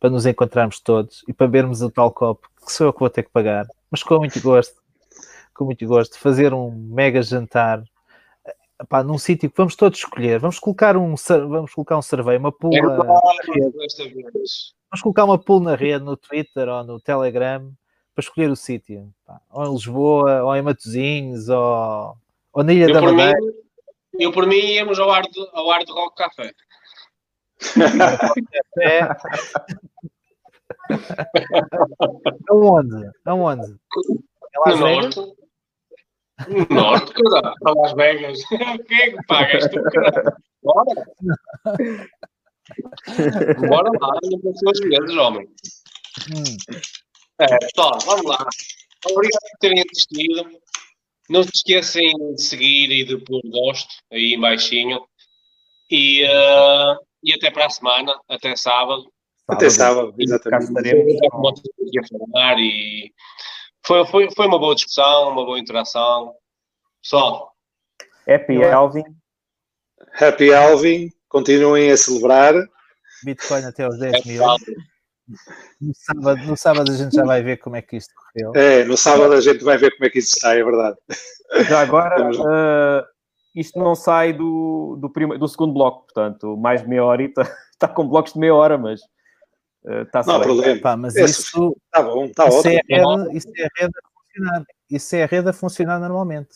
para 0.00 0.10
nos 0.10 0.26
encontrarmos 0.26 0.80
todos 0.80 1.24
e 1.28 1.32
para 1.32 1.46
bebermos 1.46 1.80
o 1.80 1.90
tal 1.90 2.10
copo 2.10 2.48
que 2.66 2.72
sou 2.72 2.88
eu 2.88 2.92
que 2.92 3.00
vou 3.00 3.10
ter 3.10 3.22
que 3.22 3.30
pagar, 3.30 3.66
mas 3.90 4.02
com 4.02 4.18
muito 4.18 4.40
gosto, 4.40 4.74
com 5.54 5.64
muito 5.64 5.86
gosto, 5.86 6.18
fazer 6.18 6.52
um 6.52 6.70
mega 6.70 7.22
jantar. 7.22 7.82
Epá, 8.82 9.02
num 9.04 9.16
sítio 9.16 9.48
que 9.48 9.56
vamos 9.56 9.76
todos 9.76 10.00
escolher, 10.00 10.40
vamos 10.40 10.58
colocar 10.58 10.96
um, 10.96 11.14
vamos 11.48 11.72
colocar 11.72 11.96
um 11.96 12.02
cerveja, 12.02 12.40
uma 12.40 12.48
É 12.48 13.70
desta 13.78 14.04
vez. 14.08 14.74
Vamos 14.90 15.02
colocar 15.02 15.24
uma 15.24 15.38
pool 15.38 15.60
na 15.60 15.76
rede, 15.76 16.04
no 16.04 16.16
Twitter 16.16 16.68
ou 16.68 16.82
no 16.82 16.98
Telegram, 17.00 17.72
para 18.12 18.22
escolher 18.22 18.50
o 18.50 18.56
sítio. 18.56 19.08
pá. 19.24 19.40
Ou 19.50 19.66
em 19.66 19.72
Lisboa, 19.72 20.42
ou 20.42 20.56
em 20.56 20.62
Matosinhos, 20.62 21.48
ou, 21.48 22.16
ou 22.52 22.64
na 22.64 22.72
Ilha 22.72 22.86
Eu 22.86 22.94
da 22.94 23.00
por, 23.00 23.10
mim, 23.12 23.16
Madeira. 23.18 23.38
eu 24.18 24.32
por 24.32 24.46
mim 24.46 24.56
íamos 24.56 24.98
ao 24.98 25.08
Hard, 25.10 25.30
ao 25.52 25.70
hard 25.70 25.88
Rock 25.88 26.16
Café. 26.16 26.52
É. 28.80 29.00
Aonde? 32.50 33.10
Aonde? 33.24 33.76
É 34.54 34.58
Las 34.70 34.80
no 34.80 34.86
Vegas? 34.86 35.16
Norte. 35.16 35.41
No 36.48 36.66
Norte, 36.74 37.12
caralho. 37.12 37.54
Para 37.60 37.80
Las 37.80 37.92
Vegas. 37.94 38.44
Quem 38.88 39.00
é 39.00 39.10
que 39.10 39.26
pagas 39.26 39.68
tu, 39.68 39.82
caralho? 39.82 40.36
Bora. 40.62 41.04
Bora 43.68 43.90
lá, 44.00 44.18
não 44.22 44.40
pensou 44.40 44.70
as 44.70 44.80
vezes, 44.80 45.16
homem. 45.16 45.48
Hum. 46.30 46.56
É, 47.40 47.58
pessoal, 47.58 47.98
vamos 48.04 48.26
lá. 48.26 48.46
Obrigado 49.10 49.40
por 49.40 49.58
terem 49.60 49.82
assistido. 49.82 50.50
Não 51.28 51.42
se 51.42 51.50
esquecem 51.54 52.12
de 52.34 52.42
seguir 52.42 52.90
e 52.90 53.04
de 53.04 53.16
pôr 53.18 53.40
gosto 53.50 53.92
aí 54.12 54.34
em 54.34 54.40
baixinho. 54.40 55.04
E, 55.90 56.24
eh, 56.24 56.96
e 57.22 57.34
até 57.34 57.50
para 57.50 57.66
a 57.66 57.70
semana, 57.70 58.14
até 58.28 58.54
sábado. 58.56 59.10
Até 59.48 59.68
sábado, 59.70 60.14
exatamente. 60.18 60.72
e 62.58 63.12
foi, 63.86 64.06
foi, 64.06 64.30
foi 64.30 64.46
uma 64.46 64.58
boa 64.58 64.74
discussão, 64.74 65.30
uma 65.30 65.44
boa 65.44 65.58
interação. 65.58 66.34
Pessoal, 67.02 67.52
Happy 68.28 68.62
Alvin. 68.64 69.04
Happy 70.20 70.52
Alvin, 70.52 71.10
continuem 71.28 71.90
a 71.90 71.96
celebrar. 71.96 72.54
Bitcoin 73.24 73.64
até 73.64 73.84
aos 73.84 74.00
é 74.00 74.10
10 74.10 74.24
mil. 74.24 74.42
No 75.80 75.94
sábado, 75.94 76.44
no 76.46 76.56
sábado 76.56 76.92
a 76.92 76.94
gente 76.96 77.14
já 77.14 77.24
vai 77.24 77.42
ver 77.42 77.56
como 77.58 77.76
é 77.76 77.82
que 77.82 77.96
isto 77.96 78.12
correu. 78.14 78.52
É, 78.54 78.84
no 78.84 78.96
sábado 78.96 79.32
a 79.32 79.40
gente 79.40 79.64
vai 79.64 79.78
ver 79.78 79.92
como 79.92 80.04
é 80.06 80.10
que 80.10 80.18
isso 80.18 80.34
está, 80.34 80.54
é 80.54 80.62
verdade. 80.62 80.96
Já 81.68 81.80
agora, 81.80 82.30
eh, 82.30 83.04
isto 83.54 83.78
não 83.78 83.94
sai 83.94 84.32
do, 84.32 84.96
do, 85.00 85.08
prime- 85.10 85.38
do 85.38 85.48
segundo 85.48 85.72
bloco, 85.72 86.02
portanto, 86.04 86.56
mais 86.56 86.82
de 86.82 86.88
meia 86.88 87.04
horita. 87.04 87.42
Está 87.72 87.86
com 87.88 88.06
blocos 88.08 88.32
de 88.34 88.38
meia 88.40 88.54
hora, 88.54 88.76
mas 88.76 89.00
está-se 89.84 90.28
Não 90.28 90.36
há 90.36 90.40
problema. 90.40 90.80
Pá, 90.80 90.96
mas 90.96 91.16
É 91.16 91.24
isso, 91.24 91.76
Está 91.86 92.02
bom, 92.02 92.24
está 92.26 92.48
isso, 92.48 92.58
ótimo. 92.58 92.80
é 92.88 93.00
a 93.00 93.16
rede, 93.16 93.36
isso 93.36 93.48
é 93.56 93.64
a 93.64 93.68
rede 93.76 93.92
a 93.96 94.08
funcionar. 94.20 94.66
Isso 94.90 95.16
é 95.16 95.22
a 95.22 95.26
rede 95.26 95.48
a 95.48 95.52
funcionar 95.52 95.98
normalmente. 96.00 96.50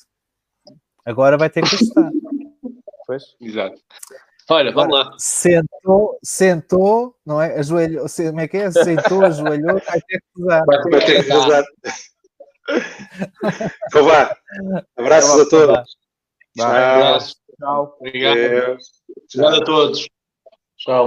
Agora 1.04 1.36
vai 1.38 1.50
ter 1.50 1.62
que 1.62 1.74
ajustar. 1.74 2.10
Pois. 3.06 3.36
Exato. 3.40 3.80
Olha, 4.48 4.72
vamos 4.72 4.94
lá. 4.94 5.12
Sentou, 5.18 6.18
sentou, 6.22 7.16
não 7.26 7.42
é? 7.42 7.58
Ajoelhou, 7.58 8.06
como 8.08 8.40
é 8.40 8.48
que 8.48 8.56
é? 8.58 8.70
Sentou, 8.70 9.24
ajoelhou, 9.24 9.80
vai 9.84 10.00
ter 10.00 10.20
que 10.20 10.42
usar. 10.42 10.64
Vai 10.64 11.00
ter 11.04 11.24
que 11.24 11.32
ajudar. 11.32 11.64
Então 13.86 14.04
vá. 14.04 14.36
Abraços 14.96 15.40
a 15.40 15.48
todos. 15.48 15.96
Vá. 16.56 16.64
Tchau. 16.64 16.66
Abraço. 16.66 17.36
Tchau. 17.58 17.96
Obrigado. 18.00 18.78
Obrigado 19.34 19.62
a 19.62 19.64
todos. 19.64 20.08
Tchau. 20.76 21.04